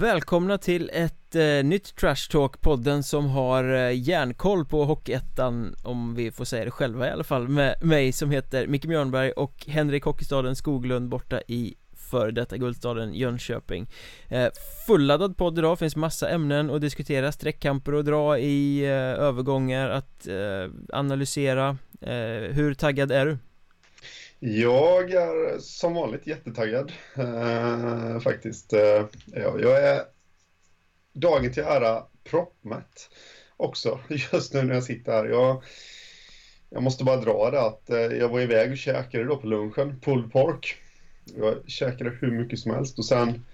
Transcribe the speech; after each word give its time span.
Välkomna 0.00 0.58
till 0.58 0.90
ett 0.92 1.34
eh, 1.34 1.64
nytt 1.64 1.96
Trash 1.96 2.30
Talk-podden 2.30 3.02
som 3.02 3.28
har 3.28 3.64
eh, 3.64 4.00
järnkoll 4.08 4.64
på 4.64 4.84
Hockeyettan 4.84 5.74
Om 5.82 6.14
vi 6.14 6.32
får 6.32 6.44
säga 6.44 6.64
det 6.64 6.70
själva 6.70 7.08
i 7.08 7.10
alla 7.10 7.24
fall 7.24 7.48
Med 7.48 7.74
mig 7.82 8.12
som 8.12 8.30
heter 8.30 8.66
Micke 8.66 8.86
Björnberg 8.86 9.32
och 9.32 9.64
Henrik 9.66 10.04
Hockeystaden 10.04 10.56
Skoglund 10.56 11.08
borta 11.08 11.40
i 11.48 11.74
före 12.10 12.30
detta 12.30 12.56
guldstaden 12.56 13.14
Jönköping 13.14 13.86
eh, 14.28 14.48
Fulladdad 14.86 15.36
podd 15.36 15.58
idag, 15.58 15.78
finns 15.78 15.96
massa 15.96 16.28
ämnen 16.28 16.70
att 16.70 16.80
diskutera 16.80 17.32
Sträckkamper 17.32 17.94
och 17.94 18.04
dra 18.04 18.38
i 18.38 18.84
eh, 18.84 18.90
övergångar 18.92 19.88
att 19.88 20.26
eh, 20.26 20.70
analysera 20.92 21.76
eh, 22.00 22.52
Hur 22.52 22.74
taggad 22.74 23.12
är 23.12 23.26
du? 23.26 23.38
Jag 24.44 25.10
är 25.10 25.58
som 25.58 25.94
vanligt 25.94 26.26
jättetaggad 26.26 26.92
eh, 27.16 28.20
faktiskt. 28.20 28.72
Eh, 28.72 29.06
jag 29.34 29.82
är 29.82 30.02
dagen 31.12 31.52
till 31.52 31.62
ära 31.62 32.02
proppmätt 32.24 33.10
också 33.56 34.00
just 34.32 34.54
nu 34.54 34.62
när 34.62 34.74
jag 34.74 34.84
sitter 34.84 35.12
här. 35.12 35.24
Jag, 35.24 35.62
jag 36.70 36.82
måste 36.82 37.04
bara 37.04 37.16
dra 37.16 37.50
det 37.50 37.60
att 37.60 37.90
eh, 37.90 37.96
jag 37.98 38.28
var 38.28 38.40
iväg 38.40 38.70
och 38.70 38.76
käkade 38.76 39.24
då 39.24 39.36
på 39.36 39.46
lunchen, 39.46 40.00
pulled 40.00 40.32
pork. 40.32 40.76
Jag 41.36 41.54
käkade 41.66 42.10
hur 42.10 42.30
mycket 42.30 42.58
som 42.58 42.74
helst 42.74 42.98
och 42.98 43.04
sen 43.04 43.44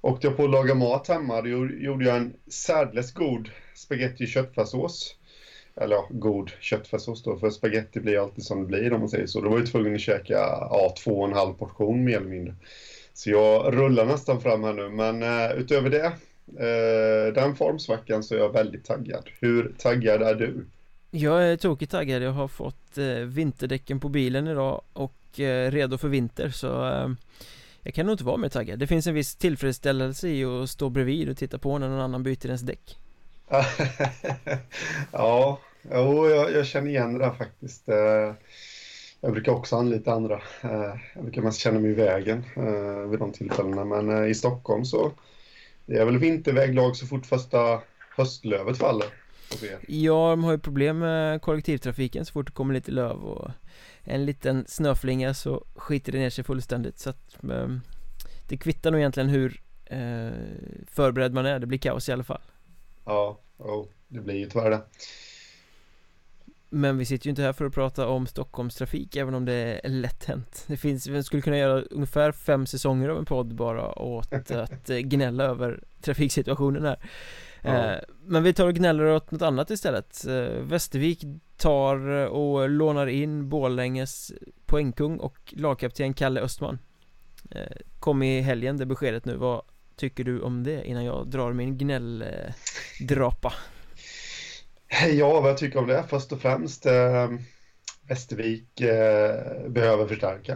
åkte 0.00 0.26
jag 0.26 0.36
på 0.36 0.44
att 0.44 0.50
laga 0.50 0.74
mat 0.74 1.08
hemma. 1.08 1.40
Då 1.42 1.48
gjorde 1.66 2.04
jag 2.04 2.16
en 2.16 2.36
särdeles 2.50 3.12
god 3.12 3.50
spagetti 3.74 4.26
köttfärssås 4.26 5.16
eller 5.80 5.96
ja, 5.96 6.06
god 6.10 6.50
köttfärssås 6.60 7.22
då, 7.22 7.36
för 7.36 7.50
spaghetti 7.50 8.00
blir 8.00 8.18
alltid 8.18 8.44
som 8.44 8.60
det 8.60 8.66
blir 8.66 8.92
om 8.92 9.00
man 9.00 9.08
säger 9.08 9.26
så. 9.26 9.40
Då 9.40 9.50
var 9.50 9.58
jag 9.58 9.66
tvungen 9.66 9.94
att 9.94 10.00
käka 10.00 10.32
ja, 10.32 10.94
två 11.04 11.20
och 11.20 11.28
en 11.28 11.34
halv 11.34 11.52
portion 11.52 12.04
mer 12.04 12.16
eller 12.16 12.28
mindre. 12.28 12.54
Så 13.14 13.30
jag 13.30 13.74
rullar 13.74 14.06
nästan 14.06 14.40
fram 14.40 14.64
här 14.64 14.72
nu, 14.72 14.88
men 14.88 15.22
uh, 15.22 15.60
utöver 15.60 15.90
det, 15.90 16.06
uh, 16.06 17.34
den 17.34 17.56
formsvackan 17.56 18.22
så 18.22 18.34
är 18.34 18.38
jag 18.38 18.52
väldigt 18.52 18.84
taggad. 18.84 19.28
Hur 19.40 19.74
taggad 19.78 20.22
är 20.22 20.34
du? 20.34 20.66
Jag 21.10 21.44
är 21.44 21.56
tokigt 21.56 21.92
taggad, 21.92 22.22
jag 22.22 22.32
har 22.32 22.48
fått 22.48 22.98
uh, 22.98 23.24
vinterdäcken 23.24 24.00
på 24.00 24.08
bilen 24.08 24.46
idag 24.46 24.82
och 24.92 25.12
redo 25.70 25.98
för 25.98 26.08
vinter 26.08 26.50
så 26.50 26.66
jag 27.82 27.94
kan 27.94 28.06
nog 28.06 28.12
inte 28.12 28.24
vara 28.24 28.36
mer 28.36 28.48
taggad. 28.48 28.78
Det 28.78 28.86
finns 28.86 29.06
en 29.06 29.14
viss 29.14 29.36
tillfredsställelse 29.36 30.28
i 30.28 30.44
att 30.44 30.70
stå 30.70 30.90
bredvid 30.90 31.28
och 31.28 31.36
titta 31.36 31.58
på 31.58 31.78
när 31.78 31.88
någon 31.88 32.00
annan 32.00 32.22
byter 32.22 32.46
ens 32.46 32.60
däck. 32.60 32.98
ja, 35.12 35.60
jo, 35.90 36.28
jag, 36.28 36.52
jag, 36.52 36.66
känner 36.66 36.90
igen 36.90 37.12
det 37.12 37.24
där 37.24 37.30
faktiskt. 37.30 37.88
Eh, 37.88 38.34
jag 39.20 39.32
brukar 39.32 39.52
också 39.52 39.76
anlita 39.76 40.12
andra. 40.12 40.34
Eh, 40.62 40.94
jag 41.14 41.22
brukar 41.22 41.42
mest 41.42 41.60
känna 41.60 41.80
mig 41.80 41.90
i 41.90 41.94
vägen 41.94 42.44
eh, 42.56 43.10
vid 43.10 43.18
de 43.18 43.32
tillfällena. 43.32 43.84
Men 43.84 44.28
i 44.28 44.34
Stockholm 44.34 44.84
så 44.84 45.12
det 45.86 45.96
är 45.96 46.04
väl 46.04 46.18
vinterväglag 46.18 46.96
så 46.96 47.06
fort 47.06 47.26
första 47.26 47.80
höstlövet 48.16 48.78
faller. 48.78 49.08
Ja, 49.88 50.30
de 50.30 50.44
har 50.44 50.52
ju 50.52 50.58
problem 50.58 50.98
med 50.98 51.42
kollektivtrafiken 51.42 52.24
så 52.24 52.32
fort 52.32 52.46
det 52.46 52.52
kommer 52.52 52.74
lite 52.74 52.90
löv 52.90 53.24
och 53.24 53.50
en 54.04 54.26
liten 54.26 54.64
snöflinga 54.68 55.34
så 55.34 55.64
skiter 55.74 56.12
det 56.12 56.18
ner 56.18 56.30
sig 56.30 56.44
fullständigt 56.44 56.98
så 56.98 57.10
att 57.10 57.42
ehm, 57.42 57.80
det 58.48 58.56
kvittar 58.56 58.90
nog 58.90 59.00
egentligen 59.00 59.28
hur 59.28 59.60
förberedd 60.86 61.34
man 61.34 61.46
är, 61.46 61.58
det 61.58 61.66
blir 61.66 61.78
kaos 61.78 62.08
i 62.08 62.12
alla 62.12 62.24
fall. 62.24 62.40
Ja, 63.04 63.38
oh, 63.58 63.86
det 64.08 64.20
blir 64.20 64.34
ju 64.34 64.46
tyvärr 64.46 64.70
det. 64.70 64.82
Men 66.70 66.98
vi 66.98 67.04
sitter 67.04 67.26
ju 67.26 67.30
inte 67.30 67.42
här 67.42 67.52
för 67.52 67.64
att 67.64 67.74
prata 67.74 68.08
om 68.08 68.26
Stockholmstrafik 68.26 69.16
även 69.16 69.34
om 69.34 69.44
det 69.44 69.80
är 69.84 69.88
lätt 69.88 70.24
hänt. 70.24 70.64
Det 70.66 70.76
finns, 70.76 71.06
vi 71.06 71.22
skulle 71.22 71.42
kunna 71.42 71.58
göra 71.58 71.82
ungefär 71.82 72.32
fem 72.32 72.66
säsonger 72.66 73.08
av 73.08 73.18
en 73.18 73.24
podd 73.24 73.54
bara 73.54 73.98
åt 73.98 74.32
att 74.50 74.86
gnälla 74.88 75.44
över 75.44 75.82
trafiksituationen 76.00 76.84
här. 76.84 76.98
Ja. 77.62 77.92
Eh, 77.92 78.00
men 78.24 78.42
vi 78.42 78.52
tar 78.52 78.66
och 78.66 78.74
gnäller 78.74 79.04
åt 79.04 79.30
något 79.30 79.42
annat 79.42 79.70
istället. 79.70 80.26
Eh, 80.26 80.62
Västervik 80.62 81.24
tar 81.56 81.96
och 82.26 82.68
lånar 82.68 83.06
in 83.06 83.48
Borlänges 83.48 84.32
poängkung 84.66 85.18
och 85.18 85.54
lagkapten 85.56 86.14
Kalle 86.14 86.40
Östman. 86.40 86.78
Eh, 87.50 87.76
Kom 87.98 88.22
i 88.22 88.40
helgen 88.40 88.76
det 88.76 88.86
beskedet 88.86 89.24
nu, 89.24 89.36
vad 89.36 89.62
tycker 89.96 90.24
du 90.24 90.40
om 90.40 90.62
det 90.62 90.88
innan 90.88 91.04
jag 91.04 91.28
drar 91.28 91.52
min 91.52 91.78
Drapa. 93.00 93.52
Ja, 95.12 95.40
vad 95.40 95.50
jag 95.50 95.58
tycker 95.58 95.78
om 95.78 95.86
det 95.86 96.04
först 96.08 96.32
och 96.32 96.40
främst 96.40 96.86
eh, 96.86 97.30
Västervik 98.08 98.80
eh, 98.80 99.68
behöver 99.68 100.06
förstärka. 100.06 100.52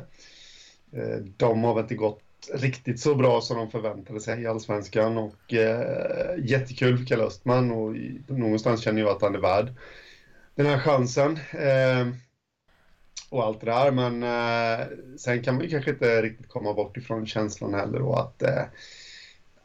Eh, 0.93 1.17
de 1.37 1.65
har 1.65 1.75
väl 1.75 1.83
inte 1.83 1.95
gått 1.95 2.23
riktigt 2.55 3.01
så 3.01 3.15
bra 3.15 3.41
som 3.41 3.57
de 3.57 3.71
förväntade 3.71 4.21
sig 4.21 4.43
i 4.43 4.47
Allsvenskan 4.47 5.19
och 5.19 5.55
eh, 5.55 6.45
jättekul 6.45 6.99
för 6.99 7.07
Kalle 7.07 7.25
Östman 7.25 7.71
och 7.71 7.97
i, 7.97 8.23
någonstans 8.27 8.83
känner 8.83 9.01
jag 9.01 9.11
att 9.11 9.23
han 9.23 9.35
är 9.35 9.39
värd 9.39 9.75
den 10.55 10.67
här 10.67 10.79
chansen. 10.79 11.39
Eh, 11.53 12.09
och 13.31 13.45
allt 13.45 13.61
det 13.61 13.67
där, 13.67 13.91
men 13.91 14.23
eh, 14.23 14.87
sen 15.19 15.43
kan 15.43 15.55
man 15.55 15.65
ju 15.65 15.71
kanske 15.71 15.91
inte 15.91 16.23
riktigt 16.23 16.49
komma 16.49 16.75
bort 16.75 16.97
ifrån 16.97 17.27
känslan 17.27 17.75
heller 17.75 18.03
och 18.03 18.21
att 18.21 18.43
eh, 18.43 18.65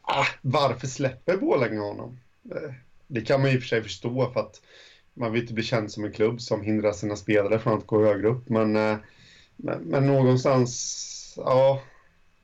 ah, 0.01 0.25
varför 0.41 0.87
släpper 0.87 1.37
Borlänge 1.37 1.79
honom? 1.79 2.19
Det 3.07 3.21
kan 3.21 3.41
man 3.41 3.49
i 3.49 3.57
och 3.57 3.61
för 3.61 3.67
sig 3.67 3.83
förstå 3.83 4.31
för 4.33 4.39
att 4.39 4.61
man 5.13 5.31
vill 5.31 5.41
inte 5.41 5.53
bli 5.53 5.63
känd 5.63 5.91
som 5.91 6.03
en 6.03 6.11
klubb 6.11 6.41
som 6.41 6.61
hindrar 6.61 6.91
sina 6.91 7.15
spelare 7.15 7.59
från 7.59 7.77
att 7.77 7.87
gå 7.87 8.05
högre 8.05 8.27
upp. 8.27 8.49
Men, 8.49 8.75
eh, 8.75 8.97
men, 9.55 9.79
men 9.79 10.07
någonstans, 10.07 11.33
ja, 11.37 11.81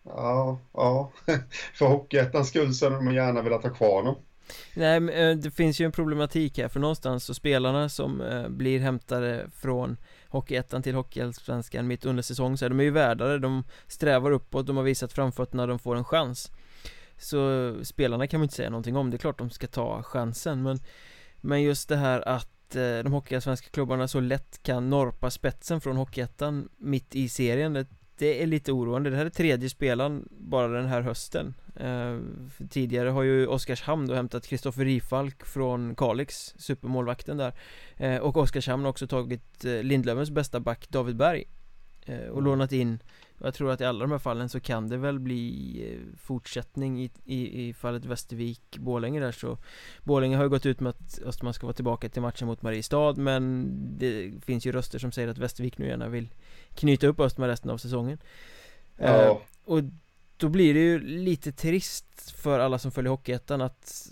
ja, 0.04 0.60
ja. 0.74 1.12
För 1.74 1.86
Hockeyettans 1.86 2.50
skull 2.50 2.74
så 2.74 2.90
hade 2.90 3.02
man 3.02 3.14
gärna 3.14 3.42
velat 3.42 3.64
ha 3.64 3.70
kvar 3.70 3.96
honom. 3.96 4.16
Nej, 4.76 5.00
men 5.00 5.16
eh, 5.16 5.38
det 5.38 5.52
finns 5.52 5.82
ju 5.82 5.86
en 5.86 5.92
problematik 5.92 6.58
här 6.58 6.68
för 6.68 6.80
någonstans 6.80 7.24
så 7.24 7.34
spelarna 7.34 7.90
som 7.90 8.22
eh, 8.22 8.48
blir 8.50 8.80
hämtade 8.80 9.50
från 9.56 9.98
Hockeyettan 10.28 10.84
till 10.84 10.96
Hockeyallsvenskan 10.96 11.88
mitt 11.88 12.06
under 12.06 12.24
säsong 12.24 12.58
så 12.58 12.66
är 12.66 12.70
de 12.70 12.80
ju 12.80 12.92
värdare, 12.92 13.38
de 13.38 13.64
strävar 13.88 14.32
uppåt, 14.32 14.68
de 14.68 14.78
har 14.78 14.84
visat 14.84 15.14
framfötterna, 15.14 15.68
de 15.68 15.80
får 15.80 15.96
en 15.96 16.04
chans 16.04 16.52
så 17.20 17.74
spelarna 17.84 18.28
kan 18.28 18.40
man 18.40 18.46
inte 18.46 18.56
säga 18.56 18.70
någonting 18.70 18.96
om, 18.96 19.10
det 19.10 19.16
är 19.16 19.20
klart 19.20 19.38
de 19.38 19.50
ska 19.50 19.68
ta 19.68 20.04
chansen 20.04 20.64
men 20.64 20.80
Men 21.42 21.62
just 21.62 21.90
det 21.90 21.96
här 21.98 22.28
att 22.28 22.76
eh, 22.76 23.04
de 23.04 23.14
hockeyallsvenska 23.14 23.70
klubbarna 23.70 24.08
så 24.08 24.20
lätt 24.20 24.64
kan 24.64 24.90
norpa 24.90 25.30
spetsen 25.30 25.82
från 25.82 25.98
Hockeyettan 25.98 26.70
mitt 26.78 27.16
i 27.16 27.30
serien 27.30 27.74
det, 27.74 27.88
det 28.18 28.44
är 28.44 28.48
lite 28.48 28.72
oroande, 28.72 29.10
det 29.10 29.16
här 29.16 29.26
är 29.26 29.30
tredje 29.30 29.70
spelaren 29.70 30.28
bara 30.32 30.68
den 30.68 30.86
här 30.86 31.02
hösten. 31.02 31.54
Eh, 31.76 32.18
Tidigare 32.70 33.10
har 33.10 33.24
ju 33.24 33.48
Oskarshamn 33.48 34.08
då 34.08 34.14
hämtat 34.14 34.48
Kristoffer 34.48 34.86
Rifalk 34.86 35.46
från 35.46 35.96
Kalix, 35.96 36.54
supermålvakten 36.58 37.38
där. 37.38 37.54
Eh, 37.98 38.18
Och 38.18 38.38
Oskarshamn 38.38 38.84
har 38.84 38.90
också 38.90 39.08
tagit 39.08 39.66
eh, 39.66 39.84
Lindlövens 39.84 40.32
bästa 40.32 40.60
back 40.60 40.90
David 40.90 41.16
Berg. 41.16 41.44
Och 42.18 42.38
mm. 42.38 42.44
lånat 42.44 42.72
in 42.72 43.00
och 43.40 43.48
jag 43.48 43.54
tror 43.54 43.72
att 43.72 43.82
i 43.82 43.86
alla 43.86 44.00
de 44.00 44.12
här 44.12 44.20
fallen 44.20 44.50
så 44.50 44.60
kan 44.60 44.90
det 44.90 44.98
väl 44.98 45.20
bli 45.20 45.84
eh, 45.92 46.18
fortsättning 46.18 47.04
i, 47.04 47.12
i, 47.26 47.68
i 47.68 47.74
fallet 47.74 48.06
Västervik-Borlänge 48.06 49.20
där 49.20 49.32
så 49.32 49.58
Borlänge 50.04 50.38
har 50.38 50.44
ju 50.44 50.50
gått 50.50 50.66
ut 50.66 50.80
med 50.80 50.90
att 50.90 51.20
Österman 51.26 51.54
ska 51.54 51.68
vara 51.68 51.74
tillbaka 51.74 52.10
till 52.10 52.22
matchen 52.22 52.48
mot 52.48 52.62
Mariestad 52.62 53.14
men 53.18 53.68
det 53.98 54.32
finns 54.46 54.66
ju 54.66 54.72
röster 54.72 55.00
som 55.00 55.12
säger 55.12 55.28
att 55.28 55.38
Västervik 55.38 55.78
nu 55.78 55.88
gärna 55.88 56.08
vill 56.08 56.30
knyta 56.74 57.08
upp 57.08 57.20
Österman 57.20 57.50
resten 57.50 57.72
av 57.72 57.78
säsongen 57.78 58.18
ja. 58.98 59.30
uh, 59.30 59.38
Och 59.66 59.84
då 60.38 60.50
blir 60.50 60.74
det 60.74 60.80
ju 60.80 61.00
lite 61.00 61.52
trist 61.52 62.32
för 62.32 62.60
alla 62.60 62.80
som 62.80 62.92
följer 62.92 63.10
Hockeyettan 63.10 63.62
att 63.62 64.12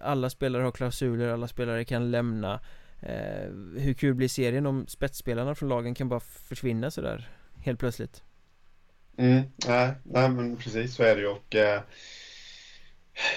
alla 0.00 0.30
spelare 0.30 0.62
har 0.62 0.72
klausuler, 0.72 1.28
alla 1.28 1.48
spelare 1.48 1.84
kan 1.84 2.10
lämna 2.10 2.60
Eh, 3.06 3.50
Hur 3.82 3.94
kul 3.94 4.14
blir 4.14 4.28
serien 4.28 4.66
om 4.66 4.86
spetsspelarna 4.86 5.54
från 5.54 5.68
lagen 5.68 5.94
kan 5.94 6.08
bara 6.08 6.20
försvinna 6.20 6.90
sådär 6.90 7.30
helt 7.56 7.80
plötsligt? 7.80 8.22
Mm, 9.18 9.42
nej, 9.68 9.92
nej, 10.04 10.28
men 10.28 10.56
precis 10.56 10.94
så 10.94 11.02
är 11.02 11.16
det 11.16 11.20
ju 11.22 11.28
och 11.28 11.54
eh, 11.54 11.80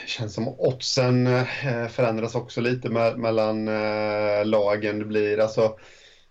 känns 0.07 0.33
som 0.33 0.47
oddsen 0.47 1.27
eh, 1.27 1.87
förändras 1.87 2.35
också 2.35 2.61
lite 2.61 2.89
me 2.89 3.15
mellan 3.17 3.67
eh, 3.67 4.45
lagen. 4.45 4.99
Det 4.99 5.05
blir 5.05 5.39
alltså 5.39 5.77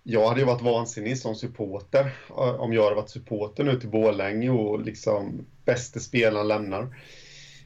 jag 0.03 0.29
hade 0.29 0.41
ju 0.41 0.47
varit 0.47 0.63
vansinnig 0.63 1.19
som 1.19 1.35
supporter 1.35 2.13
eh, 2.29 2.61
om 2.61 2.73
jag 2.73 2.85
hade 2.85 2.97
varit 2.97 3.11
supporter 3.11 3.65
nu 3.65 3.81
till 3.81 3.91
Borlänge 3.91 4.51
och 4.51 4.81
liksom 4.81 5.47
bäste 5.65 6.01
spelaren 6.01 6.49
lämnar. 6.49 6.97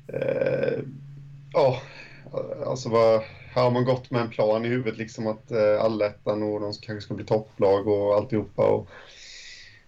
Eh, 0.08 0.78
ja, 1.52 1.82
alltså 2.66 2.88
vad 2.88 3.22
har 3.54 3.70
man 3.70 3.84
gått 3.84 4.10
med 4.10 4.20
en 4.20 4.30
plan 4.30 4.64
i 4.64 4.68
huvudet 4.68 4.98
liksom 4.98 5.26
att 5.26 5.50
eh, 5.50 5.80
allettan 5.80 6.42
och 6.42 6.60
de 6.60 6.72
kanske 6.72 7.00
ska 7.00 7.14
bli 7.14 7.24
topplag 7.24 7.88
och 7.88 8.14
alltihopa 8.14 8.66
och 8.66 8.88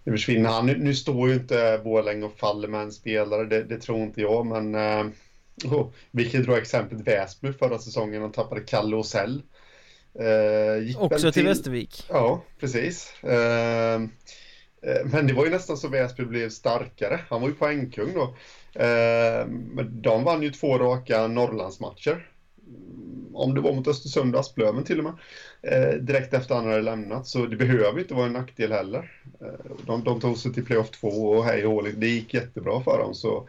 det 0.03 0.11
försvinner 0.11 0.49
han. 0.49 0.65
Nu, 0.65 0.77
nu 0.77 0.95
står 0.95 1.29
ju 1.29 1.35
inte 1.35 1.81
Borlänge 1.83 2.25
och 2.25 2.37
faller 2.37 2.67
med 2.67 2.81
en 2.81 2.91
spelare, 2.91 3.45
det, 3.45 3.63
det 3.63 3.77
tror 3.77 3.99
inte 3.99 4.21
jag, 4.21 4.45
men 4.45 4.75
eh, 4.75 5.05
oh, 5.65 5.89
vi 6.11 6.29
kan 6.29 6.43
dra 6.43 6.57
exemplet 6.57 7.07
Väsby 7.07 7.53
förra 7.53 7.79
säsongen 7.79 8.23
och 8.23 8.33
tappade 8.33 8.61
Kalle 8.61 8.95
Osell. 8.95 9.41
Eh, 10.19 11.01
Också 11.01 11.31
till, 11.31 11.45
Västervik. 11.45 12.05
Ja, 12.09 12.43
precis. 12.59 13.23
Eh, 13.23 13.99
Eh, 14.83 15.05
men 15.05 15.27
det 15.27 15.33
var 15.33 15.45
ju 15.45 15.51
nästan 15.51 15.77
så 15.77 15.87
Väsby 15.87 16.25
blev 16.25 16.49
starkare. 16.49 17.19
Han 17.29 17.41
var 17.41 17.47
ju 17.47 17.55
poängkung 17.55 18.13
då. 18.13 18.35
Eh, 18.81 19.47
de 19.83 20.23
vann 20.23 20.43
ju 20.43 20.49
två 20.49 20.77
raka 20.77 21.27
Norrlandsmatcher. 21.27 22.29
Om 23.35 23.55
det 23.55 23.61
var 23.61 23.73
mot 23.73 23.87
Östersund 23.87 24.35
och 24.35 24.41
Asplöven 24.41 24.83
till 24.83 24.99
och 24.99 25.03
med. 25.03 25.13
Eh, 25.61 25.93
direkt 25.93 26.33
efter 26.33 26.55
han 26.55 26.65
hade 26.65 26.81
lämnat. 26.81 27.27
Så 27.27 27.45
det 27.45 27.55
behöver 27.55 27.99
inte 27.99 28.13
vara 28.13 28.25
en 28.25 28.33
nackdel 28.33 28.71
heller. 28.71 29.21
Eh, 29.41 29.75
de, 29.85 30.03
de 30.03 30.19
tog 30.19 30.37
sig 30.37 30.53
till 30.53 30.65
playoff 30.65 30.89
2 30.89 31.07
och 31.07 31.45
hej 31.45 31.65
och 31.65 31.83
Det 31.83 32.07
gick 32.07 32.33
jättebra 32.33 32.83
för 32.83 32.97
dem. 32.97 33.15
Så 33.15 33.47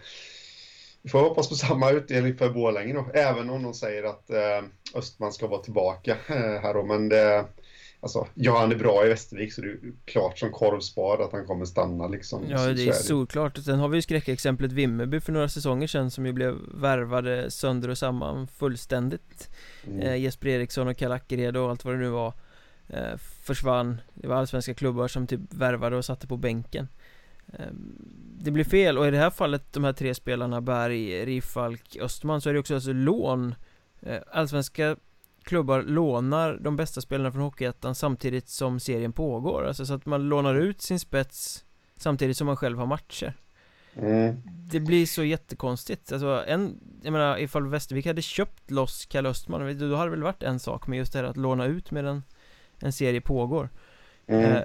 vi 1.03 1.11
får 1.11 1.21
hoppas 1.21 1.49
på 1.49 1.55
samma 1.55 1.91
utdelning 1.91 2.37
för 2.37 2.51
Borlänge 2.51 2.95
då. 2.95 3.07
Även 3.15 3.51
om 3.51 3.63
de 3.63 3.75
säger 3.75 4.05
att 4.05 4.31
eh, 4.31 4.65
Östman 4.95 5.33
ska 5.33 5.47
vara 5.47 5.63
tillbaka 5.63 6.17
här 6.27 6.75
då. 6.75 6.83
Men 6.83 7.09
det, 7.09 7.45
Alltså, 8.05 8.27
ja, 8.35 8.59
han 8.59 8.73
är 8.73 8.77
bra 8.77 9.07
i 9.07 9.09
Västervik 9.09 9.53
så 9.53 9.61
det 9.61 9.69
är 9.69 9.79
klart 10.05 10.39
som 10.39 10.51
korvspad 10.51 11.21
att 11.21 11.33
han 11.33 11.47
kommer 11.47 11.65
stanna 11.65 12.09
liksom. 12.09 12.45
Ja, 12.49 12.67
det 12.67 12.89
är 12.89 12.93
solklart. 12.93 13.59
Sen 13.59 13.79
har 13.79 13.89
vi 13.89 13.97
ju 13.97 14.03
skräckexemplet 14.03 14.73
Vimmerby 14.73 15.21
för 15.21 15.33
några 15.33 15.49
säsonger 15.49 15.87
sedan 15.87 16.11
som 16.11 16.27
ju 16.27 16.33
blev 16.33 16.55
värvade 16.75 17.51
sönder 17.51 17.89
och 17.89 17.99
samman 17.99 18.47
fullständigt. 18.47 19.51
Mm. 19.87 20.01
eh, 20.01 20.17
Jesper 20.17 20.49
Eriksson 20.49 20.89
och 20.89 20.97
Kalle 20.97 21.15
Ackered 21.15 21.57
och 21.57 21.71
allt 21.71 21.85
vad 21.85 21.95
det 21.95 21.99
nu 21.99 22.09
var 22.09 22.33
eh, 22.89 23.17
Försvann. 23.45 24.01
Det 24.15 24.29
var 24.29 24.37
allsvenska 24.37 24.75
klubbar 24.75 25.09
som 25.09 25.27
typ 25.27 25.41
värvade 25.51 25.97
och 25.97 26.05
satte 26.05 26.27
på 26.27 26.37
bänken. 26.37 26.89
Eh, 27.53 27.67
Det 28.39 28.51
blir 28.51 28.65
fel 28.65 28.99
och 28.99 29.07
i 29.07 29.11
det 29.11 29.19
här 29.19 29.31
fallet 29.31 29.73
de 29.73 29.85
här 29.85 29.93
tre 29.93 30.15
spelarna 30.15 30.61
Berg, 30.61 31.25
Rifalk, 31.25 31.97
Östman 32.01 32.41
så 32.41 32.49
är 32.49 32.53
det 32.55 32.61
också 32.61 32.75
alltså 32.75 32.93
lån. 32.93 33.55
Eh, 34.01 34.19
Allsvenska 34.33 34.97
klubbar 35.45 35.83
lånar 35.83 36.59
de 36.61 36.77
bästa 36.77 37.01
spelarna 37.01 37.33
från 37.33 37.43
Hockeyettan 37.43 37.95
samtidigt 37.95 38.49
som 38.49 38.81
serien 38.81 39.13
pågår. 39.13 39.67
Alltså 39.67 39.87
så 39.87 39.95
att 39.95 40.07
man 40.07 40.29
lånar 40.29 40.55
ut 40.55 40.83
sin 40.83 41.01
spets 41.01 41.65
samtidigt 41.97 42.37
som 42.37 42.47
man 42.47 42.57
själv 42.57 42.79
har 42.79 42.87
matcher. 42.87 43.35
Mm. 43.97 44.37
Det 44.47 44.81
blir 44.81 45.07
så 45.07 45.25
jättekonstigt. 45.25 46.13
Alltså 46.13 46.45
en, 46.47 46.81
jag 47.03 47.13
menar 47.13 47.39
ifall 47.39 47.69
Västervik 47.69 48.07
hade 48.07 48.23
köpt 48.23 48.71
loss 48.71 49.07
Kalle 49.07 49.29
Östman 49.29 49.79
Då 49.79 49.97
hade 49.97 50.07
det 50.07 50.11
väl 50.11 50.23
varit 50.23 50.43
en 50.43 50.61
sak 50.61 50.87
med 50.87 50.99
just 50.99 51.13
det 51.13 51.19
här 51.19 51.27
att 51.27 51.37
låna 51.37 51.67
ut 51.67 51.91
medan 51.91 52.23
en 52.81 52.93
serie 52.93 53.21
pågår. 53.21 53.69
Mm. 54.27 54.53
eh, 54.53 54.63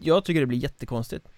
jag 0.00 0.24
tycker 0.24 0.40
det 0.40 0.46
blir 0.46 0.58
jättekonstigt. 0.58 1.28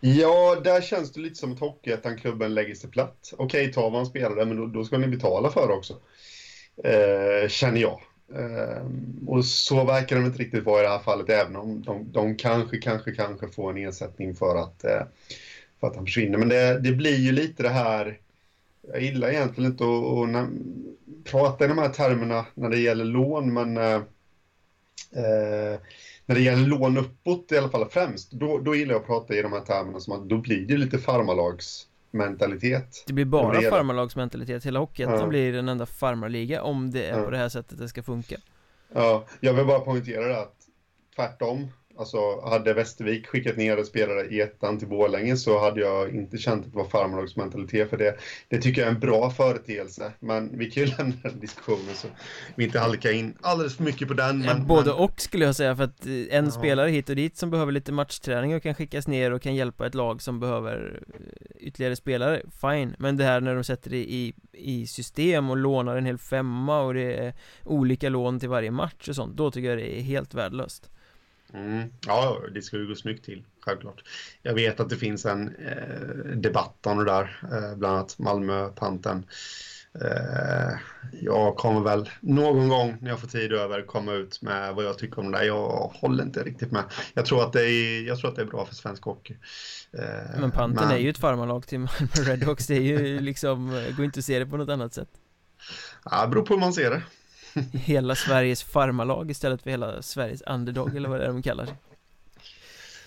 Ja, 0.00 0.60
där 0.64 0.80
känns 0.80 1.12
det 1.12 1.20
lite 1.20 1.34
som 1.34 1.52
att 1.52 1.60
Hockeyettan-klubben 1.60 2.54
lägger 2.54 2.74
sig 2.74 2.90
platt. 2.90 3.34
Okej, 3.38 3.72
tar 3.72 3.90
man 3.90 4.06
spelare, 4.06 4.44
men 4.44 4.56
då, 4.56 4.66
då 4.66 4.84
ska 4.84 4.98
ni 4.98 5.08
betala 5.08 5.50
för 5.50 5.68
det 5.68 5.74
också. 5.74 5.94
Eh, 6.84 7.48
Känner 7.48 7.80
jag 7.80 8.00
Ehm, 8.36 9.24
och 9.26 9.44
så 9.44 9.84
verkar 9.84 10.16
de 10.16 10.26
inte 10.26 10.38
riktigt 10.38 10.64
vara 10.64 10.80
i 10.80 10.82
det 10.82 10.88
här 10.88 10.98
fallet, 10.98 11.30
även 11.30 11.56
om 11.56 11.82
de, 11.82 12.12
de 12.12 12.36
kanske, 12.36 12.78
kanske, 12.78 13.12
kanske 13.12 13.48
får 13.48 13.70
en 13.70 13.88
ersättning 13.88 14.34
för 14.34 14.56
att, 14.56 14.84
eh, 14.84 15.02
för 15.80 15.86
att 15.86 15.96
han 15.96 16.04
försvinner. 16.04 16.38
Men 16.38 16.48
det, 16.48 16.80
det 16.80 16.92
blir 16.92 17.16
ju 17.16 17.32
lite 17.32 17.62
det 17.62 17.68
här, 17.68 18.18
jag 18.92 19.02
gillar 19.02 19.28
egentligen 19.28 19.70
inte 19.70 19.84
att, 19.84 20.36
att 20.36 20.50
prata 21.24 21.64
i 21.64 21.68
de 21.68 21.78
här 21.78 21.88
termerna 21.88 22.46
när 22.54 22.68
det 22.68 22.78
gäller 22.78 23.04
lån, 23.04 23.52
men 23.52 23.76
eh, 23.76 24.02
eh, 25.12 25.78
när 26.26 26.34
det 26.34 26.40
gäller 26.40 26.66
lån 26.66 26.98
uppåt 26.98 27.52
i 27.52 27.58
alla 27.58 27.68
fall 27.68 27.88
främst, 27.90 28.32
då, 28.32 28.58
då 28.58 28.74
gillar 28.74 28.94
jag 28.94 29.00
att 29.00 29.06
prata 29.06 29.34
i 29.34 29.42
de 29.42 29.52
här 29.52 29.60
termerna 29.60 30.00
som 30.00 30.12
att 30.12 30.28
då 30.28 30.38
blir 30.38 30.66
det 30.66 30.76
lite 30.76 30.98
farmalags 30.98 31.86
mentalitet 32.12 33.04
Det 33.06 33.12
blir 33.12 33.24
bara 33.24 33.60
farmarlagsmentalitet, 33.60 34.66
hela 34.66 34.78
Hockeyettan 34.78 35.18
ja. 35.18 35.26
blir 35.26 35.54
en 35.54 35.68
enda 35.68 35.86
farmarliga 35.86 36.62
om 36.62 36.90
det 36.90 37.06
är 37.06 37.18
ja. 37.18 37.24
på 37.24 37.30
det 37.30 37.38
här 37.38 37.48
sättet 37.48 37.78
det 37.78 37.88
ska 37.88 38.02
funka. 38.02 38.36
Ja, 38.94 39.24
jag 39.40 39.54
vill 39.54 39.66
bara 39.66 39.80
poängtera 39.80 40.28
det 40.28 40.40
att 40.40 40.56
tvärtom 41.16 41.68
Alltså 41.98 42.40
hade 42.40 42.74
Västervik 42.74 43.26
skickat 43.26 43.56
ner 43.56 43.76
en 43.76 43.86
spelare 43.86 44.26
i 44.26 44.40
ettan 44.40 44.78
till 44.78 44.88
Borlänge 44.88 45.36
så 45.36 45.60
hade 45.60 45.80
jag 45.80 46.14
inte 46.14 46.38
känt 46.38 46.66
att 46.66 46.72
det 46.72 46.78
var 46.78 46.84
farmarlagsmentalitet 46.84 47.90
för 47.90 47.96
det. 47.96 48.16
Det 48.48 48.58
tycker 48.58 48.80
jag 48.80 48.90
är 48.90 48.94
en 48.94 49.00
bra 49.00 49.30
företeelse. 49.30 50.12
Men 50.20 50.58
vi 50.58 50.70
kan 50.70 50.82
ju 50.82 50.88
lämna 50.98 51.14
den 51.22 51.40
diskussionen 51.40 51.94
så 51.94 52.08
vi 52.54 52.64
inte 52.64 52.78
halkar 52.78 53.12
in 53.12 53.34
alldeles 53.40 53.76
för 53.76 53.84
mycket 53.84 54.08
på 54.08 54.14
den. 54.14 54.38
Men, 54.38 54.48
ja, 54.48 54.64
både 54.64 54.90
men... 54.90 55.04
och 55.04 55.20
skulle 55.20 55.44
jag 55.44 55.56
säga 55.56 55.76
för 55.76 55.84
att 55.84 56.06
eh, 56.06 56.12
en 56.12 56.44
ja. 56.44 56.50
spelare 56.50 56.90
hit 56.90 57.08
och 57.08 57.16
dit 57.16 57.36
som 57.36 57.50
behöver 57.50 57.72
lite 57.72 57.92
matchträning 57.92 58.54
och 58.54 58.62
kan 58.62 58.74
skickas 58.74 59.06
ner 59.06 59.32
och 59.32 59.42
kan 59.42 59.54
hjälpa 59.54 59.86
ett 59.86 59.94
lag 59.94 60.22
som 60.22 60.40
behöver 60.40 61.02
eh, 61.14 61.66
ytterligare 61.66 61.96
spelare, 61.96 62.42
fine. 62.60 62.94
Men 62.98 63.16
det 63.16 63.24
här 63.24 63.40
när 63.40 63.54
de 63.54 63.64
sätter 63.64 63.90
det 63.90 63.96
i, 63.96 64.34
i 64.52 64.86
system 64.86 65.50
och 65.50 65.56
lånar 65.56 65.96
en 65.96 66.06
hel 66.06 66.18
femma 66.18 66.80
och 66.80 66.94
det 66.94 67.14
är 67.14 67.34
olika 67.64 68.08
lån 68.08 68.40
till 68.40 68.48
varje 68.48 68.70
match 68.70 69.08
och 69.08 69.16
sånt, 69.16 69.36
då 69.36 69.50
tycker 69.50 69.68
jag 69.68 69.78
det 69.78 69.98
är 69.98 70.02
helt 70.02 70.34
värdelöst. 70.34 70.90
Mm. 71.54 71.92
Ja, 72.06 72.40
det 72.54 72.62
ska 72.62 72.76
ju 72.76 72.88
gå 72.88 72.94
snyggt 72.94 73.24
till, 73.24 73.44
självklart. 73.60 74.04
Jag 74.42 74.54
vet 74.54 74.80
att 74.80 74.88
det 74.88 74.96
finns 74.96 75.26
en 75.26 75.56
eh, 75.56 76.36
debatt 76.36 76.86
om 76.86 76.98
det 76.98 77.04
där, 77.04 77.40
eh, 77.42 77.76
bland 77.76 77.96
annat 77.96 78.18
Malmö-panten. 78.18 79.26
Eh, 80.00 80.78
jag 81.12 81.56
kommer 81.56 81.80
väl 81.80 82.10
någon 82.20 82.68
gång 82.68 82.96
när 83.00 83.10
jag 83.10 83.20
får 83.20 83.28
tid 83.28 83.52
över 83.52 83.82
komma 83.82 84.12
ut 84.12 84.42
med 84.42 84.74
vad 84.74 84.84
jag 84.84 84.98
tycker 84.98 85.18
om 85.18 85.32
det 85.32 85.38
där. 85.38 85.44
Jag 85.44 85.92
håller 85.94 86.24
inte 86.24 86.42
riktigt 86.42 86.72
med. 86.72 86.84
Jag 87.14 87.26
tror 87.26 87.42
att 87.42 87.52
det 87.52 87.70
är, 87.70 88.06
jag 88.06 88.18
tror 88.18 88.30
att 88.30 88.36
det 88.36 88.42
är 88.42 88.46
bra 88.46 88.66
för 88.66 88.74
svensk 88.74 89.02
hockey. 89.02 89.36
Eh, 89.92 90.40
men 90.40 90.50
panten 90.50 90.88
men... 90.88 90.96
är 90.96 91.00
ju 91.00 91.10
ett 91.10 91.18
farmarlag 91.18 91.66
till 91.66 91.78
Malmö 91.78 92.08
Redhawks. 92.14 92.66
Det 92.66 92.74
är 92.74 92.80
ju 92.80 93.20
liksom, 93.20 93.84
går 93.96 94.04
inte 94.04 94.18
att 94.18 94.24
se 94.24 94.38
det 94.38 94.46
på 94.46 94.56
något 94.56 94.68
annat 94.68 94.94
sätt. 94.94 95.10
Ja, 96.04 96.22
det 96.22 96.28
beror 96.28 96.42
på 96.42 96.54
hur 96.54 96.60
man 96.60 96.72
ser 96.72 96.90
det. 96.90 97.02
hela 97.72 98.14
Sveriges 98.14 98.62
farmalag 98.62 99.30
istället 99.30 99.62
för 99.62 99.70
hela 99.70 100.02
Sveriges 100.02 100.42
underdog 100.42 100.96
eller 100.96 101.08
vad 101.08 101.20
det 101.20 101.24
är 101.24 101.28
de 101.28 101.42
kallar 101.42 101.66
sig 101.66 101.76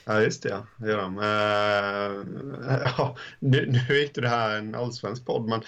Ja 0.05 0.21
just 0.21 0.43
det, 0.43 0.49
ja. 0.49 0.65
det 0.77 0.87
gör 0.87 0.97
de. 0.97 1.17
Uh, 1.17 1.25
ja, 2.97 3.17
nu, 3.39 3.65
nu 3.71 3.95
är 3.97 4.03
inte 4.03 4.21
det 4.21 4.29
här 4.29 4.57
en 4.57 4.75
allsvensk 4.75 5.25
podd 5.25 5.49
men 5.49 5.61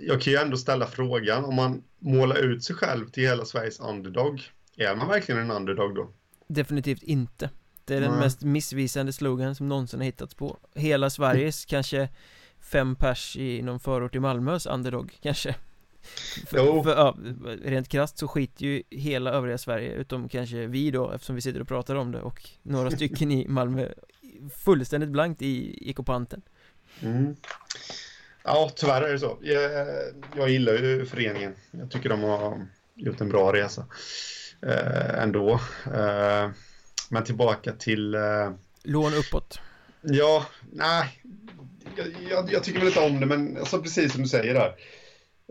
jag 0.00 0.20
kan 0.20 0.32
ju 0.32 0.38
ändå 0.38 0.56
ställa 0.56 0.86
frågan 0.86 1.44
om 1.44 1.54
man 1.54 1.82
målar 1.98 2.36
ut 2.36 2.64
sig 2.64 2.76
själv 2.76 3.08
till 3.08 3.22
hela 3.22 3.44
Sveriges 3.44 3.80
underdog 3.80 4.50
är 4.76 4.96
man 4.96 5.08
verkligen 5.08 5.40
en 5.40 5.50
underdog 5.50 5.94
då? 5.94 6.10
Definitivt 6.48 7.02
inte 7.02 7.50
Det 7.84 7.96
är 7.96 8.00
den 8.00 8.10
mm. 8.10 8.20
mest 8.20 8.42
missvisande 8.42 9.12
slogan 9.12 9.54
som 9.54 9.68
någonsin 9.68 10.00
har 10.00 10.04
hittats 10.04 10.34
på 10.34 10.58
Hela 10.74 11.10
Sveriges 11.10 11.64
kanske 11.64 12.08
fem 12.60 12.96
pers 12.96 13.36
i 13.36 13.62
någon 13.62 13.80
förort 13.80 14.14
i 14.14 14.20
Malmös 14.20 14.66
underdog 14.66 15.18
kanske 15.22 15.54
för, 16.46 16.82
för, 16.82 16.90
ja, 16.90 17.16
rent 17.62 17.88
krasst 17.88 18.18
så 18.18 18.28
skiter 18.28 18.64
ju 18.64 18.82
hela 18.90 19.30
övriga 19.30 19.58
Sverige 19.58 19.92
utom 19.92 20.28
kanske 20.28 20.66
vi 20.66 20.90
då 20.90 21.10
eftersom 21.10 21.34
vi 21.34 21.40
sitter 21.40 21.60
och 21.60 21.68
pratar 21.68 21.94
om 21.94 22.12
det 22.12 22.20
och 22.20 22.50
några 22.62 22.90
stycken 22.90 23.30
i 23.32 23.48
Malmö 23.48 23.88
fullständigt 24.64 25.10
blankt 25.10 25.42
i 25.42 25.78
ekopanten 25.90 26.42
mm. 27.00 27.36
Ja, 28.44 28.70
tyvärr 28.76 29.02
är 29.02 29.12
det 29.12 29.18
så. 29.18 29.38
Jag, 29.42 29.86
jag 30.36 30.50
gillar 30.50 30.72
ju 30.72 31.06
föreningen. 31.06 31.54
Jag 31.70 31.90
tycker 31.90 32.08
de 32.08 32.22
har 32.22 32.66
gjort 32.94 33.20
en 33.20 33.28
bra 33.28 33.52
resa 33.52 33.86
eh, 34.66 35.22
ändå. 35.22 35.60
Eh, 35.94 36.50
men 37.10 37.24
tillbaka 37.24 37.72
till... 37.72 38.14
Eh, 38.14 38.50
Lån 38.82 39.14
uppåt. 39.14 39.60
Ja, 40.02 40.46
nej. 40.72 41.22
Jag, 41.96 42.06
jag, 42.30 42.52
jag, 42.52 42.64
tycker 42.64 42.78
väl 42.78 42.88
inte 42.88 43.00
om 43.00 43.20
det, 43.20 43.26
men 43.26 43.56
alltså, 43.56 43.82
precis 43.82 44.12
som 44.12 44.22
du 44.22 44.28
säger 44.28 44.54
där. 44.54 44.74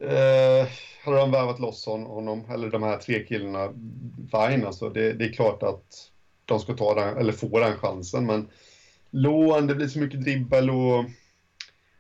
Eh, 0.02 0.68
hade 1.04 1.18
de 1.18 1.32
värvat 1.32 1.60
loss 1.60 1.86
honom, 1.86 2.46
eller 2.52 2.70
de 2.70 2.84
här 2.84 2.98
tre 2.98 3.24
killarna, 3.24 3.74
fine 4.32 4.66
alltså. 4.66 4.90
Det, 4.90 5.14
det, 5.14 5.26
är 5.26 5.34
klart 5.34 5.64
att 5.64 6.12
de 6.46 6.60
ska 6.60 6.74
ta 6.74 6.96
den, 6.96 7.18
eller 7.18 7.34
få 7.34 7.60
den 7.60 7.78
chansen, 7.78 8.26
men 8.26 8.50
lån, 9.10 9.68
det 9.68 9.76
blir 9.76 9.88
så 9.88 10.00
mycket 10.00 10.24
dribbel 10.24 10.70
och 10.70 11.06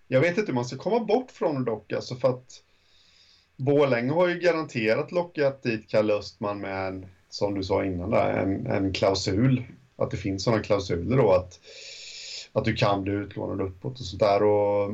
jag 0.08 0.22
vet 0.22 0.38
inte 0.38 0.52
hur 0.52 0.56
man 0.56 0.66
ska 0.66 0.78
komma 0.78 1.00
bort 1.00 1.32
från 1.32 1.56
det 1.56 1.72
dock, 1.72 1.94
alltså 1.94 2.16
för 2.16 2.30
att 2.30 2.64
Borlänge 3.58 4.14
har 4.14 4.28
ju 4.28 4.40
garanterat 4.40 5.12
lockat 5.12 5.64
dit 5.64 5.90
Kalle 5.90 6.14
Östman 6.14 6.60
med 6.60 6.88
en, 6.88 7.06
som 7.30 7.54
du 7.54 7.64
sa 7.64 7.86
innan 7.86 8.10
där, 8.10 8.34
en, 8.34 8.68
en 8.68 8.94
klausul. 8.94 9.64
Att 9.96 10.12
det 10.12 10.18
finns 10.18 10.44
sådana 10.44 10.64
klausuler 10.64 11.18
då 11.18 11.32
att, 11.32 11.60
att 12.54 12.66
du 12.66 12.76
kan 12.76 13.04
bli 13.04 13.14
utlånad 13.14 13.62
uppåt 13.62 14.00
och 14.00 14.06
sånt 14.06 14.20
där. 14.20 14.44
Och 14.44 14.92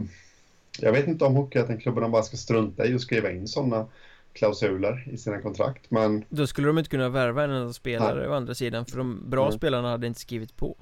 jag 0.79 0.91
vet 0.91 1.07
inte 1.07 1.25
om 1.25 1.35
Hockeyettan-klubbarna 1.35 2.09
bara 2.09 2.23
ska 2.23 2.37
strunta 2.37 2.85
i 2.85 2.95
att 2.95 3.01
skriva 3.01 3.31
in 3.31 3.47
sådana 3.47 3.87
klausuler 4.33 5.07
i 5.11 5.17
sina 5.17 5.41
kontrakt, 5.41 5.91
men... 5.91 6.25
Då 6.29 6.47
skulle 6.47 6.67
de 6.67 6.77
inte 6.77 6.89
kunna 6.89 7.09
värva 7.09 7.43
en 7.43 7.51
enda 7.51 7.73
spelare 7.73 8.19
Nej. 8.19 8.27
å 8.27 8.33
andra 8.33 8.55
sidan, 8.55 8.85
för 8.85 8.97
de 8.97 9.29
bra 9.29 9.45
mm. 9.45 9.57
spelarna 9.57 9.89
hade 9.89 10.07
inte 10.07 10.19
skrivit 10.19 10.57
på. 10.57 10.77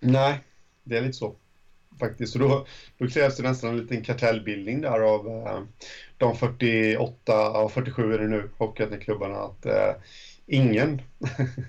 Nej, 0.00 0.40
det 0.84 0.96
är 0.96 1.02
lite 1.02 1.12
så. 1.12 1.34
Faktiskt, 1.98 2.34
och 2.34 2.40
då, 2.40 2.66
då 2.98 3.08
krävs 3.08 3.36
det 3.36 3.42
nästan 3.42 3.70
en 3.70 3.76
liten 3.76 4.04
kartellbildning 4.04 4.80
där 4.80 5.00
av 5.00 5.28
eh, 5.28 5.62
de 6.18 6.36
48, 6.36 7.50
och 7.50 7.72
47 7.72 8.14
är 8.14 8.18
det 8.18 8.28
nu, 8.28 8.50
Hockeyettan-klubbarna, 8.58 9.38
att 9.38 9.66
eh, 9.66 9.94
ingen 10.46 11.02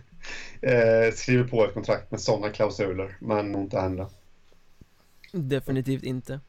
eh, 0.61 1.13
skriver 1.13 1.43
på 1.43 1.65
ett 1.65 1.73
kontrakt 1.73 2.11
med 2.11 2.21
sådana 2.21 2.49
klausuler, 2.49 3.17
men 3.19 3.55
inte 3.55 3.79
hända. 3.79 4.09
Definitivt 5.31 6.03
inte. 6.03 6.39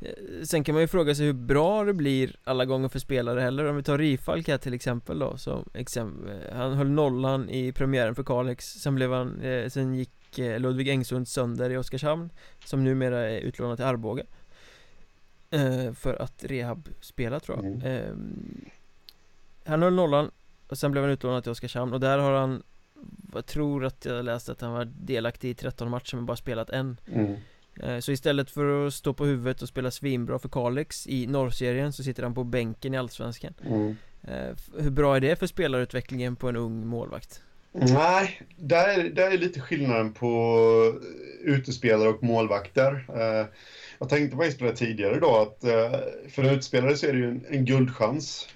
Eh, 0.00 0.42
sen 0.44 0.64
kan 0.64 0.74
man 0.74 0.82
ju 0.82 0.88
fråga 0.88 1.14
sig 1.14 1.26
hur 1.26 1.32
bra 1.32 1.84
det 1.84 1.92
blir 1.92 2.36
alla 2.44 2.64
gånger 2.64 2.88
för 2.88 2.98
spelare 2.98 3.40
heller. 3.40 3.64
Om 3.64 3.76
vi 3.76 3.82
tar 3.82 3.98
Rifalk 3.98 4.48
här 4.48 4.58
till 4.58 4.74
exempel 4.74 5.18
då 5.18 5.36
som 5.36 5.68
exempel, 5.74 6.30
eh, 6.30 6.56
Han 6.56 6.72
höll 6.72 6.90
nollan 6.90 7.50
i 7.50 7.72
premiären 7.72 8.14
för 8.14 8.22
Kalix. 8.22 8.66
Sen 8.66 8.94
blev 8.94 9.12
han, 9.12 9.40
eh, 9.40 9.68
sen 9.68 9.94
gick 9.94 10.38
eh, 10.38 10.60
Ludvig 10.60 10.88
Engsund 10.88 11.28
sönder 11.28 11.70
i 11.70 11.76
Oskarshamn 11.76 12.30
Som 12.64 12.84
numera 12.84 13.30
är 13.30 13.40
utlånad 13.40 13.78
till 13.78 13.86
Arboga 13.86 14.24
eh, 15.50 15.92
För 15.92 16.22
att 16.22 16.44
rehab 16.44 16.88
spela 17.00 17.40
tror 17.40 17.58
jag. 17.58 17.66
Mm. 17.66 17.82
eh, 17.82 18.10
Han 19.64 19.82
höll 19.82 19.94
nollan 19.94 20.30
och 20.68 20.78
sen 20.78 20.92
blev 20.92 21.04
han 21.04 21.12
utlånad 21.12 21.42
till 21.42 21.52
Oskarshamn. 21.52 21.92
Och 21.92 22.00
där 22.00 22.18
har 22.18 22.32
han 22.32 22.62
Jag 23.34 23.46
tror 23.46 23.84
att 23.84 24.04
jag 24.04 24.24
läste 24.24 24.52
att 24.52 24.60
han 24.60 24.72
var 24.72 24.84
delaktig 24.84 25.50
i 25.50 25.54
13 25.54 25.90
matcher 25.90 26.16
men 26.16 26.26
bara 26.26 26.36
spelat 26.36 26.70
en. 26.70 26.96
Mm. 27.12 27.36
Eh, 27.82 27.98
så 27.98 28.12
istället 28.12 28.50
för 28.50 28.86
att 28.86 28.94
stå 28.94 29.12
på 29.12 29.24
huvudet 29.24 29.62
och 29.62 29.68
spela 29.68 29.90
svinbra 29.90 30.38
för 30.38 30.48
Kalix 30.48 31.06
i 31.06 31.26
norrserien 31.26 31.92
så 31.92 32.02
sitter 32.02 32.22
han 32.22 32.34
på 32.34 32.44
bänken 32.44 32.94
i 32.94 32.98
Allsvenskan 32.98 33.54
mm. 33.66 33.96
Eh, 34.22 34.82
hur 34.82 34.90
bra 34.90 35.16
är 35.16 35.20
det 35.20 35.36
för 35.36 35.46
spelarutvecklingen 35.46 36.36
på 36.36 36.48
en 36.48 36.56
ung 36.56 36.86
målvakt? 36.86 37.42
Nej, 37.72 38.42
där, 38.56 39.10
där 39.10 39.30
är 39.30 39.38
lite 39.38 39.60
skillnaden 39.60 40.12
på 40.12 41.00
utespelare 41.40 42.08
och 42.08 42.22
målvakter. 42.22 43.04
Eh, 43.08 43.46
jag 43.98 44.08
tänkte 44.08 44.36
faktiskt 44.36 44.58
på 44.58 44.64
det 44.64 44.76
tidigare 44.76 45.16
idag 45.16 45.42
att 45.42 45.60
för 46.32 46.42
en 46.42 46.54
utespelare 46.54 46.96
så 46.96 47.06
är 47.06 47.12
det 47.12 47.18
ju 47.18 47.28
en, 47.28 47.44
en 47.48 47.64
guldchans, 47.64 48.48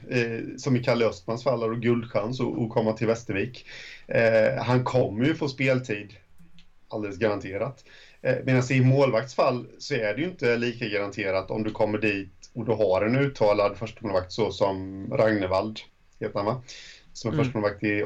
som 0.58 0.76
i 0.76 0.84
Kalle 0.84 1.06
Östmans 1.06 1.44
fall 1.44 1.62
är 1.62 1.70
det 1.70 1.80
guldchans 1.80 2.40
att 2.40 2.70
komma 2.70 2.92
till 2.92 3.06
Västervik. 3.06 3.66
Han 4.60 4.84
kommer 4.84 5.24
ju 5.24 5.34
få 5.34 5.48
speltid, 5.48 6.12
alldeles 6.88 7.18
garanterat. 7.18 7.84
Eh, 8.24 8.36
Medan 8.44 8.72
i 8.72 8.80
målvaktsfall 8.80 9.66
så 9.78 9.94
är 9.94 10.14
det 10.14 10.20
ju 10.20 10.28
inte 10.28 10.56
lika 10.56 10.88
garanterat 10.88 11.50
om 11.50 11.62
du 11.62 11.70
kommer 11.70 11.98
dit 11.98 12.50
och 12.54 12.64
du 12.64 12.72
har 12.72 13.02
en 13.02 13.16
uttalad 13.16 13.76
förstemålvakt 13.76 14.32
så 14.32 14.50
som 14.50 15.06
Ragnevald, 15.12 15.80
heter 16.20 16.38
han 16.38 16.46
va? 16.46 16.62
Som 17.12 17.28
är 17.28 17.34
mm. 17.34 17.44
förstemålvakt 17.44 17.82
i 17.84 18.02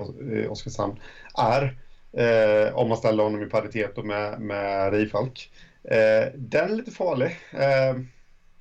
Oskarshamn, 0.49 1.01
är. 1.39 1.79
Eh, 2.13 2.75
om 2.75 2.89
man 2.89 2.99
ställer 2.99 3.23
honom 3.23 3.43
i 3.43 3.47
paritet 3.47 4.05
med, 4.05 4.41
med 4.41 4.93
Rifalk. 4.93 5.51
Eh, 5.85 6.33
den 6.35 6.71
är 6.71 6.77
lite 6.77 6.91
farlig. 6.91 7.39
Eh, 7.53 8.01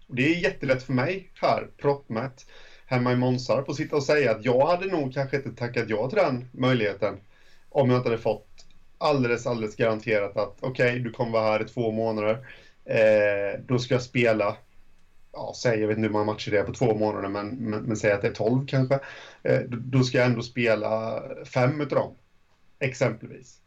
det 0.07 0.35
är 0.35 0.43
jättelätt 0.43 0.83
för 0.83 0.93
mig 0.93 1.31
här, 1.41 1.67
proppmätt, 1.77 2.45
hemma 2.85 3.11
i 3.11 3.15
Månsarp, 3.15 3.69
att 3.69 3.75
sitta 3.75 3.95
och 3.95 4.03
säga 4.03 4.31
att 4.31 4.45
jag 4.45 4.67
hade 4.67 4.85
nog 4.85 5.13
kanske 5.13 5.37
inte 5.37 5.51
tackat 5.51 5.89
ja 5.89 6.09
till 6.09 6.17
den 6.17 6.49
möjligheten 6.51 7.19
om 7.69 7.89
jag 7.89 7.99
inte 7.99 8.09
hade 8.09 8.21
fått 8.21 8.66
alldeles, 8.97 9.47
alldeles 9.47 9.75
garanterat 9.75 10.37
att 10.37 10.57
okej, 10.59 10.89
okay, 10.89 10.99
du 10.99 11.11
kommer 11.11 11.31
vara 11.31 11.43
här 11.43 11.61
i 11.61 11.65
två 11.65 11.91
månader. 11.91 12.37
Eh, 12.85 13.59
då 13.59 13.79
ska 13.79 13.93
jag 13.93 14.01
spela, 14.01 14.55
ja, 15.33 15.53
säg, 15.55 15.79
jag 15.79 15.87
vet 15.87 15.97
inte 15.97 16.07
hur 16.07 16.13
många 16.13 16.23
matcher 16.23 16.51
det 16.51 16.59
är 16.59 16.63
på 16.63 16.73
två 16.73 16.95
månader, 16.95 17.27
men, 17.29 17.49
men, 17.49 17.83
men 17.83 17.97
säg 17.97 18.11
att 18.11 18.21
det 18.21 18.27
är 18.27 18.31
tolv 18.31 18.65
kanske. 18.67 18.99
Eh, 19.43 19.59
då 19.67 20.03
ska 20.03 20.17
jag 20.17 20.25
ändå 20.25 20.41
spela 20.41 21.23
fem 21.45 21.81
utav 21.81 21.97
dem, 21.97 22.15
exempelvis. 22.79 23.61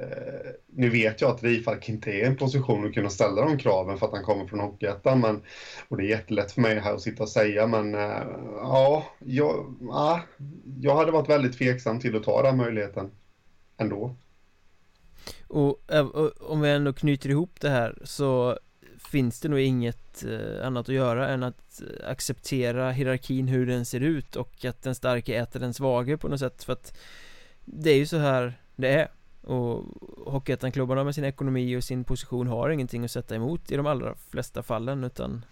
Eh, 0.00 0.50
nu 0.66 0.88
vet 0.88 1.20
jag 1.20 1.30
att 1.30 1.42
Rifalk 1.42 1.88
inte 1.88 2.10
är 2.10 2.14
i 2.14 2.22
en 2.22 2.36
position 2.36 2.86
att 2.86 2.94
kunna 2.94 3.10
ställa 3.10 3.42
de 3.42 3.58
kraven 3.58 3.98
för 3.98 4.06
att 4.06 4.12
han 4.12 4.22
kommer 4.22 4.44
från 4.46 4.60
Hockeyettan, 4.60 5.20
men 5.20 5.40
och 5.88 5.96
det 5.96 6.04
är 6.04 6.08
jättelätt 6.08 6.52
för 6.52 6.60
mig 6.60 6.78
här 6.78 6.94
att 6.94 7.00
sitta 7.00 7.22
och 7.22 7.28
säga, 7.28 7.66
men 7.66 7.94
eh, 7.94 8.22
ja, 8.56 9.04
jag, 9.18 9.76
ja, 9.80 10.20
jag 10.80 10.96
hade 10.96 11.12
varit 11.12 11.28
väldigt 11.28 11.58
tveksam 11.58 12.00
till 12.00 12.16
att 12.16 12.22
ta 12.22 12.42
den 12.42 12.56
möjligheten 12.56 13.10
ändå. 13.76 14.14
Eh, 15.88 16.06
och, 16.06 16.50
om 16.50 16.60
vi 16.60 16.70
ändå 16.70 16.92
knyter 16.92 17.30
ihop 17.30 17.60
det 17.60 17.70
här 17.70 17.98
så 18.04 18.58
finns 18.98 19.40
det 19.40 19.48
nog 19.48 19.60
inget 19.60 20.24
eh, 20.24 20.66
annat 20.66 20.88
att 20.88 20.94
göra 20.94 21.28
än 21.28 21.42
att 21.42 21.82
eh, 21.82 22.10
acceptera 22.10 22.90
hierarkin 22.90 23.48
hur 23.48 23.66
den 23.66 23.84
ser 23.84 24.00
ut 24.00 24.36
och 24.36 24.64
att 24.64 24.82
den 24.82 24.94
starke 24.94 25.34
äter 25.34 25.60
den 25.60 25.74
svage 25.74 26.16
på 26.16 26.28
något 26.28 26.40
sätt. 26.40 26.64
För 26.64 26.72
att 26.72 26.96
det 27.64 27.90
är 27.90 27.96
ju 27.96 28.06
så 28.06 28.18
här 28.18 28.54
det 28.76 28.88
är. 28.88 29.08
Och 29.42 29.84
Hockeyettan-klubbarna 30.26 31.04
med 31.04 31.14
sin 31.14 31.24
ekonomi 31.24 31.76
och 31.76 31.84
sin 31.84 32.04
position 32.04 32.46
har 32.46 32.70
ingenting 32.70 33.04
att 33.04 33.10
sätta 33.10 33.34
emot 33.34 33.70
i 33.70 33.76
de 33.76 33.86
allra 33.86 34.14
flesta 34.30 34.62
fallen 34.62 35.04
utan 35.04 35.44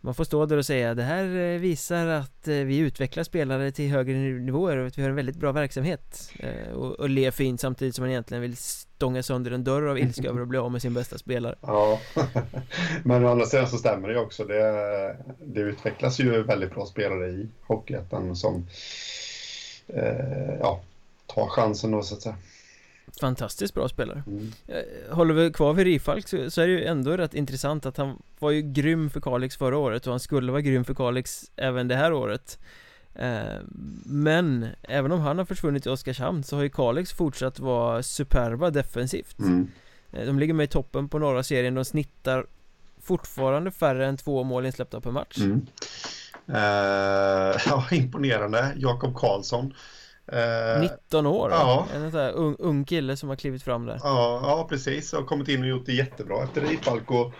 man 0.00 0.14
får 0.14 0.24
stå 0.24 0.46
där 0.46 0.56
och 0.56 0.66
säga 0.66 0.94
det 0.94 1.02
här 1.02 1.24
eh, 1.24 1.58
visar 1.58 2.06
att 2.06 2.48
eh, 2.48 2.54
vi 2.54 2.78
utvecklar 2.78 3.24
spelare 3.24 3.72
till 3.72 3.90
högre 3.90 4.14
nivåer 4.18 4.76
och 4.76 4.86
att 4.86 4.98
vi 4.98 5.02
har 5.02 5.10
en 5.10 5.16
väldigt 5.16 5.36
bra 5.36 5.52
verksamhet. 5.52 6.32
Eh, 6.38 6.72
och, 6.72 6.92
och 6.92 7.08
le 7.08 7.30
fint 7.30 7.60
samtidigt 7.60 7.94
som 7.94 8.02
man 8.02 8.10
egentligen 8.10 8.42
vill 8.42 8.56
stånga 8.56 9.22
sönder 9.22 9.50
en 9.50 9.64
dörr 9.64 9.82
av 9.82 9.98
ilska 9.98 10.28
över 10.28 10.40
att 10.40 10.48
bli 10.48 10.58
av 10.58 10.72
med 10.72 10.82
sin 10.82 10.94
bästa 10.94 11.18
spelare. 11.18 11.54
Ja, 11.60 12.00
men 13.04 13.24
å 13.24 13.28
andra 13.30 13.46
sidan 13.46 13.68
så 13.68 13.76
stämmer 13.76 14.08
det 14.08 14.20
också. 14.20 14.44
Det, 14.44 15.16
det 15.38 15.60
utvecklas 15.60 16.20
ju 16.20 16.42
väldigt 16.42 16.74
bra 16.74 16.86
spelare 16.86 17.28
i 17.28 17.48
Hockeyettan 17.66 18.36
som 18.36 18.66
eh, 19.88 20.54
ja, 20.60 20.80
tar 21.26 21.46
chansen 21.46 21.90
då 21.90 22.02
så 22.02 22.14
att 22.14 22.22
säga. 22.22 22.36
Fantastiskt 23.20 23.74
bra 23.74 23.88
spelare. 23.88 24.22
Mm. 24.26 24.52
Eh, 24.66 25.16
håller 25.16 25.34
vi 25.34 25.52
kvar 25.52 25.72
vid 25.72 25.86
Rifalk 25.86 26.28
så, 26.28 26.50
så, 26.50 26.60
är 26.60 26.66
det 26.66 26.72
ju 26.72 26.84
ändå 26.84 27.16
rätt 27.16 27.34
intressant 27.34 27.86
att 27.86 27.96
han 27.96 28.22
var 28.38 28.50
ju 28.50 28.62
grym 28.62 29.10
för 29.10 29.20
Kalix 29.20 29.56
förra 29.56 29.78
året 29.78 30.06
och 30.06 30.12
han 30.12 30.20
skulle 30.20 30.52
vara 30.52 30.62
grym 30.62 30.84
för 30.84 30.94
Kalix 30.94 31.50
även 31.56 31.88
det 31.88 31.96
här 31.96 32.12
året. 32.12 32.58
Eh, 33.14 33.60
Men 34.04 34.66
även 34.82 35.12
om 35.12 35.20
han 35.20 35.38
har 35.38 35.44
försvunnit 35.44 35.86
i 35.86 35.88
Oskarshamn 35.88 36.44
så 36.44 36.56
har 36.56 36.62
ju 36.62 36.68
Kalix 36.68 37.12
fortsatt 37.12 37.58
vara 37.58 38.02
superba 38.02 38.70
defensivt. 38.70 39.38
Mm. 39.38 39.70
Eh, 40.12 40.26
de 40.26 40.38
ligger 40.38 40.54
med 40.54 40.64
i 40.64 40.68
toppen 40.68 41.08
på 41.08 41.18
norra 41.18 41.42
serien, 41.42 41.74
de 41.74 41.84
snittar 41.84 42.46
fortfarande 43.02 43.70
färre 43.70 44.06
än 44.06 44.16
två 44.16 44.44
mål 44.44 44.66
insläppta 44.66 45.00
per 45.00 45.10
match. 45.10 45.38
Mm. 45.38 45.66
uh, 46.48 47.56
Ja, 47.66 47.86
imponerande, 47.90 48.72
Jakob 48.76 49.16
Karlsson 49.16 49.74
19 50.80 51.26
eh, 51.26 51.32
år? 51.32 51.50
Ja. 51.50 51.86
En 51.94 52.10
sån 52.10 52.20
ung, 52.20 52.56
ung 52.58 52.84
kille 52.84 53.16
som 53.16 53.28
har 53.28 53.36
klivit 53.36 53.62
fram 53.62 53.86
där. 53.86 54.00
Ja, 54.02 54.40
ja 54.42 54.66
precis. 54.68 55.12
Har 55.12 55.22
kommit 55.22 55.48
in 55.48 55.62
och 55.62 55.68
gjort 55.68 55.86
det 55.86 55.92
jättebra 55.92 56.44
efter 56.44 56.60
Rifalk. 56.60 57.10
Och 57.10 57.32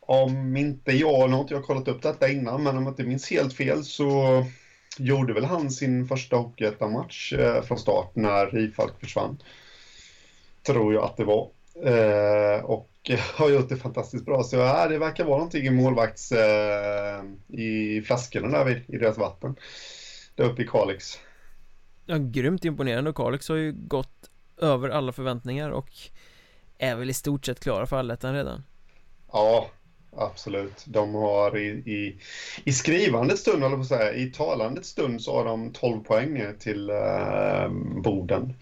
om 0.00 0.56
inte 0.56 0.92
jag, 0.92 1.30
nu 1.30 1.34
har 1.34 1.42
inte 1.42 1.54
jag 1.54 1.64
kollat 1.64 1.88
upp 1.88 2.02
detta 2.02 2.28
innan, 2.28 2.62
men 2.62 2.76
om 2.76 2.82
jag 2.82 2.92
inte 2.92 3.04
minns 3.04 3.30
helt 3.30 3.54
fel 3.54 3.84
så 3.84 4.44
gjorde 4.98 5.32
väl 5.32 5.44
han 5.44 5.70
sin 5.70 6.08
första 6.08 6.36
Hockeyettan-match 6.36 7.32
eh, 7.32 7.62
från 7.62 7.78
start 7.78 8.10
när 8.14 8.46
Rifalk 8.46 9.00
försvann. 9.00 9.38
Tror 10.66 10.94
jag 10.94 11.04
att 11.04 11.16
det 11.16 11.24
var. 11.24 11.50
Eh, 11.84 12.64
och 12.64 12.90
har 13.34 13.50
gjort 13.50 13.68
det 13.68 13.76
fantastiskt 13.76 14.24
bra. 14.24 14.42
Så 14.42 14.56
ja, 14.56 14.88
det 14.88 14.98
verkar 14.98 15.24
vara 15.24 15.36
någonting 15.36 15.66
i 15.66 15.70
målvakts... 15.70 16.32
Eh, 16.32 17.22
i 17.48 18.02
flaskorna 18.06 18.48
där 18.48 18.64
vid, 18.64 18.82
i 18.88 18.96
deras 18.96 19.18
vatten. 19.18 19.56
Där 20.34 20.44
uppe 20.44 20.62
i 20.62 20.66
Kalix. 20.66 21.18
Ja, 22.06 22.16
grymt 22.18 22.64
imponerande 22.64 23.10
och 23.10 23.16
Kalix 23.16 23.48
har 23.48 23.56
ju 23.56 23.72
gått 23.72 24.30
över 24.60 24.88
alla 24.88 25.12
förväntningar 25.12 25.70
och 25.70 25.90
är 26.78 26.96
väl 26.96 27.10
i 27.10 27.14
stort 27.14 27.46
sett 27.46 27.60
klara 27.60 27.86
för 27.86 27.96
allettan 27.96 28.34
redan. 28.34 28.64
Ja, 29.32 29.66
absolut. 30.16 30.84
De 30.86 31.14
har 31.14 31.58
i, 31.58 31.66
i, 31.68 32.20
i 32.64 32.72
skrivandets 32.72 33.40
stund, 33.40 33.64
eller 33.64 33.76
på 33.76 33.84
säga, 33.84 34.14
i 34.14 34.30
talandets 34.30 34.88
stund 34.88 35.22
så 35.22 35.36
har 35.36 35.44
de 35.44 35.72
12 35.72 36.00
poäng 36.00 36.34
ner 36.34 36.52
till 36.52 36.90
eh, 36.90 37.68
Boden. 38.02 38.54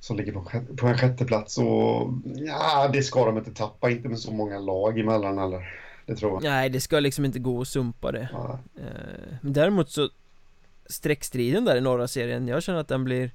Som 0.00 0.16
ligger 0.16 0.32
på, 0.32 0.50
på 0.78 0.86
en 0.86 0.98
sjätte 0.98 1.24
plats 1.24 1.58
och 1.58 2.12
ja, 2.24 2.90
det 2.92 3.02
ska 3.02 3.24
de 3.26 3.38
inte 3.38 3.54
tappa, 3.54 3.90
inte 3.90 4.08
med 4.08 4.18
så 4.18 4.32
många 4.32 4.58
lag 4.58 4.98
emellan 4.98 5.38
eller. 5.38 5.78
Det 6.06 6.16
tror 6.16 6.32
jag. 6.32 6.42
Nej, 6.42 6.70
det 6.70 6.80
ska 6.80 7.00
liksom 7.00 7.24
inte 7.24 7.38
gå 7.38 7.60
att 7.60 7.68
sumpa 7.68 8.12
det. 8.12 8.28
Ja. 8.32 8.58
Eh, 8.76 9.36
däremot 9.42 9.90
så 9.90 10.08
streckstriden 10.92 11.64
där 11.64 11.76
i 11.76 11.80
norra 11.80 12.08
serien. 12.08 12.48
Jag 12.48 12.62
känner 12.62 12.80
att 12.80 12.88
den 12.88 13.04
blir 13.04 13.30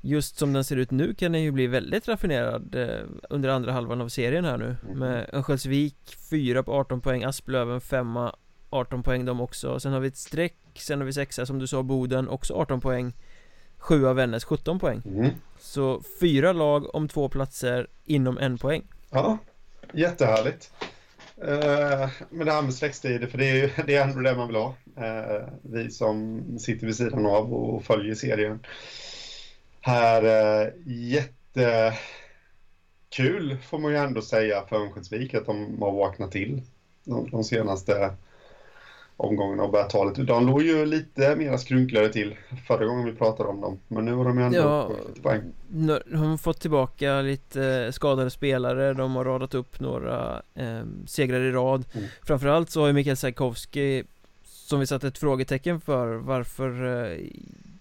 Just 0.00 0.38
som 0.38 0.52
den 0.52 0.64
ser 0.64 0.76
ut 0.76 0.90
nu 0.90 1.14
kan 1.14 1.32
den 1.32 1.42
ju 1.42 1.50
bli 1.50 1.66
väldigt 1.66 2.08
raffinerad 2.08 2.74
eh, 2.74 3.06
under 3.30 3.48
andra 3.48 3.72
halvan 3.72 4.00
av 4.00 4.08
serien 4.08 4.44
här 4.44 4.56
nu. 4.56 4.76
Mm. 4.84 4.98
Med 4.98 5.30
Örnsköldsvik 5.32 6.16
4 6.30 6.62
på 6.62 6.72
18 6.72 7.00
poäng, 7.00 7.24
Asplöven 7.24 7.80
5 7.80 8.18
18 8.70 9.02
poäng 9.02 9.24
de 9.24 9.40
också. 9.40 9.80
Sen 9.80 9.92
har 9.92 10.00
vi 10.00 10.08
ett 10.08 10.16
streck, 10.16 10.56
sen 10.74 10.98
har 10.98 11.06
vi 11.06 11.12
sexa 11.12 11.46
som 11.46 11.58
du 11.58 11.66
sa 11.66 11.82
Boden 11.82 12.28
också 12.28 12.54
18 12.54 12.80
poäng. 12.80 13.12
7 13.78 14.06
av 14.06 14.16
Vännäs 14.16 14.44
17 14.44 14.78
poäng. 14.78 15.02
Mm. 15.06 15.30
Så 15.58 16.02
fyra 16.20 16.52
lag 16.52 16.94
om 16.94 17.08
två 17.08 17.28
platser 17.28 17.86
inom 18.04 18.38
en 18.38 18.58
poäng. 18.58 18.82
Ja, 19.10 19.38
jättehärligt 19.94 20.72
Uh, 21.42 22.08
men 22.30 22.46
det 22.46 22.52
här 22.52 22.62
med 22.62 22.74
släktstrider, 22.74 23.26
för 23.26 23.38
det 23.38 23.60
är 23.60 23.82
det 23.86 23.94
är 23.94 24.02
ändå 24.02 24.20
det 24.20 24.36
man 24.36 24.46
vill 24.46 24.56
ha. 24.56 24.74
Uh, 24.98 25.48
vi 25.62 25.90
som 25.90 26.44
sitter 26.58 26.86
vid 26.86 26.96
sidan 26.96 27.26
av 27.26 27.54
och 27.54 27.84
följer 27.84 28.14
serien. 28.14 28.60
Här, 29.80 30.24
uh, 30.24 30.68
jättekul 30.86 31.68
får 33.62 33.78
man 33.78 33.92
ju 33.92 33.98
ändå 33.98 34.22
säga 34.22 34.66
för 34.68 34.76
Örnsköldsvik 34.76 35.34
att 35.34 35.46
de 35.46 35.82
har 35.82 35.92
vaknat 35.92 36.32
till 36.32 36.62
de, 37.04 37.30
de 37.30 37.44
senaste 37.44 38.16
omgångarna 39.20 39.62
och 39.62 39.72
börjat 39.72 39.90
ta 39.90 40.04
lite. 40.04 40.22
De 40.22 40.46
låg 40.46 40.62
ju 40.62 40.86
lite 40.86 41.36
mer 41.36 41.56
skrynkligare 41.56 42.08
till 42.08 42.36
förra 42.66 42.84
gången 42.86 43.04
vi 43.04 43.12
pratade 43.12 43.48
om 43.48 43.60
dem. 43.60 43.78
Men 43.88 44.04
nu 44.04 44.12
har 44.14 44.24
de 44.24 44.38
ju 44.38 44.44
ändå 44.44 44.58
Ja. 44.58 44.90
lite 45.08 45.20
poäng. 45.20 45.42
Nu 45.68 45.92
har 45.92 46.26
de 46.26 46.38
fått 46.38 46.60
tillbaka 46.60 47.20
lite 47.20 47.92
skadade 47.92 48.30
spelare, 48.30 48.94
de 48.94 49.16
har 49.16 49.24
radat 49.24 49.54
upp 49.54 49.80
några 49.80 50.42
eh, 50.54 50.80
segrar 51.06 51.40
i 51.40 51.50
rad 51.52 51.84
Mm. 51.94 52.06
Framförallt 52.22 52.70
så 52.70 52.80
har 52.80 52.86
ju 52.86 52.92
Mikael 52.92 53.16
Sajkovski 53.16 54.04
Som 54.44 54.80
vi 54.80 54.86
satt 54.86 55.04
ett 55.04 55.18
frågetecken 55.18 55.80
för 55.80 56.14
Varför 56.14 57.02
eh, 57.12 57.18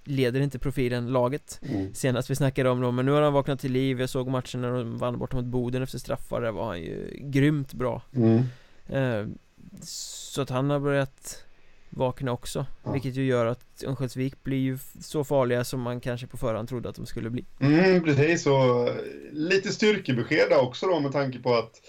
leder 0.04 0.42
inte 0.42 0.60
profilen 0.60 1.08
laget? 1.08 1.60
Mm. 1.70 1.94
Senast 1.94 2.30
vi 2.30 2.36
snackade 2.36 2.70
om 2.70 2.82
dem, 2.82 2.96
men 2.96 3.06
nu 3.06 3.12
har 3.12 3.22
han 3.22 3.34
vaknat 3.34 3.60
till 3.60 3.72
liv 3.72 4.00
Jag 4.00 4.10
såg 4.10 4.28
matchen 4.28 4.62
när 4.62 4.72
de 4.72 4.98
vann 4.98 5.18
bort 5.20 5.34
mot 5.34 5.46
Boden 5.46 5.84
efter 5.84 5.98
straffar 6.00 6.42
Där 6.42 6.52
var 6.52 6.66
han 6.66 6.80
ju 6.82 7.10
grymt 7.22 7.74
bra 7.74 8.02
Mm. 8.16 8.38
eh, 8.88 9.28
så 9.82 10.42
att 10.42 10.50
han 10.50 10.70
har 10.70 10.80
börjat 10.80 11.44
vakna 11.90 12.32
också 12.32 12.66
Ja. 12.84 12.92
Vilket 12.92 13.16
ju 13.16 13.26
gör 13.26 13.46
att 13.46 13.84
Örnsköldsvik 13.84 14.44
blir 14.44 14.58
ju 14.58 14.78
så 15.02 15.24
farliga 15.24 15.64
som 15.64 15.82
man 15.82 16.00
kanske 16.00 16.28
på 16.28 16.38
förhand 16.38 16.70
trodde 16.70 16.90
att 16.90 16.96
de 16.96 17.06
skulle 17.06 17.30
bli 17.30 17.46
Mm, 17.60 18.04
precis, 18.04 18.48
och 18.48 18.88
eh, 18.88 18.96
lite 19.32 19.70
styrkebesked 19.70 20.50
där 20.50 20.62
också 20.62 20.88
då 20.88 21.00
med 21.00 21.12
tanke 21.12 21.40
på 21.40 21.56
att 21.56 21.82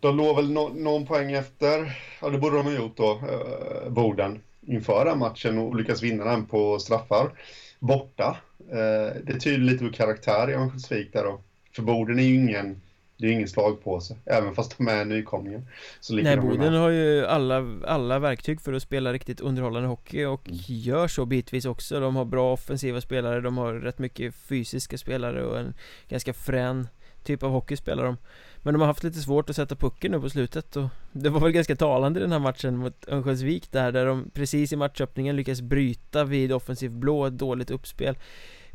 de 0.00 0.16
låg 0.16 0.36
väl 0.36 0.50
no 0.50 0.68
någon 0.74 1.06
poäng 1.06 1.32
efter, 1.32 1.98
ja 2.20 2.28
det 2.28 2.38
borde 2.38 2.56
de 2.56 2.66
ha 2.66 2.72
gjort 2.72 2.96
då, 2.96 3.10
eh, 3.12 3.90
Boden 3.90 4.42
inför 4.66 5.04
den 5.04 5.18
matchen 5.18 5.58
och 5.58 5.76
lyckas 5.76 6.02
vinna 6.02 6.24
den 6.24 6.46
på 6.46 6.78
straffar 6.78 7.32
borta. 7.78 8.36
Eh, 8.70 9.16
det 9.24 9.40
tyder 9.40 9.58
lite 9.58 9.84
på 9.84 9.92
karaktär 9.92 10.50
i 10.50 10.54
Örnsköldsvik 10.54 11.12
där 11.12 11.24
då. 11.24 11.40
För 11.72 11.82
Boden 11.82 12.18
är 12.18 12.22
ju 12.22 12.34
ingen, 12.34 12.80
det 13.20 13.26
är 13.26 13.28
ju 13.28 13.34
ingen 13.34 13.48
slagpåse, 13.48 14.16
även 14.24 14.54
fast 14.54 14.78
de 14.78 14.88
är 14.88 15.04
nykomlingar. 15.04 15.62
Så 16.00 16.14
Nej, 16.14 16.36
Boden 16.36 16.74
har 16.74 16.88
ju 16.88 17.26
alla, 17.26 17.66
alla 17.86 18.18
verktyg 18.18 18.60
för 18.60 18.72
att 18.72 18.82
spela 18.82 19.12
riktigt 19.12 19.40
underhållande 19.40 19.88
hockey 19.88 20.24
och 20.24 20.48
Mm. 20.48 20.58
gör 20.66 21.08
så 21.08 21.26
bitvis 21.26 21.64
också 21.64 22.00
De 22.00 22.16
har 22.16 22.24
bra 22.24 22.52
offensiva 22.52 23.00
spelare, 23.00 23.40
de 23.40 23.58
har 23.58 23.74
rätt 23.74 23.98
mycket 23.98 24.34
fysiska 24.34 24.98
spelare 24.98 25.44
och 25.44 25.58
en 25.58 25.74
ganska 26.08 26.32
frän 26.32 26.88
typ 27.24 27.42
av 27.42 27.50
hockey 27.50 27.76
spelar 27.76 28.04
de 28.04 28.16
Men 28.56 28.74
de 28.74 28.80
har 28.80 28.86
haft 28.86 29.04
lite 29.04 29.18
svårt 29.18 29.50
att 29.50 29.56
sätta 29.56 29.76
pucken 29.76 30.12
nu 30.12 30.20
på 30.20 30.30
slutet 30.30 30.76
och 30.76 30.88
det 31.12 31.28
var 31.28 31.40
väl 31.40 31.52
ganska 31.52 31.76
talande 31.76 32.20
i 32.20 32.22
den 32.22 32.32
här 32.32 32.38
matchen 32.38 32.76
mot 32.76 33.08
Örnsköldsvik 33.08 33.72
där, 33.72 33.92
där 33.92 34.06
de 34.06 34.30
precis 34.34 34.72
i 34.72 34.76
matchöppningen 34.76 35.36
lyckas 35.36 35.60
bryta 35.60 36.24
vid 36.24 36.52
offensiv 36.52 36.90
blå, 36.90 37.26
ett 37.26 37.38
dåligt 37.38 37.70
uppspel 37.70 38.16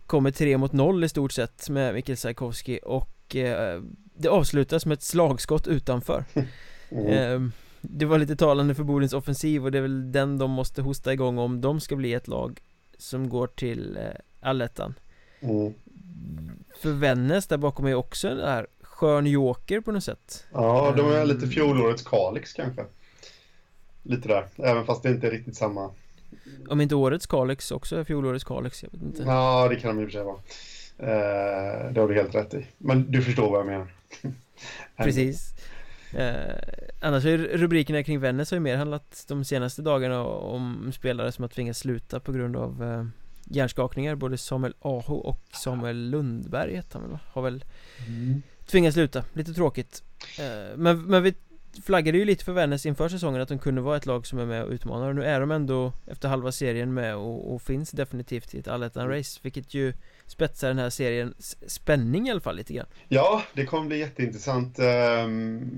Kommer 0.05 0.31
tre 0.31 0.57
mot 0.57 0.73
noll 0.73 1.03
i 1.03 1.09
stort 1.09 1.31
sett 1.31 1.69
med 1.69 1.93
Mikkel 1.93 2.17
Sajkovski 2.17 2.79
och 2.83 3.35
eh, 3.35 3.81
det 4.17 4.27
avslutas 4.27 4.85
med 4.85 4.95
ett 4.95 5.03
slagskott 5.03 5.67
utanför 5.67 6.23
Mm. 6.89 7.07
Ehm, 7.07 7.51
Det 7.81 8.05
var 8.05 8.17
lite 8.17 8.35
talande 8.35 8.75
för 8.75 8.83
Bodens 8.83 9.13
offensiv 9.13 9.65
och 9.65 9.71
det 9.71 9.77
är 9.77 9.81
väl 9.81 10.11
den 10.11 10.37
de 10.37 10.51
måste 10.51 10.81
hosta 10.81 11.13
igång 11.13 11.37
om 11.37 11.61
de 11.61 11.79
ska 11.79 11.95
bli 11.95 12.13
ett 12.13 12.27
lag 12.27 12.59
som 12.97 13.29
går 13.29 13.47
till 13.47 13.97
eh, 13.97 14.03
allettan 14.39 14.93
Mm. 15.39 15.73
För 16.81 16.91
Vännäs 16.91 17.47
där 17.47 17.57
bakom 17.57 17.85
är 17.85 17.93
också 17.95 18.27
en 18.27 18.37
där 18.37 18.67
skön 18.81 19.25
joker 19.25 19.79
på 19.81 19.91
något 19.91 20.03
sätt 20.03 20.45
Ja, 20.53 20.93
de 20.97 21.11
är 21.11 21.25
lite 21.25 21.47
fjolårets 21.47 22.03
Kalix 22.03 22.53
kanske. 22.53 22.85
Lite 24.03 24.27
där, 24.27 24.47
även 24.57 24.85
fast 24.85 25.03
det 25.03 25.09
inte 25.09 25.27
är 25.27 25.31
riktigt 25.31 25.55
samma 25.55 25.89
Om 26.69 26.81
inte 26.81 26.95
årets 26.95 27.25
Kalix 27.27 27.71
också 27.71 27.95
är 27.95 28.03
fjolårets 28.03 28.43
Kalix, 28.43 28.83
jag 28.83 28.91
vet 28.91 29.01
inte 29.01 29.23
Ja, 29.23 29.67
det 29.69 29.75
kan 29.75 29.95
de 29.95 30.01
i 30.01 30.05
och 30.05 30.09
för 30.09 30.13
sig 30.17 30.23
vara. 30.23 30.37
Eh, 30.97 31.91
det 31.91 31.99
har 32.01 32.07
du 32.07 32.13
helt 32.13 32.35
rätt 32.35 32.53
i. 32.53 32.67
Men 32.77 33.11
du 33.11 33.21
förstår 33.21 33.51
vad 33.51 33.59
jag 33.59 33.67
menar. 33.67 33.87
Precis 34.97 35.53
eh, 36.13 36.55
Annars 37.01 37.25
är 37.25 37.37
rubrikerna 37.37 38.03
kring 38.03 38.19
Vännäs 38.19 38.51
har 38.51 38.55
ju 38.55 38.61
mer 38.61 38.77
handlat 38.77 39.25
de 39.27 39.45
senaste 39.45 39.81
dagarna 39.81 40.23
om 40.23 40.91
spelare 40.93 41.31
som 41.31 41.43
har 41.43 41.49
tvingats 41.49 41.79
sluta 41.79 42.19
på 42.19 42.31
grund 42.31 42.55
av 42.55 42.83
eh, 42.83 43.05
hjärnskakningar 43.45 44.15
Både 44.15 44.37
Samuel 44.37 44.73
Aho 44.79 45.15
och 45.15 45.41
Samuel 45.51 46.09
Lundberg 46.09 46.81
han 46.91 47.01
väl, 47.01 47.17
har 47.31 47.41
väl 47.41 47.63
Mm. 48.07 48.41
Tvingas 48.65 48.93
sluta, 48.93 49.23
lite 49.33 49.53
tråkigt 49.53 50.03
Eh, 50.39 50.77
Men, 50.77 51.01
men 51.03 51.23
vi 51.23 51.33
flaggade 51.83 52.17
ju 52.17 52.25
lite 52.25 52.45
för 52.45 52.53
Vännäs 52.53 52.85
inför 52.85 53.09
säsongen 53.09 53.41
att 53.41 53.49
de 53.49 53.59
kunde 53.59 53.81
vara 53.81 53.97
ett 53.97 54.05
lag 54.05 54.27
som 54.27 54.39
är 54.39 54.45
med 54.45 54.63
och 54.63 54.71
utmanar 54.71 55.09
och 55.09 55.15
nu 55.15 55.23
är 55.23 55.39
de 55.39 55.51
ändå 55.51 55.93
efter 56.07 56.29
halva 56.29 56.51
serien 56.51 56.93
med 56.93 57.15
och, 57.15 57.53
och 57.53 57.61
finns 57.61 57.91
definitivt 57.91 58.53
i 58.53 58.59
ett 58.59 58.67
allettan-race 58.67 59.39
Vilket 59.43 59.73
ju 59.73 59.93
spetsar 60.25 60.67
den 60.67 60.79
här 60.79 60.89
seriens 60.89 61.71
spänning 61.71 62.27
i 62.27 62.31
alla 62.31 62.41
fall 62.41 62.55
lite 62.55 62.73
grann 62.73 62.87
Ja, 63.07 63.43
det 63.53 63.65
kommer 63.65 63.87
bli 63.87 63.99
jätteintressant. 63.99 64.79
Ehm, 64.79 65.71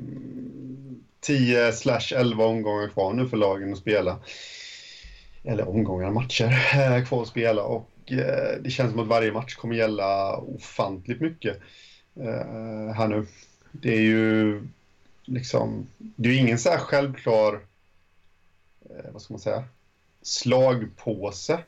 10 1.19 1.71
slash 1.71 2.13
11 2.15 2.45
omgångar 2.45 2.87
kvar 2.87 3.13
nu 3.13 3.27
för 3.27 3.37
lagen 3.37 3.73
att 3.73 3.79
spela. 3.79 4.19
Eller 5.43 5.69
omgångar, 5.69 6.11
matcher 6.11 6.51
eh, 6.75 7.05
kvar 7.05 7.21
att 7.21 7.27
spela 7.27 7.63
och 7.63 8.11
eh, 8.11 8.61
det 8.61 8.69
känns 8.69 8.91
som 8.91 8.99
att 8.99 9.07
varje 9.07 9.31
match 9.31 9.55
kommer 9.55 9.75
gälla 9.75 10.37
ofantligt 10.37 11.21
mycket 11.21 11.57
eh, 12.19 12.95
här 12.95 13.07
nu. 13.07 13.25
Det 13.71 13.95
är 13.95 14.01
ju 14.01 14.61
liksom, 15.27 15.87
det 15.97 16.29
är 16.29 16.33
ju 16.33 16.39
ingen 16.39 16.59
så 16.59 16.69
här 16.69 16.77
självklar, 16.77 17.53
eh, 18.89 19.11
vad 19.11 19.21
ska 19.21 19.33
man 19.33 19.41
säga, 19.41 19.63
slagpåse 20.21 21.59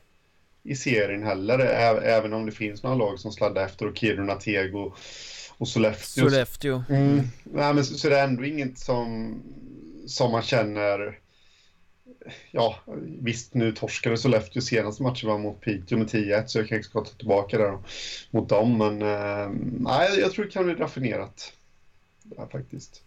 i 0.62 0.76
serien 0.76 1.22
heller, 1.22 1.58
även 2.02 2.32
om 2.32 2.46
det 2.46 2.52
finns 2.52 2.82
några 2.82 2.96
lag 2.96 3.18
som 3.18 3.32
sladdar 3.32 3.64
efter 3.64 3.86
och 3.86 3.96
Kiruna, 3.96 4.34
Tego 4.34 4.92
och 5.58 5.68
Sollefteå. 5.68 6.24
Sollefteå 6.24 6.82
Mm. 6.88 7.20
Nej, 7.44 7.74
men 7.74 7.84
så, 7.84 7.94
så 7.94 8.08
det 8.08 8.18
är 8.18 8.24
ändå 8.24 8.44
inget 8.44 8.78
som, 8.78 9.34
som 10.06 10.32
man 10.32 10.42
känner... 10.42 11.18
Ja, 12.50 12.76
visst 13.20 13.54
nu 13.54 13.72
torskade 13.72 14.16
Sollefteå 14.16 14.62
senaste 14.62 15.02
matchen 15.02 15.28
var 15.28 15.38
mot 15.38 15.60
Piteå 15.60 15.98
med 15.98 16.06
10-1 16.06 16.46
så 16.46 16.58
jag 16.58 16.68
kanske 16.68 16.90
ska 16.90 17.00
ta 17.00 17.10
tillbaka 17.10 17.58
där 17.58 17.70
då, 17.70 17.82
mot 18.30 18.48
dem. 18.48 18.78
Men 18.78 19.02
eh, 19.02 19.50
nej, 19.80 20.20
jag 20.20 20.32
tror 20.32 20.44
det 20.44 20.50
kan 20.50 20.64
bli 20.64 20.74
raffinerat. 20.74 21.52
Ja, 22.36 22.48
faktiskt. 22.52 23.02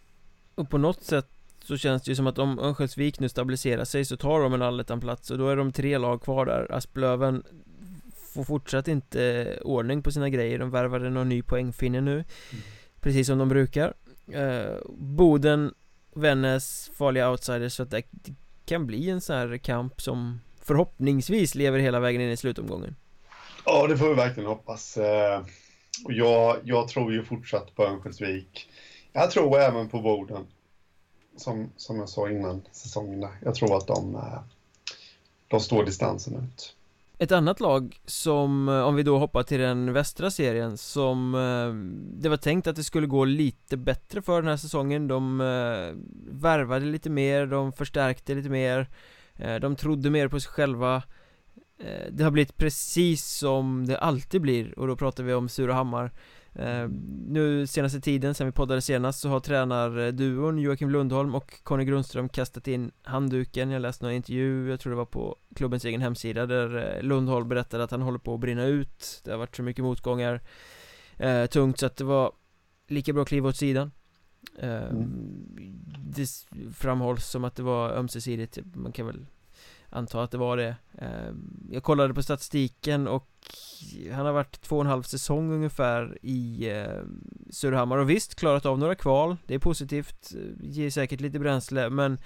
Och 0.54 0.70
på 0.70 0.78
något 0.78 1.02
sätt 1.02 1.26
så 1.64 1.76
känns 1.76 2.02
det 2.02 2.10
ju 2.10 2.16
som 2.16 2.26
att 2.26 2.38
om 2.38 2.58
Örnsköldsvik 2.58 3.20
nu 3.20 3.28
stabiliserar 3.28 3.84
sig 3.84 4.04
så 4.04 4.16
tar 4.16 4.40
de 4.40 4.54
en 4.54 4.62
allettan-plats 4.62 5.30
och 5.30 5.38
då 5.38 5.48
är 5.48 5.56
de 5.56 5.72
tre 5.72 5.98
lag 5.98 6.22
kvar 6.22 6.46
där. 6.46 6.72
Asplöven 6.72 7.42
får 8.34 8.44
fortsatt 8.44 8.88
inte 8.88 9.58
ordning 9.64 10.02
på 10.02 10.12
sina 10.12 10.28
grejer. 10.28 10.58
De 10.58 10.70
värvade 10.70 11.10
någon 11.10 11.28
ny 11.28 11.42
poängfinne 11.42 12.00
nu 12.00 12.24
Precis 13.00 13.26
som 13.26 13.38
de 13.38 13.48
brukar. 13.48 13.94
Eh, 14.32 14.76
Boden, 14.96 15.74
Vännäs, 16.14 16.90
farliga 16.98 17.30
outsiders 17.30 17.72
så 17.72 17.82
att 17.82 17.90
det 17.90 18.02
det 18.10 18.34
kan 18.66 18.86
bli 18.86 19.10
en 19.10 19.20
sån 19.20 19.36
här 19.36 19.56
kamp 19.56 20.00
som 20.00 20.40
förhoppningsvis 20.60 21.54
lever 21.54 21.78
hela 21.78 22.00
vägen 22.00 22.20
in 22.20 22.30
i 22.30 22.36
slutomgången. 22.36 22.96
Ja, 23.66 23.86
det 23.86 23.98
får 23.98 24.08
vi 24.08 24.14
verkligen 24.14 24.48
hoppas. 24.48 24.96
Eh, 24.96 25.40
Och 26.04 26.12
jag, 26.12 26.56
jag 26.64 26.88
tror 26.88 27.12
ju 27.12 27.24
fortsatt 27.24 27.74
på 27.74 27.84
Örnsköldsvik. 27.86 28.68
Jag 29.16 29.30
tror 29.30 29.58
även 29.58 29.88
på 29.88 30.00
Boden. 30.00 30.46
Som, 31.36 31.70
som 31.76 31.98
jag 31.98 32.08
sa 32.08 32.30
innan 32.30 32.62
säsongen 32.72 33.20
där. 33.20 33.30
Jag 33.42 33.54
tror 33.54 33.76
att 33.76 33.86
de, 33.86 34.14
eh, 34.14 34.38
de 35.48 35.60
står 35.60 35.84
distansen 35.84 36.36
ut. 36.36 36.76
Ett 37.18 37.32
annat 37.32 37.60
lag 37.60 38.00
som, 38.04 38.68
eh, 38.68 38.80
om 38.80 38.94
vi 38.94 39.02
då 39.02 39.18
hoppar 39.18 39.42
till 39.42 39.60
den 39.60 39.92
västra 39.92 40.30
serien 40.30 40.76
Som 40.78 41.34
eh, 41.34 41.74
det 42.22 42.28
var 42.28 42.36
tänkt 42.36 42.66
att 42.66 42.76
det 42.76 42.84
skulle 42.84 43.06
gå 43.06 43.24
lite 43.24 43.76
bättre 43.76 44.22
för 44.22 44.42
den 44.42 44.50
här 44.50 44.56
säsongen 44.56 45.08
De 45.08 45.38
värvade 46.30 46.86
lite 46.86 47.10
mer, 47.10 47.46
de 47.46 47.72
förstärkte 47.72 48.34
lite 48.34 48.48
mer 48.48 48.88
De 49.60 49.76
trodde 49.76 50.10
mer 50.10 50.28
på 50.28 50.40
sig 50.40 50.52
själva 50.52 51.02
Det 52.10 52.24
har 52.24 52.30
blivit 52.30 52.56
precis 52.56 53.24
som 53.24 53.86
det 53.86 53.98
alltid 53.98 54.40
blir 54.40 54.78
och 54.78 54.86
då 54.86 54.96
pratar 54.96 55.24
vi 55.24 55.34
om 55.34 55.48
Surahammar 55.48 56.10
eh, 56.54 56.88
Nu 57.28 57.66
senaste 57.66 58.00
tiden, 58.00 58.34
sen 58.34 58.46
vi 58.46 58.52
poddade 58.52 58.80
senast 58.80 59.20
så 59.20 59.28
har 59.28 59.40
tränarduon 59.40 60.58
Joakim 60.58 60.90
Lundholm 60.90 61.34
och 61.34 61.62
Conny 61.62 61.84
Grundström 61.84 62.28
kastat 62.28 62.68
in 62.68 62.90
handduken. 63.02 63.70
Jag 63.70 63.82
läste 63.82 64.04
någon 64.04 64.14
intervju, 64.14 64.70
jag 64.70 64.80
tror 64.80 64.90
det 64.90 64.96
var 64.96 65.04
på 65.04 65.36
klubbens 65.54 65.84
egen 65.84 66.00
hemsida 66.00 66.46
där 66.46 66.96
eh, 66.96 67.02
Lundholm 67.02 67.48
berättade 67.48 67.84
att 67.84 67.90
han 67.90 68.02
håller 68.02 68.18
på 68.18 68.34
att 68.34 68.40
brinna 68.40 68.64
ut. 68.64 69.20
Det 69.24 69.30
har 69.30 69.38
varit 69.38 69.56
så 69.56 69.62
mycket 69.62 69.84
motgångar 69.84 70.40
eh, 71.16 71.46
Tungt 71.46 71.78
så 71.78 71.86
att 71.86 71.96
det 71.96 72.04
var 72.04 72.32
lika 72.88 73.12
bra 73.12 73.22
att 73.22 73.28
kliva 73.28 73.48
åt 73.48 73.56
sidan. 73.56 73.90
Eh, 74.58 74.82
Mm. 74.84 75.10
Det 76.06 76.28
framhålls 76.74 77.26
som 77.26 77.44
att 77.44 77.56
det 77.56 77.62
var 77.62 77.90
ömsesidigt, 77.90 78.58
man 78.74 78.92
kan 78.92 79.06
väl 79.06 79.26
anta 79.94 80.22
att 80.22 80.30
det 80.30 80.38
var 80.38 80.56
det. 80.56 80.76
Ehm, 80.98 81.68
jag 81.70 81.82
kollade 81.82 82.14
på 82.14 82.22
statistiken 82.22 83.08
och 83.08 83.28
han 84.12 84.26
har 84.26 84.32
varit 84.32 84.60
två 84.60 84.76
och 84.76 84.82
en 84.82 84.90
halv 84.90 85.02
säsong 85.02 85.52
ungefär 85.52 86.18
i 86.22 86.70
ehm, 86.70 87.22
Surahammar. 87.50 87.98
Och 87.98 88.10
visst 88.10 88.34
klarat 88.34 88.66
av 88.66 88.78
några 88.78 88.94
kval, 88.94 89.36
det 89.46 89.54
är 89.54 89.58
positivt, 89.58 90.32
ger 90.60 90.90
säkert 90.90 91.20
lite 91.20 91.38
bränsle 91.38 91.90
men 91.90 92.18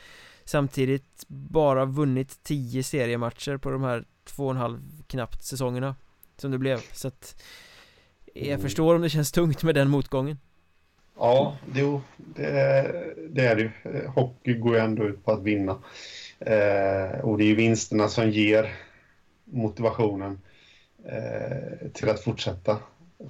Samtidigt 0.49 1.25
bara 1.29 1.85
vunnit 1.85 2.43
10 2.43 2.83
seriematcher 2.83 3.57
på 3.57 3.71
de 3.71 3.83
här 3.83 4.05
två 4.25 4.45
och 4.45 4.51
en 4.51 4.57
halv 4.57 4.79
knappt 5.07 5.43
säsongerna 5.43 5.97
Som 6.37 6.51
det 6.51 6.59
blev, 6.59 6.81
så 6.93 7.09
att 7.09 7.43
Jag 8.35 8.61
förstår 8.61 8.95
om 8.95 9.03
det 9.03 9.09
känns 9.09 9.33
tungt 9.33 9.63
med 9.63 9.75
den 9.75 9.91
motgången. 9.91 10.39
Ja, 11.19 11.57
jo, 11.75 12.01
det, 12.17 12.45
det 13.31 13.47
är 13.47 13.57
det 13.57 13.63
ju. 13.63 13.71
Hockey 14.07 14.55
går 14.55 14.75
ju 14.75 14.81
ändå 14.81 15.05
ut 15.05 15.25
på 15.25 15.33
att 15.33 15.43
vinna. 15.43 15.79
Eh, 16.41 17.21
och 17.21 17.39
det 17.39 17.45
är 17.45 17.49
ju 17.49 17.55
vinsterna 17.55 18.09
som 18.09 18.31
ger 18.31 18.75
motivationen 19.45 20.39
eh, 21.09 21.91
till 21.95 22.09
att 22.09 22.21
fortsätta. 22.21 22.79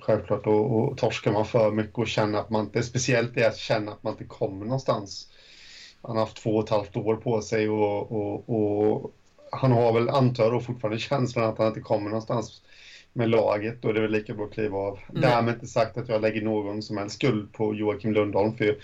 Självklart. 0.00 0.46
Och, 0.46 0.78
och 0.78 0.98
torskar 0.98 1.32
man 1.32 1.46
för 1.46 1.70
mycket 1.70 1.98
och 1.98 2.08
känner 2.08 2.38
att 2.38 2.50
man 2.50 2.64
inte, 2.64 2.82
speciellt 2.82 3.34
det 3.34 3.44
att 3.44 3.56
känna 3.56 3.92
att 3.92 4.02
man 4.02 4.12
inte 4.12 4.24
kommer 4.24 4.64
någonstans. 4.64 5.28
Han 6.02 6.16
har 6.16 6.24
haft 6.24 6.42
två 6.42 6.56
och 6.56 6.64
ett 6.64 6.70
halvt 6.70 6.96
år 6.96 7.16
på 7.16 7.42
sig 7.42 7.68
och, 7.68 8.12
och, 8.12 8.48
och 8.48 9.10
han 9.52 9.72
har 9.72 9.92
väl, 9.92 10.08
antar 10.08 10.52
jag 10.52 10.64
fortfarande 10.64 10.98
känslan 10.98 11.44
att 11.44 11.58
han 11.58 11.66
inte 11.66 11.80
kommer 11.80 12.10
någonstans 12.10 12.62
med 13.12 13.28
laget. 13.28 13.82
Då 13.82 13.88
är 13.88 13.92
det 13.92 14.00
väl 14.00 14.10
lika 14.10 14.34
bra 14.34 14.44
att 14.44 14.52
kliva 14.52 14.78
av. 14.78 14.98
Mm. 15.08 15.22
Därmed 15.22 15.54
inte 15.54 15.66
sagt 15.66 15.96
att 15.96 16.08
jag 16.08 16.20
lägger 16.20 16.42
någon 16.42 16.82
som 16.82 16.96
helst 16.96 17.14
skuld 17.14 17.52
på 17.52 17.74
Joakim 17.74 18.12
Lundholm. 18.12 18.52
För 18.52 18.76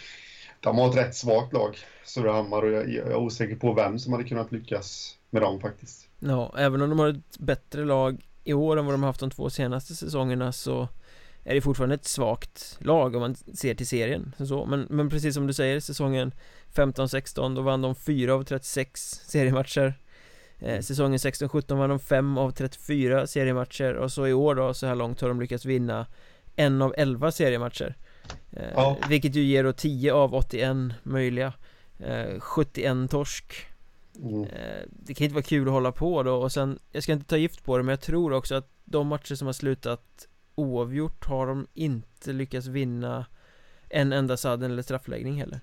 de 0.64 0.78
har 0.78 0.90
ett 0.90 0.96
rätt 0.96 1.14
svagt 1.14 1.52
lag, 1.52 1.78
Surahammar, 2.04 2.62
och 2.62 2.72
jag, 2.72 2.88
jag 2.92 3.06
är 3.06 3.16
osäker 3.16 3.56
på 3.56 3.72
vem 3.72 3.98
som 3.98 4.12
hade 4.12 4.24
kunnat 4.24 4.52
lyckas 4.52 5.18
med 5.30 5.42
dem 5.42 5.60
faktiskt. 5.60 6.08
Ja, 6.18 6.54
även 6.58 6.82
om 6.82 6.90
de 6.90 6.98
har 6.98 7.08
ett 7.08 7.38
bättre 7.38 7.84
lag 7.84 8.22
i 8.44 8.52
år 8.52 8.76
än 8.76 8.84
vad 8.84 8.94
de 8.94 9.02
har 9.02 9.08
haft 9.08 9.20
de 9.20 9.30
två 9.30 9.50
senaste 9.50 9.94
säsongerna 9.94 10.52
så 10.52 10.88
är 11.44 11.54
det 11.54 11.60
fortfarande 11.60 11.94
ett 11.94 12.04
svagt 12.04 12.76
lag 12.80 13.14
om 13.14 13.20
man 13.20 13.34
ser 13.34 13.74
till 13.74 13.86
serien 13.86 14.34
så. 14.38 14.66
Men, 14.66 14.86
men 14.90 15.10
precis 15.10 15.34
som 15.34 15.46
du 15.46 15.52
säger, 15.52 15.80
säsongen 15.80 16.32
15-16 16.74 17.54
då 17.56 17.62
vann 17.62 17.82
de 17.82 17.94
4 17.94 18.34
av 18.34 18.44
36 18.44 19.00
seriematcher 19.26 19.94
eh, 20.58 20.80
Säsongen 20.80 21.18
16-17 21.18 21.74
vann 21.74 21.90
de 21.90 22.00
5 22.00 22.38
av 22.38 22.50
34 22.50 23.26
seriematcher 23.26 23.94
och 23.94 24.12
så 24.12 24.26
i 24.26 24.32
år 24.32 24.54
då 24.54 24.74
så 24.74 24.86
här 24.86 24.94
långt 24.94 25.20
har 25.20 25.28
de 25.28 25.40
lyckats 25.40 25.64
vinna 25.64 26.06
en 26.56 26.82
av 26.82 26.94
11 26.96 27.32
seriematcher 27.32 27.94
ja. 28.74 28.96
Vilket 29.08 29.34
ju 29.34 29.42
ger 29.42 29.64
då 29.64 29.72
10 29.72 30.12
av 30.12 30.34
81 30.34 30.76
möjliga 31.02 31.52
eh, 31.98 32.40
71 32.40 33.10
torsk 33.10 33.66
mm. 34.22 34.44
Eh, 34.44 34.82
det 34.88 35.14
kan 35.14 35.24
inte 35.24 35.34
vara 35.34 35.44
kul 35.44 35.68
att 35.68 35.72
hålla 35.74 35.92
på 35.92 36.22
då 36.22 36.34
och 36.34 36.52
sen 36.52 36.78
Jag 36.92 37.02
ska 37.02 37.12
inte 37.12 37.26
ta 37.26 37.36
gift 37.36 37.64
på 37.64 37.76
det 37.76 37.82
men 37.82 37.92
jag 37.92 38.00
tror 38.00 38.32
också 38.32 38.54
att 38.54 38.70
de 38.84 39.06
matcher 39.06 39.34
som 39.34 39.46
har 39.46 39.52
slutat 39.52 40.28
oavgjort 40.54 41.24
har 41.24 41.46
de 41.46 41.66
inte 41.74 42.32
lyckats 42.32 42.66
vinna 42.66 43.26
en 43.88 44.12
enda 44.12 44.36
sadden 44.36 44.70
eller 44.70 44.82
straffläggning 44.82 45.40
heller 45.40 45.60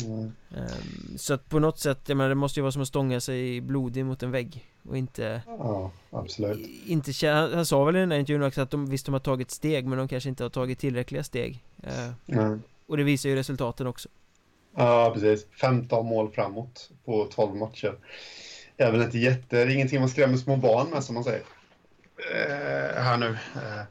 mm. 0.00 0.32
Så 1.16 1.34
att 1.34 1.48
på 1.48 1.58
något 1.58 1.78
sätt, 1.78 1.98
jag 2.06 2.16
menar 2.16 2.28
det 2.28 2.34
måste 2.34 2.60
ju 2.60 2.62
vara 2.62 2.72
som 2.72 2.82
att 2.82 2.88
stånga 2.88 3.20
sig 3.20 3.60
blodig 3.60 4.04
mot 4.04 4.22
en 4.22 4.30
vägg 4.30 4.64
och 4.88 4.96
inte 4.96 5.42
Ja, 5.46 5.90
absolut 6.10 6.70
inte, 6.86 7.28
Han 7.28 7.66
sa 7.66 7.84
väl 7.84 7.96
i 7.96 8.00
den 8.00 8.10
här 8.10 8.18
intervjun 8.18 8.42
också 8.42 8.60
att 8.60 8.70
de 8.70 8.86
visst 8.86 9.06
de 9.06 9.12
har 9.12 9.20
tagit 9.20 9.50
steg 9.50 9.86
men 9.86 9.98
de 9.98 10.08
kanske 10.08 10.28
inte 10.28 10.42
har 10.42 10.50
tagit 10.50 10.78
tillräckliga 10.78 11.24
steg 11.24 11.64
mm. 12.26 12.62
Och 12.86 12.96
det 12.96 13.02
visar 13.02 13.28
ju 13.28 13.36
resultaten 13.36 13.86
också 13.86 14.08
Ja, 14.76 15.10
precis 15.14 15.46
15 15.60 16.06
mål 16.06 16.32
framåt 16.32 16.90
på 17.04 17.24
12 17.24 17.56
matcher 17.56 17.94
är 18.76 18.92
väl 18.92 19.02
inte 19.02 19.18
jätte, 19.18 19.56
det 19.56 19.62
är 19.62 19.74
ingenting 19.74 20.00
man 20.00 20.08
skrämmer 20.08 20.36
små 20.36 20.56
barn 20.56 20.90
med 20.90 21.04
som 21.04 21.14
man 21.14 21.24
säger 21.24 21.42
eh, 22.34 23.02
här 23.02 23.16
nu, 23.16 23.28
eh, 23.54 23.84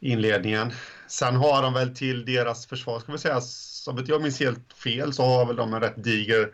inledningen. 0.00 0.72
Sen 1.08 1.36
har 1.36 1.62
de 1.62 1.74
väl 1.74 1.96
till 1.96 2.24
deras 2.24 2.66
försvar, 2.66 3.00
ska 3.00 3.12
vi 3.12 3.18
säga, 3.18 3.40
om 3.90 3.98
inte 3.98 4.12
jag 4.12 4.22
minns 4.22 4.40
helt 4.40 4.72
fel, 4.72 5.12
så 5.12 5.22
har 5.22 5.46
väl 5.46 5.56
de 5.56 5.74
en 5.74 5.80
rätt 5.80 6.04
diger 6.04 6.50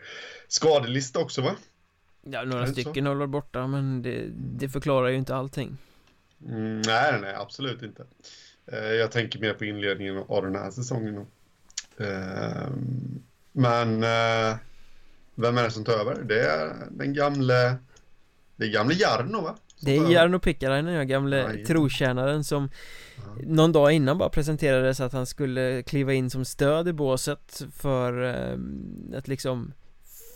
skadelista 0.47 1.19
också 1.19 1.41
va? 1.41 1.55
Ja, 2.21 2.43
några 2.43 2.67
stycken 2.67 3.05
håller 3.05 3.27
borta, 3.27 3.67
men 3.67 4.01
det, 4.01 4.25
det, 4.33 4.69
förklarar 4.69 5.07
ju 5.09 5.17
inte 5.17 5.35
allting. 5.35 5.77
Mm, 6.45 6.81
nej, 6.81 7.21
nej, 7.21 7.35
absolut 7.35 7.81
inte. 7.81 8.05
Eh, 8.65 8.93
jag 8.93 9.11
tänker 9.11 9.39
mer 9.39 9.53
på 9.53 9.65
inledningen 9.65 10.23
av 10.27 10.43
den 10.43 10.55
här 10.55 10.71
säsongen. 10.71 11.27
Eh, 11.97 12.69
men 13.51 14.03
eh, 14.03 14.57
vem 15.35 15.57
är 15.57 15.63
det 15.63 15.71
som 15.71 15.83
tar 15.83 15.93
över? 15.93 16.23
Det 16.23 16.41
är 16.41 16.87
den 16.91 17.13
gamle, 17.13 17.75
det 18.55 18.65
är 18.65 18.69
gamle 18.69 18.95
Jarno 18.95 19.41
va? 19.41 19.55
Det 19.79 19.97
är 19.97 20.11
Jarno 20.11 20.39
Pikkarainen, 20.39 20.93
ja, 20.93 21.03
gamle 21.03 21.45
Aj. 21.45 21.65
trotjänaren 21.65 22.43
som 22.43 22.69
ja. 23.15 23.23
Någon 23.43 23.71
dag 23.71 23.91
innan 23.91 24.17
bara 24.17 24.29
presenterades 24.29 24.99
att 24.99 25.13
han 25.13 25.25
skulle 25.25 25.83
kliva 25.83 26.13
in 26.13 26.29
som 26.29 26.45
stöd 26.45 26.87
i 26.87 26.93
båset 26.93 27.63
för 27.75 28.23
eh, 28.23 28.57
att 29.17 29.27
liksom 29.27 29.73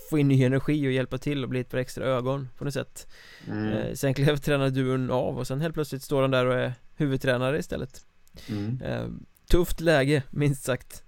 Få 0.10 0.18
in 0.18 0.28
ny 0.28 0.44
energi 0.44 0.88
och 0.88 0.92
hjälpa 0.92 1.18
till 1.18 1.44
och 1.44 1.50
bli 1.50 1.60
ett 1.60 1.70
par 1.70 1.78
extra 1.78 2.06
ögon 2.06 2.50
på 2.58 2.66
något 2.66 2.74
sätt 2.74 3.08
mm. 3.48 3.68
eh, 3.68 3.94
Sen 3.94 4.14
klev 4.14 4.38
tränarduon 4.38 5.12
av 5.12 5.38
och 5.38 5.48
sen 5.48 5.62
helt 5.62 5.74
plötsligt 5.74 6.04
står 6.04 6.22
han 6.22 6.32
där 6.32 6.46
och 6.46 6.54
är 6.54 6.74
huvudtränare 6.96 7.60
istället 7.60 8.06
mm. 8.50 8.82
eh, 8.82 9.08
Tufft 9.50 9.82
läge, 9.82 10.24
minst 10.30 10.64
sagt 10.64 11.04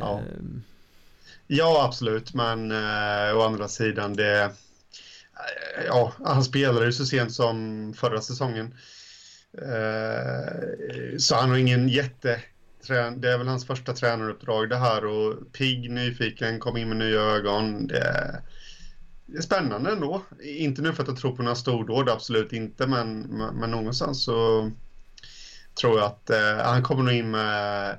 Ja, 0.00 0.20
ja 1.46 1.84
absolut, 1.84 2.34
men 2.34 2.70
eh, 2.70 3.36
å 3.36 3.42
andra 3.42 3.68
sidan 3.68 4.16
det 4.16 4.50
ja, 5.86 6.12
han 6.24 6.44
spelade 6.44 6.86
ju 6.86 6.92
så 6.92 7.06
sent 7.06 7.32
som 7.32 7.94
förra 7.96 8.20
säsongen. 8.20 8.74
Eh, 9.62 11.16
så 11.18 11.34
han 11.34 11.50
har 11.50 11.56
ingen 11.56 11.88
jätte... 11.88 12.40
Det 13.16 13.28
är 13.28 13.38
väl 13.38 13.48
hans 13.48 13.66
första 13.66 13.92
tränaruppdrag 13.92 14.68
det 14.68 14.76
här 14.76 15.04
och 15.04 15.52
pigg, 15.52 15.90
nyfiken, 15.90 16.60
kom 16.60 16.76
in 16.76 16.88
med 16.88 16.96
nya 16.96 17.20
ögon. 17.20 17.86
Det, 17.86 18.42
det 19.26 19.38
är 19.38 19.42
spännande 19.42 19.92
ändå. 19.92 20.22
Inte 20.42 20.82
nu 20.82 20.92
för 20.92 21.02
att 21.02 21.08
jag 21.08 21.18
tror 21.18 21.36
på 21.36 21.42
några 21.42 21.56
stordåd, 21.56 22.08
absolut 22.08 22.52
inte, 22.52 22.86
men, 22.86 23.20
men 23.54 23.70
någonstans 23.70 24.24
så 24.24 24.70
tror 25.80 25.98
jag 25.98 26.06
att 26.06 26.30
eh, 26.30 26.56
han 26.64 26.82
kommer 26.82 27.02
nog 27.02 27.12
in 27.14 27.30
med 27.30 27.96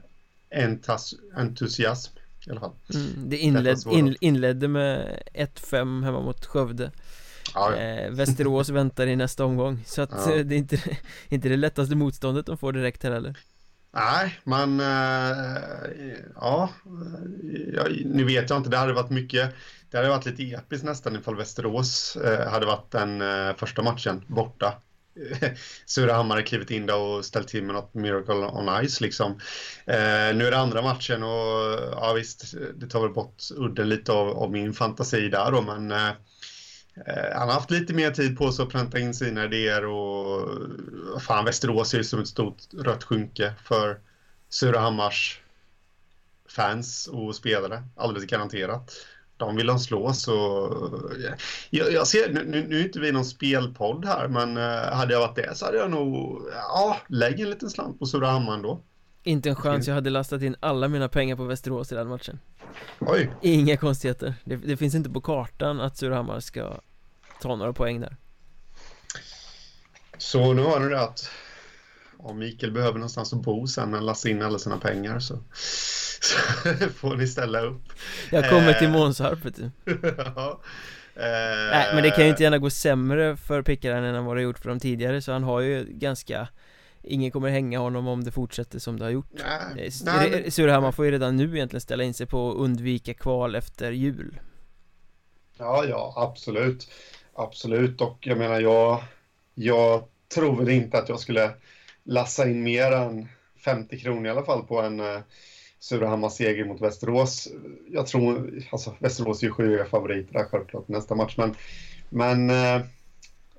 entas, 0.49 1.13
entusiasm 1.35 2.17
i 2.47 2.51
alla 2.51 2.59
fall. 2.59 2.73
Mm, 2.93 3.29
det 3.29 3.37
inled, 3.37 3.77
in, 3.91 4.15
inledde 4.19 4.67
med 4.67 5.23
1-5 5.33 6.03
hemma 6.03 6.21
mot 6.21 6.45
Skövde. 6.45 6.91
Ja, 7.55 7.75
eh, 7.75 8.11
Västerås 8.11 8.69
väntar 8.69 9.07
i 9.07 9.15
nästa 9.15 9.45
omgång 9.45 9.83
Så 9.85 10.01
att 10.01 10.11
ja. 10.11 10.33
Eh, 10.33 10.39
det 10.45 10.55
är 10.55 10.57
inte, 10.57 10.79
inte 11.29 11.49
det 11.49 11.57
lättaste 11.57 11.95
motståndet 11.95 12.45
de 12.45 12.57
får 12.57 12.71
direkt 12.71 13.03
här 13.03 13.11
heller 13.11 13.37
Nej, 13.91 14.39
men 14.43 14.79
äh, 14.79 15.57
ja, 16.35 16.69
nu 18.05 18.23
vet 18.23 18.49
jag 18.49 18.59
inte, 18.59 18.69
det 18.69 18.77
hade 18.77 18.93
varit 18.93 19.09
mycket 19.09 19.53
Det 19.91 19.97
hade 19.97 20.09
varit 20.09 20.25
lite 20.25 20.43
episkt 20.43 20.85
nästan 20.85 21.15
ifall 21.15 21.35
Västerås 21.35 22.15
äh, 22.15 22.49
hade 22.49 22.65
varit 22.65 22.91
den 22.91 23.21
äh, 23.21 23.55
första 23.55 23.81
matchen 23.81 24.21
borta 24.27 24.73
Surahammar 25.85 26.35
har 26.35 26.41
klivit 26.41 26.71
in 26.71 26.85
där 26.85 26.97
och 26.97 27.25
ställt 27.25 27.47
till 27.47 27.63
med 27.63 27.75
något 27.75 27.93
Miracle 27.93 28.33
on 28.33 28.87
Ice 28.87 29.01
liksom. 29.01 29.31
Eh, 29.85 30.35
nu 30.35 30.47
är 30.47 30.51
det 30.51 30.57
andra 30.57 30.81
matchen 30.81 31.23
och 31.23 31.79
ja 31.91 32.13
visst, 32.15 32.53
det 32.75 32.87
tar 32.87 33.01
väl 33.01 33.13
bort 33.13 33.43
udden 33.55 33.89
lite 33.89 34.11
av, 34.11 34.29
av 34.29 34.51
min 34.51 34.73
fantasi 34.73 35.29
där 35.29 35.51
då, 35.51 35.61
men 35.61 35.91
eh, 35.91 35.97
Eh, 35.99 36.11
Eh, 36.95 37.37
han 37.37 37.47
har 37.47 37.55
haft 37.55 37.71
lite 37.71 37.93
mer 37.93 38.11
tid 38.11 38.37
på 38.37 38.51
sig 38.51 38.63
att 38.63 38.71
pränta 38.71 38.99
in 38.99 39.13
sina 39.13 39.45
idéer 39.45 39.85
och 39.85 41.21
fan 41.21 41.45
Västerås 41.45 41.93
är 41.93 41.97
ju 41.97 42.03
som 42.03 42.19
ett 42.19 42.27
stort 42.27 42.57
rött 42.73 43.03
skynke 43.03 43.53
för 43.63 43.99
Surahammars 44.49 45.41
fans 46.49 47.07
och 47.07 47.35
spelare, 47.35 47.83
alldeles 47.95 48.25
garanterat. 48.25 48.91
De 49.37 49.55
vill 49.55 49.67
de 49.67 49.79
slå 49.79 50.13
så... 50.13 50.65
Eh, 51.11 51.33
jag, 51.69 51.91
jag 51.91 52.07
ser, 52.07 52.33
nu, 52.33 52.65
nu 52.67 52.79
är 52.79 52.83
inte 52.83 52.99
vi 52.99 53.11
någon 53.11 53.25
spelpodd 53.25 54.05
här, 54.05 54.27
men 54.27 54.57
eh, 54.57 54.93
hade 54.93 55.13
jag 55.13 55.19
varit 55.19 55.35
det 55.35 55.55
så 55.55 55.65
hade 55.65 55.77
jag 55.77 55.91
nog... 55.91 56.41
Ja, 56.53 56.97
lägg 57.07 57.39
en 57.39 57.49
liten 57.49 57.69
slant 57.69 57.99
på 57.99 58.05
Surahammar 58.05 58.53
ändå. 58.53 58.81
Inte 59.27 59.49
en 59.49 59.55
chans, 59.55 59.87
jag 59.87 59.95
hade 59.95 60.09
lastat 60.09 60.41
in 60.41 60.55
alla 60.59 60.87
mina 60.87 61.09
pengar 61.09 61.35
på 61.35 61.43
Västerås 61.43 61.91
i 61.91 61.95
den 61.95 62.07
matchen. 62.07 62.39
Oj. 62.99 63.31
Inga 63.41 63.77
konstigheter. 63.77 64.33
Det, 64.43 64.55
det 64.55 64.77
finns 64.77 64.95
inte 64.95 65.09
på 65.09 65.21
kartan 65.21 65.79
att 65.81 65.97
Surahammar 65.97 66.39
ska 66.39 66.73
ta 67.41 67.55
några 67.55 67.73
poäng 67.73 68.01
där. 68.01 68.15
Så 70.17 70.53
nu 70.53 70.61
har 70.61 70.79
ni 70.79 70.89
det 70.89 71.01
att 71.01 71.29
om 72.17 72.39
Mikael 72.39 72.71
behöver 72.71 72.93
någonstans 72.93 73.33
att 73.33 73.41
bo 73.41 73.67
sen 73.67 73.91
när 73.91 73.97
han 73.97 74.05
lastar 74.05 74.29
in 74.29 74.41
alla 74.41 74.59
sina 74.59 74.77
pengar 74.77 75.19
så, 75.19 75.39
så 76.21 76.37
får 76.89 77.15
ni 77.15 77.27
ställa 77.27 77.61
upp. 77.61 77.83
Jag 78.31 78.49
kommer 78.49 78.73
till 78.73 78.87
eh. 78.87 78.93
Månsarp 78.93 79.45
vet 79.45 79.55
du. 79.55 79.71
Ja. 80.35 80.61
Eh, 81.15 81.69
Nej 81.71 81.87
men 81.93 82.03
det 82.03 82.11
kan 82.11 82.23
ju 82.23 82.29
inte 82.29 82.43
gärna 82.43 82.57
gå 82.57 82.69
sämre 82.69 83.37
för 83.37 83.61
Pickaren 83.61 84.03
än 84.03 84.25
vad 84.25 84.37
det 84.37 84.41
gjort 84.41 84.59
för 84.59 84.69
dem 84.69 84.79
tidigare 84.79 85.21
så 85.21 85.31
han 85.31 85.43
har 85.43 85.59
ju 85.59 85.85
ganska 85.89 86.47
Ingen 87.07 87.31
kommer 87.31 87.49
hänga 87.49 87.79
honom 87.79 88.07
om 88.07 88.23
det 88.23 88.31
fortsätter 88.31 88.79
som 88.79 88.99
det 88.99 89.05
har 89.05 89.11
gjort. 89.11 89.31
Nej, 89.75 89.91
nej, 90.05 90.51
Surahammar 90.51 90.91
får 90.91 91.05
ju 91.05 91.11
redan 91.11 91.35
nu 91.35 91.55
egentligen 91.55 91.81
ställa 91.81 92.03
in 92.03 92.13
sig 92.13 92.27
på 92.27 92.49
att 92.49 92.57
undvika 92.57 93.13
kval 93.13 93.55
efter 93.55 93.91
jul. 93.91 94.39
Ja, 95.57 95.85
ja, 95.85 96.13
absolut. 96.17 96.87
Absolut, 97.33 98.01
och 98.01 98.17
jag 98.21 98.37
menar 98.37 98.61
jag 98.61 99.03
Jag 99.53 100.03
tror 100.33 100.55
väl 100.57 100.69
inte 100.69 100.97
att 100.97 101.09
jag 101.09 101.19
skulle 101.19 101.51
lassa 102.03 102.49
in 102.49 102.63
mer 102.63 102.91
än 102.91 103.27
50 103.65 103.99
kronor 103.99 104.25
i 104.25 104.29
alla 104.29 104.45
fall 104.45 104.63
på 104.63 104.81
en 104.81 104.99
uh, 104.99 105.19
Surahammars 105.79 106.33
seger 106.33 106.65
mot 106.65 106.81
Västerås. 106.81 107.47
Jag 107.91 108.07
tror, 108.07 108.61
alltså 108.71 108.95
Västerås 108.99 109.43
är 109.43 109.47
ju 109.47 109.53
sjuka 109.53 109.85
favoriter 109.85 110.33
där 110.33 110.43
självklart 110.43 110.87
nästa 110.87 111.15
match, 111.15 111.35
men, 111.37 111.55
men 112.09 112.49
uh, 112.49 112.85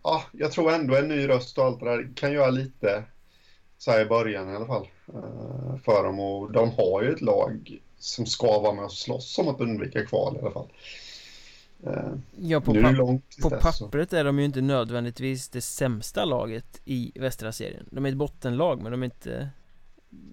ja, 0.03 0.23
jag 0.33 0.53
tror 0.53 0.73
ändå 0.73 0.97
en 0.97 1.09
ny 1.09 1.29
röst 1.29 1.59
och 1.59 1.65
allt 1.65 1.81
det 1.81 1.87
där 1.87 2.09
kan 2.17 2.33
göra 2.33 2.51
lite 2.51 3.05
så 3.79 3.91
här 3.91 4.01
i 4.01 4.07
början 4.07 4.53
i 4.53 4.57
alla 4.57 4.67
fall 4.67 4.89
uh, 5.15 5.77
för 5.85 6.05
dem 6.05 6.21
och 6.21 6.53
de 6.53 6.71
har 6.71 7.03
ju 7.03 7.13
ett 7.13 7.21
lag 7.21 7.79
som 7.99 8.27
ska 8.27 8.61
vara 8.61 8.73
med 8.73 8.85
och 8.85 8.93
slåss 8.93 9.39
om 9.39 9.49
att 9.49 9.61
undvika 9.61 10.07
kval 10.07 10.37
i 10.37 10.41
alla 10.41 10.51
fall. 10.51 10.69
Eh, 11.87 12.13
Ja, 12.39 12.61
på, 12.61 12.73
tills 12.73 12.99
på 13.43 13.49
dess, 13.49 13.77
så- 13.77 13.85
pappret 13.85 14.13
är 14.13 14.25
de 14.25 14.39
ju 14.39 14.45
inte 14.45 14.61
nödvändigtvis 14.61 15.49
det 15.49 15.61
sämsta 15.61 16.25
laget 16.25 16.81
i 16.85 17.13
västra 17.15 17.53
serien 17.53 17.89
De 17.91 18.05
är 18.07 18.09
ett 18.09 18.17
bottenlag 18.17 18.83
men 18.83 18.93
de 18.93 19.03
är 19.03 19.05
inte 19.05 19.49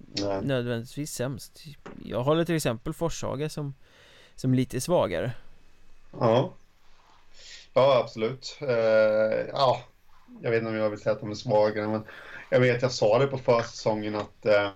Nej. 0.07 0.39
nödvändigtvis 0.43 1.11
sämst 1.13 1.63
Jag 2.05 2.23
håller 2.23 2.45
till 2.45 2.55
exempel 2.55 2.93
Forshaga 2.93 3.49
som, 3.49 3.73
som 4.35 4.53
lite 4.53 4.81
svagare 4.81 5.31
Ja. 6.19 6.53
Ja, 7.73 7.99
absolut. 8.03 8.57
Eh, 8.61 8.67
ja, 9.53 9.81
jag 10.41 10.51
vet 10.51 10.57
inte 10.57 10.69
om 10.69 10.75
jag 10.77 10.89
vill 10.89 10.99
säga 10.99 11.13
att 11.13 11.19
de 11.21 11.31
är 11.31 11.35
svagare, 11.35 11.87
men 11.87 12.03
jag 12.53 12.59
vet, 12.59 12.81
jag 12.81 12.91
sa 12.91 13.19
det 13.19 13.27
på 13.27 13.37
försäsongen 13.37 14.15
att 14.15 14.45
eh, 14.45 14.69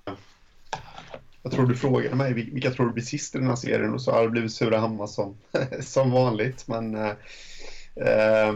jag 1.44 1.52
tror 1.52 1.66
du 1.68 1.76
frågade 1.76 2.16
mig 2.16 2.34
vil- 2.34 2.54
vilka 2.54 2.72
tror 2.72 2.86
du 2.86 2.94
blir 2.94 3.04
sist 3.04 3.36
i 3.36 3.38
den 3.38 3.48
här 3.48 3.56
serien 3.56 3.94
och 3.94 4.02
så 4.02 4.12
har 4.12 4.24
det 4.24 4.30
blivit 4.30 4.54
Surahammar 4.54 5.08
som, 5.08 5.38
som 5.82 6.12
vanligt, 6.12 6.68
men 6.68 6.96
eh, 6.96 7.12
eh, 7.96 8.56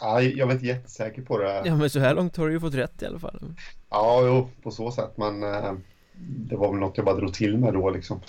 ja, 0.00 0.22
jag 0.22 0.46
var 0.46 0.52
inte 0.54 0.66
jättesäker 0.66 1.22
på 1.22 1.38
det. 1.38 1.62
Ja 1.66 1.76
men 1.76 1.90
så 1.90 2.00
här 2.00 2.14
långt 2.14 2.36
har 2.36 2.46
du 2.46 2.52
ju 2.52 2.60
fått 2.60 2.74
rätt 2.74 3.02
i 3.02 3.06
alla 3.06 3.18
fall 3.18 3.54
Ja, 3.90 4.22
jo, 4.26 4.48
på 4.62 4.70
så 4.70 4.90
sätt, 4.90 5.16
men 5.16 5.42
eh, 5.42 5.72
det 6.48 6.56
var 6.56 6.70
väl 6.70 6.80
något 6.80 6.96
jag 6.96 7.06
bara 7.06 7.16
drog 7.16 7.34
till 7.34 7.58
med 7.58 7.74
då 7.74 7.90
liksom. 7.90 8.20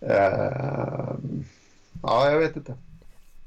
Eh, 0.00 1.14
ja, 2.02 2.30
jag 2.30 2.38
vet 2.38 2.56
inte. 2.56 2.74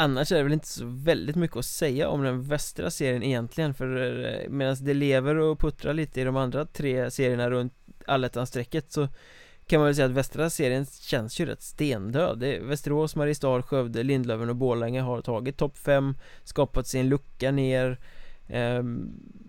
Annars 0.01 0.31
är 0.31 0.37
det 0.37 0.43
väl 0.43 0.53
inte 0.53 0.67
så 0.67 0.85
väldigt 0.85 1.35
mycket 1.35 1.57
att 1.57 1.65
säga 1.65 2.09
om 2.09 2.23
den 2.23 2.43
västra 2.43 2.91
serien 2.91 3.23
egentligen 3.23 3.73
För 3.73 4.23
eh, 4.25 4.49
medan 4.49 4.77
det 4.81 4.93
lever 4.93 5.35
och 5.35 5.59
puttrar 5.59 5.93
lite 5.93 6.21
i 6.21 6.23
de 6.23 6.37
andra 6.37 6.65
tre 6.65 7.11
serierna 7.11 7.49
runt 7.49 7.73
allettan-strecket 8.07 8.91
så 8.91 9.07
kan 9.67 9.79
man 9.79 9.85
väl 9.85 9.95
säga 9.95 10.05
att 10.05 10.11
västra 10.11 10.49
serien 10.49 10.85
känns 10.85 11.39
ju 11.39 11.45
rätt 11.45 11.61
stendöd. 11.61 12.39
Det 12.39 12.55
är 12.55 12.61
Västerås, 12.61 13.15
Mariestad, 13.15 13.61
Skövde, 13.61 14.03
Lindlöven 14.03 14.49
och 14.49 14.55
Borlänge 14.55 15.01
har 15.01 15.21
tagit 15.21 15.57
topp 15.57 15.77
5 15.77 16.15
Skapat 16.43 16.87
sin 16.87 17.09
lucka 17.09 17.51
ner 17.51 17.99
eh, 18.47 18.83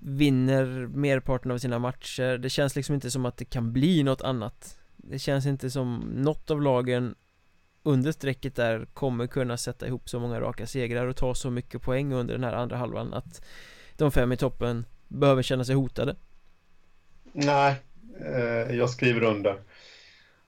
Vinner 0.02 0.86
merparten 0.86 1.50
av 1.50 1.58
sina 1.58 1.78
matcher. 1.78 2.38
Det 2.38 2.50
känns 2.50 2.76
liksom 2.76 2.94
inte 2.94 3.10
som 3.10 3.26
att 3.26 3.36
det 3.36 3.44
kan 3.44 3.72
bli 3.72 4.02
något 4.02 4.22
annat. 4.22 4.78
Det 4.96 5.18
känns 5.18 5.46
inte 5.46 5.70
som 5.70 6.12
något 6.14 6.50
av 6.50 6.62
lagen 6.62 7.14
under 7.82 8.12
strecket 8.12 8.56
där 8.56 8.86
kommer 8.94 9.26
kunna 9.26 9.56
sätta 9.56 9.86
ihop 9.86 10.08
så 10.08 10.20
många 10.20 10.40
raka 10.40 10.66
segrar 10.66 11.06
och 11.06 11.16
ta 11.16 11.34
så 11.34 11.50
mycket 11.50 11.82
poäng 11.82 12.12
under 12.12 12.34
den 12.34 12.44
här 12.44 12.52
andra 12.52 12.76
halvan 12.76 13.14
att 13.14 13.44
de 13.96 14.12
fem 14.12 14.32
i 14.32 14.36
toppen 14.36 14.86
behöver 15.08 15.42
känna 15.42 15.64
sig 15.64 15.74
hotade. 15.74 16.16
Nej, 17.32 17.74
eh, 18.20 18.76
jag 18.76 18.90
skriver 18.90 19.22
under 19.22 19.56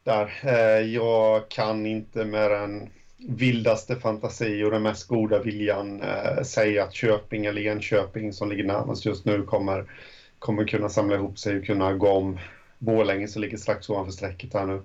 där. 0.05 0.41
Eh, 0.43 0.87
jag 0.95 1.49
kan 1.49 1.87
inte 1.87 2.25
med 2.25 2.51
den 2.51 2.91
vildaste 3.29 3.97
fantasi 3.97 4.65
och 4.65 4.71
den 4.71 4.83
mest 4.83 5.09
goda 5.09 5.43
viljan 5.43 6.03
eh, 6.03 6.43
säga 6.43 6.85
att 6.85 6.95
Köping 6.95 7.47
eller 7.47 7.63
Enköping 7.63 8.33
som 8.33 8.51
ligger 8.51 8.65
närmast 8.65 9.05
just 9.05 9.25
nu 9.25 9.43
kommer, 9.43 9.91
kommer 10.39 10.67
kunna 10.67 10.89
samla 10.89 11.17
ihop 11.17 11.39
sig 11.39 11.59
och 11.59 11.65
kunna 11.65 11.93
gå 11.93 12.09
om 12.09 12.39
Borlänge 12.79 13.29
som 13.29 13.43
ligger 13.43 13.57
strax 13.57 13.91
ovanför 13.91 14.13
strecket 14.13 14.55
här 14.55 14.67
nu. 14.67 14.83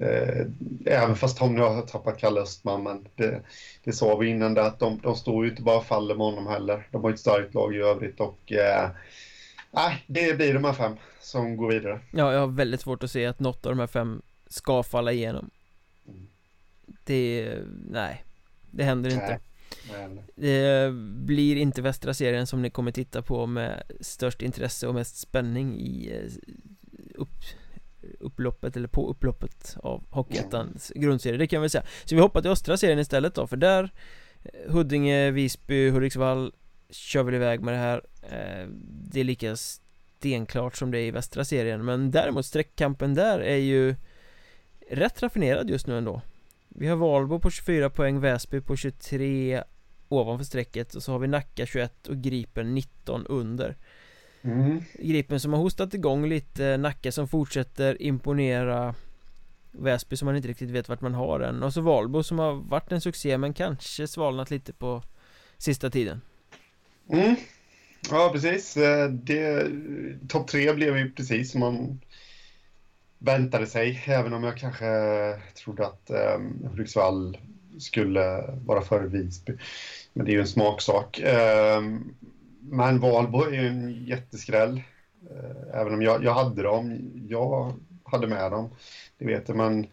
Eh, 0.00 0.46
även 0.86 1.16
fast 1.16 1.40
nu 1.40 1.60
har 1.60 1.82
tappat 1.82 2.18
Kalle 2.18 2.40
Östman, 2.40 2.82
men 2.82 3.08
det, 3.14 3.42
det 3.84 3.92
sa 3.92 4.16
vi 4.16 4.28
innan 4.28 4.54
det 4.54 4.66
att 4.66 4.78
de, 4.78 5.00
de 5.02 5.16
står 5.16 5.44
ju 5.44 5.50
inte 5.50 5.62
bara 5.62 5.78
och 5.78 5.86
faller 5.86 6.14
med 6.14 6.26
honom 6.26 6.46
heller. 6.46 6.88
De 6.90 7.02
har 7.02 7.10
ett 7.10 7.20
starkt 7.20 7.54
lag 7.54 7.74
i 7.74 7.78
övrigt 7.78 8.20
och 8.20 8.52
eh, 8.52 8.90
nej, 9.70 10.04
det 10.06 10.36
blir 10.36 10.54
de 10.54 10.64
här 10.64 10.72
fem 10.72 10.96
som 11.20 11.56
går 11.56 11.68
vidare. 11.68 12.00
Ja, 12.10 12.32
jag 12.32 12.40
har 12.40 12.46
väldigt 12.46 12.80
svårt 12.80 13.02
att 13.02 13.10
se 13.10 13.26
att 13.26 13.40
något 13.40 13.66
av 13.66 13.72
de 13.72 13.78
här 13.78 13.86
fem 13.86 14.22
ska 14.46 14.82
falla 14.82 15.12
igenom. 15.12 15.50
Det, 17.04 17.54
nej, 17.90 18.24
det 18.70 18.84
händer 18.84 19.14
inte. 19.14 19.26
Nej. 19.26 19.38
Men, 19.92 20.20
Det 20.34 20.92
blir 21.26 21.56
inte 21.56 21.82
västra 21.82 22.14
serien 22.14 22.46
som 22.46 22.62
ni 22.62 22.70
kommer 22.70 22.90
titta 22.92 23.22
på 23.22 23.46
med 23.46 23.82
störst 24.00 24.42
intresse 24.42 24.86
och 24.86 24.94
mest 24.94 25.16
spänning 25.16 25.80
i 25.80 26.12
eh, 26.12 26.54
upp, 27.14 27.44
upploppet 28.20 28.76
eller 28.76 28.88
på 28.88 29.10
upploppet 29.10 29.76
av 29.82 30.04
Hockeyettans 30.10 30.92
grundserie, 30.94 31.38
det 31.38 31.46
kan 31.46 31.62
vi 31.62 31.68
säga. 31.68 31.84
Så 32.04 32.14
vi 32.14 32.20
hoppar 32.20 32.42
till 32.42 32.50
östra 32.50 32.76
serien 32.76 32.98
istället 32.98 33.34
då, 33.34 33.46
för 33.46 33.56
där 33.56 33.90
eh, 34.44 34.72
Huddinge, 34.72 35.30
Visby, 35.30 35.90
Hudiksvall 35.90 36.52
kör 36.90 37.22
väl 37.22 37.34
iväg 37.34 37.60
med 37.60 37.74
det 37.74 37.78
här. 37.78 38.02
Eh, 38.22 38.68
Det 39.10 39.20
är 39.20 39.24
lika 39.24 39.56
stenklart 39.56 40.76
som 40.76 40.90
det 40.90 40.98
är 40.98 41.06
i 41.06 41.10
västra 41.10 41.44
serien, 41.44 41.84
men 41.84 42.10
däremot 42.10 42.46
streckkampen 42.46 43.14
där 43.14 43.38
är 43.38 43.56
ju 43.56 43.94
rätt 44.90 45.22
raffinerad 45.22 45.70
just 45.70 45.86
nu 45.86 45.98
ändå. 45.98 46.22
Vi 46.68 46.86
har 46.86 46.96
Valbo 46.96 47.38
på 47.38 47.50
24 47.50 47.90
poäng, 47.90 48.20
Väsby 48.20 48.60
på 48.60 48.76
23 48.76 49.62
ovanför 50.08 50.44
strecket 50.44 50.94
och 50.94 51.02
så 51.02 51.12
har 51.12 51.18
vi 51.18 51.26
Nacka 51.26 51.66
21 51.66 52.06
och 52.06 52.16
Gripen 52.16 52.74
19 52.74 53.26
under. 53.26 53.76
Mm. 54.44 54.82
Gripen 54.98 55.40
som 55.40 55.52
har 55.52 55.60
hostat 55.60 55.94
igång 55.94 56.28
lite, 56.28 56.76
Nacka 56.76 57.12
som 57.12 57.28
fortsätter 57.28 58.02
imponera 58.02 58.94
Väsby 59.72 60.16
som 60.16 60.26
man 60.26 60.36
inte 60.36 60.48
riktigt 60.48 60.70
vet 60.70 60.88
vart 60.88 61.00
man 61.00 61.14
har 61.14 61.40
än 61.40 61.62
och 61.62 61.74
så 61.74 61.80
Valbo 61.80 62.22
som 62.22 62.38
har 62.38 62.52
varit 62.52 62.92
en 62.92 63.00
succé 63.00 63.38
men 63.38 63.54
kanske 63.54 64.06
svalnat 64.06 64.50
lite 64.50 64.72
på 64.72 65.02
sista 65.58 65.90
tiden. 65.90 66.20
Mm. 67.08 67.36
Ja, 68.10 68.30
precis. 68.32 68.76
Eh, 68.76 69.10
Det, 69.10 69.70
topp 70.28 70.48
tre 70.48 70.72
blev 70.72 70.98
ju 70.98 71.12
precis 71.12 71.50
som 71.50 71.60
man 71.60 72.00
väntade 73.18 73.66
sig, 73.66 74.02
även 74.06 74.32
om 74.32 74.44
jag 74.44 74.56
kanske 74.56 74.86
trodde 75.54 75.86
att 75.86 76.10
um, 76.36 76.68
Hudiksvall 76.70 77.38
skulle 77.78 78.44
vara 78.64 78.82
före 78.82 79.06
Visby. 79.06 79.52
Men 80.12 80.26
det 80.26 80.32
är 80.32 80.34
ju 80.34 80.40
en 80.40 80.46
smaksak. 80.46 81.20
Ehm, 81.24 82.14
men 82.70 83.00
Valbo 83.00 83.42
är 83.42 83.64
en 83.64 84.04
jätteskräll. 84.04 84.82
Eh, 85.30 85.80
även 85.80 85.94
om 85.94 86.02
jag, 86.02 86.24
jag 86.24 86.34
hade 86.34 86.62
dem. 86.62 87.10
Jag 87.28 87.74
hade 88.04 88.26
med 88.26 88.50
dem. 88.50 88.70
Det 89.18 89.26
vet 89.26 89.48
jag. 89.48 89.56
Men 89.56 89.84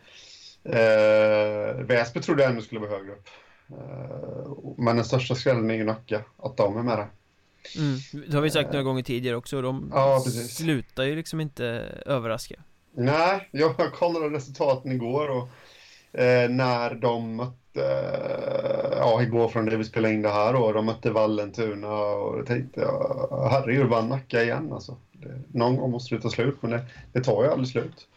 eh, 0.64 1.86
Väsby 1.86 2.22
trodde 2.22 2.44
jag 2.44 2.50
ändå 2.50 2.62
skulle 2.62 2.82
vara 2.82 2.92
högre 2.92 3.12
upp. 3.12 3.28
Eh, 3.70 4.74
men 4.78 4.96
den 4.96 5.06
största 5.06 5.36
skrällen 5.36 5.72
är 5.72 5.76
ju 5.76 5.84
Nacka. 5.84 6.22
Att 6.38 6.58
de 6.58 6.78
är 6.78 6.84
med 6.84 6.98
där. 6.98 7.08
Mm. 7.78 8.28
Det 8.28 8.36
har 8.36 8.42
vi 8.42 8.52
sagt 8.52 8.72
några 8.72 8.84
gånger 8.84 9.04
tidigare 9.04 9.36
också 9.36 9.62
de 9.62 9.92
Ja, 9.94 10.20
slutar 10.50 11.04
ju 11.04 11.16
liksom 11.16 11.42
inte 11.42 11.66
överraska. 12.06 12.56
Nej, 12.96 13.50
jag 13.52 13.76
kollade 13.94 14.30
resultaten 14.36 14.92
igår 14.92 15.30
och 15.30 15.48
eh, 16.20 16.50
när 16.50 16.96
de 16.96 17.36
mötte, 17.36 17.86
eh, 17.86 18.81
ja 19.02 19.24
igår 19.24 19.48
från 19.48 19.66
det 19.66 19.78
vi 19.78 19.84
spelade 19.84 20.14
in 20.14 20.22
det 20.22 20.30
här 20.30 20.56
och 20.56 20.74
de 20.74 20.86
mötte 20.86 21.12
Vallentuna 21.12 21.94
och 21.94 22.38
då 22.38 22.46
tänkte 22.46 22.82
jag, 22.82 23.50
herregud 23.52 23.88
vann 23.88 24.10
Nacka 24.10 24.44
igen 24.44 24.74
alltså. 24.74 24.98
Det, 25.12 25.42
någon 25.58 25.76
gång 25.76 25.92
måste 25.92 26.16
det 26.16 26.22
ta 26.22 26.30
slut 26.30 26.62
men 26.62 26.72
det, 26.72 26.86
det 27.14 27.24
tar 27.24 27.44
ju 27.44 27.50
aldrig 27.50 27.68
slut 27.68 28.08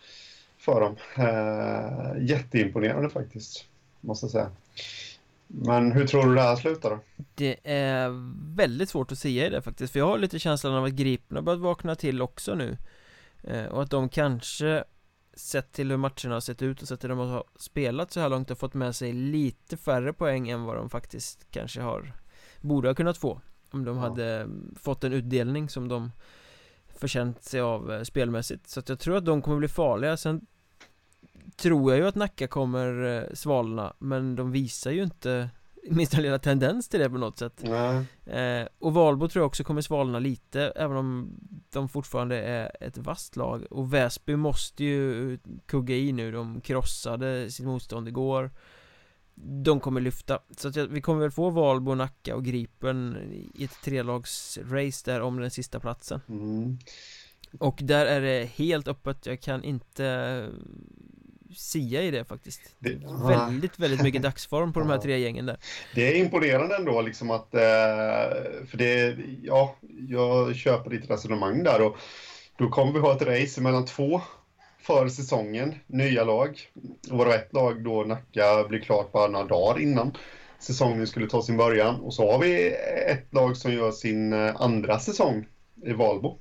för 0.58 0.80
dem. 0.80 0.96
Eh, 1.16 2.24
jätteimponerande 2.24 3.08
faktiskt, 3.08 3.64
måste 4.00 4.24
jag 4.24 4.30
säga. 4.30 4.50
Men 5.46 5.92
hur 5.92 6.06
tror 6.06 6.26
du 6.26 6.34
det 6.34 6.40
här 6.40 6.56
slutar 6.56 6.90
då? 6.90 6.98
Det 7.34 7.56
är 7.64 8.10
väldigt 8.56 8.88
svårt 8.88 9.12
att 9.12 9.18
säga 9.18 9.46
i 9.46 9.50
det 9.50 9.62
faktiskt 9.62 9.92
För 9.92 9.98
jag 9.98 10.06
har 10.06 10.18
lite 10.18 10.38
känslan 10.38 10.74
av 10.74 10.84
att 10.84 10.92
Gripen 10.92 11.36
har 11.36 11.42
börjat 11.42 11.60
vakna 11.60 11.94
till 11.94 12.22
också 12.22 12.54
nu 12.54 12.78
eh, 13.42 13.64
Och 13.64 13.82
att 13.82 13.90
de 13.90 14.08
kanske 14.08 14.84
Sett 15.36 15.72
till 15.72 15.90
hur 15.90 15.96
matcherna 15.96 16.34
har 16.34 16.40
sett 16.40 16.62
ut 16.62 16.82
och 16.82 16.88
sett 16.88 17.00
till 17.00 17.10
hur 17.10 17.16
de 17.16 17.28
har 17.28 17.44
spelat 17.56 18.12
så 18.12 18.20
här 18.20 18.28
långt 18.28 18.48
har 18.48 18.56
fått 18.56 18.74
med 18.74 18.96
sig 18.96 19.12
lite 19.12 19.76
färre 19.76 20.12
poäng 20.12 20.48
än 20.48 20.64
vad 20.64 20.76
de 20.76 20.90
faktiskt 20.90 21.46
kanske 21.50 21.80
har 21.80 22.12
Borde 22.60 22.88
ha 22.88 22.94
kunnat 22.94 23.18
få. 23.18 23.40
Om 23.70 23.84
de 23.84 23.96
Ja. 23.96 24.02
hade 24.02 24.40
mm, 24.40 24.74
fått 24.80 25.04
en 25.04 25.12
utdelning 25.12 25.68
som 25.68 25.88
de 25.88 26.12
Förtjänt 26.98 27.42
sig 27.42 27.60
av 27.60 27.92
eh, 27.92 28.02
spelmässigt. 28.02 28.68
Så 28.68 28.80
att 28.80 28.88
jag 28.88 28.98
tror 28.98 29.16
att 29.16 29.24
de 29.24 29.42
kommer 29.42 29.58
bli 29.58 29.68
farliga. 29.68 30.16
Sen 30.16 30.46
Tror 31.56 31.92
jag 31.92 31.98
ju 32.00 32.06
att 32.06 32.14
Nacka 32.14 32.46
kommer 32.46 33.04
eh, 33.04 33.34
svalna 33.34 33.92
Men 33.98 34.36
de 34.36 34.52
visar 34.52 34.90
ju 34.90 35.02
inte 35.02 35.50
Minsta 35.90 36.20
lilla 36.20 36.38
tendens 36.38 36.88
till 36.88 37.00
det 37.00 37.10
på 37.10 37.18
något 37.18 37.38
sätt. 37.38 37.62
Nej. 37.62 38.04
Eh, 38.26 38.68
och 38.78 38.94
Valbo 38.94 39.28
tror 39.28 39.40
jag 39.40 39.46
också 39.46 39.64
kommer 39.64 39.80
svalna 39.80 40.18
lite 40.18 40.72
Även 40.76 40.96
om 40.96 41.30
de 41.70 41.88
fortfarande 41.88 42.36
är 42.42 42.76
ett 42.80 42.98
vasst 42.98 43.36
lag. 43.36 43.64
Och 43.70 43.94
Väsby 43.94 44.36
måste 44.36 44.84
ju 44.84 45.38
kugga 45.66 45.96
i 45.96 46.12
nu. 46.12 46.32
De 46.32 46.60
krossade 46.60 47.50
sitt 47.50 47.66
motstånd 47.66 48.08
igår. 48.08 48.50
De 49.34 49.80
kommer 49.80 50.00
lyfta. 50.00 50.38
Så 50.56 50.68
att 50.68 50.76
vi 50.76 51.00
kommer 51.00 51.20
väl 51.20 51.30
få 51.30 51.50
Valbo, 51.50 51.94
Nacka 51.94 52.36
och 52.36 52.44
Gripen 52.44 53.16
I 53.54 53.64
ett 53.64 53.82
trelagsrace 53.84 55.10
där 55.10 55.20
om 55.20 55.40
den 55.40 55.50
sista 55.50 55.80
platsen. 55.80 56.20
Mm. 56.28 56.78
Och 57.58 57.78
där 57.82 58.06
är 58.06 58.20
det 58.20 58.44
helt 58.44 58.88
öppet. 58.88 59.26
Jag 59.26 59.40
kan 59.40 59.64
inte 59.64 60.48
sia 61.54 62.02
i 62.02 62.10
det 62.10 62.24
faktiskt 62.24 62.60
Det- 62.78 63.00
Väldigt, 63.28 63.78
väldigt 63.78 64.02
mycket 64.02 64.22
dagsform 64.28 64.72
på 64.72 64.80
de 64.80 64.90
här 64.90 64.98
tre 64.98 65.18
gängen 65.18 65.46
där 65.46 65.56
Det 65.94 66.08
är 66.08 66.14
imponerande 66.20 66.76
ändå 66.76 67.00
liksom 67.02 67.30
att, 67.30 67.54
eh, 67.54 67.60
för 68.70 68.76
det, 68.76 69.16
ja, 69.42 69.76
jag 70.08 70.56
köper 70.56 70.90
ditt 70.90 71.10
resonemang 71.10 71.62
där 71.62 71.82
och 71.82 71.96
då 72.58 72.68
kommer 72.68 72.92
vi 72.92 72.98
ha 72.98 73.16
ett 73.16 73.22
race 73.22 73.60
mellan 73.60 73.84
två 73.84 74.20
för 74.82 75.08
säsongen, 75.08 75.74
nya 75.86 76.24
lag. 76.24 76.60
Varav 77.10 77.32
ett 77.32 77.52
lag 77.52 77.84
då, 77.84 78.04
Nacka, 78.04 78.64
blir 78.68 78.80
klart 78.80 79.12
bara 79.12 79.28
några 79.28 79.46
dagar 79.46 79.80
innan 79.80 80.16
säsongen 80.58 81.06
skulle 81.06 81.26
ta 81.26 81.42
sin 81.42 81.56
början. 81.56 81.94
Och 82.00 82.14
så 82.14 82.32
har 82.32 82.38
vi 82.38 82.74
ett 83.08 83.34
lag 83.34 83.56
som 83.56 83.72
gör 83.72 83.90
sin 83.90 84.32
eh, 84.32 84.56
andra 84.56 84.98
säsong 84.98 85.46
i 85.86 85.92
Valbo. 85.92 86.38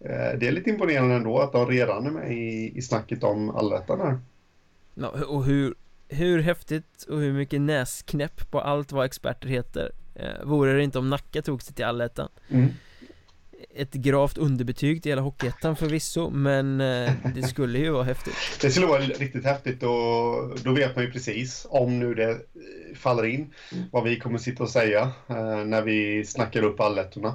Eh, 0.00 0.38
det 0.38 0.48
är 0.48 0.52
lite 0.52 0.70
imponerande 0.70 1.14
ändå 1.14 1.38
att 1.38 1.52
de 1.52 1.66
redan 1.66 2.06
är 2.06 2.10
med 2.10 2.32
i, 2.32 2.72
i 2.74 2.82
snacket 2.82 3.24
om 3.24 3.50
allettan 3.50 4.00
här. 4.00 4.18
Ja, 4.94 5.08
och 5.08 5.44
hur, 5.44 5.74
hur 6.08 6.42
häftigt 6.42 7.06
och 7.08 7.20
hur 7.20 7.32
mycket 7.32 7.60
näsknäpp 7.60 8.50
på 8.50 8.60
allt 8.60 8.92
vad 8.92 9.06
experter 9.06 9.48
heter 9.48 9.92
eh, 10.14 10.44
Vore 10.44 10.72
det 10.72 10.82
inte 10.82 10.98
om 10.98 11.10
Nacka 11.10 11.42
tog 11.42 11.62
sig 11.62 11.74
till 11.74 11.84
allettan 11.84 12.28
mm. 12.48 12.68
Ett 13.74 13.92
gravt 13.92 14.38
underbetyg 14.38 15.02
till 15.02 15.12
hela 15.12 15.22
Hockeyettan 15.22 15.76
förvisso 15.76 16.30
Men 16.30 16.80
eh, 16.80 17.12
det 17.34 17.42
skulle 17.42 17.78
ju 17.78 17.90
vara 17.90 18.04
häftigt 18.04 18.34
Det 18.60 18.70
skulle 18.70 18.86
vara 18.86 19.00
riktigt 19.00 19.44
häftigt 19.44 19.82
och 19.82 20.60
då 20.62 20.72
vet 20.72 20.96
man 20.96 21.04
ju 21.04 21.10
precis 21.10 21.66
om 21.70 21.98
nu 21.98 22.14
det 22.14 22.40
faller 22.94 23.24
in 23.24 23.54
Vad 23.90 24.04
vi 24.04 24.18
kommer 24.18 24.38
sitta 24.38 24.62
och 24.62 24.70
säga 24.70 25.00
eh, 25.28 25.64
när 25.64 25.82
vi 25.82 26.24
snackar 26.24 26.62
upp 26.62 26.80
allettorna 26.80 27.34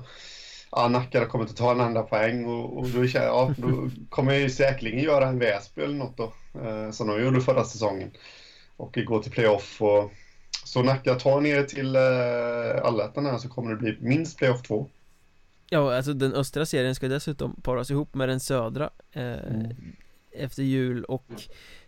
ja, 0.71 0.87
Nacka 0.87 1.25
kommer 1.25 1.45
inte 1.45 1.55
ta 1.55 1.71
en 1.71 1.79
enda 1.79 2.03
poäng 2.03 2.45
och, 2.45 2.77
och 2.77 2.89
då, 2.89 3.05
ja, 3.05 3.53
då 3.57 3.89
kommer 4.09 4.31
jag 4.33 4.41
ju 4.41 4.49
säkerligen 4.49 5.03
göra 5.03 5.27
en 5.27 5.39
Väsby 5.39 5.81
eller 5.81 5.95
något 5.95 6.17
då, 6.17 6.33
eh, 6.61 6.91
som 6.91 7.07
de 7.07 7.23
gjorde 7.23 7.41
förra 7.41 7.63
säsongen. 7.63 8.11
Och 8.77 8.97
gå 9.05 9.23
till 9.23 9.31
playoff 9.31 9.81
och 9.81 10.11
så 10.65 10.83
Nacka 10.83 11.15
tar 11.15 11.41
ner 11.41 11.63
till 11.63 11.95
eh, 11.95 12.85
allettan 12.85 13.25
här 13.25 13.37
så 13.37 13.49
kommer 13.49 13.71
det 13.71 13.77
bli 13.77 13.97
minst 13.99 14.37
playoff 14.37 14.61
2. 14.61 14.89
Ja, 15.69 15.95
alltså 15.95 16.13
den 16.13 16.33
östra 16.33 16.65
serien 16.65 16.95
ska 16.95 17.07
dessutom 17.07 17.61
paras 17.61 17.91
ihop 17.91 18.13
med 18.13 18.29
den 18.29 18.39
södra 18.39 18.89
eh, 19.11 19.23
mm. 19.23 19.75
efter 20.31 20.63
jul 20.63 21.03
och 21.03 21.25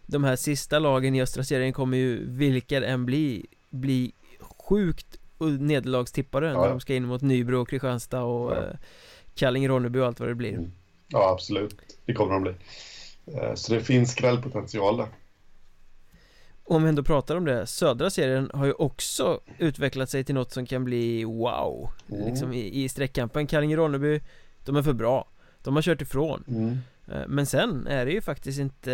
de 0.06 0.24
här 0.24 0.36
sista 0.36 0.80
lagen 0.80 1.16
i 1.16 1.22
östra 1.22 1.44
serien 1.44 1.74
kommer 1.74 1.98
ju, 1.98 2.30
vilka 2.30 2.80
det 2.80 2.86
än 2.88 3.06
bli, 3.06 3.46
bli 3.70 4.14
sjukt 4.40 5.18
nederlagstippare 5.40 6.48
ja. 6.48 6.62
när 6.62 6.70
de 6.70 6.80
ska 6.80 6.96
in 6.96 7.06
mot 7.06 7.22
Nybro 7.22 7.62
och 7.62 7.70
Kristianstad 7.70 8.24
och 8.24 8.52
ja. 8.52 8.58
eh, 8.58 8.76
Kalling, 9.36 9.70
Ronneby 9.70 10.00
och 10.00 10.06
allt 10.06 10.20
vad 10.20 10.30
det 10.30 10.36
blir 10.36 10.54
mm. 10.54 10.72
Ja 11.08 11.30
absolut, 11.30 11.76
det 12.06 12.14
kommer 12.14 12.34
de 12.34 12.42
bli 12.42 12.54
eh, 13.26 13.54
Så 13.54 13.74
det 13.74 13.82
finns 13.82 14.12
skrällpotential 14.12 14.98
där 14.98 15.08
om 16.66 16.84
vi 16.84 16.90
ändå 16.90 17.04
pratar 17.04 17.36
om 17.36 17.46
det, 17.46 17.68
södra 17.68 18.10
serien 18.10 18.52
har 18.54 18.66
ju 18.66 18.74
också 18.74 19.40
utvecklat 19.58 20.10
sig 20.10 20.24
till 20.24 20.36
något 20.36 20.52
som 20.52 20.66
kan 20.66 20.84
bli 20.84 21.24
wow 21.24 21.90
mm. 22.12 22.26
Liksom 22.26 22.54
i, 22.54 22.84
i 22.84 22.90
streckkampen, 22.90 23.48
Kallinge-Ronneby, 23.48 24.22
de 24.66 24.76
är 24.76 24.82
för 24.82 24.94
bra 24.94 25.28
De 25.64 25.76
har 25.76 25.82
kört 25.82 26.02
ifrån 26.02 26.44
mm. 26.48 26.78
Eh, 27.08 27.28
men 27.28 27.46
sen 27.46 27.88
är 27.88 28.06
det 28.06 28.12
ju 28.12 28.22
faktiskt 28.22 28.60
inte 28.60 28.92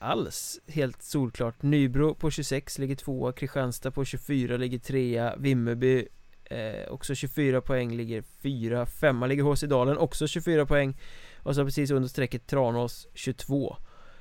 alls. 0.00 0.60
Helt 0.66 1.02
solklart. 1.02 1.62
Nybro 1.62 2.14
på 2.14 2.30
26 2.30 2.78
ligger 2.78 2.96
tvåa, 2.96 3.32
Kristianstad 3.32 3.90
på 3.90 4.04
24 4.04 4.56
ligger 4.56 4.78
trea, 4.78 5.36
Vimmerby 5.36 6.08
eh, 6.44 6.92
också 6.92 7.14
24 7.14 7.60
poäng 7.60 7.96
ligger 7.96 8.22
fyra, 8.42 8.86
femma 8.86 9.26
ligger 9.26 9.42
HC 9.42 9.62
Dalen 9.62 9.98
också 9.98 10.26
24 10.26 10.66
poäng. 10.66 10.96
Och 11.42 11.54
så 11.54 11.64
precis 11.64 11.90
under 11.90 12.08
strecket 12.08 12.46
Tranås 12.46 13.08
22 13.14 13.76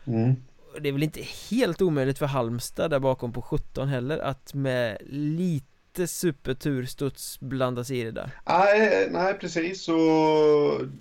mm. 0.08 0.36
Det 0.82 0.90
är 0.90 0.94
väl 0.94 1.04
inte 1.04 1.22
helt 1.50 1.82
omöjligt 1.82 2.20
för 2.20 2.26
Halmstad 2.26 2.92
där 2.92 3.00
bakom 3.00 3.34
på 3.34 3.42
17 3.42 3.88
heller 3.88 4.18
att 4.18 4.54
med 4.54 4.98
lite 5.06 6.08
superturstuds 6.08 7.40
blanda 7.40 7.84
sig 7.84 8.00
i 8.00 8.04
det 8.04 8.12
där. 8.12 8.32
Nej, 8.46 9.08
nej 9.12 9.34
precis. 9.34 9.90
Och 9.90 9.96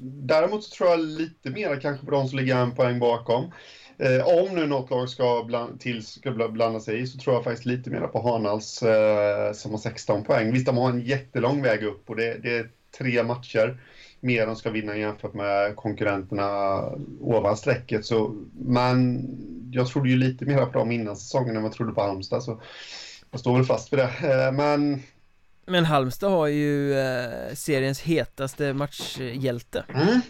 däremot 0.00 0.64
så 0.64 0.76
tror 0.76 0.90
jag 0.90 1.00
lite 1.00 1.50
mer 1.50 1.80
kanske 1.80 2.06
på 2.06 2.12
de 2.12 2.28
som 2.28 2.38
ligger 2.38 2.56
en 2.56 2.74
poäng 2.74 2.98
bakom 2.98 3.52
Eh, 3.98 4.26
om 4.26 4.54
nu 4.54 4.66
något 4.66 4.90
lag 4.90 5.08
ska, 5.08 5.44
bland, 5.46 5.80
till, 5.80 6.06
ska 6.06 6.30
blanda 6.30 6.80
sig 6.80 7.00
i 7.00 7.06
så 7.06 7.18
tror 7.18 7.34
jag 7.34 7.44
faktiskt 7.44 7.66
lite 7.66 7.90
mer 7.90 8.00
på 8.00 8.22
Hanals 8.22 8.82
eh, 8.82 9.52
som 9.52 9.70
har 9.70 9.78
16 9.78 10.24
poäng. 10.24 10.52
Visst, 10.52 10.66
de 10.66 10.76
har 10.76 10.90
en 10.90 11.00
jättelång 11.00 11.62
väg 11.62 11.82
upp 11.82 12.10
och 12.10 12.16
det, 12.16 12.38
det 12.42 12.56
är 12.56 12.70
tre 12.98 13.22
matcher 13.22 13.78
mer 14.20 14.46
de 14.46 14.56
ska 14.56 14.70
vinna 14.70 14.96
jämfört 14.96 15.34
med 15.34 15.76
konkurrenterna 15.76 16.80
ovan 17.20 17.56
strecket. 17.56 18.04
Så, 18.04 18.34
men 18.58 19.26
jag 19.70 19.88
trodde 19.88 20.08
ju 20.08 20.16
lite 20.16 20.44
mer 20.44 20.66
på 20.66 20.78
dem 20.78 20.90
innan 20.90 21.16
säsongen 21.16 21.56
än 21.56 21.62
vad 21.62 21.70
jag 21.70 21.76
trodde 21.76 21.92
på 21.92 22.00
Halmstad. 22.00 22.42
Så 22.42 22.62
jag 23.30 23.40
står 23.40 23.56
väl 23.56 23.64
fast 23.64 23.92
vid 23.92 23.98
det. 23.98 24.10
Eh, 24.22 24.52
men 24.52 25.02
men 25.66 25.84
Halmstad 25.84 26.30
har 26.30 26.46
ju 26.46 26.98
eh, 26.98 27.54
seriens 27.54 28.00
hetaste 28.00 28.72
matchhjälte 28.72 29.84
mm, 29.94 30.20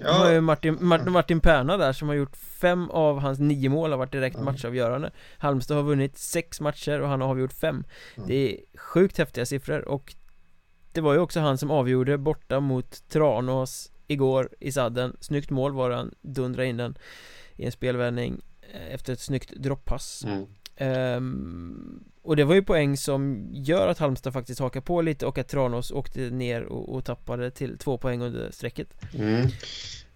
Ja. 0.00 0.12
har 0.12 0.32
ju 0.32 0.40
Martin, 0.40 0.78
Martin, 0.80 1.12
Martin 1.12 1.40
Perna 1.40 1.76
där 1.76 1.92
som 1.92 2.08
har 2.08 2.14
gjort 2.14 2.36
fem 2.36 2.90
av 2.90 3.18
hans 3.18 3.38
nio 3.38 3.68
mål 3.68 3.90
har 3.90 3.98
varit 3.98 4.12
direkt 4.12 4.40
matchavgörande. 4.40 5.10
Halmstad 5.38 5.76
har 5.76 5.84
vunnit 5.84 6.18
sex 6.18 6.60
matcher 6.60 7.00
och 7.00 7.08
han 7.08 7.20
har 7.20 7.28
avgjort 7.28 7.52
fem. 7.52 7.84
Det 8.26 8.34
är 8.34 8.78
sjukt 8.78 9.18
häftiga 9.18 9.46
siffror 9.46 9.88
och 9.88 10.14
Det 10.92 11.00
var 11.00 11.12
ju 11.12 11.18
också 11.18 11.40
han 11.40 11.58
som 11.58 11.70
avgjorde 11.70 12.18
borta 12.18 12.60
mot 12.60 13.08
Tranås 13.08 13.92
igår 14.06 14.48
i 14.60 14.72
sadden. 14.72 15.16
Snyggt 15.20 15.50
mål 15.50 15.72
var 15.72 15.90
han, 15.90 16.14
dundra 16.22 16.64
in 16.64 16.76
den 16.76 16.98
i 17.56 17.64
en 17.64 17.72
spelvändning 17.72 18.40
eh, 18.72 18.94
efter 18.94 19.12
ett 19.12 19.20
snyggt 19.20 19.52
droppass 19.56 20.24
mm. 20.24 21.16
um, 21.16 22.04
och 22.26 22.36
det 22.36 22.44
var 22.44 22.54
ju 22.54 22.62
poäng 22.62 22.96
som 22.96 23.48
gör 23.52 23.88
att 23.88 23.98
Halmstad 23.98 24.32
faktiskt 24.32 24.60
hakar 24.60 24.80
på 24.80 25.02
lite 25.02 25.26
och 25.26 25.38
att 25.38 25.48
Tranås 25.48 25.90
åkte 25.90 26.20
ner 26.20 26.62
och, 26.62 26.94
och 26.94 27.04
tappade 27.04 27.50
till 27.50 27.78
två 27.78 27.98
poäng 27.98 28.22
under 28.22 28.50
strecket. 28.50 28.88
Mm. 29.14 29.46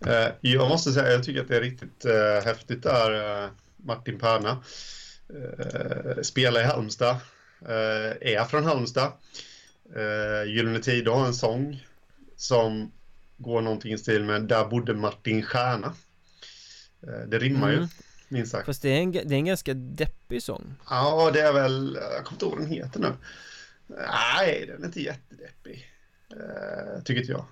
Eh, 0.07 0.29
jag 0.41 0.69
måste 0.69 0.93
säga, 0.93 1.13
jag 1.13 1.25
tycker 1.25 1.41
att 1.41 1.49
det 1.49 1.57
är 1.57 1.61
riktigt 1.61 2.05
eh, 2.05 2.45
häftigt 2.45 2.83
där, 2.83 3.43
eh, 3.43 3.51
Martin 3.77 4.19
Perna. 4.19 4.63
Eh, 5.35 6.23
spelar 6.23 6.61
i 6.61 6.65
Halmstad, 6.65 7.17
eh, 7.63 8.33
är 8.35 8.45
från 8.45 8.65
Halmstad. 8.65 9.13
Eh, 9.97 10.53
Gyllene 10.53 10.79
Tider 10.79 11.13
har 11.13 11.27
en 11.27 11.35
sång 11.35 11.87
som 12.37 12.93
går 13.37 13.61
någonting 13.61 13.93
i 13.93 13.99
stil 13.99 14.25
med 14.25 14.43
Där 14.43 14.65
bodde 14.65 14.95
Martin 14.95 15.43
Stjärna. 15.43 15.95
Eh, 17.07 17.29
det 17.29 17.39
rimmar 17.39 17.69
mm. 17.69 17.81
ju 17.81 17.89
minst 18.31 18.53
sagt. 18.53 18.67
Fast 18.67 18.83
det 18.83 18.89
är, 18.89 19.03
en, 19.03 19.13
det 19.13 19.19
är 19.19 19.33
en 19.33 19.45
ganska 19.45 19.75
deppig 19.75 20.43
sång. 20.43 20.75
Ja, 20.91 21.31
det 21.33 21.41
är 21.41 21.53
väl, 21.53 21.99
jag 22.01 22.25
kommer 22.25 22.33
inte 22.33 22.45
ihåg 22.45 22.55
vad 22.55 22.63
den 22.63 22.71
heter 22.71 23.01
nu. 23.01 23.13
Nej, 23.87 24.67
den 24.67 24.83
är 24.83 24.87
inte 24.87 25.01
jättedeppig. 25.01 25.87
Uh, 26.37 27.03
tycker 27.03 27.21
inte 27.21 27.33
jag. 27.33 27.45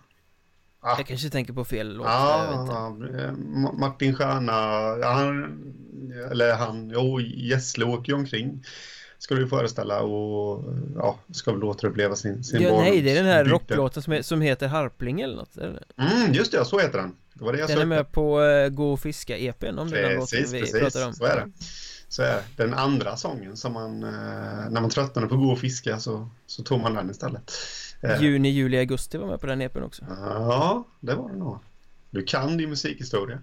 Ah. 0.80 0.94
Jag 0.96 1.06
kanske 1.06 1.30
tänker 1.30 1.52
på 1.52 1.64
fel 1.64 1.96
låt. 1.96 2.06
Ja, 2.06 2.96
eh, 3.18 3.32
Martin 3.78 4.14
Stjärna, 4.14 4.52
han, 5.06 5.58
eller 6.30 6.54
han, 6.54 6.90
jo, 6.90 7.20
Gessle 7.20 7.84
åker 7.84 8.12
ju 8.12 8.18
omkring. 8.18 8.64
Ska 9.18 9.34
du 9.34 9.48
föreställa 9.48 10.02
och 10.02 10.64
ja, 10.96 11.18
ska 11.32 11.52
väl 11.52 11.64
återuppleva 11.64 12.16
sin, 12.16 12.44
sin 12.44 12.62
ja, 12.62 12.80
Nej, 12.80 13.02
det 13.02 13.10
är 13.10 13.14
den 13.14 13.32
här 13.32 13.44
rocklåten 13.44 14.02
som, 14.02 14.22
som 14.22 14.40
heter 14.40 14.68
Harpling 14.68 15.20
eller 15.20 15.36
något. 15.36 15.56
Eller? 15.56 15.82
Mm, 15.96 16.32
just 16.32 16.52
det, 16.52 16.64
så 16.64 16.78
heter 16.78 16.98
den. 16.98 17.14
Det 17.38 17.44
var 17.44 17.52
det 17.52 17.58
jag 17.58 17.68
Den 17.68 17.76
sökte. 17.76 17.82
är 17.82 17.86
med 17.86 18.12
på 18.12 18.40
uh, 18.40 18.68
Gå 18.68 18.92
och 18.92 19.00
fiska 19.00 19.38
EPn 19.38 19.78
om 19.78 19.88
är 19.88 20.02
den 20.02 20.16
låten 20.16 20.44
vi 20.52 20.60
precis, 20.60 20.80
pratar 20.80 21.06
om. 21.06 21.12
Så 21.14 21.24
är 21.24 21.36
det. 21.36 21.50
Så 22.08 22.22
är 22.22 22.34
det. 22.34 22.44
Den 22.56 22.74
andra 22.74 23.16
sången 23.16 23.56
som 23.56 23.72
man, 23.72 24.04
uh, 24.04 24.70
när 24.70 24.80
man 24.80 24.90
tröttnade 24.90 25.28
på 25.28 25.36
Gå 25.36 25.52
och 25.52 25.58
fiska 25.58 25.98
så, 25.98 26.30
så 26.46 26.62
tog 26.62 26.80
man 26.80 26.94
den 26.94 27.10
istället. 27.10 27.52
Uh, 28.04 28.22
Juni, 28.22 28.48
juli, 28.48 28.78
augusti 28.78 29.18
var 29.18 29.26
med 29.26 29.40
på 29.40 29.46
den 29.46 29.62
EPn 29.62 29.82
också. 29.82 30.04
Ja, 30.08 30.86
det 31.00 31.14
var 31.14 31.28
det 31.28 31.36
nog. 31.36 31.58
Du 32.10 32.22
kan 32.22 32.56
din 32.56 32.70
musikhistoria. 32.70 33.38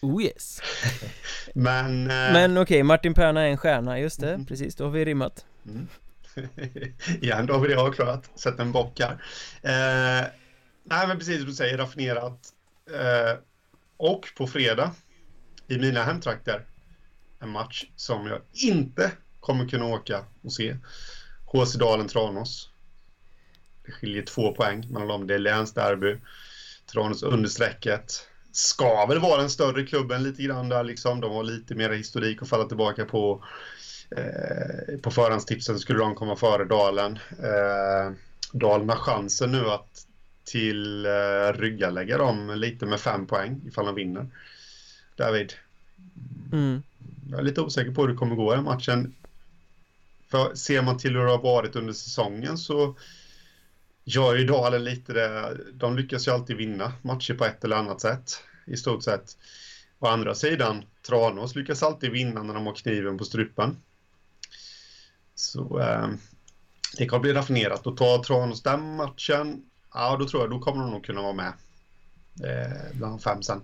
Oh 0.00 0.22
yes. 0.22 0.60
Men 1.54 2.04
Men 2.04 2.52
okej, 2.52 2.62
okay, 2.62 2.82
Martin 2.82 3.14
Perna 3.14 3.42
är 3.42 3.48
en 3.48 3.56
stjärna, 3.56 3.98
just 3.98 4.20
det, 4.20 4.34
mm. 4.34 4.46
precis, 4.46 4.74
då 4.74 4.84
har 4.84 4.90
vi 4.90 5.04
rimmat. 5.04 5.44
Mm. 5.66 5.88
Ja, 7.20 7.42
då 7.42 7.54
har 7.54 7.60
vi 7.60 7.68
det 7.68 7.80
avklarat, 7.80 8.30
sätt 8.34 8.60
en 8.60 8.72
bock 8.72 9.00
här 9.00 9.18
Nej, 10.84 11.08
men 11.08 11.18
precis 11.18 11.36
som 11.36 11.46
du 11.46 11.54
säger, 11.54 11.78
raffinerat. 11.78 12.52
Eh, 12.90 13.38
och 13.96 14.28
på 14.36 14.46
fredag, 14.46 14.94
i 15.68 15.78
mina 15.78 16.02
hemtrakter, 16.02 16.66
en 17.40 17.48
match 17.48 17.84
som 17.96 18.26
jag 18.26 18.40
inte 18.52 19.12
kommer 19.40 19.68
kunna 19.68 19.86
åka 19.86 20.24
och 20.42 20.52
se. 20.52 20.76
HC 21.46 21.74
Dalen-Tranås. 21.74 22.68
Det 23.86 23.92
skiljer 23.92 24.22
två 24.22 24.52
poäng 24.52 24.86
mellan 24.90 25.08
dem. 25.08 25.26
Det 25.26 25.34
är 25.34 25.38
länsderby. 25.38 26.16
Tranås 26.92 27.22
understrecket. 27.22 28.28
Ska 28.52 29.06
väl 29.06 29.18
vara 29.18 29.40
den 29.40 29.50
större 29.50 29.86
klubben 29.86 30.22
lite 30.22 30.42
grann 30.42 30.68
där 30.68 30.84
liksom. 30.84 31.20
De 31.20 31.32
har 31.32 31.42
lite 31.42 31.74
mer 31.74 31.90
historik 31.90 32.42
att 32.42 32.48
falla 32.48 32.64
tillbaka 32.64 33.04
på. 33.04 33.44
Eh, 34.16 34.98
på 35.02 35.10
förhandstipsen 35.10 35.78
skulle 35.78 35.98
de 35.98 36.14
komma 36.14 36.36
före 36.36 36.64
Dalen. 36.64 37.18
Eh, 37.42 38.12
Dalen 38.52 38.88
har 38.88 38.96
chansen 38.96 39.52
nu 39.52 39.70
att 39.70 40.06
till 40.44 41.06
uh, 41.06 41.52
ryggalägga 41.52 42.18
dem 42.18 42.54
lite 42.56 42.86
med 42.86 43.00
fem 43.00 43.26
poäng 43.26 43.60
ifall 43.66 43.86
de 43.86 43.94
vinner. 43.94 44.26
David. 45.16 45.52
Mm. 46.52 46.82
Jag 47.30 47.38
är 47.40 47.44
lite 47.44 47.60
osäker 47.60 47.92
på 47.92 48.02
hur 48.02 48.08
det 48.08 48.14
kommer 48.14 48.36
gå 48.36 48.52
i 48.52 48.56
den 48.56 48.64
matchen. 48.64 49.14
För 50.30 50.54
ser 50.54 50.82
man 50.82 50.98
till 50.98 51.16
hur 51.16 51.24
det 51.24 51.30
har 51.30 51.42
varit 51.42 51.76
under 51.76 51.92
säsongen 51.92 52.58
så 52.58 52.96
gör 54.04 54.34
ju 54.34 54.44
Dalen 54.44 54.84
lite 54.84 55.12
det. 55.12 55.58
De 55.72 55.96
lyckas 55.96 56.28
ju 56.28 56.32
alltid 56.32 56.56
vinna 56.56 56.92
matcher 57.02 57.34
på 57.34 57.44
ett 57.44 57.64
eller 57.64 57.76
annat 57.76 58.00
sätt 58.00 58.42
i 58.66 58.76
stort 58.76 59.02
sett. 59.02 59.36
Å 59.98 60.06
andra 60.06 60.34
sidan, 60.34 60.84
Tranås 61.06 61.54
lyckas 61.54 61.82
alltid 61.82 62.10
vinna 62.10 62.42
när 62.42 62.54
de 62.54 62.66
har 62.66 62.74
kniven 62.74 63.18
på 63.18 63.24
strupen. 63.24 63.76
Så 65.34 65.80
eh, 65.80 66.08
det 66.98 67.06
kommer 67.06 67.20
bli 67.20 67.32
raffinerat. 67.32 67.86
Och 67.86 67.96
tar 67.96 68.18
Tranås 68.18 68.62
den 68.62 68.96
matchen, 68.96 69.62
ja 69.94 70.16
då 70.16 70.28
tror 70.28 70.42
jag 70.42 70.50
då 70.50 70.58
kommer 70.58 70.82
de 70.82 70.90
nog 70.90 71.04
kunna 71.04 71.22
vara 71.22 71.32
med 71.32 71.52
eh, 72.44 72.96
bland 72.98 73.22
fem 73.22 73.42
sen. 73.42 73.62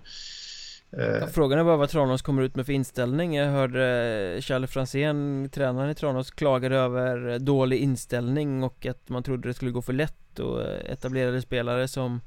Eh. 0.91 1.27
Frågan 1.27 1.59
är 1.59 1.65
bara 1.65 1.77
vad 1.77 1.91
Tranås 1.91 2.23
kommer 2.23 2.43
ut 2.43 2.57
med 2.57 2.67
för 2.67 2.73
inställning 2.73 3.35
Jag 3.35 3.51
hörde 3.51 4.39
Charlie 4.41 4.67
Franzén, 4.67 5.49
tränaren 5.53 5.91
i 5.91 5.95
Tranås, 5.95 6.31
klagade 6.31 6.77
över 6.77 7.39
dålig 7.39 7.79
inställning 7.79 8.63
och 8.63 8.87
att 8.87 9.09
man 9.09 9.23
trodde 9.23 9.49
det 9.49 9.55
skulle 9.55 9.71
gå 9.71 9.83
för 9.83 9.93
lätt 9.93 10.39
och 10.39 10.63
etablerade 10.67 11.43
spelare 11.43 11.89
som 11.89 12.21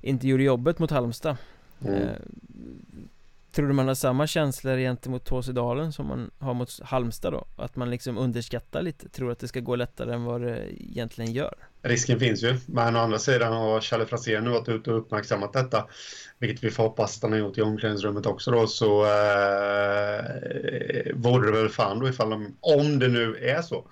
inte 0.00 0.28
gjorde 0.28 0.42
jobbet 0.42 0.78
mot 0.78 0.90
Halmstad 0.90 1.36
mm. 1.84 2.08
Tror 3.52 3.68
du 3.68 3.72
man 3.74 3.88
har 3.88 3.94
samma 3.94 4.26
känslor 4.26 4.76
gentemot 4.76 5.24
Tåsedalen 5.24 5.92
som 5.92 6.06
man 6.06 6.30
har 6.38 6.54
mot 6.54 6.80
Halmstad 6.82 7.32
då? 7.32 7.46
Att 7.56 7.76
man 7.76 7.90
liksom 7.90 8.18
underskattar 8.18 8.82
lite, 8.82 9.08
tror 9.08 9.32
att 9.32 9.38
det 9.38 9.48
ska 9.48 9.60
gå 9.60 9.76
lättare 9.76 10.14
än 10.14 10.24
vad 10.24 10.40
det 10.40 10.82
egentligen 10.82 11.32
gör? 11.32 11.54
Risken 11.82 12.20
finns 12.20 12.42
ju, 12.42 12.58
men 12.66 12.96
å 12.96 12.98
andra 12.98 13.18
sidan 13.18 13.52
har 13.52 13.80
Charlie 13.80 14.06
Franzén 14.06 14.44
nu 14.44 14.50
varit 14.50 14.68
ute 14.68 14.90
och 14.90 14.98
uppmärksammat 14.98 15.52
detta 15.52 15.86
vilket 16.38 16.64
vi 16.64 16.70
får 16.70 16.82
hoppas 16.82 17.16
att 17.16 17.22
han 17.22 17.32
har 17.32 17.38
gjort 17.38 17.58
i 17.58 17.62
omklädningsrummet 17.62 18.26
också 18.26 18.50
då, 18.50 18.66
så 18.66 19.04
eh, 19.04 20.24
vore 21.14 21.50
det 21.50 21.58
väl 21.58 21.68
fan 21.68 21.98
då 21.98 22.08
ifall 22.08 22.30
de, 22.30 22.56
om 22.60 22.98
det 22.98 23.08
nu 23.08 23.36
är 23.36 23.62
så, 23.62 23.84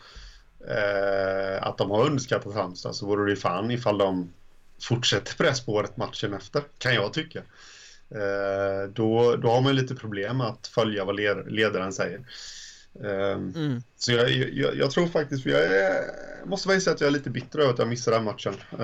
eh, 0.69 1.67
att 1.67 1.79
de 1.79 1.91
har 1.91 2.07
underskattat 2.07 2.55
Halmstad 2.55 2.95
så 2.95 3.07
vore 3.07 3.25
det 3.25 3.31
ju 3.31 3.37
fan 3.37 3.71
ifall 3.71 3.99
de 3.99 4.33
fortsätter 4.81 5.37
på 5.37 5.43
det 5.43 5.55
spåret 5.55 5.97
matchen 5.97 6.35
efter, 6.35 6.63
kan 6.79 6.95
jag 6.95 7.13
tycka. 7.13 7.43
Eh, 8.15 8.89
då, 8.93 9.37
då 9.37 9.49
har 9.49 9.61
man 9.61 9.77
lite 9.77 9.95
problem 9.95 10.41
att 10.41 10.67
följa 10.67 11.05
vad 11.05 11.21
ledaren 11.51 11.93
säger. 11.93 12.25
Um, 12.93 13.53
mm. 13.57 13.83
Så 13.97 14.13
jag, 14.13 14.31
jag, 14.31 14.77
jag, 14.77 14.91
tror 14.91 15.07
faktiskt, 15.07 15.43
för 15.43 15.51
jag 15.51 15.63
är, 15.63 16.05
måste 16.45 16.69
väl 16.69 16.81
säga 16.81 16.95
att 16.95 17.01
jag 17.01 17.09
är 17.09 17.13
lite 17.13 17.31
bitter 17.31 17.59
över 17.59 17.73
att 17.73 17.79
jag 17.79 17.89
missade 17.89 18.17
den 18.17 18.25
matchen. 18.25 18.53
Uh, 18.53 18.79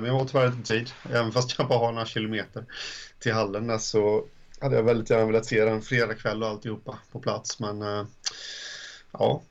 men 0.00 0.04
jag 0.04 0.12
har 0.12 0.24
tyvärr 0.24 0.46
inte 0.46 0.68
tid, 0.68 0.90
även 1.12 1.32
fast 1.32 1.58
jag 1.58 1.68
bara 1.68 1.78
har 1.78 1.92
några 1.92 2.06
kilometer 2.06 2.64
till 3.18 3.32
hallen 3.32 3.66
där 3.66 3.78
så 3.78 4.26
hade 4.60 4.76
jag 4.76 4.82
väldigt 4.82 5.10
gärna 5.10 5.26
velat 5.26 5.46
se 5.46 5.64
den 5.64 5.82
fredag 5.82 6.14
kväll 6.14 6.42
och 6.42 6.48
alltihopa 6.48 6.98
på 7.12 7.20
plats. 7.20 7.60
Men 7.60 7.82
uh, 7.82 8.06
ja, 9.12 9.42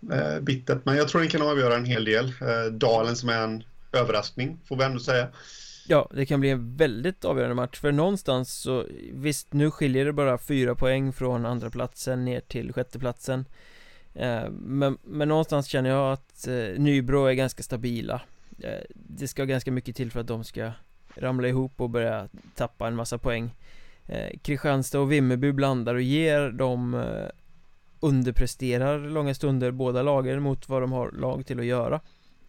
bittert. 0.41 0.85
Men 0.85 0.97
jag 0.97 1.07
tror 1.07 1.21
den 1.21 1.29
kan 1.29 1.41
avgöra 1.41 1.75
en 1.75 1.85
hel 1.85 2.05
del. 2.05 2.33
Dalen 2.71 3.15
som 3.15 3.29
är 3.29 3.43
en 3.43 3.63
överraskning, 3.91 4.59
får 4.67 4.75
vi 4.75 4.83
ändå 4.83 4.99
säga. 4.99 5.27
Ja, 5.87 6.09
det 6.13 6.25
kan 6.25 6.39
bli 6.39 6.49
en 6.49 6.75
väldigt 6.75 7.25
avgörande 7.25 7.55
match 7.55 7.79
för 7.79 7.91
någonstans 7.91 8.53
så 8.53 8.85
Visst, 9.13 9.53
nu 9.53 9.71
skiljer 9.71 10.05
det 10.05 10.13
bara 10.13 10.37
fyra 10.37 10.75
poäng 10.75 11.13
från 11.13 11.45
andra 11.45 11.69
platsen 11.69 12.25
ner 12.25 12.39
till 12.39 12.73
sjätteplatsen. 12.73 13.45
Eh, 14.13 14.49
men, 14.49 14.97
men 15.03 15.27
någonstans 15.27 15.67
känner 15.67 15.89
jag 15.89 16.13
att 16.13 16.47
eh, 16.47 16.53
Nybro 16.77 17.25
är 17.25 17.33
ganska 17.33 17.63
stabila. 17.63 18.21
Eh, 18.59 18.85
Det 18.93 19.27
ska 19.27 19.45
ganska 19.45 19.71
mycket 19.71 19.95
till 19.95 20.11
för 20.11 20.19
att 20.19 20.27
de 20.27 20.43
ska 20.43 20.71
ramla 21.15 21.47
ihop 21.47 21.81
och 21.81 21.89
börja 21.89 22.27
tappa 22.55 22.87
en 22.87 22.95
massa 22.95 23.17
poäng. 23.17 23.55
Kristianstad 24.41 24.99
och 24.99 25.11
Vimmerby 25.11 25.51
blandar 25.51 25.95
och 25.95 26.01
ger 26.01 26.49
de 26.49 27.03
underpresterar 27.99 28.99
långa 28.99 29.33
stunder 29.33 29.71
båda 29.71 30.01
lagen 30.01 30.41
mot 30.41 30.69
vad 30.69 30.81
de 30.81 30.91
har 30.91 31.11
lag 31.11 31.45
till 31.45 31.59
att 31.59 31.65
göra. 31.65 32.01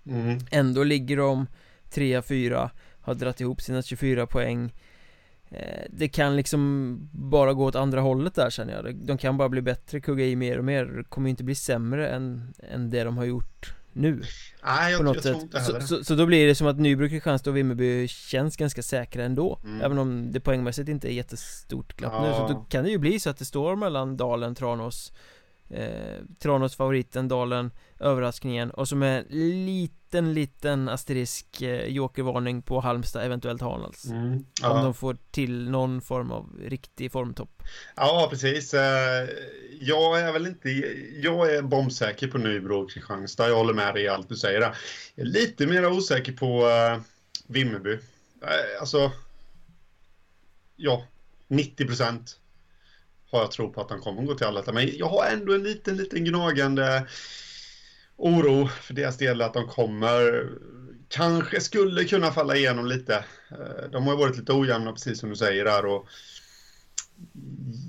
Mm. 0.07 0.39
Ändå 0.51 0.85
ligger 0.85 1.17
de 1.17 1.47
3-4 1.91 2.71
Har 3.03 3.15
dragit 3.15 3.41
ihop 3.41 3.61
sina 3.61 3.83
24 3.83 4.27
poäng 4.27 4.73
Eh, 5.55 5.85
det 5.91 6.09
kan 6.09 6.37
liksom 6.37 6.99
bara 7.13 7.53
gå 7.53 7.65
åt 7.65 7.75
andra 7.75 8.01
hållet 8.01 8.35
där 8.35 8.51
känner 8.51 8.75
jag 8.75 8.95
De 8.97 9.19
kan 9.19 9.37
bara 9.37 9.49
bli 9.49 9.63
bättre, 9.63 10.01
kugga 10.01 10.25
i 10.25 10.37
mer 10.37 10.59
och 10.59 10.65
mer 10.65 10.85
Det 10.85 11.05
kommer 11.05 11.31
inte 11.31 11.45
bli 11.45 11.55
sämre 11.55 12.09
än, 12.09 12.55
än 12.73 12.91
det 12.91 13.05
de 13.05 13.17
har 13.17 13.25
gjort 13.25 13.75
nu 13.93 14.23
Nej, 14.65 14.93
jag, 14.93 14.99
på 14.99 15.05
något 15.05 15.15
jag 15.15 15.25
sätt. 15.25 15.43
Inte 15.43 15.61
så, 15.61 15.81
så, 15.81 16.05
så, 16.05 16.15
då 16.15 16.27
blir 16.27 16.47
det 16.47 16.55
som 16.55 16.67
att 16.67 16.79
Nybro, 16.79 17.09
Kristianstad 17.09 17.51
och 17.51 17.57
Vimmerby 17.57 18.09
känns 18.09 18.57
ganska 18.57 18.83
säkra 18.83 19.25
ändå 19.25 19.59
mm. 19.65 19.83
Även 19.83 19.99
om 19.99 20.33
det 20.33 20.41
poängmässigt 20.41 20.89
inte 20.89 21.09
är 21.09 21.13
jättestort 21.13 21.97
glapp 21.97 22.13
ja. 22.13 22.23
nu 22.23 22.33
Så 22.33 22.55
då 22.55 22.65
kan 22.69 22.85
det 22.85 22.91
ju 22.91 22.99
bli 22.99 23.21
så 23.21 23.31
att 23.31 23.39
det 23.39 23.45
står 23.45 23.77
mellan 23.77 24.17
Dalen, 24.17 24.55
Tranås 24.55 25.13
eh, 25.73 26.25
Tranås 26.39 26.77
favoriten, 26.77 27.29
Dalen, 27.29 27.71
överraskningen. 28.01 28.71
Och 28.71 28.89
som 28.89 29.03
är 29.03 29.25
liten, 29.67 30.35
liten 30.35 30.89
asterisk 30.89 31.63
eh, 31.63 31.87
jokervarning 31.87 32.63
på 32.63 32.81
Halmstad, 32.81 33.25
eventuellt 33.25 33.61
Hanals 33.61 34.05
mm, 34.05 34.45
ja. 34.63 34.71
Om 34.71 34.85
de 34.85 34.95
får 34.95 35.17
till 35.31 35.71
någon 35.71 36.01
form 36.01 36.31
av 36.31 36.61
riktig 36.67 37.13
formtopp. 37.13 37.63
Ja, 37.97 38.27
precis. 38.31 38.75
Eh, 38.75 39.29
Jag 39.81 40.21
är 40.21 40.33
väl 40.33 40.47
inte, 40.47 40.71
jag 41.23 41.55
är 41.55 41.63
bombsäker 41.63 42.29
på 42.29 42.39
Nybro 42.39 42.83
och 42.83 42.91
Kristianstad, 42.91 43.49
jag 43.49 43.57
håller 43.57 43.75
med 43.75 43.95
dig 43.95 44.03
i 44.05 44.09
allt 44.09 44.29
du 44.29 44.37
säger 44.37 44.61
där. 44.61 44.77
Jag 45.15 45.27
är 45.27 45.31
lite 45.31 45.67
mer 45.67 45.87
osäker 45.87 46.33
på 46.33 46.67
uh, 46.67 47.01
Vimmerby. 47.47 47.99
Alltså 48.81 49.13
Ja, 50.77 51.07
90 51.49 51.87
procent 51.87 52.39
har 53.33 53.41
jag 53.41 53.51
tro 53.51 53.73
på 53.73 53.81
att 53.81 53.91
han 53.91 54.01
kommer 54.01 54.23
att 54.23 54.29
gå 54.29 54.35
till 54.35 54.47
allettan. 54.47 54.75
Men 54.75 54.97
jag 54.97 55.09
har 55.09 55.27
ändå 55.27 55.55
en 55.55 55.63
liten, 55.63 55.97
liten 55.97 56.25
gnagande 56.25 57.07
oro 58.17 58.69
för 58.69 58.95
deras 58.95 59.17
del 59.19 59.43
att 59.43 59.55
de 59.55 59.69
kommer 59.69 60.49
kanske 61.09 61.61
skulle 61.61 62.05
kunna 62.05 62.33
falla 62.33 62.57
igenom 62.57 62.87
lite. 62.87 63.25
Eh, 63.51 63.91
de 63.93 64.07
har 64.07 64.17
varit 64.17 64.37
lite 64.37 64.53
ojämna 64.53 64.93
precis 64.93 65.19
som 65.19 65.31
du 65.31 65.37
säger 65.37 65.65
där 65.65 65.87
och 65.87 66.07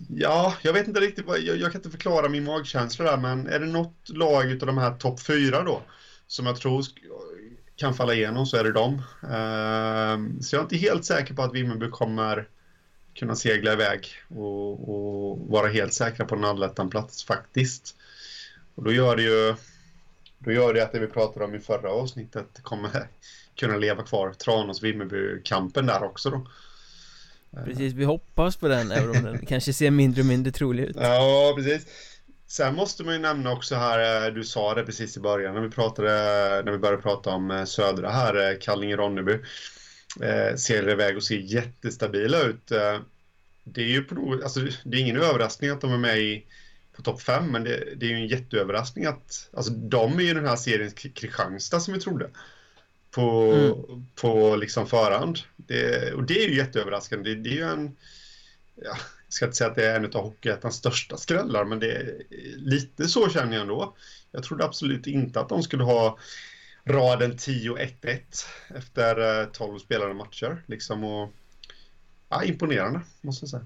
Ja, 0.09 0.55
jag 0.61 0.73
vet 0.73 0.87
inte 0.87 0.99
riktigt 0.99 1.25
vad, 1.25 1.39
jag, 1.39 1.57
jag, 1.57 1.71
kan 1.71 1.79
inte 1.79 1.89
förklara 1.89 2.29
min 2.29 2.43
magkänsla 2.43 3.05
där 3.05 3.17
men 3.17 3.47
är 3.47 3.59
det 3.59 3.65
något 3.65 4.09
lag 4.09 4.51
utav 4.51 4.67
de 4.67 4.77
här 4.77 4.97
topp 4.97 5.21
fyra 5.21 5.63
då 5.63 5.81
som 6.27 6.45
jag 6.45 6.55
tror 6.55 6.83
kan 7.75 7.93
falla 7.93 8.13
igenom 8.13 8.45
så 8.45 8.57
är 8.57 8.63
det 8.63 8.71
dem. 8.71 8.93
Eh, 9.23 10.41
så 10.41 10.55
jag 10.55 10.59
är 10.59 10.63
inte 10.63 10.77
helt 10.77 11.05
säker 11.05 11.33
på 11.33 11.41
att 11.41 11.53
Vimmerby 11.53 11.89
kommer 11.89 12.47
kunna 13.13 13.35
segla 13.35 13.73
iväg 13.73 14.07
och, 14.27 14.89
och 14.89 15.39
vara 15.39 15.67
helt 15.67 15.93
säkra 15.93 16.25
på 16.25 16.35
en 16.35 16.43
allettan-plats 16.43 17.23
faktiskt. 17.23 17.95
Och 18.75 18.83
då 18.83 18.91
gör 18.91 19.15
det 19.15 19.23
ju 19.23 19.55
då 20.39 20.51
gör 20.51 20.73
det 20.73 20.83
att 20.83 20.91
det 20.91 20.99
vi 20.99 21.07
pratade 21.07 21.45
om 21.45 21.55
i 21.55 21.59
förra 21.59 21.91
avsnittet 21.91 22.63
kommer 22.63 22.89
kunna 23.55 23.77
leva 23.77 24.03
kvar. 24.03 24.33
Tranås-Vimmerby-kampen 24.33 25.85
där 25.85 26.03
också 26.03 26.29
då. 26.29 26.47
Precis, 27.65 27.93
vi 27.93 28.03
hoppas 28.03 28.55
på 28.55 28.67
den 28.67 28.91
även 28.91 29.09
om 29.09 29.23
den 29.23 29.45
kanske 29.47 29.73
ser 29.73 29.91
mindre 29.91 30.21
och 30.21 30.25
mindre 30.25 30.51
trolig 30.51 30.83
ut. 30.83 30.95
Ja, 30.99 31.53
precis. 31.57 31.87
Sen 32.47 32.75
måste 32.75 33.03
man 33.03 33.13
ju 33.13 33.19
nämna 33.19 33.51
också 33.51 33.75
här, 33.75 34.27
eh, 34.27 34.33
du 34.33 34.43
sa 34.43 34.73
det 34.73 34.83
precis 34.83 35.17
i 35.17 35.19
början 35.19 35.53
när 35.53 35.61
vi 35.61 35.69
pratade, 35.69 36.09
när 36.65 36.71
vi 36.71 36.77
började 36.77 37.01
prata 37.01 37.29
om 37.29 37.51
eh, 37.51 37.63
södra 37.63 38.09
här, 38.09 38.35
eh, 38.35 38.57
Kallinge-Ronneby 38.57 39.39
eh, 40.21 40.55
ser 40.55 40.89
iväg 40.89 41.17
och 41.17 41.23
ser 41.23 41.37
jättestabila 41.37 42.41
ut. 42.41 42.71
Eh, 42.71 42.99
det 43.63 43.81
är 43.81 43.87
ju 43.87 44.03
på 44.03 44.39
alltså, 44.43 44.59
det 44.83 44.97
är 44.97 45.01
ingen 45.01 45.17
överraskning 45.17 45.69
att 45.69 45.81
de 45.81 45.93
är 45.93 45.97
med 45.97 46.19
i 46.19 46.45
på 46.95 47.01
topp 47.01 47.21
5, 47.21 47.51
men 47.51 47.63
det, 47.63 47.93
det, 47.95 48.05
är 48.05 48.09
ju 48.09 48.15
en 48.15 48.27
jätteöverraskning 48.27 49.05
att 49.05 49.49
alltså, 49.53 49.71
de 49.71 50.19
är 50.19 50.23
ju 50.23 50.33
den 50.33 50.45
här 50.45 50.55
seriens 50.55 50.93
Kristianstad 50.93 51.79
som 51.79 51.93
vi 51.93 51.99
trodde 51.99 52.29
på, 53.11 53.53
mm. 53.53 54.05
på 54.15 54.55
liksom 54.55 54.87
förhand. 54.87 55.39
Det, 55.55 56.13
och 56.13 56.23
det 56.23 56.43
är 56.43 56.49
ju 56.49 56.55
jätteöverraskande. 56.55 57.29
Det, 57.29 57.41
det 57.41 57.49
är 57.49 57.53
ju 57.53 57.63
en, 57.63 57.95
ja, 58.75 58.97
jag 59.25 59.33
ska 59.33 59.45
inte 59.45 59.57
säga 59.57 59.69
att 59.69 59.75
det 59.75 59.85
är 59.85 59.95
en 59.95 60.05
av 60.05 60.23
Hockeyettans 60.23 60.75
största 60.75 61.17
skrällar, 61.17 61.65
men 61.65 61.79
det 61.79 61.91
är 61.91 62.21
lite 62.57 63.07
så 63.07 63.29
känner 63.29 63.53
jag 63.53 63.61
ändå. 63.61 63.95
Jag 64.31 64.43
trodde 64.43 64.65
absolut 64.65 65.07
inte 65.07 65.39
att 65.39 65.49
de 65.49 65.63
skulle 65.63 65.83
ha 65.83 66.17
raden 66.85 67.31
10-1-1 67.31 68.45
efter 68.75 69.45
12 69.45 69.73
eh, 69.73 69.79
spelade 69.79 70.13
matcher. 70.13 70.63
Liksom 70.65 71.03
och, 71.03 71.31
ja, 72.29 72.43
imponerande, 72.43 73.01
måste 73.21 73.43
jag 73.43 73.49
säga. 73.49 73.65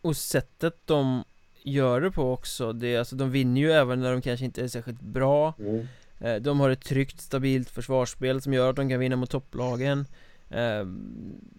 Och 0.00 0.16
sättet 0.16 0.76
de 0.84 1.24
gör 1.62 2.00
det 2.00 2.10
på 2.10 2.32
också, 2.32 2.72
det, 2.72 2.96
alltså, 2.96 3.16
de 3.16 3.30
vinner 3.30 3.60
ju 3.60 3.72
även 3.72 4.00
när 4.00 4.12
de 4.12 4.22
kanske 4.22 4.44
inte 4.44 4.62
är 4.62 4.68
särskilt 4.68 5.00
bra. 5.00 5.54
Mm. 5.58 5.86
Eh, 6.20 6.36
de 6.36 6.60
har 6.60 6.70
ett 6.70 6.84
tryggt, 6.84 7.20
stabilt 7.20 7.70
försvarsspel 7.70 8.40
som 8.40 8.52
gör 8.52 8.70
att 8.70 8.76
de 8.76 8.88
kan 8.88 9.00
vinna 9.00 9.16
mot 9.16 9.30
topplagen. 9.30 10.06
Eh, 10.50 10.86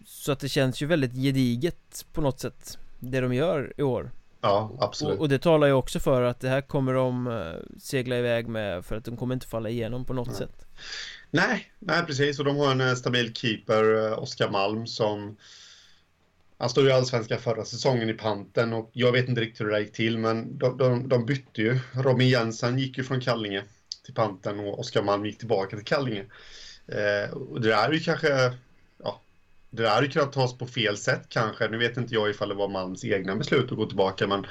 så 0.06 0.32
att 0.32 0.40
det 0.40 0.50
känns 0.50 0.82
ju 0.82 0.86
väldigt 0.86 1.14
gediget 1.14 2.06
på 2.14 2.22
något 2.22 2.40
sätt, 2.40 2.78
det 3.00 3.22
de 3.22 3.34
gör 3.34 3.74
i 3.78 3.84
år. 3.84 4.12
Ja, 4.44 4.72
absolut. 4.80 5.16
Och, 5.16 5.22
och, 5.22 5.30
det 5.30 5.40
talar 5.40 5.68
ju 5.68 5.74
också 5.74 6.00
för 6.00 6.22
att 6.22 6.40
det 6.40 6.50
här 6.50 6.62
kommer 6.62 6.94
de 6.94 7.28
uh, 7.28 7.54
segla 7.80 8.18
iväg 8.18 8.48
med 8.48 8.86
för 8.86 8.96
att 8.96 9.06
de 9.06 9.18
kommer 9.18 9.34
inte 9.34 9.48
falla 9.48 9.70
igenom 9.70 10.06
på 10.06 10.14
något 10.14 10.28
nej. 10.28 10.38
sätt. 10.38 10.66
Nej, 11.32 11.72
nej 11.80 12.04
precis. 12.06 12.40
Och 12.40 12.46
de 12.46 12.58
har 12.58 12.72
en 12.72 12.82
uh, 12.82 12.96
stabil 12.96 13.34
keeper, 13.34 13.84
uh, 13.84 14.20
Oskar 14.20 14.50
Malm, 14.50 14.88
som 14.88 15.38
han 16.58 16.70
stod 16.70 16.88
i 16.88 16.92
Allsvenskan 16.92 17.40
förra 17.40 17.66
säsongen 17.66 18.10
i 18.10 18.14
panten 18.14 18.74
och 18.74 18.90
jag 18.94 19.12
vet 19.12 19.30
inte 19.30 19.42
riktigt 19.42 19.62
hur 19.62 19.72
det 19.72 19.80
gick 19.80 19.94
till, 19.94 20.18
men 20.18 20.58
de, 20.58 20.78
de, 20.78 21.10
de 21.10 21.26
bytte 21.26 21.62
ju. 21.62 21.80
Robin 21.94 22.30
Jensen 22.30 22.80
gick 22.80 22.98
ju 22.98 23.04
från 23.04 23.22
Kallinge 23.22 23.64
till 24.06 24.14
panten 24.14 24.60
och 24.60 24.80
Oskar 24.80 25.04
Malm 25.04 25.26
gick 25.26 25.38
tillbaka 25.38 25.76
till 25.76 25.86
Kallinge. 25.86 26.26
Eh, 26.88 27.34
och 27.34 27.62
det 27.62 27.68
där 27.68 27.90
är 27.90 27.94
ju 27.94 28.00
kanske, 28.00 28.54
det 29.74 29.84
där 29.84 29.90
hade 29.90 30.08
kunnat 30.08 30.34
tas 30.34 30.58
på 30.58 30.66
fel 30.66 30.98
sätt 30.98 31.26
kanske. 31.30 31.68
Nu 31.68 31.78
vet 31.78 31.98
inte 31.98 32.14
jag 32.14 32.30
ifall 32.30 32.50
det 32.50 32.56
var 32.56 32.68
Malms 32.68 33.06
egna 33.06 33.36
beslut 33.36 33.72
att 33.72 33.78
gå 33.78 33.86
tillbaka, 33.86 34.28
men, 34.28 34.46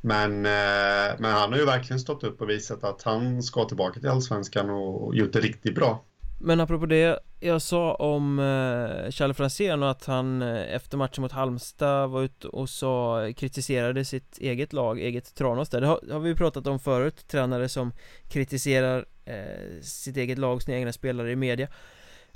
men, 0.00 0.46
eh, 0.46 1.14
men 1.18 1.32
han 1.32 1.52
har 1.52 1.58
ju 1.58 1.64
verkligen 1.64 2.00
stått 2.00 2.24
upp 2.24 2.40
och 2.40 2.50
visat 2.50 2.84
att 2.84 3.02
han 3.02 3.42
ska 3.42 3.64
tillbaka 3.64 4.00
till 4.00 4.08
Allsvenskan 4.08 4.70
och 4.70 5.16
gjort 5.16 5.32
det 5.32 5.40
riktigt 5.40 5.74
bra. 5.74 6.04
Men 6.40 6.60
apropå 6.60 6.86
det 6.86 7.18
jag 7.40 7.62
sa 7.62 7.94
om 7.94 8.38
eh, 8.38 9.10
Charles 9.10 9.36
Franzén 9.36 9.82
och 9.82 9.90
att 9.90 10.04
han 10.04 10.42
eh, 10.42 10.74
efter 10.74 10.96
matchen 10.96 11.22
mot 11.22 11.32
Halmstad 11.32 12.10
var 12.10 12.22
ute 12.22 12.48
och 12.48 12.68
sa, 12.68 13.28
kritiserade 13.36 14.04
sitt 14.04 14.38
eget 14.38 14.72
lag, 14.72 15.00
eget 15.00 15.34
Tranås 15.34 15.68
där 15.68 15.80
Det 15.80 15.86
har, 15.86 16.00
har 16.10 16.20
vi 16.20 16.34
pratat 16.34 16.66
om 16.66 16.80
förut, 16.80 17.28
tränare 17.28 17.68
som 17.68 17.92
kritiserar 18.28 19.06
eh, 19.24 19.80
sitt 19.82 20.16
eget 20.16 20.38
lag, 20.38 20.62
sina 20.62 20.76
egna 20.76 20.92
spelare 20.92 21.32
i 21.32 21.36
media 21.36 21.68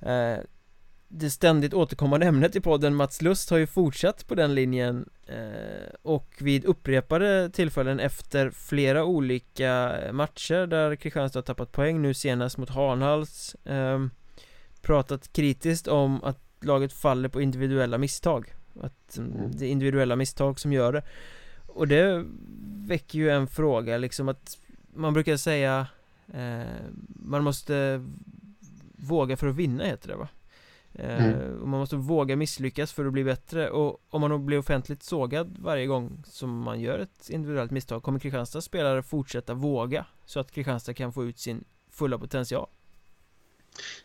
eh, 0.03 0.39
det 1.09 1.31
ständigt 1.31 1.75
återkommande 1.75 2.27
ämnet 2.27 2.57
i 2.57 2.61
podden 2.61 2.95
Mats 2.95 3.23
Lust 3.23 3.51
har 3.51 3.59
ju 3.59 3.67
fortsatt 3.67 4.27
på 4.27 4.35
den 4.35 4.55
linjen 4.55 5.09
eh, 5.27 5.95
och 6.03 6.35
vid 6.39 6.65
upprepade 6.65 7.51
tillfällen 7.51 8.01
efter 8.01 8.51
flera 8.51 9.05
olika 9.05 9.95
matcher 10.13 10.67
där 10.67 10.97
Kristianstad 10.97 11.39
har 11.39 11.43
tappat 11.43 11.73
poäng 11.73 12.03
nu 12.03 12.15
senast 12.15 12.59
mot 12.59 12.71
Hanhals 12.71 13.55
eh, 13.55 14.07
pratat 14.83 15.33
kritiskt 15.33 15.89
om 15.89 16.25
att 16.25 16.41
laget 16.61 16.93
faller 16.93 17.29
på 17.29 17.41
individuella 17.41 17.99
misstag 17.99 18.55
att 18.81 19.17
mm. 19.19 19.51
det 19.53 19.67
är 19.67 19.71
individuella 19.71 20.17
misstag 20.17 20.61
som 20.61 20.73
gör 20.73 20.93
det 20.93 21.03
och 21.67 21.89
det 21.89 22.25
väcker 22.87 23.19
ju 23.19 23.31
en 23.31 23.47
fråga 23.47 23.99
liksom 23.99 24.29
att 24.29 24.59
man 24.95 25.15
brukar 25.15 25.37
säga 25.37 25.87
eh, 26.35 26.91
man 27.09 27.45
måste 27.45 28.05
våga 28.97 29.37
för 29.37 29.47
att 29.47 29.57
vinna 29.57 29.85
heter 29.85 30.09
det 30.09 30.17
va 30.17 30.29
Mm. 30.95 31.35
Eh, 31.35 31.39
och 31.39 31.69
man 31.69 31.81
måste 31.81 31.97
våga 31.97 32.37
misslyckas 32.37 32.93
för 32.93 33.07
att 33.07 33.13
bli 33.13 33.25
bättre 33.25 33.71
och 33.71 34.03
om 34.09 34.21
man 34.21 34.47
blir 34.47 34.59
offentligt 34.59 35.03
sågad 35.03 35.57
varje 35.59 35.87
gång 35.87 36.23
som 36.27 36.59
man 36.59 36.81
gör 36.81 36.99
ett 36.99 37.31
individuellt 37.31 37.71
misstag 37.71 38.03
kommer 38.03 38.19
Kristianstads 38.19 38.67
spelare 38.67 39.03
fortsätta 39.03 39.55
våga 39.55 40.07
så 40.27 40.41
att 40.41 40.53
Kristianstad 40.53 40.95
kan 40.95 41.13
få 41.13 41.25
ut 41.25 41.39
sin 41.39 41.65
fulla 41.91 42.19
potential? 42.19 42.69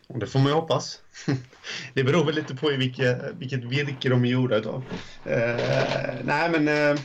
Det 0.08 0.26
får 0.26 0.38
man 0.38 0.48
ju 0.48 0.54
hoppas. 0.54 1.00
Det 1.94 2.04
beror 2.04 2.24
väl 2.24 2.34
lite 2.34 2.56
på 2.56 2.72
i 2.72 2.76
vilket, 2.76 3.18
vilket 3.38 3.64
virke 3.64 4.08
de 4.08 4.24
är 4.24 4.28
gjorda 4.28 4.56
utav. 4.56 4.84
Eh, 5.24 6.14
nej 6.24 6.50
men 6.50 6.68
eh, 6.68 7.00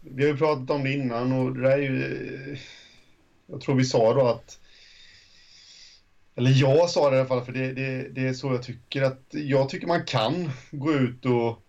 Vi 0.00 0.22
har 0.22 0.30
ju 0.30 0.36
pratat 0.36 0.70
om 0.70 0.84
det 0.84 0.92
innan 0.92 1.32
och 1.32 1.56
det 1.56 1.72
är 1.72 1.78
ju 1.78 2.04
eh, 2.52 2.58
Jag 3.46 3.60
tror 3.60 3.74
vi 3.74 3.84
sa 3.84 4.14
då 4.14 4.28
att 4.28 4.58
eller 6.38 6.50
jag 6.50 6.90
sa 6.90 7.10
det 7.10 7.16
i 7.16 7.18
alla 7.18 7.28
fall, 7.28 7.44
för 7.44 7.52
det, 7.52 7.72
det, 7.72 8.08
det 8.08 8.28
är 8.28 8.32
så 8.32 8.52
jag 8.52 8.62
tycker 8.62 9.02
att 9.02 9.22
jag 9.30 9.68
tycker 9.68 9.86
man 9.86 10.04
kan 10.04 10.50
gå 10.70 10.92
ut 10.92 11.26
och 11.26 11.62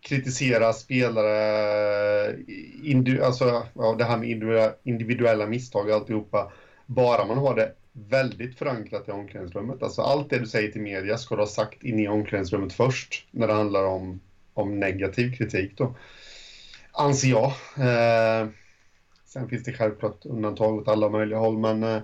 kritisera 0.00 0.72
spelare, 0.72 2.36
indi, 2.82 3.20
alltså 3.20 3.66
ja, 3.74 3.94
det 3.98 4.04
här 4.04 4.18
med 4.18 4.28
individuella, 4.82 5.46
misstag 5.46 5.88
och 5.88 5.94
alltihopa, 5.94 6.52
bara 6.86 7.26
man 7.26 7.38
har 7.38 7.54
det 7.54 7.72
väldigt 7.92 8.58
förankrat 8.58 9.08
i 9.08 9.10
omklädningsrummet. 9.10 9.82
Alltså 9.82 10.02
allt 10.02 10.30
det 10.30 10.38
du 10.38 10.46
säger 10.46 10.72
till 10.72 10.80
media 10.80 11.18
ska 11.18 11.34
du 11.34 11.42
ha 11.42 11.46
sagt 11.46 11.82
inne 11.82 12.02
i 12.02 12.08
omklädningsrummet 12.08 12.72
först, 12.72 13.28
när 13.30 13.46
det 13.46 13.52
handlar 13.52 13.84
om, 13.84 14.20
om 14.54 14.80
negativ 14.80 15.36
kritik 15.36 15.78
då. 15.78 15.96
Anser 16.92 17.28
jag. 17.28 17.46
Eh, 17.78 18.48
sen 19.24 19.48
finns 19.48 19.64
det 19.64 19.72
självklart 19.72 20.26
undantag 20.26 20.74
åt 20.74 20.88
alla 20.88 21.08
möjliga 21.08 21.38
håll, 21.38 21.58
men 21.58 21.82
Eh, 21.82 22.02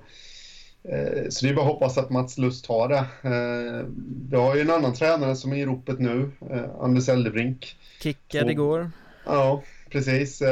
så 1.30 1.46
det 1.46 1.50
är 1.50 1.54
bara 1.54 1.66
att 1.66 1.72
hoppas 1.72 1.98
att 1.98 2.10
Mats 2.10 2.38
Lust 2.38 2.64
tar 2.64 2.88
det. 2.88 3.06
Eh, 3.22 3.86
vi 4.30 4.36
har 4.36 4.54
ju 4.54 4.60
en 4.60 4.70
annan 4.70 4.94
tränare 4.94 5.36
som 5.36 5.52
är 5.52 5.56
i 5.56 5.66
ropet 5.66 5.98
nu, 5.98 6.30
eh, 6.50 6.64
Anders 6.80 7.08
Eldebrink. 7.08 7.76
Kickade 8.02 8.52
igår. 8.52 8.90
Ja, 9.24 9.62
precis. 9.90 10.42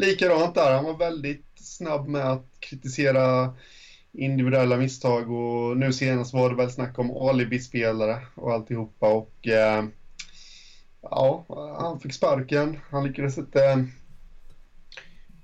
Likadant 0.00 0.54
där, 0.54 0.74
han 0.74 0.84
var 0.84 0.98
väldigt 0.98 1.46
snabb 1.56 2.08
med 2.08 2.32
att 2.32 2.46
kritisera 2.60 3.54
individuella 4.12 4.76
misstag 4.76 5.30
och 5.30 5.76
nu 5.76 5.92
senast 5.92 6.34
var 6.34 6.50
det 6.50 6.56
väl 6.56 6.70
snack 6.70 6.98
om 6.98 7.10
alibi-spelare 7.10 8.18
och 8.34 8.52
alltihopa 8.52 9.08
och 9.08 9.48
ja, 11.02 11.44
han 11.78 12.00
fick 12.00 12.12
sparken. 12.12 12.78
Han 12.90 13.04
lyckades 13.04 13.38
inte 13.38 13.86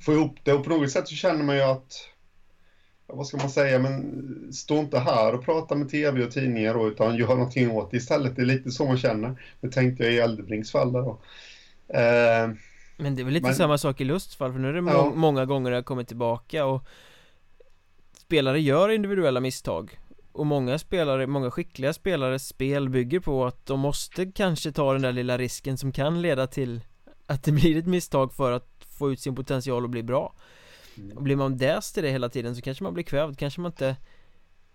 få 0.01 0.13
ihop 0.13 0.37
det 0.43 0.53
och 0.53 0.65
på 0.65 0.71
något 0.71 0.91
sätt 0.91 1.09
så 1.09 1.15
känner 1.15 1.45
man 1.45 1.57
ju 1.57 1.63
att 1.63 2.09
vad 3.13 3.27
ska 3.27 3.37
man 3.37 3.51
säga, 3.51 3.79
men 3.79 4.53
stå 4.53 4.79
inte 4.79 4.99
här 4.99 5.35
och 5.35 5.45
prata 5.45 5.75
med 5.75 5.91
tv 5.91 6.25
och 6.25 6.31
tidningar 6.31 6.75
då, 6.75 6.89
utan 6.89 7.17
gör 7.17 7.29
någonting 7.29 7.71
åt 7.71 7.91
det 7.91 7.97
istället. 7.97 8.37
Det 8.37 8.43
är 8.43 8.47
lite 8.47 8.71
så 8.71 8.85
man 8.85 8.99
känner. 8.99 9.43
Det 9.61 9.69
tänkte 9.69 10.05
jag 10.05 10.13
i 10.13 10.19
Eldebrings 10.19 10.73
fall 10.73 10.93
där 10.93 11.03
då. 11.03 11.21
Eh, 11.89 12.51
men 12.97 13.15
det 13.15 13.23
är 13.23 13.25
väl 13.25 13.35
lite 13.35 13.47
men, 13.47 13.55
samma 13.55 13.79
sak 13.79 14.01
i 14.01 14.05
Lusts 14.05 14.37
fall, 14.37 14.53
för 14.53 14.59
nu 14.59 14.69
är 14.69 14.73
det 14.73 14.81
må 14.81 14.91
ja. 14.91 15.13
många 15.15 15.45
gånger 15.45 15.71
jag 15.71 15.85
kommit 15.85 16.09
tillbaka 16.09 16.67
och 16.67 16.85
spelare 18.19 18.61
gör 18.61 18.89
individuella 18.89 19.41
misstag 19.41 19.99
och 20.33 20.47
många 20.47 20.79
spelare, 20.79 21.27
många 21.27 21.51
skickliga 21.51 21.93
spelares 21.93 22.49
spel 22.49 22.89
bygger 22.89 23.21
på 23.21 23.47
att 23.47 23.67
de 23.67 23.81
måste 23.81 24.27
kanske 24.27 24.73
ta 24.73 24.93
den 24.93 25.03
där 25.03 25.13
lilla 25.13 25.39
risken 25.39 25.79
som 25.79 25.93
kan 25.93 26.23
leda 26.23 26.47
till 26.47 26.81
att 27.27 27.45
det 27.45 27.53
blir 27.53 27.79
ett 27.79 27.87
misstag 27.87 28.33
för 28.33 28.53
att 28.53 28.87
få 28.99 29.13
ut 29.13 29.21
sin 29.21 29.35
potential 29.35 29.85
och 29.85 29.91
bli 29.91 30.03
bra 30.03 30.35
Mm. 30.99 31.17
Och 31.17 31.23
blir 31.23 31.37
man 31.37 31.57
däst 31.57 31.99
i 31.99 32.01
det 32.01 32.11
hela 32.11 32.29
tiden 32.29 32.57
så 32.57 32.63
kanske 32.63 32.85
man 32.85 32.95
blir 32.95 33.05
kvävd, 33.05 33.39
kanske 33.39 33.61
man 33.61 33.73
inte 33.73 33.97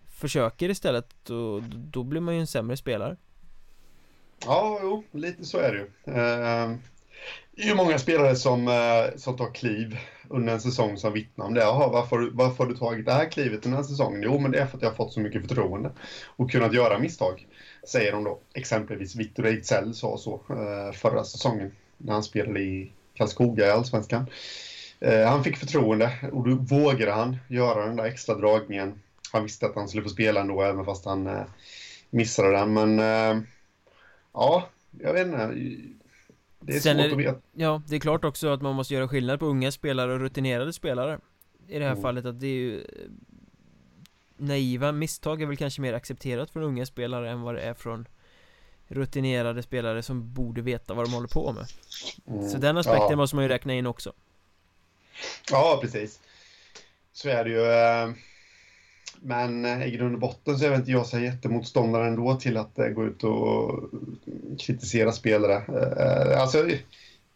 försöker 0.08 0.70
istället 0.70 1.30
och 1.30 1.64
då 1.64 2.04
blir 2.04 2.22
man 2.22 2.34
ju 2.34 2.40
en 2.40 2.48
sämre 2.48 2.78
spelare. 2.78 3.18
Ja, 4.46 4.80
jo, 4.82 5.04
lite 5.12 5.46
så 5.46 5.58
är 5.58 5.72
det 5.72 5.78
ju. 5.78 6.14
Eh, 6.16 6.78
det 7.56 7.64
är 7.64 7.68
ju 7.68 7.76
många 7.76 7.98
spelare 7.98 8.36
som, 8.36 8.68
eh, 8.68 9.18
som 9.18 9.38
tar 9.38 9.54
kliv 9.54 9.98
under 10.30 10.54
en 10.54 10.62
säsong 10.62 10.98
som 10.98 11.14
vittnar 11.14 11.46
om 11.46 11.54
det. 11.54 11.62
Jaha, 11.62 11.88
varför, 11.88 12.30
varför 12.34 12.64
har 12.64 12.72
du 12.72 12.78
tagit 12.78 13.06
det 13.06 13.14
här 13.14 13.32
klivet 13.32 13.64
den 13.64 13.74
här 13.74 13.84
säsongen? 13.84 14.22
Jo, 14.24 14.40
men 14.40 14.52
det 14.52 14.60
är 14.60 14.66
för 14.66 14.78
att 14.78 14.84
jag 14.84 14.90
har 14.90 14.96
fått 14.96 15.14
så 15.14 15.20
mycket 15.20 15.48
förtroende 15.48 15.92
och 16.26 16.52
kunnat 16.52 16.74
göra 16.74 17.00
misstag. 17.00 17.48
Säger 17.88 18.12
de 18.12 18.24
då. 18.24 18.40
Exempelvis 18.54 19.16
Victor 19.16 19.46
Ejdsell 19.46 19.94
sa 19.94 20.18
så 20.18 20.42
eh, 20.50 20.94
förra 20.94 21.24
säsongen 21.24 21.72
när 21.98 22.14
han 22.14 22.24
spelade 22.24 22.60
i 22.60 22.92
Karlskoga 23.14 23.68
i 23.68 23.72
Allsvenskan. 23.72 24.26
Eh, 25.00 25.30
han 25.30 25.44
fick 25.44 25.58
förtroende 25.58 26.30
och 26.32 26.50
då 26.50 26.56
vågade 26.56 27.12
han 27.12 27.38
göra 27.48 27.86
den 27.86 27.96
där 27.96 28.06
extra 28.06 28.36
dragningen. 28.36 29.00
Han 29.32 29.44
visste 29.44 29.66
att 29.66 29.76
han 29.76 29.88
skulle 29.88 30.04
få 30.04 30.10
spela 30.10 30.42
ändå, 30.42 30.62
även 30.62 30.86
fast 30.86 31.06
han 31.06 31.28
eh, 31.28 31.44
missade 32.10 32.52
den. 32.52 32.74
Men 32.74 33.00
eh, 33.00 33.44
ja, 34.34 34.70
jag 35.00 35.14
vet 35.14 35.28
inte. 35.28 35.54
Det 36.60 36.76
är 36.76 36.80
Sen 36.80 36.98
svårt 36.98 37.06
är, 37.06 37.12
att 37.12 37.18
veta. 37.18 37.40
Ja, 37.54 37.82
det 37.88 37.96
är 37.96 38.00
klart 38.00 38.26
också 38.26 38.48
att 38.48 38.62
man 38.62 38.76
måste 38.76 38.94
göra 38.94 39.08
skillnad 39.08 39.40
på 39.40 39.46
unga 39.46 39.72
spelare 39.72 40.14
och 40.14 40.20
rutinerade 40.20 40.74
spelare. 40.74 41.20
I 41.68 41.80
det 41.80 41.86
här 41.86 41.92
mm. 41.92 42.02
fallet 42.02 42.26
att 42.26 42.40
det 42.40 42.48
är 42.48 42.52
ju 42.52 42.84
Naiva 44.38 44.92
misstag 44.92 45.42
är 45.42 45.46
väl 45.46 45.58
kanske 45.58 45.82
mer 45.82 45.94
accepterat 45.94 46.50
från 46.50 46.64
unga 46.64 46.86
spelare 46.86 47.32
än 47.32 47.42
vad 47.42 47.56
det 47.56 47.62
är 47.62 47.74
från 47.74 48.08
rutinerade 48.88 49.64
spelare 49.64 50.04
som 50.04 50.34
borde 50.34 50.62
veta 50.62 50.94
vad 50.94 51.06
de 51.06 51.14
håller 51.14 51.28
på 51.28 51.54
med. 51.54 51.66
Mm. 52.28 52.50
Så 52.50 52.58
den 52.58 52.78
aspekten 52.78 53.10
ja. 53.10 53.16
måste 53.16 53.36
man 53.36 53.46
ju 53.46 53.50
räkna 53.50 53.74
in 53.74 53.86
också. 53.86 54.14
Ja, 55.52 55.80
precis. 55.82 56.20
Så 57.14 57.30
är 57.30 57.44
det 57.44 57.50
ju. 57.50 57.62
Eh, 57.62 58.10
men 59.22 59.82
i 59.84 59.92
grund 59.92 60.14
och 60.14 60.20
botten 60.20 60.58
så 60.58 60.66
är 60.66 60.70
väl 60.70 60.80
inte 60.80 60.92
jag 60.92 61.06
så 61.06 61.20
jättemotståndare 61.20 62.08
ändå 62.08 62.36
till 62.36 62.58
att 62.58 62.80
eh, 62.80 62.88
gå 62.88 63.06
ut 63.06 63.24
och 63.24 63.80
kritisera 64.60 65.12
spelare. 65.12 65.54
Eh, 65.54 66.42
alltså, 66.42 66.70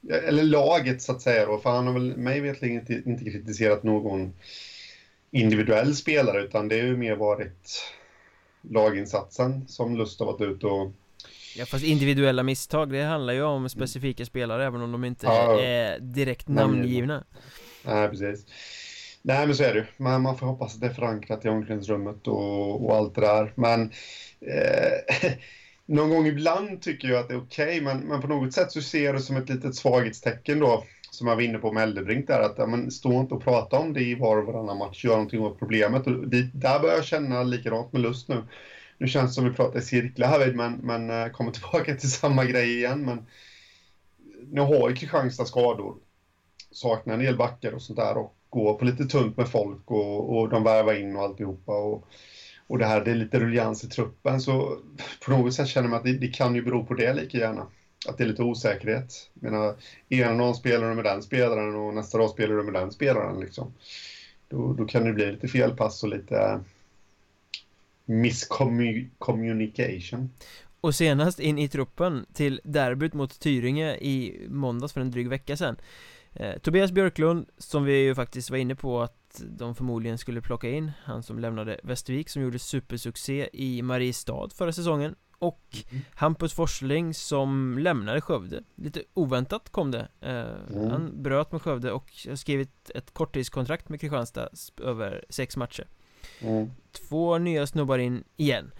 eller 0.09 0.43
laget 0.43 1.01
så 1.01 1.11
att 1.11 1.21
säga 1.21 1.45
då, 1.45 1.57
för 1.57 1.69
han 1.69 1.87
har 1.87 1.93
väl 1.93 2.17
mig 2.17 2.41
vetligen 2.41 2.79
inte, 2.79 3.09
inte 3.09 3.23
kritiserat 3.23 3.83
någon 3.83 4.33
individuell 5.31 5.95
spelare 5.95 6.43
utan 6.43 6.67
det 6.67 6.79
har 6.79 6.85
ju 6.85 6.97
mer 6.97 7.15
varit 7.15 7.93
laginsatsen 8.69 9.67
som 9.67 9.97
Lust 9.97 10.19
har 10.19 10.25
varit 10.25 10.41
ute 10.41 10.67
och 10.67 10.91
Ja 11.55 11.65
fast 11.65 11.83
individuella 11.83 12.43
misstag 12.43 12.91
det 12.91 13.03
handlar 13.03 13.33
ju 13.33 13.43
om 13.43 13.69
specifika 13.69 14.25
spelare 14.25 14.65
även 14.65 14.81
om 14.81 14.91
de 14.91 15.05
inte 15.05 15.25
ja, 15.25 15.61
är 15.61 15.99
direkt 15.99 16.47
namngivna 16.47 17.23
Nej, 17.85 18.09
precis. 18.09 18.45
Nej, 19.21 19.45
men 19.45 19.55
så 19.55 19.63
är 19.63 19.73
det 19.73 19.85
Men 19.97 20.21
man 20.21 20.37
får 20.37 20.45
hoppas 20.47 20.75
att 20.75 20.81
det 20.81 20.87
är 20.87 20.93
förankrat 20.93 21.45
i 21.45 21.49
omklädningsrummet 21.49 22.27
och, 22.27 22.85
och 22.85 22.95
allt 22.95 23.15
det 23.15 23.21
där. 23.21 23.53
Men 23.55 23.91
eh, 24.41 25.31
någon 25.85 26.09
gång 26.09 26.27
ibland 26.27 26.81
tycker 26.81 27.07
jag 27.07 27.19
att 27.19 27.27
det 27.27 27.33
är 27.33 27.41
okej, 27.41 27.65
okay, 27.65 27.81
men, 27.81 27.97
men 27.97 28.21
på 28.21 28.27
något 28.27 28.53
sätt 28.53 28.71
så 28.71 28.81
ser 28.81 29.05
jag 29.05 29.15
det 29.15 29.19
som 29.19 29.37
ett 29.37 29.49
litet 29.49 29.75
svaghetstecken 29.75 30.59
då, 30.59 30.83
som 31.11 31.27
jag 31.27 31.35
var 31.35 31.41
inne 31.41 31.57
på 31.57 31.71
med 31.71 31.83
Eldebrink 31.83 32.27
där, 32.27 32.39
att 32.39 32.55
ja, 32.57 32.65
men, 32.65 32.91
stå 32.91 33.19
inte 33.19 33.33
och 33.33 33.43
prata 33.43 33.77
om 33.77 33.93
det 33.93 34.01
i 34.01 34.15
var 34.15 34.37
och 34.37 34.45
varannan 34.45 34.77
match, 34.77 35.05
gör 35.05 35.13
någonting 35.13 35.41
åt 35.41 35.59
problemet. 35.59 36.07
Och 36.07 36.27
det, 36.27 36.41
där 36.53 36.79
börjar 36.79 36.95
jag 36.95 37.05
känna 37.05 37.43
likadant 37.43 37.93
med 37.93 38.01
lust 38.01 38.27
nu. 38.27 38.43
Nu 38.97 39.07
känns 39.07 39.31
det 39.31 39.33
som 39.33 39.49
vi 39.49 39.55
pratar 39.55 39.79
i 39.79 39.81
cirklar 39.81 40.27
här, 40.27 40.53
men, 40.53 40.73
men 40.73 41.09
eh, 41.09 41.31
kommer 41.31 41.51
tillbaka 41.51 41.95
till 41.95 42.11
samma 42.11 42.45
grej 42.45 42.77
igen. 42.77 43.05
Men 43.05 43.27
nu 44.51 44.61
har 44.61 44.89
ju 44.89 44.95
Kristianstad 44.95 45.45
skador 45.45 45.95
saknar 46.71 47.13
en 47.13 47.19
del 47.19 47.37
backar 47.37 47.71
och 47.71 47.81
sånt 47.81 47.99
där 47.99 48.17
och 48.17 48.35
går 48.49 48.73
på 48.73 48.85
lite 48.85 49.05
tunt 49.05 49.37
med 49.37 49.47
folk 49.47 49.91
och, 49.91 50.37
och 50.37 50.49
de 50.49 50.63
värvar 50.63 50.93
in 50.93 51.15
och 51.15 51.21
alltihopa. 51.21 51.71
Och, 51.71 52.07
och 52.67 52.77
det 52.77 52.85
här, 52.85 53.05
det 53.05 53.11
är 53.11 53.15
lite 53.15 53.39
ruljans 53.39 53.83
i 53.83 53.87
truppen, 53.87 54.41
så 54.41 54.77
på 55.25 55.31
något 55.31 55.53
sätt 55.53 55.67
känner 55.67 55.89
man 55.89 55.97
att 55.97 56.05
det, 56.05 56.13
det 56.13 56.27
kan 56.27 56.55
ju 56.55 56.61
bero 56.61 56.85
på 56.85 56.93
det 56.93 57.13
lika 57.13 57.37
gärna. 57.37 57.67
Att 58.07 58.17
det 58.17 58.23
är 58.23 58.27
lite 58.27 58.43
osäkerhet. 58.43 59.29
Jag 59.33 59.51
menar, 59.51 59.75
ena 60.09 60.37
dagen 60.37 60.55
spelar 60.55 60.89
du 60.89 60.95
med 60.95 61.03
den 61.03 61.23
spelaren 61.23 61.75
och 61.75 61.93
nästa 61.93 62.17
dag 62.17 62.29
spelar 62.29 62.55
du 62.55 62.63
med 62.63 62.73
den 62.73 62.91
spelaren. 62.91 63.39
Liksom. 63.39 63.73
Då, 64.47 64.73
då 64.73 64.85
kan 64.85 65.03
det 65.03 65.13
bli 65.13 65.31
lite 65.31 65.47
felpass 65.47 66.03
och 66.03 66.09
lite 66.09 66.37
eh, 66.37 66.59
miscommunication. 68.05 70.29
Och 70.81 70.95
senast 70.95 71.39
in 71.39 71.59
i 71.59 71.67
truppen 71.67 72.25
till 72.33 72.61
derbyt 72.63 73.13
mot 73.13 73.39
Tyringe 73.39 73.95
i 73.95 74.45
måndags 74.49 74.93
för 74.93 75.01
en 75.01 75.11
dryg 75.11 75.29
vecka 75.29 75.57
sedan 75.57 75.75
eh, 76.33 76.57
Tobias 76.59 76.91
Björklund, 76.91 77.49
som 77.57 77.83
vi 77.83 78.03
ju 78.03 78.15
faktiskt 78.15 78.49
var 78.49 78.57
inne 78.57 78.75
på 78.75 79.01
att 79.01 79.41
de 79.49 79.75
förmodligen 79.75 80.17
skulle 80.17 80.41
plocka 80.41 80.69
in 80.69 80.91
Han 81.03 81.23
som 81.23 81.39
lämnade 81.39 81.79
Västervik, 81.83 82.29
som 82.29 82.41
gjorde 82.41 82.59
supersuccé 82.59 83.49
i 83.53 83.81
Mariestad 83.81 84.49
förra 84.53 84.73
säsongen 84.73 85.15
Och 85.39 85.77
mm. 85.91 86.03
Hampus 86.15 86.53
Forsling 86.53 87.13
som 87.13 87.77
lämnade 87.79 88.21
Skövde 88.21 88.63
Lite 88.75 89.03
oväntat 89.13 89.69
kom 89.69 89.91
det 89.91 90.07
eh, 90.21 90.75
mm. 90.77 90.89
Han 90.89 91.23
bröt 91.23 91.51
med 91.51 91.61
Skövde 91.61 91.91
och 91.91 92.11
har 92.27 92.35
skrivit 92.35 92.91
ett 92.95 93.13
korttidskontrakt 93.13 93.89
med 93.89 94.01
Kristianstad 94.01 94.49
över 94.81 95.25
sex 95.29 95.57
matcher 95.57 95.87
mm. 96.39 96.71
Två 96.91 97.37
nya 97.37 97.67
snubbar 97.67 97.97
in 97.97 98.23
igen 98.37 98.71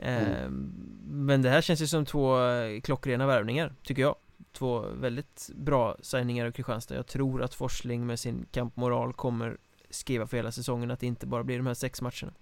Mm. 0.00 0.72
Men 1.04 1.42
det 1.42 1.50
här 1.50 1.60
känns 1.60 1.82
ju 1.82 1.86
som 1.86 2.04
två 2.04 2.36
klockrena 2.82 3.26
värvningar, 3.26 3.74
tycker 3.82 4.02
jag 4.02 4.16
Två 4.52 4.80
väldigt 4.80 5.50
bra 5.54 5.96
signingar 6.02 6.46
av 6.46 6.50
Kristianstad 6.50 6.94
Jag 6.94 7.06
tror 7.06 7.42
att 7.42 7.54
Forsling 7.54 8.06
med 8.06 8.20
sin 8.20 8.46
kampmoral 8.50 9.12
kommer 9.12 9.56
skriva 9.90 10.26
för 10.26 10.36
hela 10.36 10.52
säsongen 10.52 10.90
Att 10.90 11.00
det 11.00 11.06
inte 11.06 11.26
bara 11.26 11.44
blir 11.44 11.56
de 11.56 11.66
här 11.66 11.74
sex 11.74 12.02
matcherna 12.02 12.32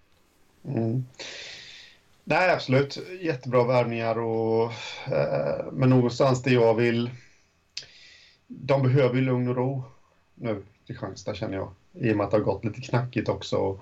mm. 0.65 1.05
Nej, 2.25 2.51
absolut. 2.51 2.99
Jättebra 3.21 3.65
värvningar 3.65 4.19
och 4.19 4.73
eh, 5.07 5.73
men 5.73 5.91
någonstans 5.91 6.43
det 6.43 6.51
jag 6.51 6.75
vill 6.75 7.11
De 8.47 8.83
behöver 8.83 9.15
ju 9.15 9.21
lugn 9.21 9.49
och 9.49 9.57
ro 9.57 9.85
nu, 10.35 10.63
Kristianstad 10.87 11.35
känner 11.35 11.57
jag 11.57 11.71
I 11.93 12.13
och 12.13 12.17
med 12.17 12.25
att 12.25 12.31
det 12.31 12.37
har 12.37 12.45
gått 12.45 12.65
lite 12.65 12.81
knackigt 12.81 13.29
också 13.29 13.81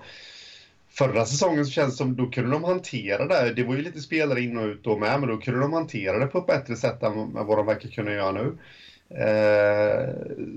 Förra 0.97 1.25
säsongen 1.25 1.65
så 1.65 1.71
känns 1.71 1.93
det 1.93 1.97
som 1.97 2.15
då 2.15 2.29
kunde 2.29 2.51
de 2.51 2.63
hantera 2.63 3.25
det. 3.25 3.53
Det 3.53 3.63
var 3.63 3.75
ju 3.75 3.81
lite 3.81 4.01
spelare 4.01 4.41
in 4.41 4.57
och 4.57 4.65
ut 4.65 4.83
då 4.83 4.97
med, 4.97 5.19
men 5.19 5.29
då 5.29 5.37
kunde 5.37 5.59
de 5.59 5.73
hantera 5.73 6.19
det 6.19 6.27
på 6.27 6.37
ett 6.37 6.47
bättre 6.47 6.75
sätt 6.75 7.03
än 7.03 7.33
vad 7.33 7.57
de 7.57 7.65
verkar 7.65 7.89
kunna 7.89 8.11
göra 8.11 8.31
nu. 8.31 8.57
Eh, 9.09 10.09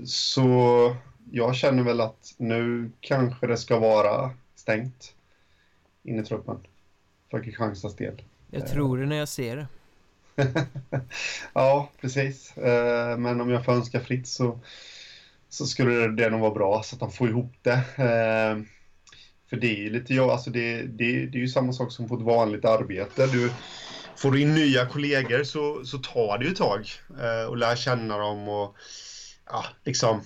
så 0.05 0.95
jag 1.31 1.55
känner 1.55 1.83
väl 1.83 2.01
att 2.01 2.35
nu 2.37 2.91
kanske 2.99 3.47
det 3.47 3.57
ska 3.57 3.79
vara 3.79 4.31
stängt 4.55 5.13
in 6.03 6.19
i 6.19 6.23
truppen 6.23 6.57
för 7.31 7.43
Kristianstads 7.43 7.95
del. 7.95 8.21
Jag 8.51 8.67
tror 8.67 8.97
det 8.97 9.05
när 9.05 9.15
jag 9.15 9.29
ser 9.29 9.55
det. 9.55 9.67
ja, 11.53 11.89
precis. 12.01 12.57
Eh, 12.57 13.17
men 13.17 13.41
om 13.41 13.49
jag 13.49 13.65
får 13.65 13.71
önska 13.71 13.99
fritt 13.99 14.27
så, 14.27 14.59
så 15.49 15.65
skulle 15.65 16.07
det 16.07 16.29
nog 16.29 16.41
vara 16.41 16.53
bra 16.53 16.83
så 16.83 16.95
att 16.95 16.99
de 16.99 17.11
får 17.11 17.29
ihop 17.29 17.53
det. 17.61 17.83
Eh, 17.97 18.78
för 19.49 19.57
det 19.57 19.85
är 19.85 19.89
lite, 19.89 20.13
ja, 20.13 20.31
alltså 20.31 20.49
det, 20.49 20.81
det, 20.81 21.25
det 21.25 21.37
är 21.37 21.41
ju 21.41 21.47
samma 21.47 21.73
sak 21.73 21.91
som 21.91 22.07
på 22.07 22.15
ett 22.15 22.21
vanligt 22.21 22.65
arbete. 22.65 23.27
Du, 23.27 23.51
får 24.15 24.31
du 24.31 24.41
in 24.41 24.55
nya 24.55 24.85
kollegor 24.85 25.43
så, 25.43 25.85
så 25.85 25.97
tar 25.97 26.37
det 26.37 26.45
ju 26.45 26.51
ett 26.51 26.57
tag 26.57 26.89
eh, 27.21 27.49
och 27.49 27.57
lär 27.57 27.75
känna 27.75 28.17
dem 28.17 28.47
och 28.47 28.75
ja, 29.45 29.65
liksom 29.85 30.21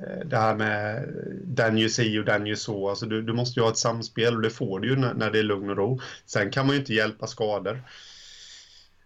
eh, 0.00 0.26
det 0.26 0.36
här 0.36 0.54
med 0.54 1.08
den 1.44 1.78
gör 1.78 1.88
si 1.88 2.18
och 2.18 2.24
den 2.24 2.46
gör 2.46 2.56
så. 2.56 2.88
Alltså 2.88 3.06
du, 3.06 3.22
du 3.22 3.32
måste 3.32 3.60
ju 3.60 3.64
ha 3.64 3.70
ett 3.70 3.78
samspel 3.78 4.36
och 4.36 4.42
det 4.42 4.50
får 4.50 4.80
du 4.80 4.88
ju 4.88 4.96
när, 4.96 5.14
när 5.14 5.30
det 5.30 5.38
är 5.38 5.42
lugn 5.42 5.70
och 5.70 5.76
ro. 5.76 6.00
Sen 6.26 6.50
kan 6.50 6.66
man 6.66 6.74
ju 6.74 6.80
inte 6.80 6.94
hjälpa 6.94 7.26
skador. 7.26 7.82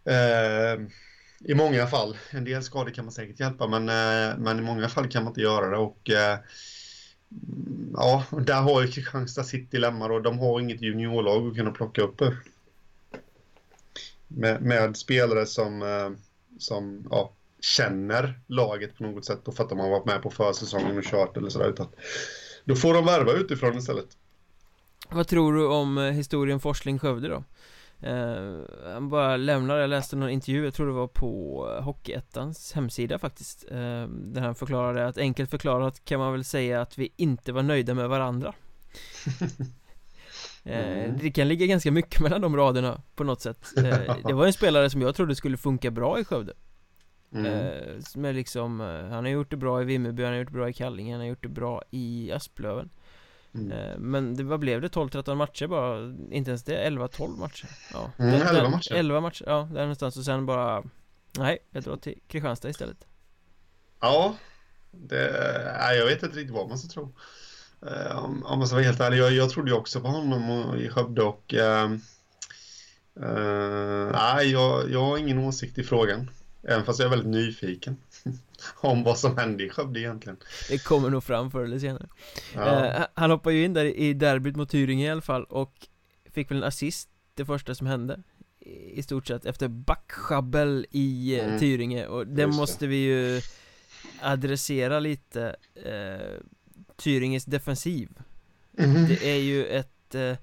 Eh, 0.04 0.80
I 1.44 1.54
många 1.54 1.86
fall. 1.86 2.16
En 2.30 2.44
del 2.44 2.62
skador 2.62 2.90
kan 2.90 3.04
man 3.04 3.12
säkert 3.12 3.40
hjälpa 3.40 3.66
men, 3.66 3.88
eh, 3.88 4.38
men 4.38 4.58
i 4.58 4.62
många 4.62 4.88
fall 4.88 5.08
kan 5.08 5.24
man 5.24 5.30
inte 5.30 5.40
göra 5.40 5.70
det. 5.70 5.76
och 5.76 6.10
eh, 6.10 6.38
Ja, 7.94 8.24
ja, 8.30 8.38
där 8.38 8.62
har 8.62 8.82
ju 8.82 8.88
Kristianstad 8.88 9.44
sitt 9.44 9.70
dilemma 9.70 10.08
då, 10.08 10.18
de 10.18 10.38
har 10.38 10.60
inget 10.60 10.82
juniorlag 10.82 11.46
att 11.46 11.56
kunna 11.56 11.70
plocka 11.70 12.02
upp 12.02 12.22
med, 14.28 14.62
med 14.62 14.96
spelare 14.96 15.46
som, 15.46 15.82
eh, 15.82 16.10
som 16.58 17.06
ja, 17.10 17.32
känner 17.60 18.40
laget 18.46 18.98
på 18.98 19.04
något 19.04 19.24
sätt 19.24 19.48
och 19.48 19.54
för 19.54 19.64
att 19.64 19.70
de 19.70 19.78
har 19.78 19.90
varit 19.90 20.04
med 20.04 20.22
på 20.22 20.30
försäsongen 20.30 20.98
och 20.98 21.04
kört 21.04 21.36
eller 21.36 21.48
sådär. 21.48 21.68
Utan 21.68 21.86
då 22.64 22.76
får 22.76 22.94
de 22.94 23.06
värva 23.06 23.32
utifrån 23.32 23.78
istället. 23.78 24.16
Vad 25.10 25.28
tror 25.28 25.52
du 25.52 25.66
om 25.66 25.98
eh, 25.98 26.04
historien 26.04 26.60
Forsling-Skövde 26.60 27.28
då? 27.28 27.44
Han 28.84 29.08
bara 29.08 29.36
lämnar, 29.36 29.76
jag 29.76 29.90
läste 29.90 30.16
någon 30.16 30.30
intervju, 30.30 30.64
jag 30.64 30.74
tror 30.74 30.86
det 30.86 30.92
var 30.92 31.06
på 31.06 31.64
Hockeyettans 31.82 32.72
hemsida 32.72 33.18
faktiskt 33.18 33.64
uh, 33.72 34.08
Där 34.08 34.40
han 34.40 34.54
förklarade 34.54 35.06
att 35.06 35.18
enkelt 35.18 35.50
förklarat 35.50 36.04
kan 36.04 36.20
man 36.20 36.32
väl 36.32 36.44
säga 36.44 36.80
att 36.80 36.98
vi 36.98 37.12
inte 37.16 37.52
var 37.52 37.62
nöjda 37.62 37.94
med 37.94 38.08
varandra. 38.08 38.54
Uh, 40.66 41.14
Det 41.20 41.32
kan 41.34 41.48
ligga 41.48 41.66
ganska 41.66 41.90
mycket 41.90 42.20
mellan 42.20 42.40
de 42.40 42.56
raderna 42.56 43.02
på 43.14 43.24
något 43.24 43.40
sätt. 43.40 43.66
Det 44.24 44.32
var 44.32 44.46
en 44.46 44.52
spelare 44.52 44.90
som 44.90 45.02
jag 45.02 45.14
trodde 45.14 45.34
skulle 45.34 45.56
funka 45.56 45.90
bra 45.90 46.20
i 46.20 46.24
Skövde. 46.24 46.52
Mm. 47.32 48.00
Med 48.14 48.34
liksom, 48.34 48.80
han 48.80 49.24
har 49.24 49.28
gjort 49.28 49.50
det 49.50 49.56
bra 49.56 49.82
i 49.82 49.84
Vimmerby, 49.84 50.22
han 50.22 50.32
har 50.32 50.38
gjort 50.38 50.48
det 50.48 50.58
bra 50.58 50.68
i 50.68 50.72
Kallinge, 50.72 51.12
han 51.12 51.20
har 51.20 51.28
gjort 51.28 51.42
det 51.42 51.48
bra 51.48 51.82
i 51.90 52.32
Asplöven 52.32 52.90
Mm. 53.60 53.78
Eh, 53.78 53.98
men 53.98 54.36
det, 54.36 54.44
vad 54.44 54.60
blev 54.60 54.80
det? 54.80 54.88
12-13 54.88 55.34
matcher 55.34 55.66
bara? 55.66 56.14
Inte 56.30 56.50
ens 56.50 56.64
det? 56.64 56.88
11-12 56.88 57.38
matcher? 57.38 57.68
Ja. 57.92 58.10
Mm, 58.18 58.34
11 58.34 58.68
matcher 58.68 58.92
11 58.94 59.20
matcher, 59.20 59.44
ja 59.46 59.68
där 59.72 59.80
någonstans 59.80 60.16
och 60.16 60.24
sen 60.24 60.46
bara 60.46 60.84
Nej, 61.38 61.58
jag 61.70 61.82
drar 61.82 61.96
till 61.96 62.18
Kristianstad 62.28 62.68
istället 62.68 63.06
Ja 64.00 64.36
det, 64.90 65.76
nej, 65.78 65.98
Jag 65.98 66.06
vet 66.06 66.22
inte 66.22 66.36
riktigt 66.36 66.54
vad 66.54 66.68
man 66.68 66.78
ska 66.78 66.88
tro 66.88 67.14
uh, 67.86 68.24
om, 68.24 68.44
om 68.44 68.58
man 68.58 68.68
ska 68.68 68.76
vara 68.76 68.86
helt 68.86 69.00
ärlig 69.00 69.18
Jag, 69.18 69.32
jag 69.32 69.50
trodde 69.50 69.70
ju 69.70 69.76
också 69.76 70.00
på 70.00 70.08
honom 70.08 70.50
och, 70.50 70.76
i 70.76 70.88
Skövde 70.88 71.22
och 71.22 71.54
uh, 71.54 71.92
uh, 73.26 74.10
Nej, 74.12 74.50
jag, 74.50 74.90
jag 74.90 75.00
har 75.00 75.18
ingen 75.18 75.38
åsikt 75.38 75.78
i 75.78 75.84
frågan 75.84 76.30
Även 76.62 76.84
fast 76.84 76.98
jag 76.98 77.06
är 77.06 77.10
väldigt 77.10 77.30
nyfiken 77.30 77.96
om 78.76 79.04
vad 79.04 79.18
som 79.18 79.36
hände 79.36 79.64
i 79.64 79.68
Skövde 79.68 80.00
egentligen. 80.00 80.38
Det 80.68 80.84
kommer 80.84 81.10
nog 81.10 81.24
fram 81.24 81.50
förr 81.50 81.64
eller 81.64 81.78
senare. 81.78 82.08
Ja. 82.54 82.86
Eh, 82.86 83.06
han 83.14 83.30
hoppade 83.30 83.56
ju 83.56 83.64
in 83.64 83.74
där 83.74 83.84
i 83.84 84.14
derbyt 84.14 84.56
mot 84.56 84.70
Tyringe 84.70 85.06
i 85.06 85.10
alla 85.10 85.22
fall 85.22 85.44
och 85.44 85.88
fick 86.30 86.50
väl 86.50 86.58
en 86.58 86.64
assist 86.64 87.08
det 87.34 87.44
första 87.44 87.74
som 87.74 87.86
hände 87.86 88.22
i 88.92 89.02
stort 89.02 89.26
sett 89.26 89.46
efter 89.46 89.68
backschabbel 89.68 90.86
i 90.90 91.38
eh, 91.38 91.46
mm. 91.46 91.58
Tyringe 91.58 92.06
och 92.06 92.26
det 92.26 92.42
Just 92.42 92.58
måste 92.58 92.86
vi 92.86 92.96
ju 92.96 93.40
adressera 94.20 95.00
lite 95.00 95.56
eh, 95.74 96.42
Tyringes 96.96 97.44
defensiv 97.44 98.08
mm. 98.78 99.08
Det 99.08 99.30
är 99.30 99.38
ju 99.38 99.66
ett 99.66 100.14
eh, 100.14 100.36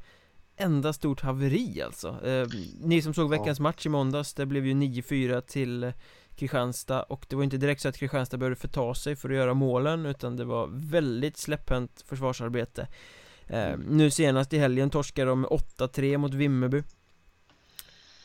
enda 0.57 0.93
stort 0.93 1.21
haveri 1.21 1.81
alltså 1.81 2.27
eh, 2.27 2.47
Ni 2.81 3.01
som 3.01 3.13
såg 3.13 3.29
veckans 3.29 3.59
ja. 3.59 3.63
match 3.63 3.85
i 3.85 3.89
måndags, 3.89 4.33
det 4.33 4.45
blev 4.45 4.65
ju 4.65 4.73
9-4 4.73 5.41
till 5.41 5.93
Kristianstad 6.35 7.03
och 7.03 7.25
det 7.29 7.35
var 7.35 7.43
inte 7.43 7.57
direkt 7.57 7.81
så 7.81 7.87
att 7.87 7.97
Kristianstad 7.97 8.37
behövde 8.37 8.55
förta 8.55 8.93
sig 8.93 9.15
för 9.15 9.29
att 9.29 9.35
göra 9.35 9.53
målen 9.53 10.05
utan 10.05 10.35
det 10.35 10.45
var 10.45 10.67
väldigt 10.71 11.37
släpphänt 11.37 12.03
försvarsarbete. 12.07 12.87
Eh, 13.47 13.77
Nu 13.77 14.11
senast 14.11 14.53
i 14.53 14.57
helgen 14.57 14.89
torskade 14.89 15.29
de 15.29 15.41
med 15.41 15.49
8-3 15.49 16.17
mot 16.17 16.33
Vimmerby. 16.33 16.83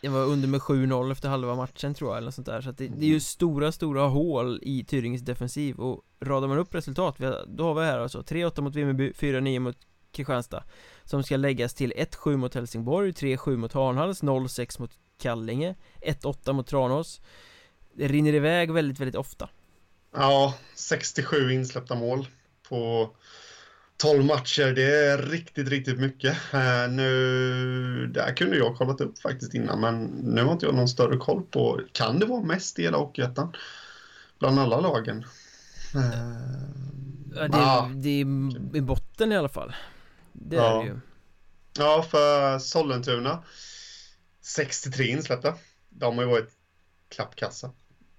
Det 0.00 0.08
var 0.08 0.24
under 0.24 0.48
med 0.48 0.60
7-0 0.60 1.12
efter 1.12 1.28
halva 1.28 1.54
matchen 1.54 1.94
tror 1.94 2.10
jag 2.10 2.16
eller 2.16 2.26
något 2.26 2.34
sånt 2.34 2.46
där. 2.46 2.60
Så 2.60 2.70
att 2.70 2.78
det, 2.78 2.88
det, 2.88 3.06
är 3.06 3.10
ju 3.10 3.20
stora, 3.20 3.72
stora 3.72 4.02
hål 4.02 4.60
i 4.62 4.84
Tyringes 4.84 5.22
defensiv 5.22 5.80
och 5.80 6.02
radar 6.20 6.48
man 6.48 6.58
upp 6.58 6.74
resultat, 6.74 7.16
då 7.46 7.64
har 7.64 7.74
vi 7.74 7.86
här 7.86 7.98
alltså 7.98 8.20
3-8 8.20 8.60
mot 8.60 8.74
Vimmerby, 8.74 9.12
4-9 9.12 9.58
mot 9.58 9.76
Kristianstad 10.12 10.64
Som 11.04 11.22
ska 11.22 11.36
läggas 11.36 11.74
till 11.74 11.92
1-7 11.92 12.36
mot 12.36 12.54
Helsingborg, 12.54 13.10
3-7 13.10 13.56
mot 13.56 13.72
Harnhals, 13.72 14.22
0-6 14.22 14.80
mot 14.80 14.90
Kallinge 15.18 15.74
1-8 16.00 16.52
mot 16.52 16.66
Tranås 16.66 17.20
Det 18.00 18.08
rinner 18.08 18.34
iväg 18.34 18.72
väldigt, 18.72 19.00
väldigt 19.00 19.14
ofta 19.14 19.48
Ja, 20.14 20.54
67 20.74 21.52
insläppta 21.52 21.94
mål 21.94 22.26
på 22.68 23.10
12 23.96 24.24
matcher, 24.24 24.72
det 24.74 25.06
är 25.06 25.18
riktigt, 25.18 25.68
riktigt 25.68 25.98
mycket. 25.98 26.36
Uh, 26.54 26.88
nu, 26.90 28.10
där 28.14 28.36
kunde 28.36 28.56
jag 28.56 28.76
kollat 28.76 29.00
upp 29.00 29.18
faktiskt 29.18 29.54
innan, 29.54 29.80
men 29.80 30.04
nu 30.06 30.42
har 30.42 30.52
inte 30.52 30.66
jag 30.66 30.74
någon 30.74 30.88
större 30.88 31.16
koll 31.16 31.42
på, 31.42 31.80
kan 31.92 32.18
det 32.18 32.26
vara 32.26 32.42
mest 32.42 32.78
i 32.78 32.82
hela 32.82 32.98
Hockeyettan? 32.98 33.52
Bland 34.38 34.58
alla 34.58 34.80
lagen? 34.80 35.24
Uh, 35.94 36.02
ja, 37.34 37.48
det, 37.48 37.58
ah. 37.58 37.90
det 37.94 38.08
är 38.08 38.76
i 38.76 38.80
botten 38.80 39.32
i 39.32 39.36
alla 39.36 39.48
fall. 39.48 39.74
Det 40.32 40.56
ja. 40.56 40.80
är 40.80 40.84
det 40.84 40.90
ju. 40.90 41.00
Ja, 41.78 42.06
för 42.10 42.58
Sollentuna 42.58 43.44
63 44.40 45.06
insläppta. 45.06 45.54
De 45.88 46.18
har 46.18 46.24
ju 46.24 46.30
varit 46.30 46.50
klappkassa 47.08 47.70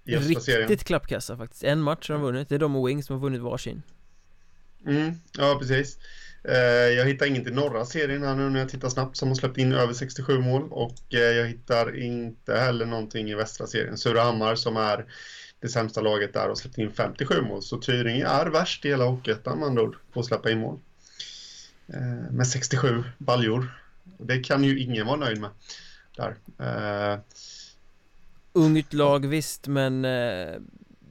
i 0.04 0.16
Riktigt 0.16 0.42
serien. 0.42 0.76
klappkassa 0.76 1.36
faktiskt. 1.36 1.64
En 1.64 1.80
match 1.80 2.08
har 2.08 2.14
de 2.14 2.22
vunnit. 2.22 2.48
Det 2.48 2.54
är 2.54 2.58
de 2.58 2.76
och 2.76 2.88
Wings 2.88 3.06
som 3.06 3.16
har 3.16 3.20
vunnit 3.20 3.40
varsin. 3.40 3.82
Mm, 4.86 5.14
ja, 5.38 5.56
precis. 5.60 5.98
Eh, 6.44 6.56
jag 6.96 7.06
hittar 7.06 7.26
inget 7.26 7.46
i 7.46 7.50
norra 7.50 7.84
serien 7.84 8.22
här 8.22 8.34
nu 8.34 8.50
när 8.50 8.60
jag 8.60 8.68
tittar 8.68 8.88
snabbt 8.88 9.16
som 9.16 9.28
har 9.28 9.34
släppt 9.34 9.58
in 9.58 9.72
över 9.72 9.92
67 9.92 10.38
mål 10.38 10.68
och 10.70 11.14
eh, 11.14 11.20
jag 11.20 11.46
hittar 11.46 11.96
inte 11.98 12.54
heller 12.54 12.86
någonting 12.86 13.30
i 13.30 13.34
västra 13.34 13.66
serien. 13.66 13.98
Surahammar 13.98 14.54
som 14.54 14.76
är 14.76 15.06
det 15.60 15.68
sämsta 15.68 16.00
laget 16.00 16.32
där 16.32 16.48
har 16.48 16.54
släppt 16.54 16.78
in 16.78 16.92
57 16.92 17.40
mål 17.40 17.62
så 17.62 17.78
Tyringe 17.78 18.26
är 18.26 18.46
värst 18.46 18.84
i 18.84 18.88
hela 18.88 19.04
Hockeyettan 19.04 19.58
med 19.58 19.68
andra 19.68 19.82
ord 19.82 19.96
på 20.12 20.20
att 20.20 20.26
släppa 20.26 20.50
in 20.50 20.58
mål. 20.58 20.78
Med 22.30 22.46
67 22.46 23.04
baljor. 23.18 23.80
Det 24.18 24.38
kan 24.38 24.64
ju 24.64 24.78
ingen 24.78 25.06
vara 25.06 25.16
nöjd 25.16 25.40
med. 25.40 25.50
Där. 26.16 26.36
Ungt 28.52 28.92
lag 28.92 29.26
visst 29.26 29.66
men 29.66 30.04
eh, 30.04 30.54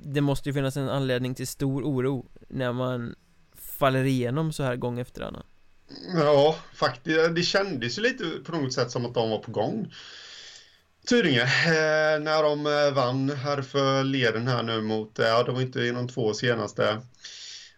det 0.03 0.21
måste 0.21 0.49
ju 0.49 0.53
finnas 0.53 0.77
en 0.77 0.89
anledning 0.89 1.35
till 1.35 1.47
stor 1.47 1.83
oro 1.83 2.25
när 2.49 2.73
man 2.73 3.15
faller 3.55 4.03
igenom 4.03 4.53
så 4.53 4.63
här 4.63 4.75
gång 4.75 4.99
efter 4.99 5.21
annan. 5.21 5.43
Ja, 6.15 6.55
faktiskt. 6.73 7.35
Det 7.35 7.41
kändes 7.41 7.97
ju 7.97 8.01
lite 8.01 8.23
på 8.45 8.51
något 8.51 8.73
sätt 8.73 8.91
som 8.91 9.05
att 9.05 9.13
de 9.13 9.29
var 9.29 9.37
på 9.37 9.51
gång. 9.51 9.93
Tyringe, 11.07 11.41
eh, 11.41 12.19
när 12.19 12.43
de 12.43 12.67
eh, 12.67 12.93
vann 12.93 13.29
här 13.29 13.61
för 13.61 14.03
leden 14.03 14.47
här 14.47 14.63
nu 14.63 14.81
mot, 14.81 15.19
eh, 15.19 15.27
ja 15.27 15.43
det 15.43 15.51
var 15.51 15.61
inte 15.61 15.79
i 15.79 15.91
de 15.91 16.07
två 16.07 16.33
senaste 16.33 17.01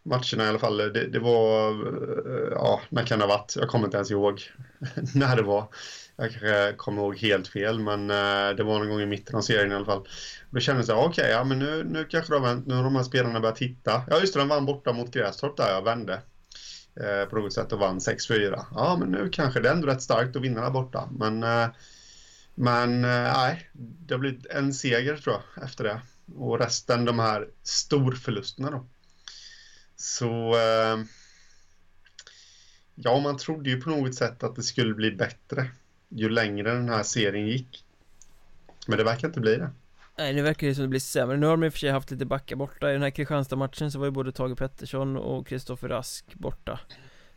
matcherna 0.04 0.46
i 0.46 0.48
alla 0.48 0.60
fall. 0.60 0.78
Det, 0.78 1.08
det 1.08 1.20
var, 1.20 1.70
eh, 1.72 2.52
ja, 2.52 2.82
när 2.90 3.04
kan 3.04 3.20
det 3.20 3.26
ha 3.26 3.38
varit? 3.38 3.56
Jag 3.56 3.70
kommer 3.70 3.86
inte 3.86 3.98
ens 3.98 4.12
ihåg 4.12 4.42
när 5.16 5.36
det 5.36 5.44
var. 5.44 5.68
Jag 6.16 6.32
kanske 6.32 6.74
kommer 6.78 7.02
ihåg 7.02 7.18
helt 7.18 7.48
fel, 7.48 7.80
men 7.80 8.10
eh, 8.10 8.56
det 8.56 8.64
var 8.64 8.80
någon 8.80 8.90
gång 8.90 9.02
i 9.02 9.06
mitten 9.06 9.36
av 9.36 9.42
serien 9.42 9.72
i 9.72 9.76
alla 9.76 9.86
fall. 9.86 10.08
Då 10.50 10.60
kände 10.60 10.84
jag 10.88 10.98
okej, 10.98 11.10
okay, 11.10 11.32
ja 11.32 11.44
men 11.44 11.60
nu, 11.60 11.84
nu 11.84 12.06
kanske 12.06 12.34
de, 12.34 12.64
nu 12.66 12.76
har 12.76 12.84
de 12.84 12.96
här 12.96 13.04
spelarna 13.04 13.40
börjat 13.40 13.56
titta. 13.56 14.04
Ja 14.10 14.20
just 14.20 14.34
det, 14.34 14.40
de 14.40 14.48
vann 14.48 14.66
borta 14.66 14.94
mot 14.94 15.14
Grästorp 15.14 15.58
där, 15.58 15.72
jag 15.72 15.82
vände. 15.82 16.22
Eh, 16.96 17.30
på 17.30 17.36
något 17.36 17.54
sätt 17.54 17.72
och 17.72 17.80
vann 17.80 18.00
6-4. 18.00 18.66
Ja 18.72 18.98
men 19.00 19.12
nu 19.12 19.30
kanske 19.30 19.60
det 19.60 19.70
är 19.70 19.74
ändå 19.74 19.88
rätt 19.88 20.02
starkt 20.02 20.36
att 20.36 20.42
vinna 20.42 20.62
där 20.62 20.70
borta. 20.70 21.10
Men, 21.12 21.44
eh, 21.44 21.68
men 22.56 23.04
eh, 23.04 23.34
nej, 23.38 23.70
det 23.74 24.14
har 24.14 24.20
blivit 24.20 24.46
en 24.46 24.74
seger 24.74 25.18
tror 25.18 25.36
jag 25.56 25.64
efter 25.64 25.84
det. 25.84 26.02
Och 26.36 26.60
resten 26.60 27.06
de 27.06 27.20
här 27.20 27.48
storförlusterna 27.64 28.72
då. 28.72 28.86
Så 29.96 30.56
eh, 30.56 31.04
ja, 32.96 33.20
man 33.20 33.38
trodde 33.38 33.70
ju 33.70 33.82
på 33.82 33.90
något 33.90 34.16
sätt 34.16 34.44
att 34.44 34.56
det 34.56 34.64
skulle 34.64 34.94
bli 34.94 35.12
bättre 35.12 35.72
ju 36.16 36.30
längre 36.30 36.72
den 36.74 36.90
här 36.90 37.04
serien 37.04 37.48
gick. 37.48 37.84
Men 38.88 38.98
det 38.98 39.04
verkar 39.04 39.28
inte 39.28 39.40
bli 39.40 39.56
det. 39.56 39.70
Nej, 40.18 40.34
nu 40.34 40.42
verkar 40.42 40.68
det 40.68 40.76
som 40.76 40.82
det 40.82 40.88
blir 40.88 41.00
sämre. 41.00 41.38
Nu 41.38 41.46
har 41.46 41.54
de 41.54 41.64
i 41.64 41.70
och 41.70 41.74
för 41.74 41.80
sig 41.80 41.92
haft 41.92 42.12
lite 42.12 42.26
backar 42.26 42.56
borta. 42.56 42.90
I 42.90 42.94
den 42.94 43.02
här 43.02 43.10
Kristianstad-matchen 43.10 43.92
så 43.92 44.00
var 44.00 44.06
ju 44.06 44.12
både 44.12 44.32
Tage 44.32 44.58
Pettersson 44.58 45.18
och 45.18 45.48
Kristoffer 45.48 45.90
Rask 45.90 46.36
borta. 46.36 46.80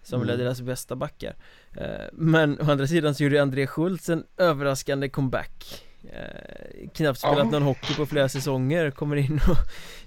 Som 0.03 0.23
mm. 0.23 0.39
deras 0.39 0.61
bästa 0.61 0.97
backar. 0.97 1.37
Eh, 1.77 2.07
men 2.13 2.61
å 2.61 2.71
andra 2.71 2.87
sidan 2.87 3.15
så 3.15 3.23
gjorde 3.23 3.43
André 3.43 3.67
Schultz 3.67 4.09
en 4.09 4.25
överraskande 4.37 5.09
comeback. 5.09 5.86
Eh, 6.13 6.89
knappt 6.95 7.19
spelat 7.19 7.51
någon 7.51 7.63
hockey 7.63 7.95
på 7.95 8.07
flera 8.07 8.29
säsonger 8.29 8.91
Kommer 8.91 9.17
in 9.17 9.41
och 9.49 9.57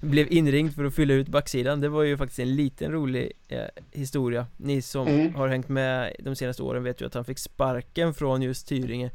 blev 0.08 0.32
inringd 0.32 0.74
för 0.74 0.84
att 0.84 0.94
fylla 0.94 1.14
ut 1.14 1.28
backsidan 1.28 1.80
Det 1.80 1.88
var 1.88 2.02
ju 2.02 2.16
faktiskt 2.16 2.38
en 2.38 2.56
liten 2.56 2.92
rolig 2.92 3.32
eh, 3.48 3.64
historia 3.92 4.46
Ni 4.56 4.82
som 4.82 5.08
mm. 5.08 5.34
har 5.34 5.48
hängt 5.48 5.68
med 5.68 6.16
de 6.18 6.36
senaste 6.36 6.62
åren 6.62 6.84
vet 6.84 7.00
ju 7.00 7.06
att 7.06 7.14
han 7.14 7.24
fick 7.24 7.38
sparken 7.38 8.14
från 8.14 8.42
just 8.42 8.68
Tyringe 8.68 9.10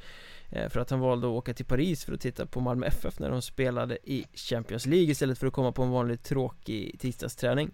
eh, 0.49 0.69
För 0.69 0.79
att 0.79 0.89
han 0.89 0.99
valde 0.99 1.27
att 1.27 1.33
åka 1.33 1.53
till 1.53 1.65
Paris 1.65 2.05
för 2.05 2.13
att 2.13 2.21
titta 2.21 2.45
på 2.45 2.59
Malmö 2.59 2.87
FF 2.87 3.19
när 3.19 3.29
de 3.31 3.41
spelade 3.41 3.97
i 4.03 4.25
Champions 4.33 4.85
League 4.85 5.11
istället 5.11 5.37
för 5.37 5.47
att 5.47 5.53
komma 5.53 5.71
på 5.71 5.83
en 5.83 5.89
vanlig 5.89 6.23
tråkig 6.23 6.99
tisdagsträning 6.99 7.71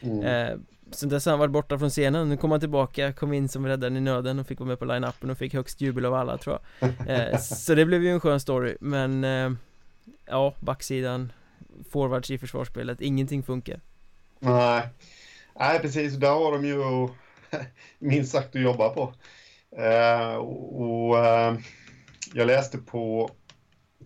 mm. 0.00 0.64
Sen 0.90 1.08
dess 1.08 1.24
har 1.24 1.32
han 1.32 1.38
varit 1.38 1.50
borta 1.52 1.78
från 1.78 1.90
scenen, 1.90 2.28
nu 2.28 2.36
kom 2.36 2.50
han 2.50 2.60
tillbaka, 2.60 3.12
kom 3.12 3.32
in 3.32 3.48
som 3.48 3.66
räddaren 3.66 3.96
i 3.96 4.00
nöden 4.00 4.38
och 4.38 4.46
fick 4.46 4.58
vara 4.60 4.68
med 4.68 4.78
på 4.78 4.84
line-upen 4.84 5.30
och 5.30 5.38
fick 5.38 5.54
högst 5.54 5.80
jubel 5.80 6.04
av 6.04 6.14
alla 6.14 6.38
tror 6.38 6.58
jag. 6.78 6.90
Eh, 7.08 7.38
Så 7.38 7.74
det 7.74 7.84
blev 7.84 8.02
ju 8.02 8.10
en 8.10 8.20
skön 8.20 8.40
story, 8.40 8.76
men 8.80 9.24
eh, 9.24 9.50
Ja, 10.26 10.54
backsidan 10.60 11.32
Forwards 11.90 12.30
i 12.30 12.38
försvarsspelet, 12.38 13.00
ingenting 13.00 13.42
funkar. 13.42 13.80
Nej. 14.38 14.82
Nej 15.58 15.78
precis, 15.78 16.14
där 16.14 16.30
har 16.30 16.52
de 16.52 16.64
ju 16.64 17.08
minst 17.98 18.32
sagt 18.32 18.56
att 18.56 18.62
jobba 18.62 18.88
på. 18.88 19.14
Eh, 19.76 20.34
Och 20.34 21.16
Jag 22.34 22.46
läste 22.46 22.78
på 22.78 23.30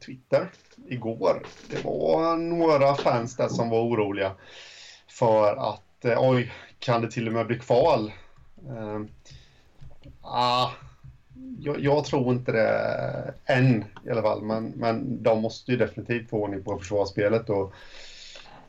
Twitter 0.07 0.49
igår. 0.89 1.43
Det 1.71 1.85
var 1.85 2.37
några 2.37 2.95
fans 2.95 3.37
där 3.37 3.49
som 3.49 3.71
var 3.71 3.81
oroliga 3.81 4.33
För 5.09 5.57
att 5.73 5.83
oj, 6.19 6.53
kan 6.87 7.03
det 7.03 7.11
till 7.11 7.27
och 7.27 7.33
med 7.33 7.47
bli 7.47 7.59
kval? 7.59 8.13
Uh, 8.69 9.05
ah, 10.21 10.71
jag, 11.59 11.81
jag, 11.81 12.05
tror 12.05 12.33
inte 12.33 12.53
det 12.53 13.35
än 13.45 13.85
i 14.05 14.11
alla 14.11 14.23
fall, 14.23 14.43
men, 14.43 14.69
men 14.69 15.23
de 15.23 15.43
måste 15.43 15.71
ju 15.73 15.77
definitivt 15.77 16.31
få 16.31 16.43
ordning 16.43 16.63
på 16.63 16.79
försvarsspelet 16.79 17.51
och 17.51 17.75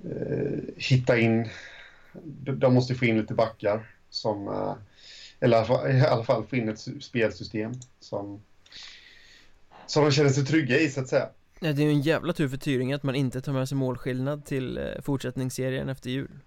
uh, 0.05 0.59
hitta 0.78 1.18
in, 1.18 1.49
de, 2.41 2.74
måste 2.74 2.95
få 2.95 3.05
in 3.05 3.18
lite 3.18 3.34
backar 3.34 3.95
som, 4.09 4.47
uh, 4.47 4.76
eller 5.39 5.89
i 5.97 6.01
alla 6.01 6.24
fall 6.24 6.45
få 6.45 6.55
in 6.55 6.70
ett 6.70 7.03
spelsystem 7.03 7.72
som, 7.99 8.41
som 9.88 10.03
de 10.03 10.11
känner 10.11 10.30
sig 10.30 10.45
trygga 10.45 10.80
i 10.80 10.89
så 10.89 11.01
att 11.01 11.07
säga. 11.07 11.30
Ja, 11.59 11.74
det 11.74 11.82
är 11.82 11.86
ju 11.86 11.91
en 11.91 12.01
jävla 12.01 12.34
tur 12.34 12.49
för 12.49 12.57
Tyringe 12.57 12.95
att 12.95 13.03
man 13.03 13.15
inte 13.15 13.41
tar 13.41 13.53
med 13.53 13.70
sig 13.70 13.78
målskillnad 13.78 14.45
till 14.45 14.80
fortsättningsserien 15.01 15.89
efter 15.89 16.09
jul. 16.09 16.39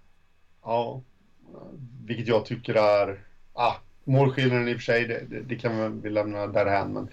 Ja, 0.63 1.03
vilket 2.07 2.29
jag 2.29 2.45
tycker 2.45 2.75
är, 2.75 3.25
ah, 3.53 3.75
målskillnaden 4.05 4.69
i 4.69 4.73
och 4.73 4.77
för 4.77 4.83
sig, 4.83 5.05
det, 5.05 5.41
det, 5.41 5.57
kan 5.57 6.01
vi 6.01 6.11
lämna 6.11 6.47
därhän, 6.47 6.93
men 6.93 7.09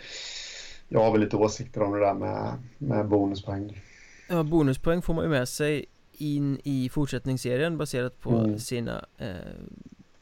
jag 0.88 1.00
har 1.00 1.12
väl 1.12 1.22
lite 1.22 1.36
åsikter 1.36 1.82
om 1.82 1.94
det 1.94 2.00
där 2.00 2.14
med, 2.14 2.54
med 2.78 3.08
bonuspoäng. 3.08 3.82
Ja, 4.30 4.44
bonuspoäng 4.44 5.02
får 5.02 5.14
man 5.14 5.24
ju 5.24 5.30
med 5.30 5.50
sig 5.50 5.86
in 6.18 6.60
i 6.64 6.90
fortsättningsserien 6.90 7.78
baserat 7.78 8.22
på 8.22 8.30
mm. 8.30 8.60
sina 8.60 9.06
eh, 9.18 9.36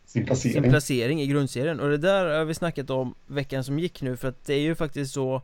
sin, 0.05 0.25
placering. 0.25 0.53
sin 0.53 0.71
placering 0.71 1.21
i 1.21 1.27
grundserien 1.27 1.79
och 1.79 1.89
det 1.89 1.97
där 1.97 2.37
har 2.37 2.45
vi 2.45 2.53
snackat 2.53 2.89
om 2.89 3.15
veckan 3.27 3.63
som 3.63 3.79
gick 3.79 4.01
nu 4.01 4.17
för 4.17 4.27
att 4.27 4.45
det 4.45 4.53
är 4.53 4.59
ju 4.59 4.75
faktiskt 4.75 5.13
så 5.13 5.41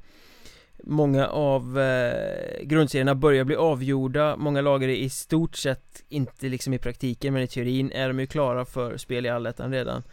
Många 0.83 1.27
av 1.27 1.79
eh, 1.79 2.63
grundserierna 2.63 3.15
börjar 3.15 3.43
bli 3.43 3.55
avgjorda. 3.55 4.35
Många 4.35 4.61
lag 4.61 4.83
är 4.83 4.87
i 4.87 5.09
stort 5.09 5.55
sett 5.55 6.03
Inte 6.09 6.49
liksom 6.49 6.73
i 6.73 6.77
praktiken 6.77 7.33
men 7.33 7.43
i 7.43 7.47
teorin 7.47 7.91
är 7.91 8.07
de 8.07 8.19
ju 8.19 8.27
klara 8.27 8.65
för 8.65 8.97
spel 8.97 9.25
i 9.25 9.29
allettan 9.29 9.71
redan. 9.71 10.03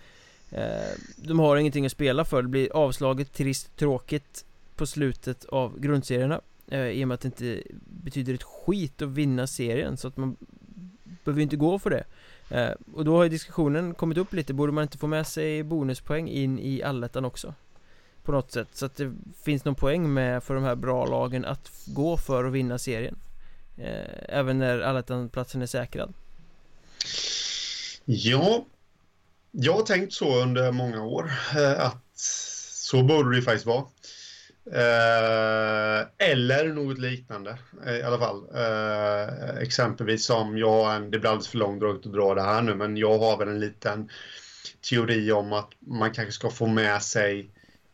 Eh, 0.50 0.62
De 1.16 1.38
har 1.38 1.56
ingenting 1.56 1.86
att 1.86 1.92
spela 1.92 2.24
för. 2.24 2.42
Det 2.42 2.48
blir 2.48 2.76
avslaget, 2.76 3.32
trist, 3.32 3.76
tråkigt 3.76 4.44
På 4.76 4.86
slutet 4.86 5.44
av 5.44 5.80
grundserierna 5.80 6.40
eh, 6.70 6.86
I 6.86 7.04
och 7.04 7.08
med 7.08 7.14
att 7.14 7.20
det 7.20 7.26
inte 7.26 7.62
betyder 7.84 8.34
ett 8.34 8.42
skit 8.42 9.02
att 9.02 9.08
vinna 9.08 9.46
serien 9.46 9.96
Så 9.96 10.08
att 10.08 10.16
man 10.16 10.36
Behöver 11.24 11.42
inte 11.42 11.56
gå 11.56 11.78
för 11.78 11.90
det. 11.90 12.04
Eh, 12.50 12.74
Och 12.94 13.04
då 13.04 13.16
har 13.16 13.22
ju 13.24 13.28
diskussionen 13.28 13.94
kommit 13.94 14.18
upp 14.18 14.32
lite. 14.32 14.54
Borde 14.54 14.72
man 14.72 14.82
inte 14.82 14.98
få 14.98 15.06
med 15.06 15.26
sig 15.26 15.62
bonuspoäng 15.62 16.28
in 16.28 16.58
i 16.58 16.82
allettan 16.82 17.24
också? 17.24 17.54
På 18.28 18.32
något 18.32 18.52
sätt. 18.52 18.68
Så 18.72 18.86
att 18.86 18.96
det 18.96 19.12
finns 19.42 19.64
någon 19.64 19.74
poäng 19.74 20.14
med 20.14 20.42
för 20.42 20.54
de 20.54 20.64
här 20.64 20.74
bra 20.74 21.06
lagen 21.06 21.44
att 21.44 21.70
gå 21.86 22.16
för 22.16 22.44
att 22.44 22.52
vinna 22.52 22.78
serien. 22.78 23.16
Eh, 23.78 24.36
Även 24.38 24.58
när 24.58 24.80
allettan-platsen 24.80 25.62
är 25.62 25.66
säkrad. 25.66 26.14
Ja. 28.04 28.64
Jag 29.50 29.72
har 29.72 29.82
tänkt 29.82 30.12
så 30.12 30.42
under 30.42 30.72
många 30.72 31.04
år 31.04 31.30
eh, 31.56 31.80
att 31.80 32.04
så 32.16 33.02
borde 33.02 33.36
det 33.36 33.42
faktiskt 33.42 33.66
vara. 33.66 33.84
Eh, 34.72 36.06
Eller 36.18 36.68
något 36.68 36.98
liknande 36.98 37.58
eh, 37.86 37.96
i 37.96 38.02
alla 38.02 38.18
fall. 38.18 38.44
Eh, 38.54 39.58
exempelvis 39.58 40.24
som 40.24 40.58
jag 40.58 40.70
har 40.70 40.94
en, 40.94 41.10
det 41.10 41.18
blir 41.18 41.30
alldeles 41.30 41.48
för 41.48 41.58
långdraget 41.58 42.06
att 42.06 42.12
dra 42.12 42.34
det 42.34 42.42
här 42.42 42.62
nu 42.62 42.74
men 42.74 42.96
jag 42.96 43.18
har 43.18 43.38
väl 43.38 43.48
en 43.48 43.60
liten 43.60 44.10
teori 44.90 45.32
om 45.32 45.52
att 45.52 45.70
man 45.78 46.12
kanske 46.12 46.32
ska 46.32 46.50
få 46.50 46.66
med 46.66 47.02
sig 47.02 47.50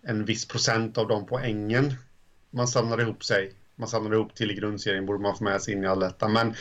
en 0.07 0.25
viss 0.25 0.49
procent 0.49 0.99
av 0.99 1.09
de 1.09 1.27
poängen 1.27 1.95
man 2.51 2.69
samlar 2.69 3.01
ihop 3.01 3.25
sig. 3.25 3.53
Man 3.77 3.89
samlar 3.89 4.15
ihop 4.15 4.35
till 4.35 4.51
i 4.51 4.55
grundserien 4.55 5.07
borde 5.07 5.23
man 5.23 5.37
få 5.37 5.45
med 5.45 5.63
sig 5.63 5.75
in 5.75 5.85
i 5.85 5.87
allettan. 5.87 6.33
Men 6.33 6.55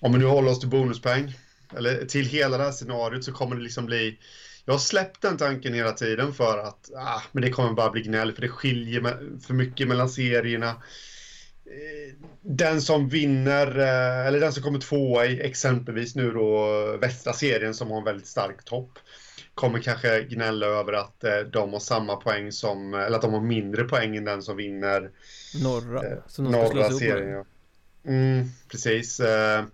om 0.00 0.12
vi 0.12 0.18
nu 0.18 0.24
håller 0.24 0.50
oss 0.50 0.60
till 0.60 0.68
bonuspoäng, 0.68 1.34
eller 1.76 2.04
till 2.04 2.26
hela 2.26 2.58
det 2.58 2.64
här 2.64 2.72
scenariot 2.72 3.24
så 3.24 3.32
kommer 3.32 3.56
det 3.56 3.62
liksom 3.62 3.86
bli 3.86 4.18
jag 4.64 4.74
har 4.74 4.78
släppt 4.78 5.22
den 5.22 5.36
tanken 5.36 5.74
hela 5.74 5.92
tiden 5.92 6.34
för 6.34 6.58
att 6.58 6.90
ah, 6.96 7.22
men 7.32 7.42
det 7.42 7.50
kommer 7.50 7.72
bara 7.72 7.90
bli 7.90 8.02
gnäll 8.02 8.32
för 8.32 8.42
det 8.42 8.48
skiljer 8.48 9.00
för 9.46 9.54
mycket 9.54 9.88
mellan 9.88 10.08
serierna. 10.08 10.68
Eh, 10.68 12.14
den 12.42 12.82
som 12.82 13.08
vinner, 13.08 13.78
eh, 13.78 14.26
eller 14.26 14.40
den 14.40 14.52
som 14.52 14.62
kommer 14.62 14.78
tvåa 14.78 15.26
i 15.26 15.40
exempelvis 15.40 16.14
nu 16.14 16.32
då 16.32 16.66
eh, 16.92 17.00
västra 17.00 17.32
serien 17.32 17.74
som 17.74 17.90
har 17.90 17.98
en 17.98 18.04
väldigt 18.04 18.26
stark 18.26 18.64
topp 18.64 18.98
kommer 19.56 19.78
kanske 19.78 20.22
gnälla 20.22 20.66
över 20.66 20.92
att 20.92 21.24
eh, 21.24 21.38
de 21.38 21.72
har 21.72 21.80
samma 21.80 22.16
poäng 22.16 22.52
som, 22.52 22.94
eller 22.94 23.16
att 23.16 23.22
de 23.22 23.32
har 23.32 23.40
mindre 23.40 23.84
poäng 23.84 24.16
än 24.16 24.24
den 24.24 24.42
som 24.42 24.56
vinner 24.56 25.10
norra, 25.62 26.06
eh, 26.06 26.18
norra 26.38 26.90
serien. 26.90 27.44
Mm, 28.04 28.44
precis. 28.68 29.20
Eh, 29.20 29.64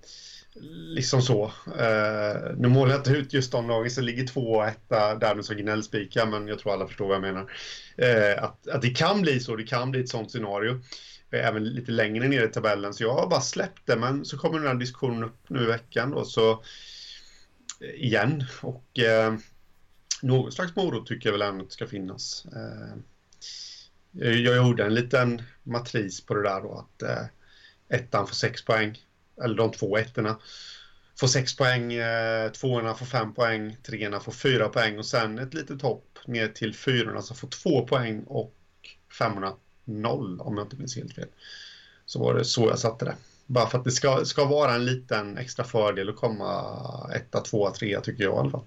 liksom 0.70 1.22
så. 1.22 1.44
Eh, 1.78 2.56
nu 2.56 2.68
målar 2.68 2.92
jag 2.92 3.00
inte 3.00 3.10
ut 3.10 3.32
just 3.32 3.52
de 3.52 3.68
lagen 3.68 3.90
som 3.90 4.04
ligger 4.04 4.26
två 4.26 4.52
och 4.52 4.66
etta 4.66 5.14
därmed 5.14 5.44
som 5.44 5.56
gnällspikar, 5.56 6.26
men 6.26 6.48
jag 6.48 6.58
tror 6.58 6.72
alla 6.72 6.86
förstår 6.86 7.06
vad 7.06 7.14
jag 7.14 7.22
menar. 7.22 7.52
Eh, 7.96 8.44
att, 8.44 8.68
att 8.68 8.82
det 8.82 8.90
kan 8.90 9.22
bli 9.22 9.40
så, 9.40 9.56
det 9.56 9.64
kan 9.64 9.90
bli 9.90 10.00
ett 10.00 10.08
sånt 10.08 10.30
scenario. 10.30 10.80
Eh, 11.30 11.48
även 11.48 11.64
lite 11.64 11.92
längre 11.92 12.28
ner 12.28 12.44
i 12.44 12.48
tabellen, 12.48 12.94
så 12.94 13.02
jag 13.02 13.14
har 13.14 13.28
bara 13.28 13.40
släppt 13.40 13.86
det, 13.86 13.96
men 13.96 14.24
så 14.24 14.38
kommer 14.38 14.58
den 14.58 14.68
här 14.68 14.74
diskussionen 14.74 15.24
upp 15.24 15.48
nu 15.48 15.62
i 15.62 15.66
veckan 15.66 16.10
då, 16.10 16.24
så 16.24 16.50
eh, 17.80 18.04
igen. 18.04 18.44
Och 18.60 18.98
eh, 18.98 19.34
någon 20.22 20.52
slags 20.52 20.76
morot 20.76 21.06
tycker 21.06 21.28
jag 21.28 21.38
väl 21.38 21.48
ändå 21.48 21.68
ska 21.68 21.86
finnas. 21.86 22.46
Eh, 22.56 22.96
jag 24.42 24.56
gjorde 24.56 24.84
en 24.84 24.94
liten 24.94 25.42
matris 25.62 26.20
på 26.20 26.34
det 26.34 26.42
där 26.42 26.60
då, 26.60 26.74
att 26.74 27.02
eh, 27.02 27.24
ettan 27.88 28.26
får 28.26 28.34
sex 28.34 28.64
poäng 28.64 29.02
eller 29.44 29.54
de 29.54 29.72
två 29.72 29.96
ettorna, 29.96 30.38
får 31.20 31.26
sex 31.26 31.56
poäng, 31.56 31.92
eh, 31.92 32.52
tvåorna 32.52 32.94
får 32.94 33.06
fem 33.06 33.34
poäng, 33.34 33.76
treorna 33.82 34.20
får 34.20 34.32
fyra 34.32 34.68
poäng 34.68 34.98
och 34.98 35.06
sen 35.06 35.38
ett 35.38 35.54
litet 35.54 35.82
hopp 35.82 36.18
ner 36.26 36.48
till 36.48 36.74
fyrorna 36.74 37.22
som 37.22 37.36
får 37.36 37.48
två 37.48 37.86
poäng 37.86 38.22
och 38.22 38.54
femmorna 39.18 39.54
noll 39.84 40.40
om 40.40 40.56
jag 40.56 40.64
inte 40.64 40.76
minns 40.76 40.96
helt 40.96 41.14
fel. 41.14 41.28
Så 42.06 42.18
var 42.18 42.34
det 42.34 42.44
så 42.44 42.68
jag 42.68 42.78
satte 42.78 43.04
det. 43.04 43.14
Bara 43.46 43.66
för 43.66 43.78
att 43.78 43.84
det 43.84 43.90
ska, 43.90 44.24
ska 44.24 44.44
vara 44.44 44.74
en 44.74 44.84
liten 44.84 45.38
extra 45.38 45.64
fördel 45.64 46.08
att 46.08 46.16
komma 46.16 47.10
etta, 47.14 47.40
tvåa, 47.40 47.70
trea 47.70 48.00
tycker 48.00 48.24
jag 48.24 48.34
i 48.34 48.38
alla 48.38 48.50
fall. 48.50 48.64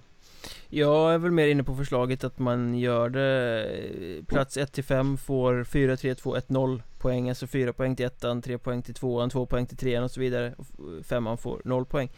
Jag 0.78 1.14
är 1.14 1.18
väl 1.18 1.32
mer 1.32 1.48
inne 1.48 1.64
på 1.64 1.76
förslaget 1.76 2.24
att 2.24 2.40
man 2.40 2.80
gör 2.80 3.10
det 3.10 3.64
eh, 3.64 4.24
Plats 4.26 4.58
1 4.58 4.74
till 4.74 4.84
5 4.84 5.18
får 5.18 5.64
4, 5.64 5.98
3, 5.98 6.16
2, 6.16 6.36
1, 6.36 6.50
0 6.50 6.84
poäng 7.00 7.30
Alltså 7.30 7.48
4 7.48 7.74
poäng 7.74 7.96
till 7.96 8.06
ettan, 8.06 8.42
3 8.42 8.58
poäng 8.58 8.82
till 8.82 8.94
tvåan, 8.94 9.30
2 9.30 9.46
poäng 9.46 9.66
till 9.66 9.78
trean 9.78 10.04
och 10.04 10.12
så 10.12 10.20
vidare 10.20 10.56
Femman 11.04 11.38
får 11.38 11.62
0 11.66 11.86
poäng. 11.86 12.12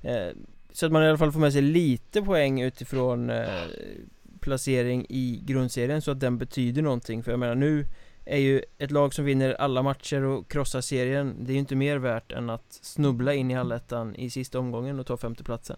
Eh, 0.00 0.28
så 0.72 0.86
att 0.86 0.92
man 0.92 1.02
i 1.02 1.08
alla 1.08 1.18
fall 1.18 1.32
får 1.32 1.40
med 1.40 1.52
sig 1.52 1.62
lite 1.62 2.22
poäng 2.22 2.60
utifrån 2.60 3.30
eh, 3.30 3.46
placering 4.40 5.06
i 5.08 5.42
grundserien 5.44 6.02
så 6.02 6.10
att 6.10 6.20
den 6.20 6.38
betyder 6.38 6.82
någonting. 6.82 7.22
För 7.22 7.30
jag 7.30 7.40
menar 7.40 7.54
nu 7.54 7.86
är 8.24 8.38
ju 8.38 8.62
ett 8.78 8.90
lag 8.90 9.14
som 9.14 9.24
vinner 9.24 9.54
alla 9.54 9.82
matcher 9.82 10.22
och 10.22 10.50
krossar 10.50 10.80
serien 10.80 11.36
Det 11.38 11.52
är 11.52 11.54
ju 11.54 11.60
inte 11.60 11.76
mer 11.76 11.96
värt 11.96 12.32
än 12.32 12.50
att 12.50 12.72
snubbla 12.82 13.34
in 13.34 13.50
i 13.50 13.56
allettan 13.56 14.14
i 14.14 14.30
sista 14.30 14.58
omgången 14.58 15.00
och 15.00 15.06
ta 15.06 15.16
femteplatsen 15.16 15.76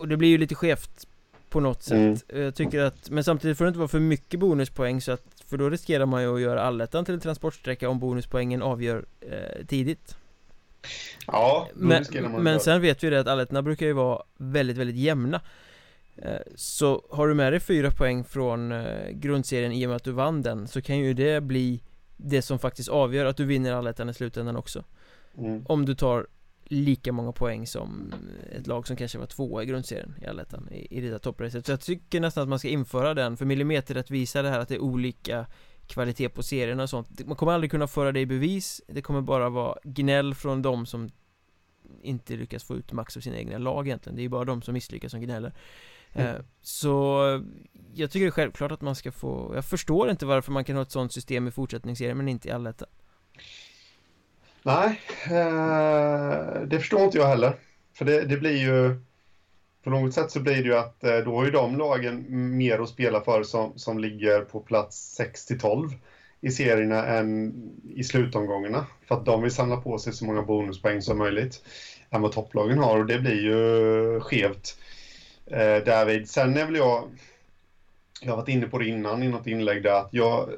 och 0.00 0.08
det 0.08 0.16
blir 0.16 0.28
ju 0.28 0.38
lite 0.38 0.54
skevt 0.54 1.06
på 1.50 1.60
något 1.60 1.82
sätt. 1.82 2.24
Mm. 2.28 2.44
Jag 2.44 2.54
tycker 2.54 2.80
att, 2.80 3.10
men 3.10 3.24
samtidigt 3.24 3.58
får 3.58 3.64
det 3.64 3.68
inte 3.68 3.78
vara 3.78 3.88
för 3.88 4.00
mycket 4.00 4.40
bonuspoäng 4.40 5.00
så 5.00 5.12
att 5.12 5.22
För 5.46 5.56
då 5.56 5.70
riskerar 5.70 6.06
man 6.06 6.22
ju 6.22 6.34
att 6.34 6.40
göra 6.40 6.62
allettan 6.62 7.04
till 7.04 7.14
en 7.14 7.20
transportsträcka 7.20 7.88
om 7.88 7.98
bonuspoängen 7.98 8.62
avgör 8.62 9.04
eh, 9.20 9.66
tidigt. 9.66 10.16
Ja, 11.26 11.68
men, 11.74 12.04
men 12.38 12.60
sen 12.60 12.80
vet 12.80 13.04
vi 13.04 13.10
det 13.10 13.20
att 13.20 13.26
allettorna 13.26 13.62
brukar 13.62 13.86
ju 13.86 13.92
vara 13.92 14.22
väldigt, 14.36 14.76
väldigt 14.76 14.96
jämna. 14.96 15.40
Eh, 16.16 16.40
Så 16.54 17.02
har 17.10 17.28
du 17.28 17.34
med 17.34 17.52
dig 17.52 17.60
fyra 17.60 17.90
poäng 17.90 18.24
från 18.24 18.72
eh, 18.72 19.10
grundserien 19.10 19.72
i 19.72 19.86
och 19.86 19.88
med 19.88 19.96
att 19.96 20.04
du 20.04 20.12
vann 20.12 20.42
den 20.42 20.68
Så 20.68 20.82
kan 20.82 20.98
ju 20.98 21.14
det 21.14 21.40
bli 21.42 21.82
det 22.16 22.42
som 22.42 22.58
faktiskt 22.58 22.88
avgör 22.88 23.24
att 23.24 23.36
du 23.36 23.44
vinner 23.44 23.72
allettan 23.72 24.08
i 24.08 24.14
slutändan 24.14 24.56
också. 24.56 24.84
Mm. 25.38 25.64
Om 25.68 25.86
du 25.86 25.94
tar 25.94 26.26
lika 26.72 27.12
många 27.12 27.32
poäng 27.32 27.66
som 27.66 28.14
ett 28.52 28.66
lag 28.66 28.86
som 28.86 28.96
kanske 28.96 29.18
var 29.18 29.26
tvåa 29.26 29.62
i 29.62 29.66
grundserien 29.66 30.14
i 30.22 30.26
allettan 30.26 30.68
i, 30.72 30.98
i 30.98 31.00
det 31.00 31.10
där 31.10 31.18
toppracet. 31.18 31.66
Så 31.66 31.72
jag 31.72 31.80
tycker 31.80 32.20
nästan 32.20 32.42
att 32.42 32.48
man 32.48 32.58
ska 32.58 32.68
införa 32.68 33.14
den 33.14 33.36
för 33.36 33.44
millimeterrättvisa 33.44 34.42
det 34.42 34.48
här 34.48 34.58
att 34.58 34.68
det 34.68 34.74
är 34.74 34.82
olika 34.82 35.46
kvalitet 35.86 36.28
på 36.28 36.42
serierna 36.42 36.82
och 36.82 36.90
sånt 36.90 37.26
Man 37.26 37.36
kommer 37.36 37.52
aldrig 37.52 37.70
kunna 37.70 37.86
föra 37.86 38.12
det 38.12 38.20
i 38.20 38.26
bevis. 38.26 38.82
Det 38.86 39.02
kommer 39.02 39.20
bara 39.20 39.48
vara 39.48 39.78
gnäll 39.84 40.34
från 40.34 40.62
de 40.62 40.86
som 40.86 41.10
inte 42.02 42.36
lyckas 42.36 42.64
få 42.64 42.76
ut 42.76 42.92
max 42.92 43.16
av 43.16 43.20
sina 43.20 43.36
egna 43.36 43.58
lag 43.58 43.86
egentligen. 43.86 44.16
Det 44.16 44.24
är 44.24 44.28
bara 44.28 44.44
de 44.44 44.62
som 44.62 44.74
misslyckas 44.74 45.10
som 45.10 45.20
gnäller. 45.20 45.52
Mm. 46.12 46.36
Eh, 46.36 46.42
så 46.60 47.22
jag 47.94 48.10
tycker 48.10 48.24
det 48.26 48.28
är 48.28 48.32
självklart 48.32 48.72
att 48.72 48.80
man 48.80 48.94
ska 48.94 49.12
få 49.12 49.52
Jag 49.54 49.64
förstår 49.64 50.10
inte 50.10 50.26
varför 50.26 50.52
man 50.52 50.64
kan 50.64 50.76
ha 50.76 50.82
ett 50.82 50.90
sånt 50.90 51.12
system 51.12 51.48
i 51.48 51.50
fortsättningsserien 51.50 52.16
men 52.16 52.28
inte 52.28 52.48
i 52.48 52.50
allettan 52.50 52.88
Nej, 54.62 55.00
eh, 55.24 56.62
det 56.66 56.78
förstår 56.78 57.00
inte 57.00 57.18
jag 57.18 57.26
heller. 57.26 57.54
För 57.94 58.04
det, 58.04 58.24
det, 58.24 58.36
blir 58.36 58.56
ju... 58.56 59.00
På 59.84 59.90
något 59.90 60.14
sätt 60.14 60.30
så 60.30 60.40
blir 60.40 60.56
det 60.56 60.68
ju 60.68 60.76
att 60.76 61.04
eh, 61.04 61.16
då 61.16 61.36
har 61.36 61.44
ju 61.44 61.50
de 61.50 61.78
lagen 61.78 62.24
mer 62.56 62.78
att 62.78 62.88
spela 62.88 63.20
för 63.20 63.42
som, 63.42 63.78
som 63.78 63.98
ligger 63.98 64.40
på 64.40 64.60
plats 64.60 65.14
6 65.16 65.46
till 65.46 65.58
12 65.58 65.88
i 66.40 66.50
serierna 66.50 67.06
än 67.06 67.52
i 67.94 68.04
slutomgångarna. 68.04 68.86
För 69.08 69.14
att 69.14 69.24
de 69.24 69.42
vill 69.42 69.50
samla 69.50 69.76
på 69.76 69.98
sig 69.98 70.12
så 70.12 70.24
många 70.24 70.42
bonuspoäng 70.42 71.02
som 71.02 71.18
möjligt 71.18 71.62
än 72.10 72.22
vad 72.22 72.32
topplagen 72.32 72.78
har 72.78 72.98
och 72.98 73.06
det 73.06 73.18
blir 73.18 73.40
ju 73.40 74.20
skevt. 74.20 74.76
Eh, 75.46 75.84
David, 75.84 76.28
sen 76.28 76.56
är 76.56 76.64
väl 76.64 76.76
jag... 76.76 77.08
Jag 78.20 78.32
har 78.32 78.36
varit 78.36 78.48
inne 78.48 78.66
på 78.66 78.78
det 78.78 78.86
innan 78.86 79.22
i 79.22 79.28
något 79.28 79.46
inlägg 79.46 79.82
där 79.82 80.00
att 80.00 80.08
jag 80.12 80.50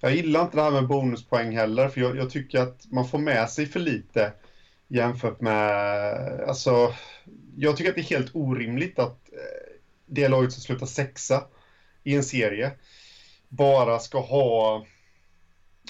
jag 0.00 0.12
gillar 0.12 0.42
inte 0.42 0.56
det 0.56 0.62
här 0.62 0.70
med 0.70 0.86
bonuspoäng 0.86 1.56
heller, 1.56 1.88
för 1.88 2.00
jag, 2.00 2.16
jag, 2.16 2.30
tycker 2.30 2.60
att 2.60 2.86
man 2.90 3.08
får 3.08 3.18
med 3.18 3.50
sig 3.50 3.66
för 3.66 3.80
lite 3.80 4.32
jämfört 4.88 5.40
med... 5.40 6.14
Alltså, 6.48 6.92
jag 7.56 7.76
tycker 7.76 7.90
att 7.90 7.94
det 7.94 8.00
är 8.00 8.16
helt 8.16 8.34
orimligt 8.34 8.98
att 8.98 9.32
eh, 9.32 9.76
det 10.06 10.28
laget 10.28 10.52
som 10.52 10.62
slutar 10.62 10.86
sexa 10.86 11.44
i 12.04 12.14
en 12.14 12.22
serie 12.22 12.72
bara 13.48 13.98
ska 13.98 14.20
ha... 14.20 14.84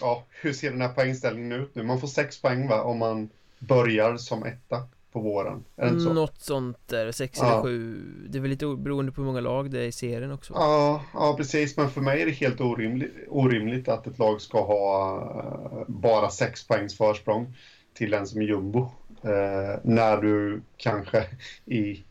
Ja, 0.01 0.23
hur 0.29 0.53
ser 0.53 0.71
den 0.71 0.81
här 0.81 0.89
poängställningen 0.89 1.53
ut 1.53 1.75
nu? 1.75 1.83
Man 1.83 2.01
får 2.01 2.09
sex 2.09 2.41
poäng 2.41 2.69
va, 2.69 2.83
om 2.83 2.99
man 2.99 3.29
börjar 3.59 4.17
som 4.17 4.43
etta 4.45 4.83
på 5.13 5.21
våren. 5.21 5.65
Är 5.77 5.85
det 5.85 5.91
inte 5.91 6.01
så? 6.01 6.13
Något 6.13 6.41
sånt 6.41 6.89
där, 6.89 7.13
6 7.13 7.39
ja. 7.43 7.53
eller 7.53 7.63
7 7.63 8.27
Det 8.29 8.39
är 8.39 8.43
väl 8.43 8.51
lite 8.51 8.67
beroende 8.67 9.13
på 9.13 9.21
hur 9.21 9.27
många 9.27 9.41
lag 9.41 9.71
det 9.71 9.81
är 9.81 9.87
i 9.87 9.93
serien 9.93 10.33
också 10.33 10.53
Ja, 10.57 11.05
ja 11.15 11.35
precis, 11.37 11.77
men 11.77 11.91
för 11.91 12.01
mig 12.01 12.23
är 12.23 12.27
det 12.27 12.33
helt 12.33 12.61
orimligt, 12.61 13.13
orimligt 13.29 13.89
att 13.89 14.07
ett 14.07 14.19
lag 14.19 14.41
ska 14.41 14.65
ha 14.65 15.19
uh, 15.77 15.85
bara 15.87 16.31
6 16.31 16.67
poängs 16.67 16.97
försprång 16.97 17.55
till 17.95 18.15
en 18.15 18.27
som 18.27 18.41
är 18.41 18.47
jumbo. 18.47 18.81
Uh, 19.25 19.79
när 19.83 20.17
du 20.23 20.63
kanske 20.77 21.27
i 21.67 22.05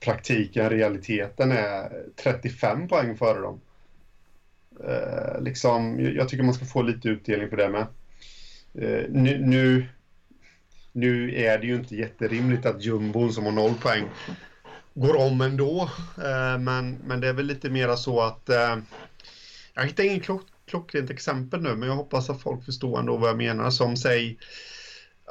praktiken, 0.00 0.70
realiteten 0.70 1.52
är 1.52 2.04
35 2.16 2.88
poäng 2.88 3.16
före 3.16 3.40
dem. 3.40 3.60
Uh, 4.84 5.42
liksom, 5.42 6.00
jag 6.00 6.28
tycker 6.28 6.44
man 6.44 6.54
ska 6.54 6.64
få 6.64 6.82
lite 6.82 7.08
utdelning 7.08 7.50
för 7.50 7.56
det 7.56 7.68
med. 7.68 7.86
nu, 9.10 9.38
nu 9.38 9.86
nu 10.92 11.34
är 11.34 11.58
det 11.58 11.66
ju 11.66 11.74
inte 11.74 11.96
jätterimligt 11.96 12.66
att 12.66 12.84
jumbon 12.84 13.32
som 13.32 13.44
har 13.44 13.52
noll 13.52 13.74
poäng 13.74 14.08
går 14.94 15.16
om 15.16 15.40
ändå. 15.40 15.90
Eh, 16.16 16.58
men, 16.58 16.98
men 17.04 17.20
det 17.20 17.28
är 17.28 17.32
väl 17.32 17.46
lite 17.46 17.70
mera 17.70 17.96
så 17.96 18.20
att 18.20 18.48
eh, 18.48 18.76
jag 19.74 19.86
hittar 19.86 20.04
ingen 20.04 20.20
klock, 20.20 20.42
klockrent 20.66 21.10
exempel 21.10 21.62
nu, 21.62 21.76
men 21.76 21.88
jag 21.88 21.96
hoppas 21.96 22.30
att 22.30 22.42
folk 22.42 22.64
förstår 22.64 22.98
ändå 22.98 23.16
vad 23.16 23.28
jag 23.28 23.36
menar. 23.36 23.70
Som 23.70 23.96
säg 23.96 24.38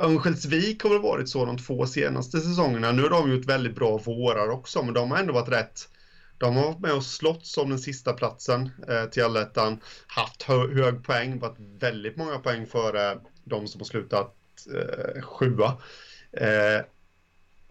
Örnsköldsvik 0.01 0.83
har 0.83 0.89
väl 0.89 1.01
varit 1.01 1.29
så 1.29 1.45
de 1.45 1.57
två 1.57 1.85
senaste 1.85 2.39
säsongerna. 2.39 2.91
Nu 2.91 3.01
har 3.01 3.09
de 3.09 3.31
gjort 3.31 3.45
väldigt 3.45 3.75
bra 3.75 3.97
vårar 3.97 4.49
också, 4.49 4.83
men 4.83 4.93
de 4.93 5.11
har 5.11 5.17
ändå 5.17 5.33
varit 5.33 5.49
rätt. 5.49 5.89
De 6.37 6.55
har 6.55 6.63
varit 6.63 6.79
med 6.79 6.93
och 6.93 7.03
slått 7.03 7.57
om 7.57 7.69
den 7.69 7.79
sista 7.79 8.13
platsen 8.13 8.71
eh, 8.87 9.05
till 9.05 9.23
allettan, 9.23 9.79
haft 10.07 10.43
hö 10.43 10.67
hög 10.73 11.03
poäng, 11.03 11.39
varit 11.39 11.57
väldigt 11.79 12.17
många 12.17 12.39
poäng 12.39 12.65
före 12.65 13.17
de 13.43 13.67
som 13.67 13.81
har 13.81 13.85
slutat 13.85 14.38
eh, 14.67 15.21
sjua. 15.21 15.77
Eh, 16.31 16.85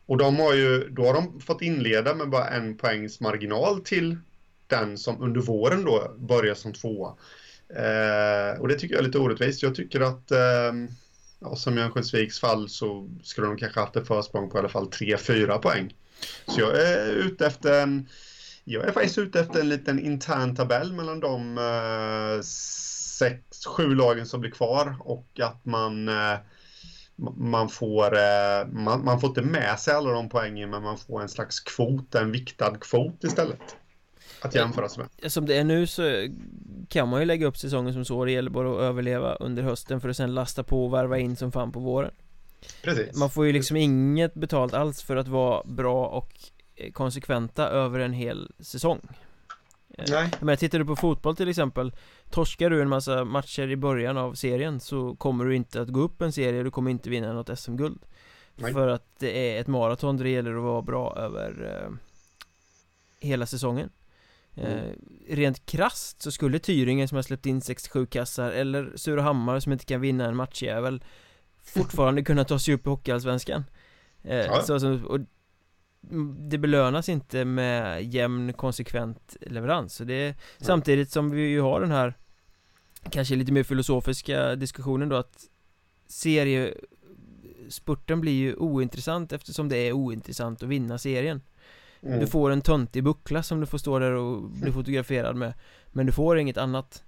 och 0.07 0.17
de 0.17 0.37
har 0.37 0.55
ju, 0.55 0.89
då 0.89 1.07
har 1.07 1.15
de 1.15 1.41
fått 1.41 1.63
inleda 1.63 2.15
med 2.15 2.29
bara 2.29 2.49
en 2.49 2.77
poängs 2.77 3.21
marginal 3.21 3.81
till 3.81 4.17
den 4.67 4.99
som 4.99 5.23
under 5.23 5.41
våren 5.41 5.85
då 5.85 6.15
börjar 6.19 6.55
som 6.55 6.73
tvåa. 6.73 7.15
Eh, 7.69 8.61
och 8.61 8.69
det 8.69 8.75
tycker 8.79 8.95
jag 8.95 9.01
är 9.01 9.07
lite 9.07 9.19
orättvist. 9.19 9.63
Jag 9.63 9.75
tycker 9.75 10.01
att 10.01 10.31
eh, 10.31 10.73
ja, 11.41 11.57
som 11.57 11.79
i 11.79 11.81
Örnsköldsviks 11.81 12.41
fall 12.41 12.69
så 12.69 13.09
skulle 13.23 13.47
de 13.47 13.57
kanske 13.57 13.81
haft 13.81 13.97
ett 13.97 14.07
försprång 14.07 14.51
på 14.51 14.57
i 14.57 14.61
alla 14.61 14.69
fall 14.69 14.89
3-4 14.89 15.59
poäng. 15.59 15.95
Så 16.47 16.61
jag 16.61 16.81
är 16.81 17.11
ute 17.11 17.47
efter 17.47 17.83
en 17.83 18.09
jag 18.71 18.89
är 18.89 18.93
faktiskt 18.93 19.19
ute 19.19 19.41
efter 19.41 19.61
en 19.61 19.69
liten 19.69 19.99
intern 19.99 20.57
tabell 20.57 20.93
mellan 20.93 21.21
de 21.21 21.59
eh, 21.59 22.43
sex, 23.19 23.67
sju 23.67 23.95
lagen 23.95 24.27
som 24.27 24.41
blir 24.41 24.51
kvar 24.51 24.97
och 25.01 25.41
att 25.41 25.65
man 25.65 26.09
eh, 26.09 26.39
man 27.37 27.69
får, 27.69 28.17
eh, 28.17 28.67
man, 28.73 29.05
man, 29.05 29.21
får 29.21 29.29
inte 29.29 29.43
med 29.43 29.79
sig 29.79 29.95
alla 29.95 30.11
de 30.11 30.29
poängen 30.29 30.71
men 30.71 30.83
man 30.83 30.99
får 30.99 31.23
en 31.23 31.29
slags 31.29 31.61
kvot, 31.61 32.15
en 32.15 32.33
viktad 32.33 32.77
kvot 32.81 33.25
istället. 33.25 33.77
Att 34.43 34.55
jämföras 34.55 34.99
med. 34.99 35.33
Som 35.33 35.47
det 35.47 35.57
är 35.57 35.65
nu 35.65 35.87
så 35.87 36.29
kan 36.89 37.09
man 37.09 37.21
ju 37.21 37.27
lägga 37.27 37.47
upp 37.47 37.57
säsongen 37.57 37.93
som 37.93 38.05
så 38.05 38.25
Det 38.25 38.33
gäller 38.33 38.51
bara 38.51 38.71
att 38.71 38.81
överleva 38.81 39.35
under 39.35 39.63
hösten 39.63 40.01
för 40.01 40.09
att 40.09 40.17
sen 40.17 40.35
lasta 40.35 40.63
på 40.63 40.85
och 40.85 40.95
värva 40.95 41.19
in 41.19 41.37
som 41.37 41.53
fan 41.53 41.73
på 41.73 41.81
våren. 41.81 42.11
Precis. 42.83 43.17
Man 43.17 43.31
får 43.31 43.47
ju 43.47 43.53
liksom 43.53 43.77
inget 43.77 44.35
betalt 44.35 44.75
alls 44.75 45.03
för 45.03 45.17
att 45.17 45.29
vara 45.29 45.63
bra 45.65 46.07
och 46.07 46.33
konsekventa 46.93 47.69
över 47.69 47.99
en 47.99 48.13
hel 48.13 48.53
säsong 48.61 49.01
Nej 50.09 50.31
Men 50.41 50.57
tittar 50.57 50.79
du 50.79 50.85
på 50.85 50.97
fotboll 50.97 51.37
till 51.37 51.49
exempel 51.49 51.93
Torskar 52.31 52.71
du 52.71 52.83
en 52.83 52.89
massa 52.89 53.25
matcher 53.25 53.71
i 53.71 53.77
början 53.77 54.17
av 54.17 54.35
serien 54.35 54.81
så 54.81 55.17
kommer 55.17 55.45
du 55.45 55.57
inte 55.57 55.81
att 55.81 55.89
gå 55.89 56.01
upp 56.01 56.23
en 56.23 56.33
serie, 56.33 56.63
du 56.63 56.71
kommer 56.71 56.91
inte 56.91 57.11
vinna 57.11 57.33
något 57.33 57.59
SM-guld. 57.59 57.99
För 58.57 58.89
att 58.89 59.19
det 59.19 59.57
är 59.57 59.61
ett 59.61 59.67
maraton 59.67 60.17
där 60.17 60.25
det 60.25 60.31
gäller 60.31 60.57
att 60.57 60.63
vara 60.63 60.83
bra 60.83 61.17
över 61.17 61.81
eh, 61.83 61.97
hela 63.21 63.47
säsongen 63.47 63.91
mm. 64.55 64.73
eh, 64.73 65.35
Rent 65.35 65.67
krast 65.67 66.23
så 66.23 66.31
skulle 66.31 66.59
Tyringen 66.59 67.09
som 67.09 67.17
har 67.17 67.23
släppt 67.23 67.47
in 67.47 67.61
67 67.61 68.07
kassar 68.07 68.51
eller 68.51 68.93
Surahammar 68.97 69.61
som 69.61 69.73
inte 69.73 69.85
kan 69.85 70.01
vinna 70.01 70.25
en 70.25 70.37
matchjävel 70.37 71.05
fortfarande 71.63 72.23
kunna 72.23 72.45
ta 72.45 72.59
sig 72.59 72.75
upp 72.75 72.87
i 72.87 72.91
Hockeyallsvenskan 72.91 73.65
eh, 74.23 74.37
ja. 74.37 74.63
så, 74.63 75.05
och 75.07 75.21
det 76.39 76.59
belönas 76.59 77.09
inte 77.09 77.45
med 77.45 78.05
jämn 78.05 78.53
konsekvent 78.53 79.37
leverans. 79.41 79.95
Så 79.95 80.05
det 80.05 80.15
är, 80.15 80.35
Samtidigt 80.59 81.11
som 81.11 81.31
vi 81.31 81.49
ju 81.49 81.61
har 81.61 81.81
den 81.81 81.91
här 81.91 82.15
Kanske 83.11 83.35
lite 83.35 83.53
mer 83.53 83.63
filosofiska 83.63 84.55
diskussionen 84.55 85.09
då 85.09 85.17
att 85.17 85.45
Seriespurten 86.07 88.21
blir 88.21 88.33
ju 88.33 88.55
ointressant 88.55 89.33
eftersom 89.33 89.69
det 89.69 89.77
är 89.77 89.93
ointressant 89.93 90.63
att 90.63 90.69
vinna 90.69 90.99
serien. 90.99 91.43
Mm. 92.03 92.21
Du 92.21 92.27
får 92.27 92.51
en 92.51 92.63
töntig 92.63 93.05
buckla 93.05 93.43
som 93.43 93.61
du 93.61 93.67
får 93.67 93.79
stå 93.79 93.99
där 93.99 94.13
och 94.13 94.43
bli 94.43 94.73
fotograferad 94.77 95.37
med 95.37 95.53
Men 95.89 96.07
du 96.07 96.13
får 96.13 96.39
inget 96.39 96.57
annat 96.57 97.05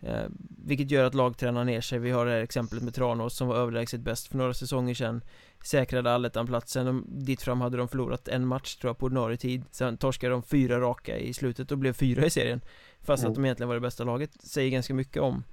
eh, 0.00 0.24
Vilket 0.64 0.90
gör 0.90 1.04
att 1.04 1.14
lag 1.14 1.36
tränar 1.36 1.64
ner 1.64 1.80
sig. 1.80 1.98
Vi 1.98 2.10
har 2.10 2.26
det 2.26 2.32
här 2.32 2.40
exemplet 2.40 2.82
med 2.82 2.94
Tranås 2.94 3.36
som 3.36 3.48
var 3.48 3.56
överlägset 3.56 4.00
bäst 4.00 4.26
för 4.26 4.36
några 4.36 4.54
säsonger 4.54 4.94
sedan. 4.94 5.22
Säkrade 5.64 6.12
allettan-platsen, 6.12 7.04
dit 7.08 7.42
fram 7.42 7.60
hade 7.60 7.76
de 7.76 7.88
förlorat 7.88 8.28
en 8.28 8.46
match 8.46 8.76
tror 8.76 8.88
jag 8.88 8.98
på 8.98 9.06
ordinarie 9.06 9.36
tid. 9.36 9.64
Sen 9.70 9.96
torskade 9.96 10.32
de 10.32 10.42
fyra 10.42 10.80
raka 10.80 11.18
i 11.18 11.34
slutet 11.34 11.72
och 11.72 11.78
blev 11.78 11.92
fyra 11.92 12.26
i 12.26 12.30
serien. 12.30 12.60
Fast 13.00 13.22
mm. 13.22 13.30
att 13.30 13.34
de 13.34 13.44
egentligen 13.44 13.68
var 13.68 13.74
det 13.74 13.80
bästa 13.80 14.04
laget 14.04 14.30
Säger 14.42 14.70
ganska 14.70 14.94
mycket 14.94 15.22
om 15.22 15.44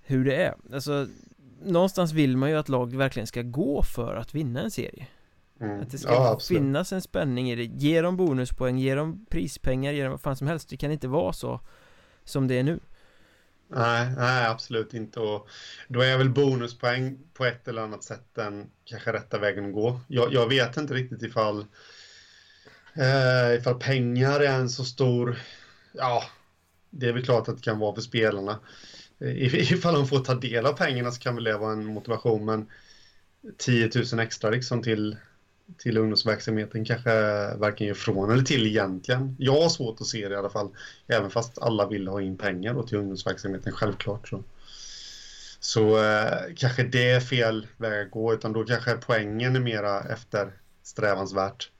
Hur 0.00 0.24
det 0.24 0.36
är. 0.36 0.54
Alltså 0.72 1.06
Någonstans 1.62 2.12
vill 2.12 2.36
man 2.36 2.50
ju 2.50 2.56
att 2.56 2.68
lag 2.68 2.96
verkligen 2.96 3.26
ska 3.26 3.42
gå 3.42 3.82
för 3.82 4.14
att 4.14 4.34
vinna 4.34 4.60
en 4.60 4.70
serie. 4.70 5.06
Mm. 5.60 5.80
Att 5.80 5.90
det 5.90 5.98
ska 5.98 6.12
ja, 6.12 6.38
finnas 6.48 6.92
en 6.92 7.02
spänning 7.02 7.50
i 7.50 7.54
det. 7.54 7.64
Ge 7.64 8.02
dem 8.02 8.16
bonuspoäng, 8.16 8.78
ge 8.78 8.94
dem 8.94 9.26
prispengar, 9.30 9.92
ge 9.92 10.02
dem 10.02 10.10
vad 10.10 10.20
fan 10.20 10.36
som 10.36 10.46
helst. 10.46 10.68
Det 10.68 10.76
kan 10.76 10.92
inte 10.92 11.08
vara 11.08 11.32
så 11.32 11.60
Som 12.24 12.48
det 12.48 12.58
är 12.58 12.62
nu 12.62 12.80
Nej, 13.68 14.10
nej, 14.16 14.46
absolut 14.46 14.94
inte. 14.94 15.20
Och 15.20 15.48
då 15.88 16.00
är 16.00 16.18
väl 16.18 16.30
bonuspoäng 16.30 17.18
på 17.34 17.44
ett 17.44 17.68
eller 17.68 17.82
annat 17.82 18.04
sätt 18.04 18.24
den 18.34 18.70
kanske 18.84 19.12
rätta 19.12 19.38
vägen 19.38 19.66
att 19.66 19.72
gå. 19.72 20.00
Jag, 20.08 20.32
jag 20.32 20.48
vet 20.48 20.76
inte 20.76 20.94
riktigt 20.94 21.22
ifall, 21.22 21.66
eh, 22.94 23.54
ifall 23.58 23.80
pengar 23.80 24.40
är 24.40 24.54
en 24.54 24.70
så 24.70 24.84
stor... 24.84 25.38
Ja, 25.92 26.22
det 26.90 27.08
är 27.08 27.12
väl 27.12 27.24
klart 27.24 27.48
att 27.48 27.56
det 27.56 27.62
kan 27.62 27.78
vara 27.78 27.94
för 27.94 28.02
spelarna. 28.02 28.60
Ifall 29.20 29.94
de 29.94 30.08
får 30.08 30.20
ta 30.20 30.34
del 30.34 30.66
av 30.66 30.72
pengarna 30.72 31.10
så 31.10 31.20
kan 31.20 31.34
väl 31.34 31.44
det 31.44 31.58
vara 31.58 31.72
en 31.72 31.84
motivation, 31.84 32.44
men 32.44 32.70
10 33.56 33.90
000 34.12 34.20
extra 34.20 34.50
liksom 34.50 34.82
till 34.82 35.16
till 35.76 35.98
ungdomsverksamheten 35.98 36.84
kanske 36.84 37.10
varken 37.56 37.86
gör 37.86 37.94
från 37.94 38.30
eller 38.30 38.42
till 38.42 38.66
egentligen. 38.66 39.36
Jag 39.38 39.62
har 39.62 39.68
svårt 39.68 40.00
att 40.00 40.06
se 40.06 40.28
det 40.28 40.34
i 40.34 40.38
alla 40.38 40.50
fall. 40.50 40.68
Även 41.06 41.30
fast 41.30 41.58
alla 41.58 41.88
vill 41.88 42.08
ha 42.08 42.20
in 42.20 42.36
pengar 42.36 42.74
då 42.74 42.82
till 42.82 42.98
ungdomsverksamheten, 42.98 43.72
självklart. 43.72 44.28
Så, 44.28 44.42
så 45.60 46.04
eh, 46.04 46.54
kanske 46.56 46.82
det 46.82 47.10
är 47.10 47.20
fel 47.20 47.66
väg 47.76 48.06
att 48.06 48.10
gå, 48.10 48.34
utan 48.34 48.52
då 48.52 48.64
kanske 48.64 48.94
poängen 48.94 49.56
är 49.56 49.60
mera 49.60 50.00
eftersträvansvärt. 50.00 51.70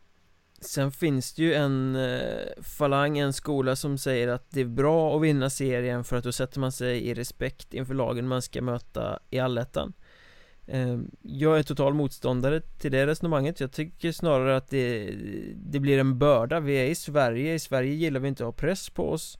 Sen 0.61 0.93
finns 0.93 1.32
det 1.32 1.43
ju 1.43 1.55
en 1.55 1.97
eh, 1.97 2.62
falang, 2.62 3.18
en 3.18 3.32
skola 3.32 3.76
som 3.76 3.99
säger 3.99 4.28
att 4.28 4.51
det 4.51 4.61
är 4.61 4.64
bra 4.64 5.16
att 5.16 5.22
vinna 5.22 5.51
serien 5.51 6.05
för 6.05 6.16
att 6.16 6.24
då 6.24 6.32
sätter 6.32 6.61
man 6.61 6.72
sig 6.72 7.09
i 7.09 7.14
respekt 7.14 7.74
inför 7.74 7.95
lagen 7.95 8.28
man 8.28 8.43
ska 8.43 8.62
möta 8.62 9.18
i 9.30 9.39
allettan. 9.39 9.82
Mm 9.82 10.07
jag 11.23 11.59
är 11.59 11.62
total 11.62 11.95
motståndare 11.95 12.61
till 12.61 12.93
det 12.93 13.07
resonemanget. 13.07 13.61
Jag 13.61 13.73
tycker 13.73 14.12
snarare 14.12 14.57
att 14.57 14.69
det, 14.69 15.11
det 15.57 15.81
blir 15.81 15.99
en 15.99 16.19
börda. 16.19 16.61
Vi 16.61 16.75
är 16.75 16.85
i 16.85 16.95
Sverige, 16.95 17.55
i 17.55 17.59
Sverige 17.59 17.95
gillar 17.95 18.21
vi 18.21 18.29
inte 18.29 18.43
att 18.43 18.47
ha 18.47 18.53
press 18.53 18.91
på 18.91 19.11
oss. 19.11 19.39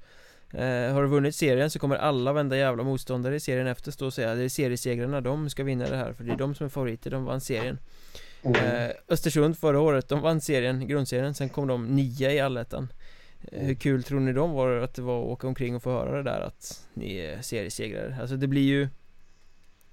Eh, 0.53 0.93
Har 0.93 1.03
du 1.03 1.09
vunnit 1.09 1.35
serien 1.35 1.71
så 1.71 1.79
kommer 1.79 1.97
alla 1.97 2.33
vända 2.33 2.57
jävla 2.57 2.83
motståndare 2.83 3.37
i 3.37 3.41
serien 3.41 3.67
efter 3.67 3.91
stå 3.91 4.07
och 4.07 4.15
säga 4.15 4.35
Det 4.35 4.43
är 4.43 4.49
seriesegrarna, 4.49 5.21
de 5.21 5.51
ska 5.51 5.65
vinna 5.65 5.89
det 5.89 5.97
här 5.97 6.13
För 6.13 6.25
det 6.25 6.33
är 6.33 6.37
de 6.37 6.55
som 6.55 6.67
är 6.67 6.71
favoriter, 6.71 7.11
de 7.11 7.25
vann 7.25 7.41
serien. 7.41 7.79
Mm. 8.43 8.93
Östersund 9.09 9.59
förra 9.59 9.81
året, 9.81 10.09
de 10.09 10.21
vann 10.21 10.41
serien, 10.41 10.89
grundserien. 10.89 11.35
Sen 11.35 11.49
kom 11.49 11.67
de 11.69 11.87
nia 11.87 12.33
i 12.33 12.41
allettan. 12.41 12.93
Eh, 13.53 13.67
Hur 13.67 13.75
kul 13.75 14.03
tror 14.03 14.21
ni 14.21 14.33
de 14.33 14.51
var 14.53 14.71
att 14.71 14.95
det 14.95 15.03
var 15.03 15.21
att 15.21 15.27
åka 15.29 15.47
omkring 15.47 15.77
och 15.77 15.83
få 15.83 15.91
höra 15.91 16.17
det 16.17 16.23
där 16.23 16.41
att 16.41 16.87
ni 16.95 17.17
är 17.17 17.43
seriesegrare? 17.43 18.17
Alltså 18.21 18.37
det 18.37 18.47
blir 18.47 18.63
ju 18.63 18.89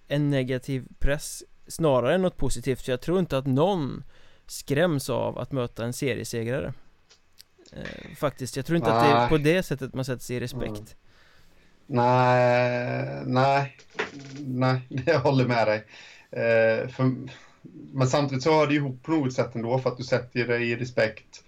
en 0.08 0.30
negativ 0.30 0.86
press 1.00 1.44
snarare 1.68 2.16
än 2.16 2.22
något 2.22 2.38
positivt 2.38 2.82
för 2.82 2.92
jag 2.92 3.02
tror 3.02 3.20
inte 3.20 3.38
att 3.38 3.46
någon 3.46 4.04
skräms 4.48 5.10
av 5.10 5.38
att 5.38 5.52
möta 5.52 5.86
en 5.86 5.94
seriesegrare 5.94 6.74
eh, 7.74 8.16
Faktiskt, 8.18 8.56
jag 8.56 8.66
tror 8.66 8.78
inte 8.78 8.90
nej. 8.90 9.00
att 9.00 9.06
det 9.06 9.24
är 9.24 9.30
på 9.30 9.38
det 9.38 9.64
sättet 9.64 9.94
man 9.94 10.06
sätter 10.06 10.24
sig 10.24 10.36
i 10.36 10.40
respekt 10.40 10.68
mm. 10.68 10.86
Nej, 11.88 13.24
nej, 13.26 13.78
nej, 14.40 14.82
jag 15.06 15.20
håller 15.20 15.46
med 15.46 15.68
dig 15.68 15.86
eh, 16.32 16.90
för, 16.90 17.16
Men 17.94 18.08
samtidigt 18.08 18.44
så 18.44 18.52
hör 18.52 18.68
det 18.68 18.74
ihop 18.74 19.04
på 19.04 19.12
något 19.12 19.34
sätt 19.34 19.56
ändå 19.56 19.80
för 19.80 19.90
att 19.90 19.98
du 19.98 20.04
sätter 20.04 20.48
dig 20.48 20.72
i 20.72 20.76
respekt 20.76 21.45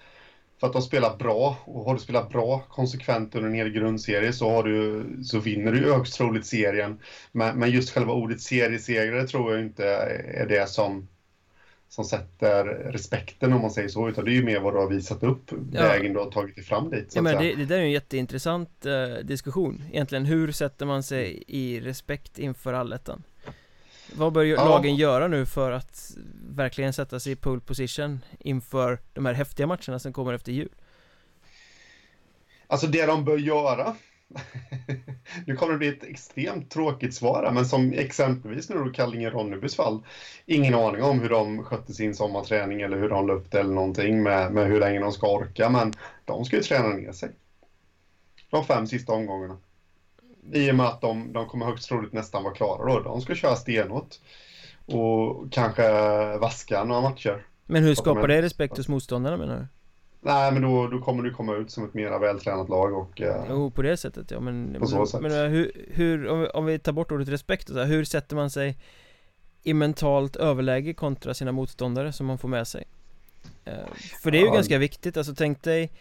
för 0.59 0.67
att 0.67 0.73
de 0.73 0.81
spelar 0.81 1.17
bra 1.17 1.57
och 1.65 1.83
har 1.85 1.93
du 1.93 1.99
spelat 1.99 2.29
bra 2.29 2.63
konsekvent 2.69 3.35
under 3.35 3.49
en 3.49 3.55
hel 3.55 3.69
grundserie 3.69 4.33
så, 4.33 4.49
har 4.49 4.63
du, 4.63 5.05
så 5.23 5.39
vinner 5.39 5.71
du 5.71 5.93
högst 5.93 6.15
troligt 6.15 6.45
serien. 6.45 6.99
Men, 7.31 7.59
men 7.59 7.71
just 7.71 7.89
själva 7.89 8.13
ordet 8.13 8.41
seriesegrare 8.41 9.27
tror 9.27 9.53
jag 9.53 9.61
inte 9.61 9.85
är 10.33 10.45
det 10.45 10.69
som, 10.69 11.07
som 11.89 12.05
sätter 12.05 12.65
respekten 12.65 13.53
om 13.53 13.61
man 13.61 13.71
säger 13.71 13.89
så, 13.89 14.09
utan 14.09 14.25
det 14.25 14.31
är 14.31 14.35
ju 14.35 14.45
mer 14.45 14.59
vad 14.59 14.73
du 14.73 14.77
har 14.77 14.89
visat 14.89 15.23
upp, 15.23 15.51
ja. 15.71 15.81
vägen 15.81 16.13
du 16.13 16.19
har 16.19 16.31
tagit 16.31 16.55
dig 16.55 16.63
fram 16.63 16.89
dit. 16.89 17.11
ja, 17.15 17.21
men 17.21 17.43
det, 17.43 17.55
det, 17.55 17.65
där 17.65 17.77
är 17.77 17.81
en 17.81 17.91
jätteintressant 17.91 18.85
eh, 18.85 19.23
diskussion, 19.23 19.83
egentligen 19.91 20.25
hur 20.25 20.51
sätter 20.51 20.85
man 20.85 21.03
sig 21.03 21.43
i 21.47 21.79
respekt 21.79 22.39
inför 22.39 22.73
allettan? 22.73 23.23
Vad 24.15 24.33
bör 24.33 24.43
ja. 24.43 24.65
lagen 24.65 24.95
göra 24.95 25.27
nu 25.27 25.45
för 25.45 25.71
att 25.71 26.11
verkligen 26.49 26.93
sätta 26.93 27.19
sig 27.19 27.31
i 27.31 27.35
pole 27.35 27.61
position 27.61 28.19
inför 28.39 28.99
de 29.13 29.25
här 29.25 29.33
häftiga 29.33 29.67
matcherna 29.67 29.99
som 29.99 30.13
kommer 30.13 30.33
efter 30.33 30.51
jul? 30.51 30.69
Alltså 32.67 32.87
det 32.87 33.05
de 33.05 33.25
bör 33.25 33.37
göra 33.37 33.95
nu 35.45 35.55
kommer 35.55 35.73
det 35.73 35.79
bli 35.79 35.87
ett 35.87 36.03
extremt 36.03 36.71
tråkigt 36.71 37.13
svar 37.13 37.51
men 37.53 37.65
som 37.65 37.93
exempelvis 37.93 38.69
nu 38.69 38.75
då 38.75 38.83
Kallinge-Ronnebys 38.83 39.75
fall. 39.75 40.03
Ingen 40.45 40.73
aning 40.73 41.03
om 41.03 41.19
hur 41.19 41.29
de 41.29 41.63
skötte 41.63 41.93
sin 41.93 42.15
sommarträning 42.15 42.81
eller 42.81 42.97
hur 42.97 43.09
de 43.09 43.27
löpte 43.27 43.59
eller 43.59 43.73
någonting 43.73 44.23
med, 44.23 44.51
med 44.51 44.67
hur 44.67 44.79
länge 44.79 44.99
de 44.99 45.11
ska 45.11 45.27
orka, 45.27 45.69
men 45.69 45.93
de 46.25 46.45
ska 46.45 46.55
ju 46.55 46.63
träna 46.63 46.89
ner 46.89 47.11
sig. 47.11 47.31
De 48.49 48.65
fem 48.65 48.87
sista 48.87 49.13
omgångarna. 49.13 49.57
I 50.53 50.71
och 50.71 50.75
med 50.75 50.85
att 50.85 51.01
de, 51.01 51.33
de 51.33 51.47
kommer 51.47 51.65
högst 51.65 51.89
troligt 51.89 52.13
nästan 52.13 52.43
vara 52.43 52.53
klara 52.53 52.93
då. 52.93 52.99
De 52.99 53.21
ska 53.21 53.35
köra 53.35 53.55
stenhårt. 53.55 54.15
Och 54.85 55.51
kanske 55.51 55.83
vaska 56.37 56.83
några 56.83 57.01
matcher. 57.01 57.45
Men 57.65 57.83
hur 57.83 57.95
skapar 57.95 58.27
det 58.27 58.41
respekt 58.41 58.77
hos 58.77 58.87
motståndarna 58.87 59.37
menar 59.37 59.55
du? 59.55 59.67
Nej, 60.21 60.51
men 60.51 60.61
då, 60.61 60.87
då 60.87 60.99
kommer 60.99 61.23
du 61.23 61.33
komma 61.33 61.55
ut 61.55 61.71
som 61.71 61.85
ett 61.85 61.93
mer 61.93 62.19
vältränat 62.19 62.69
lag 62.69 62.93
och... 62.93 63.21
Eh, 63.21 63.45
jo, 63.49 63.71
på 63.71 63.81
det 63.81 63.97
sättet 63.97 64.31
ja, 64.31 64.39
men... 64.39 64.77
På 64.79 64.87
så 64.87 64.97
men, 64.97 65.07
sätt. 65.07 65.21
Men 65.21 65.31
eh, 65.31 65.49
hur, 65.49 65.71
hur 65.91 66.27
om, 66.27 66.41
vi, 66.41 66.47
om 66.47 66.65
vi 66.65 66.79
tar 66.79 66.91
bort 66.91 67.11
ordet 67.11 67.27
respekt 67.27 67.69
och 67.69 67.73
så 67.73 67.79
här, 67.79 67.87
hur 67.87 68.03
sätter 68.03 68.35
man 68.35 68.49
sig 68.49 68.77
i 69.63 69.73
mentalt 69.73 70.35
överläge 70.35 70.93
kontra 70.93 71.33
sina 71.33 71.51
motståndare 71.51 72.13
som 72.13 72.25
man 72.25 72.37
får 72.37 72.47
med 72.47 72.67
sig? 72.67 72.83
Eh, 73.65 73.73
för 74.23 74.31
det 74.31 74.37
är 74.37 74.41
ju 74.41 74.47
ja. 74.47 74.53
ganska 74.53 74.77
viktigt, 74.77 75.17
alltså 75.17 75.35
tänk 75.35 75.63
dig 75.63 75.91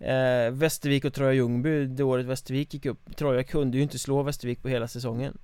Eh, 0.00 0.50
Västervik 0.50 1.04
och 1.04 1.14
Troja 1.14 1.32
Ljungby, 1.32 1.86
det 1.86 2.04
året 2.04 2.26
Västervik 2.26 2.74
gick 2.74 2.86
upp. 2.86 3.16
Troja 3.16 3.44
kunde 3.44 3.76
ju 3.76 3.82
inte 3.82 3.98
slå 3.98 4.22
Västervik 4.22 4.62
på 4.62 4.68
hela 4.68 4.88
säsongen. 4.88 5.38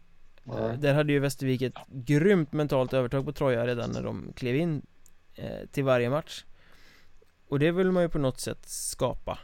Eh, 0.47 0.73
Där 0.73 0.95
hade 0.95 1.13
ju 1.13 1.19
Västervik 1.19 1.63
ett 1.63 1.75
grymt 1.89 2.53
mentalt 2.53 2.93
övertag 2.93 3.25
på 3.25 3.33
Troja 3.33 3.67
redan 3.67 3.91
när 3.91 4.03
de 4.03 4.33
klev 4.37 4.57
in 4.57 4.83
eh, 5.35 5.69
till 5.73 5.85
varje 5.85 6.11
match. 6.11 6.45
Och 7.49 7.59
det 7.59 7.71
vill 7.71 7.93
man 7.93 8.03
ju 8.03 8.09
på 8.09 8.19
något 8.19 8.41
sätt 8.41 8.69
skapa 8.69 9.39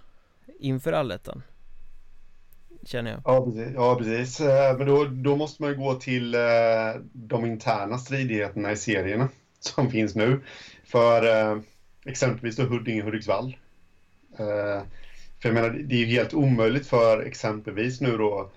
inför 0.58 0.92
allettan 0.92 1.42
Känner 2.84 3.11
jag. 3.11 3.20
Ja 3.24 3.44
precis, 3.44 3.72
ja, 3.74 3.96
precis. 3.98 4.40
Eh, 4.40 4.78
men 4.78 4.86
då, 4.86 5.04
då 5.04 5.36
måste 5.36 5.62
man 5.62 5.70
ju 5.70 5.76
gå 5.76 5.94
till 5.94 6.34
eh, 6.34 6.40
de 7.12 7.46
interna 7.46 7.98
stridigheterna 7.98 8.72
i 8.72 8.76
serierna 8.76 9.28
som 9.61 9.90
finns 9.90 10.14
nu. 10.14 10.40
För 10.84 11.26
eh, 11.26 11.58
exempelvis 12.04 12.56
då 12.56 12.62
Huddinge-Hudiksvall 12.62 13.54
för 15.43 15.49
jag 15.49 15.55
menar, 15.55 15.70
det 15.70 15.95
är 15.95 15.99
ju 15.99 16.07
helt 16.07 16.34
omöjligt 16.34 16.86
för 16.86 17.22
exempelvis 17.22 18.01
nu 18.01 18.16
då 18.16 18.51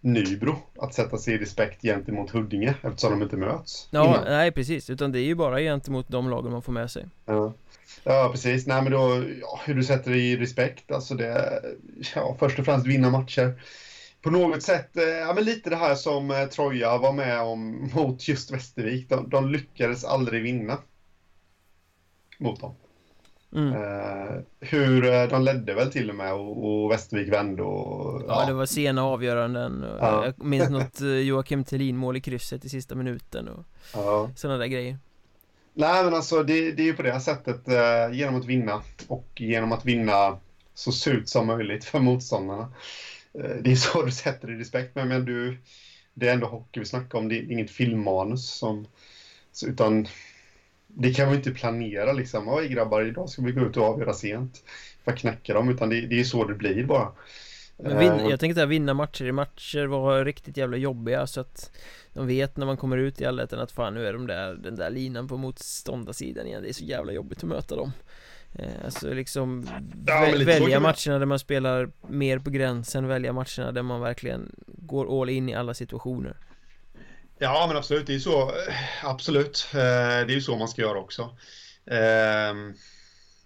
Nybro 0.00 0.56
att 0.78 0.94
sätta 0.94 1.18
sig 1.18 1.34
i 1.34 1.38
respekt 1.38 1.82
gentemot 1.82 2.30
Huddinge 2.30 2.74
eftersom 2.82 3.10
de 3.10 3.22
inte 3.22 3.36
möts. 3.36 3.88
Ja, 3.90 4.06
innan. 4.06 4.24
nej 4.24 4.52
precis, 4.52 4.90
utan 4.90 5.12
det 5.12 5.20
är 5.20 5.24
ju 5.24 5.34
bara 5.34 5.60
gentemot 5.60 6.08
de 6.08 6.30
lagen 6.30 6.52
man 6.52 6.62
får 6.62 6.72
med 6.72 6.90
sig. 6.90 7.06
Ja, 7.26 7.52
ja 8.04 8.28
precis, 8.32 8.66
nej 8.66 8.82
men 8.82 8.92
då, 8.92 9.24
ja, 9.40 9.60
hur 9.64 9.74
du 9.74 9.84
sätter 9.84 10.10
dig 10.10 10.32
i 10.32 10.36
respekt, 10.36 10.92
alltså 10.92 11.14
det, 11.14 11.62
ja 12.14 12.36
först 12.38 12.58
och 12.58 12.64
främst 12.64 12.86
vinna 12.86 13.10
matcher. 13.10 13.62
På 14.22 14.30
något 14.30 14.62
sätt, 14.62 14.96
eh, 14.96 15.04
ja 15.04 15.32
men 15.34 15.44
lite 15.44 15.70
det 15.70 15.76
här 15.76 15.94
som 15.94 16.30
eh, 16.30 16.44
Troja 16.44 16.98
var 16.98 17.12
med 17.12 17.40
om 17.40 17.90
mot 17.94 18.28
just 18.28 18.50
Västervik, 18.50 19.08
de, 19.08 19.30
de 19.30 19.48
lyckades 19.48 20.04
aldrig 20.04 20.42
vinna 20.42 20.78
mot 22.38 22.60
dem. 22.60 22.74
Mm. 23.54 23.74
Uh, 23.74 24.40
hur, 24.60 25.04
eh, 25.04 25.28
de 25.28 25.42
ledde 25.42 25.74
väl 25.74 25.92
till 25.92 26.10
och 26.10 26.16
med 26.16 26.34
och, 26.34 26.82
och 26.84 26.90
Västervik 26.90 27.32
vände 27.32 27.62
och... 27.62 28.22
Ja, 28.28 28.40
ja, 28.40 28.46
det 28.46 28.52
var 28.52 28.66
sena 28.66 29.04
avgöranden 29.04 29.84
och 29.84 29.98
ja. 30.00 30.24
Jag 30.24 30.46
minns 30.46 30.70
något 30.70 31.00
Joakim 31.00 31.64
Thelin 31.64 31.96
mål 31.96 32.16
i 32.16 32.20
krysset 32.20 32.64
i 32.64 32.68
sista 32.68 32.94
minuten 32.94 33.48
och 33.48 33.64
ja. 33.94 34.30
sådana 34.36 34.58
där 34.58 34.66
grejer 34.66 34.98
Nej 35.78 36.04
men 36.04 36.14
alltså 36.14 36.42
det, 36.42 36.72
det 36.72 36.82
är 36.82 36.86
ju 36.86 36.96
på 36.96 37.02
det 37.02 37.20
sättet 37.20 37.68
uh, 37.68 38.16
genom 38.16 38.40
att 38.40 38.44
vinna 38.44 38.82
och 39.08 39.28
genom 39.36 39.72
att 39.72 39.84
vinna 39.84 40.38
så 40.74 40.92
surt 40.92 41.28
som 41.28 41.46
möjligt 41.46 41.84
för 41.84 41.98
motståndarna. 41.98 42.72
Uh, 43.38 43.56
det 43.62 43.72
är 43.72 43.76
så 43.76 44.02
du 44.02 44.12
sätter 44.12 44.50
i 44.50 44.54
respekt 44.54 44.94
men, 44.94 45.08
men 45.08 45.24
du, 45.24 45.58
det 46.14 46.28
är 46.28 46.34
ändå 46.34 46.46
hockey 46.46 46.80
vi 46.80 46.86
snackar 46.86 47.18
om, 47.18 47.28
det 47.28 47.38
är 47.38 47.52
inget 47.52 47.70
filmmanus 47.70 48.50
som, 48.50 48.86
utan 49.66 50.08
det 51.00 51.14
kan 51.14 51.30
vi 51.30 51.36
inte 51.36 51.50
planera 51.50 52.12
liksom. 52.12 52.48
Oj 52.48 52.68
grabbar, 52.68 53.02
idag 53.02 53.28
ska 53.28 53.42
vi 53.42 53.52
gå 53.52 53.60
ut 53.60 53.76
och 53.76 53.84
avgöra 53.84 54.12
sent. 54.12 54.62
För 55.04 55.12
att 55.12 55.18
knäcka 55.18 55.54
dem, 55.54 55.68
utan 55.68 55.88
det, 55.88 56.00
det 56.00 56.20
är 56.20 56.24
så 56.24 56.44
det 56.44 56.54
blir 56.54 56.84
bara. 56.84 57.12
Vin, 57.76 58.12
eh, 58.12 58.26
jag 58.30 58.40
tänkte 58.40 58.62
att 58.62 58.68
vinna 58.68 58.94
matcher 58.94 59.24
i 59.24 59.32
matcher 59.32 59.86
var 59.86 60.24
riktigt 60.24 60.56
jävla 60.56 60.76
jobbiga 60.76 61.26
så 61.26 61.40
att 61.40 61.70
de 62.12 62.26
vet 62.26 62.56
när 62.56 62.66
man 62.66 62.76
kommer 62.76 62.96
ut 62.96 63.20
i 63.20 63.24
allettan 63.24 63.60
att 63.60 63.72
fan 63.72 63.94
nu 63.94 64.06
är 64.06 64.12
de 64.12 64.26
där, 64.26 64.54
den 64.54 64.76
där 64.76 64.90
linan 64.90 65.28
på 65.28 65.36
motståndarsidan 65.36 66.46
igen. 66.46 66.62
Det 66.62 66.68
är 66.68 66.72
så 66.72 66.84
jävla 66.84 67.12
jobbigt 67.12 67.38
att 67.38 67.48
möta 67.48 67.76
dem. 67.76 67.92
Eh, 68.52 68.84
Alltså 68.84 69.14
liksom 69.14 69.68
ja, 70.06 70.32
välja 70.46 70.80
matcherna 70.80 71.18
där 71.18 71.26
man 71.26 71.38
spelar 71.38 71.90
mer 72.08 72.38
på 72.38 72.50
gränsen, 72.50 73.06
välja 73.06 73.32
matcherna 73.32 73.72
där 73.72 73.82
man 73.82 74.00
verkligen 74.00 74.52
går 74.66 75.22
all 75.22 75.28
in 75.28 75.48
i 75.48 75.54
alla 75.54 75.74
situationer 75.74 76.36
Ja, 77.38 77.66
men 77.68 77.76
absolut. 77.76 78.06
Det 78.06 78.14
är 78.14 78.18
så. 78.18 78.42
Eh, 78.42 78.74
absolut. 79.02 79.68
Eh, 79.72 79.78
det 80.26 80.32
är 80.32 80.34
ju 80.34 80.40
så 80.40 80.56
man 80.56 80.68
ska 80.68 80.82
göra 80.82 80.98
också. 80.98 81.36
Ehm, 81.90 82.74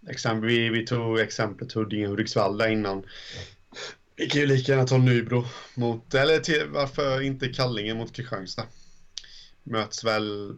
exempel, 0.08 0.48
vi, 0.48 0.68
vi 0.68 0.86
tog 0.86 1.20
exemplet 1.20 1.74
Huddinge-Hudiksvall 1.74 2.58
där 2.58 2.68
innan. 2.68 3.02
Vi 4.16 4.26
kan 4.26 4.40
ju 4.40 4.46
lika 4.46 4.72
gärna 4.72 4.86
ta 4.86 4.98
Nybro 4.98 5.44
mot, 5.74 6.14
eller 6.14 6.38
till, 6.38 6.66
varför 6.68 7.20
inte 7.20 7.48
Kallinge 7.48 7.94
mot 7.94 8.12
Kristianstad. 8.12 8.66
Möts 9.62 10.04
väl, 10.04 10.56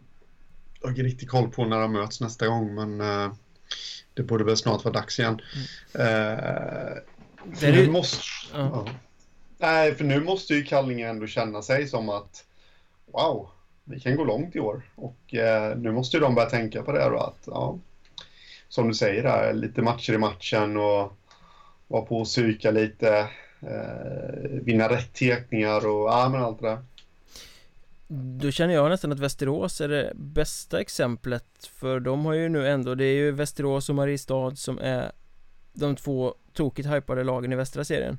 jag 0.79 0.87
har 0.87 0.89
inte 0.89 1.03
riktigt 1.03 1.29
koll 1.29 1.51
på 1.51 1.65
när 1.65 1.79
de 1.79 1.93
möts 1.93 2.21
nästa 2.21 2.47
gång, 2.47 2.75
men 2.75 3.01
uh, 3.01 3.33
det 4.13 4.23
borde 4.23 4.43
väl 4.43 4.57
snart 4.57 4.83
vara 4.83 4.93
dags 4.93 5.19
igen. 5.19 5.41
Mm. 5.93 6.07
Uh, 6.07 7.55
för 7.55 7.71
nu 7.71 7.91
måste, 7.91 8.17
uh. 8.55 8.59
Uh. 8.59 8.89
Nej, 9.57 9.95
för 9.95 10.03
nu 10.03 10.19
måste 10.19 10.53
ju 10.53 10.63
Kallinge 10.63 11.09
ändå 11.09 11.27
känna 11.27 11.61
sig 11.61 11.87
som 11.87 12.09
att 12.09 12.45
wow, 13.15 13.49
vi 13.83 13.99
kan 13.99 14.15
gå 14.15 14.23
långt 14.23 14.55
i 14.55 14.59
år. 14.59 14.81
Och 14.95 15.33
eh, 15.33 15.77
nu 15.77 15.91
måste 15.91 16.17
ju 16.17 16.21
de 16.21 16.35
börja 16.35 16.49
tänka 16.49 16.83
på 16.83 16.91
det 16.91 17.09
då 17.09 17.17
att, 17.17 17.43
ja, 17.45 17.79
som 18.69 18.87
du 18.87 18.93
säger 18.93 19.23
där, 19.23 19.53
lite 19.53 19.81
matcher 19.81 20.13
i 20.13 20.17
matchen 20.17 20.77
och 20.77 21.13
vara 21.87 22.01
på 22.01 22.17
och 22.17 22.25
psyka 22.25 22.71
lite, 22.71 23.27
eh, 23.61 24.49
vinna 24.49 24.89
rätt 24.89 25.13
tekningar 25.13 25.87
och 25.87 26.09
ja, 26.09 26.29
men 26.31 26.41
allt 26.41 26.61
det 26.61 26.67
där. 26.67 26.77
Då 28.07 28.51
känner 28.51 28.73
jag 28.73 28.89
nästan 28.89 29.11
att 29.11 29.19
Västerås 29.19 29.81
är 29.81 29.87
det 29.87 30.11
bästa 30.15 30.81
exemplet 30.81 31.45
För 31.73 31.99
de 31.99 32.25
har 32.25 32.33
ju 32.33 32.49
nu 32.49 32.67
ändå, 32.67 32.95
det 32.95 33.05
är 33.05 33.15
ju 33.15 33.31
Västerås 33.31 33.89
och 33.89 33.95
Mariestad 33.95 34.55
som 34.55 34.79
är 34.79 35.11
De 35.73 35.95
två 35.95 36.35
tokigt 36.53 36.89
hypade 36.89 37.23
lagen 37.23 37.53
i 37.53 37.55
västra 37.55 37.83
serien 37.83 38.17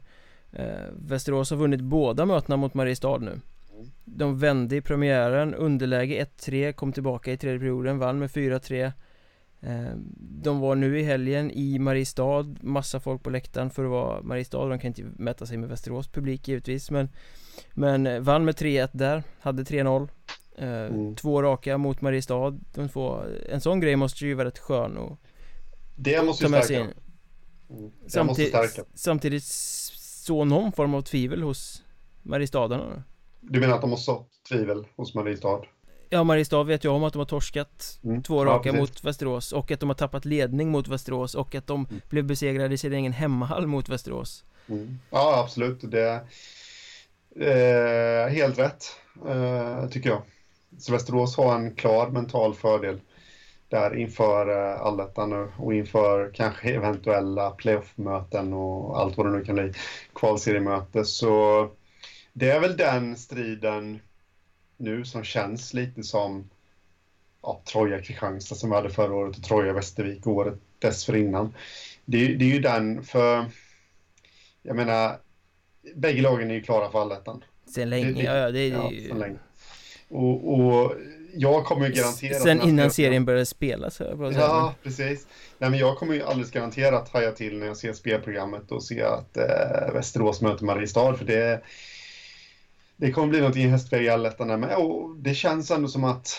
eh, 0.53 0.67
Västerås 0.93 1.51
har 1.51 1.57
vunnit 1.57 1.81
båda 1.81 2.27
mötena 2.27 2.57
mot 2.57 2.75
Mariestad 2.75 3.19
nu 3.19 3.41
de 4.05 4.39
vände 4.39 4.77
i 4.77 4.81
premiären, 4.81 5.55
underläge 5.55 6.27
1-3, 6.39 6.73
kom 6.73 6.93
tillbaka 6.93 7.33
i 7.33 7.37
tredje 7.37 7.59
perioden, 7.59 7.99
vann 7.99 8.19
med 8.19 8.31
4-3 8.31 8.93
eh, 9.61 9.97
De 10.19 10.61
var 10.61 10.75
nu 10.75 11.01
i 11.01 11.03
helgen 11.03 11.51
i 11.51 11.79
Mariestad, 11.79 12.57
massa 12.61 13.01
folk 13.01 13.23
på 13.23 13.31
läktaren 13.31 13.71
för 13.71 13.85
att 13.85 13.91
vara 13.91 14.23
Mariestad, 14.23 14.69
de 14.69 14.79
kan 14.79 14.89
inte 14.89 15.03
mäta 15.03 15.47
sig 15.47 15.57
med 15.57 15.69
Västerås 15.69 16.09
publik 16.09 16.49
givetvis 16.49 16.91
men 16.91 17.09
Men 17.75 18.07
eh, 18.07 18.21
vann 18.21 18.45
med 18.45 18.55
3-1 18.55 18.89
där, 18.93 19.23
hade 19.41 19.63
3-0 19.63 20.09
eh, 20.59 20.69
mm. 20.69 21.17
Två 21.17 21.43
raka 21.43 21.79
mot 21.79 22.01
Mariestad, 22.01 22.59
de 22.75 22.89
två, 22.89 23.23
en 23.49 23.61
sån 23.61 23.81
grej 23.81 23.97
måste 23.97 24.27
ju 24.27 24.35
vara 24.35 24.49
rätt 24.49 24.59
skön 24.59 24.97
och 24.97 25.19
Det 25.97 26.23
måste 26.23 26.45
ju 26.45 26.51
stärka. 26.51 26.81
mm. 27.71 27.91
Samtidigt, 28.07 28.55
samtidigt 28.95 29.45
så 29.45 30.45
någon 30.45 30.73
form 30.73 30.95
av 30.95 31.03
tvivel 31.03 31.43
hos 31.43 31.83
Mariestadarna 32.23 33.05
du 33.41 33.61
menar 33.61 33.75
att 33.75 33.81
de 33.81 33.91
har 33.91 33.97
sått 33.97 34.29
tvivel 34.49 34.87
hos 34.97 35.15
Mariestad? 35.15 35.61
Ja, 36.09 36.25
Mariestad 36.25 36.65
vet 36.65 36.85
jag 36.85 36.95
om 36.95 37.05
att 37.05 37.13
de 37.13 37.19
har 37.19 37.27
torskat 37.27 37.99
mm. 38.05 38.23
två 38.23 38.45
raka 38.45 38.69
ja, 38.69 38.75
mot 38.75 39.05
Västerås 39.05 39.53
och 39.53 39.71
att 39.71 39.81
de 39.81 39.89
har 39.89 39.95
tappat 39.95 40.25
ledning 40.25 40.71
mot 40.71 40.89
Västerås 40.89 41.35
och 41.35 41.55
att 41.55 41.67
de 41.67 41.87
mm. 41.91 42.01
blev 42.11 42.25
besegrade 42.25 42.75
i 42.75 42.79
sin 42.79 42.93
egen 42.93 43.13
hemmahall 43.13 43.67
mot 43.67 43.89
Västerås. 43.89 44.45
Mm. 44.69 44.99
Ja, 45.11 45.41
absolut. 45.45 45.91
Det 45.91 46.23
är 47.37 48.27
eh, 48.27 48.29
helt 48.29 48.59
rätt, 48.59 48.85
eh, 49.29 49.89
tycker 49.89 50.11
jag. 50.11 50.23
Så 50.79 50.93
Västerås 50.93 51.37
har 51.37 51.55
en 51.55 51.75
klar 51.75 52.11
mental 52.11 52.55
fördel 52.55 53.01
där 53.69 53.97
inför 53.97 54.51
eh, 54.51 54.81
allettan 54.81 55.31
nu 55.31 55.53
och 55.59 55.75
inför 55.75 56.31
kanske 56.35 56.71
eventuella 56.71 57.51
playoff-möten 57.51 58.53
och 58.53 58.99
allt 58.99 59.17
vad 59.17 59.27
det 59.27 59.33
nu 59.33 59.45
kan 59.45 59.55
bli, 59.55 59.73
kvalseriemöte. 60.15 61.05
Så 61.05 61.69
det 62.39 62.51
är 62.51 62.61
väl 62.61 62.77
den 62.77 63.17
striden 63.17 64.01
nu 64.77 65.05
som 65.05 65.25
känns 65.25 65.75
lite 65.75 66.03
som 66.03 66.51
ja, 67.43 67.63
Troja-Kristianstad 67.65 68.55
som 68.55 68.71
vi 68.71 68.77
hade 68.77 68.91
förra 68.91 69.15
året 69.15 69.37
och 69.37 69.45
Troja-Västervik 69.45 70.27
året 70.27 70.55
dessförinnan. 70.79 71.55
Det, 72.05 72.35
det 72.35 72.45
är 72.45 72.49
ju 72.49 72.61
den 72.61 73.03
för, 73.03 73.45
jag 74.63 74.77
menar, 74.77 75.19
bägge 75.95 76.23
lagen 76.23 76.51
är 76.51 76.55
ju 76.55 76.63
klara 76.63 76.91
för 76.91 77.03
allettan. 77.03 77.45
Sen 77.75 77.91
länge, 77.91 78.07
det, 78.07 78.13
det, 78.13 78.23
ja, 78.23 78.51
det 78.51 78.61
är 78.61 78.71
ja, 78.71 78.91
ju... 78.93 79.09
Sen 79.09 79.19
länge. 79.19 79.39
Och, 80.09 80.55
och 80.55 80.95
jag 81.35 81.65
kommer 81.65 81.87
ju 81.89 81.93
garanterat... 81.93 82.43
Sen 82.43 82.61
innan 82.63 82.91
serien 82.91 83.25
började 83.25 83.47
spelas, 83.47 84.01
Ja, 84.01 84.75
precis. 84.83 85.27
Nej, 85.59 85.71
men 85.71 85.79
jag 85.79 85.97
kommer 85.97 86.15
ju 86.15 86.23
alldeles 86.23 86.51
garanterat 86.51 87.09
haja 87.09 87.33
till 87.33 87.59
när 87.59 87.67
jag 87.67 87.77
ser 87.77 87.93
spelprogrammet 87.93 88.73
och 88.73 88.85
ser 88.85 89.05
att 89.05 89.37
eh, 89.37 89.93
Västerås 89.93 90.41
möter 90.41 90.65
Mariestad, 90.65 91.15
för 91.15 91.25
det 91.25 91.63
det 92.97 93.13
kommer 93.13 93.29
bli 93.29 93.39
någonting 93.39 93.65
i 93.65 93.69
hästväg 93.69 94.05
i 94.05 94.09
allettan 94.09 94.61
med 94.61 94.77
och 94.77 95.17
det 95.17 95.35
känns 95.35 95.71
ändå 95.71 95.89
som 95.89 96.05
att 96.05 96.39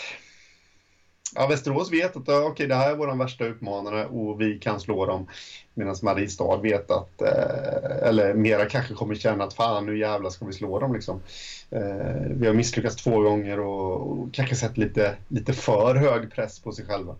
ja, 1.36 1.48
Västerås 1.48 1.92
vet 1.92 2.16
att 2.16 2.28
eh, 2.28 2.46
okay, 2.46 2.68
det 2.68 2.76
här 2.76 2.92
är 2.92 2.96
vår 2.96 3.18
värsta 3.18 3.46
utmanare 3.46 4.06
och 4.06 4.42
vi 4.42 4.60
kan 4.60 4.80
slå 4.80 5.06
dem. 5.06 5.28
Medan 5.74 5.96
Mariestad 6.04 6.58
vet 6.58 6.92
att, 6.92 7.22
eh, 7.22 8.08
eller 8.08 8.34
mera 8.34 8.66
kanske 8.66 8.94
kommer 8.94 9.16
känna 9.16 9.44
att 9.44 9.54
fan 9.54 9.86
nu 9.86 9.98
jävlar 9.98 10.30
ska 10.30 10.46
vi 10.46 10.54
slå 10.54 10.80
dem 10.80 10.94
liksom. 10.94 11.22
Eh, 11.70 11.82
vi 12.30 12.48
har 12.48 12.54
misslyckats 12.54 12.96
två 12.96 13.22
gånger 13.22 13.60
och, 13.60 14.12
och 14.12 14.34
kanske 14.34 14.56
sett 14.56 14.78
lite, 14.78 15.16
lite 15.28 15.54
för 15.54 15.96
hög 15.96 16.32
press 16.32 16.60
på 16.60 16.72
sig 16.72 16.86
själva. 16.86 17.16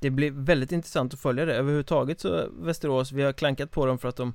Det 0.00 0.10
blir 0.10 0.30
väldigt 0.30 0.72
intressant 0.72 1.14
att 1.14 1.20
följa 1.20 1.44
det 1.44 1.54
överhuvudtaget 1.54 2.20
så 2.20 2.48
Västerås, 2.60 3.12
vi 3.12 3.22
har 3.22 3.32
klankat 3.32 3.70
på 3.70 3.86
dem 3.86 3.98
för 3.98 4.08
att 4.08 4.16
de 4.16 4.34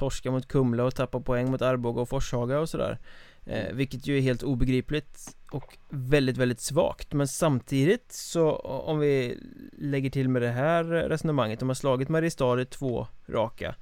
torska 0.00 0.30
mot 0.30 0.48
Kumla 0.48 0.84
och 0.84 0.94
tappa 0.94 1.20
poäng 1.20 1.50
mot 1.50 1.62
Arboga 1.62 2.00
och 2.00 2.08
Forshaga 2.08 2.60
och 2.60 2.68
sådär. 2.68 2.98
Eh, 3.46 3.72
Vilket 3.72 4.06
ju 4.06 4.16
är 4.18 4.20
helt 4.20 4.42
obegripligt 4.42 5.36
och 5.52 5.78
väldigt, 5.88 6.36
väldigt 6.36 6.60
svagt. 6.60 7.12
Men 7.12 7.28
samtidigt 7.28 8.12
så 8.12 8.56
om 8.56 8.98
vi 8.98 9.38
lägger 9.78 10.10
till 10.10 10.28
med 10.28 10.42
det 10.42 10.48
här 10.50 10.84
resonemanget 10.84 11.60
De 11.60 11.68
har 11.68 11.74
slagit 11.74 12.08
Mariestad 12.08 12.60
i 12.62 12.64
två 12.64 13.06
raka. 13.26 13.74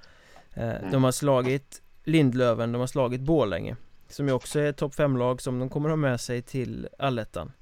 Eh, 0.54 0.90
De 0.92 1.04
har 1.04 1.12
slagit 1.12 1.82
Lindlöven, 2.04 2.72
de 2.72 2.78
har 2.78 2.86
slagit 2.86 3.20
Bålänge 3.20 3.76
Som 4.08 4.28
ju 4.28 4.32
också 4.34 4.60
är 4.60 4.72
topp 4.72 4.94
5-lag 4.94 5.42
som 5.42 5.58
de 5.58 5.68
kommer 5.68 5.88
ha 5.88 5.96
med 5.96 6.20
sig 6.20 6.42
till 6.42 6.88
allettan. 6.98 7.52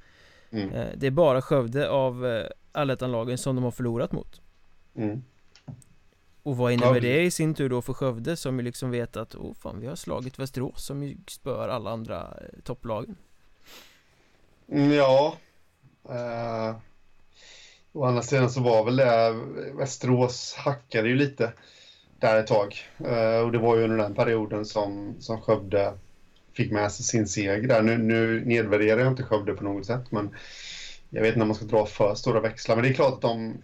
Mm. 0.51 0.71
eh, 0.71 0.87
Det 0.97 1.07
är 1.07 1.11
bara 1.11 1.43
Skövde 1.43 1.91
av 1.91 2.27
eh, 2.27 2.47
allettan-lagen 2.73 3.39
som 3.39 3.57
de 3.57 3.65
har 3.65 3.71
förlorat 3.71 4.13
mot. 4.13 4.41
Mm. 4.97 5.23
Och 6.47 6.57
vad 6.57 6.73
innebär 6.73 7.01
det 7.01 7.23
i 7.23 7.31
sin 7.31 7.55
tur 7.55 7.69
då 7.69 7.83
för 7.83 7.93
Skövde 7.93 8.37
som 8.37 8.59
ju 8.59 8.65
liksom 8.65 8.91
vet 8.91 9.17
att 9.17 9.35
oh 9.35 9.55
fan 9.55 9.81
vi 9.81 9.87
har 9.87 9.97
slagit 9.97 10.39
Västerås 10.39 10.85
som 10.85 11.03
ju 11.03 11.17
spör 11.29 11.69
alla 11.69 11.91
andra 11.91 12.21
eh, 12.21 12.61
topplagen 12.65 13.17
mm, 14.73 14.93
Ja. 14.93 15.37
Uh, 16.11 16.77
Å 17.93 18.05
andra 18.05 18.23
sidan 18.23 18.51
så 18.51 18.61
var 18.61 18.85
väl 18.85 18.97
det 18.97 19.35
Västerås 19.79 20.55
hackade 20.55 21.09
ju 21.09 21.15
lite 21.15 21.53
där 22.21 22.41
ett 22.41 22.47
tag. 22.47 22.75
Uh, 23.01 23.45
och 23.45 23.53
det 23.53 23.59
var 23.59 23.77
ju 23.77 23.85
under 23.85 23.97
den 23.97 24.15
perioden 24.15 24.65
som, 24.65 25.15
som 25.19 25.41
Skövde 25.41 25.99
fick 26.53 26.73
med 26.73 26.93
sig 26.93 27.05
sin 27.05 27.27
seger 27.27 27.69
där. 27.69 27.83
Nu, 27.83 27.99
nu 27.99 28.45
nedvärderar 28.45 28.99
jag 28.99 29.09
inte 29.09 29.23
Skövde 29.23 29.55
på 29.55 29.65
något 29.65 29.87
sätt 29.87 30.13
men 30.13 30.35
jag 31.11 31.23
vet 31.23 31.29
inte 31.29 31.43
om 31.43 31.49
man 31.49 31.55
ska 31.55 31.67
dra 31.67 31.87
för 31.87 32.15
stora 32.15 32.41
växlar. 32.41 32.77
Men 32.77 32.83
det 32.83 32.91
är 32.91 32.95
klart 32.95 33.15
att 33.15 33.21
de 33.21 33.63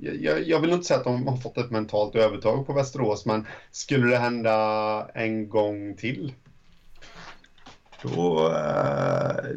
jag, 0.00 0.48
jag 0.48 0.60
vill 0.60 0.70
inte 0.70 0.86
säga 0.86 0.98
att 0.98 1.04
de 1.04 1.26
har 1.26 1.36
fått 1.36 1.58
ett 1.58 1.70
mentalt 1.70 2.14
övertag 2.14 2.66
på 2.66 2.72
Västerås, 2.72 3.26
men 3.26 3.46
skulle 3.70 4.06
det 4.06 4.16
hända 4.16 5.08
en 5.14 5.48
gång 5.48 5.96
till 5.96 6.32
då, 8.02 8.52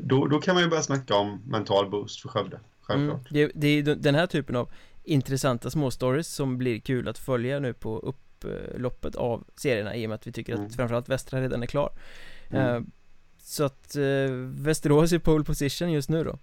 då, 0.01 0.27
då 0.27 0.39
kan 0.41 0.55
man 0.55 0.63
ju 0.63 0.69
börja 0.69 0.83
snacka 0.83 1.15
om 1.15 1.41
mental 1.45 1.89
boost 1.89 2.21
för 2.21 2.29
Skövde. 2.29 2.59
Självklart. 2.81 3.31
Mm, 3.31 3.51
det, 3.51 3.51
det 3.55 3.67
är 3.91 3.95
den 3.95 4.15
här 4.15 4.27
typen 4.27 4.55
av 4.55 4.69
intressanta 5.03 5.69
småstories 5.69 6.27
som 6.27 6.57
blir 6.57 6.79
kul 6.79 7.07
att 7.07 7.17
följa 7.17 7.59
nu 7.59 7.73
på 7.73 7.99
upploppet 7.99 9.15
av 9.15 9.43
serierna 9.55 9.95
i 9.95 10.05
och 10.05 10.09
med 10.09 10.15
att 10.15 10.27
vi 10.27 10.31
tycker 10.31 10.53
att 10.53 10.59
Mm. 10.59 10.71
framförallt 10.71 11.09
Västra 11.09 11.41
redan 11.41 11.63
är 11.63 11.67
klar 11.67 11.89
Mm. 12.49 12.75
Eh, 12.75 12.81
Så 13.39 13.63
att 13.63 13.95
eh, 13.95 14.31
Västerås 14.53 15.11
är 15.11 15.19
pole 15.19 15.43
position 15.43 15.91
just 15.91 16.09
nu 16.09 16.23
då 16.23 16.37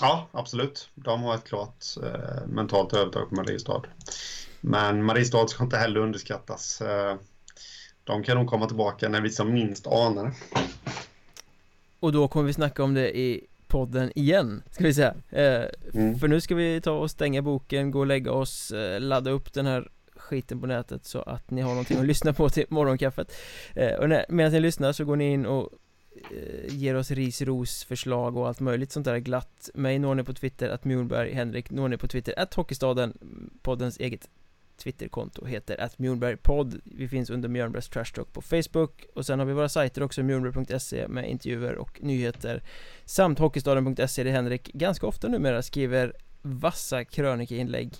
Ja, 0.00 0.28
absolut. 0.32 0.88
De 0.94 1.22
har 1.22 1.34
ett 1.34 1.44
klart 1.44 1.84
eh, 2.02 2.46
mentalt 2.46 2.92
övertag 2.92 3.28
på 3.28 3.34
Mariestad. 3.34 3.82
Men 4.60 5.04
Mariestad 5.04 5.48
ska 5.48 5.64
inte 5.64 5.76
heller 5.76 6.00
underskattas. 6.00 6.80
Eh, 6.80 7.16
de 8.04 8.22
kan 8.22 8.36
nog 8.36 8.46
komma 8.46 8.66
tillbaka 8.66 9.08
när 9.08 9.20
vi 9.20 9.30
som 9.30 9.52
minst 9.52 9.86
anar 9.86 10.24
det. 10.24 10.32
Och 12.00 12.12
då 12.12 12.28
kommer 12.28 12.46
vi 12.46 12.52
snacka 12.52 12.84
om 12.84 12.94
det 12.94 13.18
i 13.18 13.46
podden 13.66 14.12
igen, 14.14 14.62
ska 14.70 14.84
vi 14.84 14.94
säga 14.94 15.14
eh, 15.30 15.64
Mm. 15.94 16.18
För 16.18 16.28
nu 16.28 16.40
ska 16.40 16.54
vi 16.54 16.80
ta 16.80 16.90
och 16.90 17.10
stänga 17.10 17.42
boken, 17.42 17.90
gå 17.90 17.98
och 17.98 18.06
lägga 18.06 18.32
oss, 18.32 18.70
eh, 18.70 19.00
ladda 19.00 19.30
upp 19.30 19.52
den 19.52 19.66
här 19.66 19.88
skiten 20.16 20.60
på 20.60 20.66
nätet 20.66 21.04
så 21.04 21.22
att 21.22 21.50
ni 21.50 21.60
har 21.60 21.70
någonting 21.70 21.98
att 21.98 22.06
lyssna 22.12 22.32
på 22.32 22.48
till 22.48 22.64
morgonkaffet 22.68 23.32
Och 23.98 24.08
när, 24.08 24.26
medan 24.28 24.52
ni 24.52 24.60
lyssnar 24.60 24.92
så 24.92 25.04
går 25.04 25.16
ni 25.16 25.32
in 25.32 25.46
och 25.46 25.70
Eh, 26.14 26.74
ger 26.76 26.94
oss 26.94 27.10
ris, 27.10 27.42
ros, 27.42 27.84
förslag 27.84 28.36
och 28.36 28.48
allt 28.48 28.60
möjligt 28.60 28.92
sånt 28.92 29.04
där 29.04 29.18
glatt 29.18 29.70
Mig 29.74 29.98
når 29.98 30.14
ni 30.14 30.24
på 30.24 30.34
Twitter, 30.34 30.68
att 30.68 30.84
Mjolberg, 30.84 31.32
Henrik 31.32 31.70
når 31.70 31.88
ni 31.88 31.96
på 31.96 32.08
Twitter, 32.08 32.38
att 32.38 32.54
Hockeystaden 32.54 33.18
Poddens 33.62 33.98
eget 33.98 34.28
Twitterkonto 34.76 35.44
heter 35.44 35.80
att 35.80 35.98
Mjolbergpodd 35.98 36.80
Vi 36.84 37.08
finns 37.08 37.30
under 37.30 37.48
Mjölnbergs 37.48 37.88
Trash 37.88 38.04
Talk 38.14 38.32
på 38.32 38.42
Facebook 38.42 39.06
Och 39.14 39.26
sen 39.26 39.38
har 39.38 39.46
vi 39.46 39.52
våra 39.52 39.68
sajter 39.68 40.02
också, 40.02 40.22
mjolnberg.se 40.22 41.08
med 41.08 41.30
intervjuer 41.30 41.74
och 41.74 42.02
nyheter 42.02 42.62
Samt 43.04 43.38
Hockeystaden.se 43.38 44.24
där 44.24 44.30
Henrik 44.30 44.72
ganska 44.72 45.06
ofta 45.06 45.28
numera 45.28 45.62
skriver 45.62 46.12
vassa 46.42 47.04
krönikeinlägg 47.04 47.94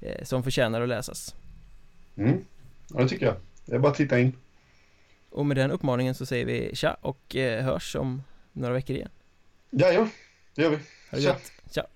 eh, 0.00 0.24
Som 0.24 0.42
förtjänar 0.42 0.80
att 0.80 0.88
läsas 0.88 1.34
Mm. 2.16 2.44
Ja, 2.94 3.02
det 3.02 3.08
tycker 3.08 3.26
jag. 3.26 3.36
Det 3.66 3.74
är 3.74 3.78
bara 3.78 3.92
att 3.92 3.96
titta 3.96 4.18
in. 4.18 4.32
Och 5.32 5.46
med 5.46 5.56
den 5.56 5.70
uppmaningen 5.70 6.14
så 6.14 6.26
säger 6.26 6.44
vi 6.44 6.70
tja 6.74 6.96
och 7.00 7.36
eh, 7.36 7.64
hörs 7.64 7.96
om 7.96 8.22
några 8.52 8.74
veckor 8.74 8.96
igen 8.96 9.10
Ja, 9.70 9.92
ja. 9.92 10.08
Det 10.54 10.62
gör 10.62 10.70
vi. 10.70 10.76
Ha 10.76 10.82
det 11.18 11.22
Tja. 11.22 11.36
tja 11.70 11.86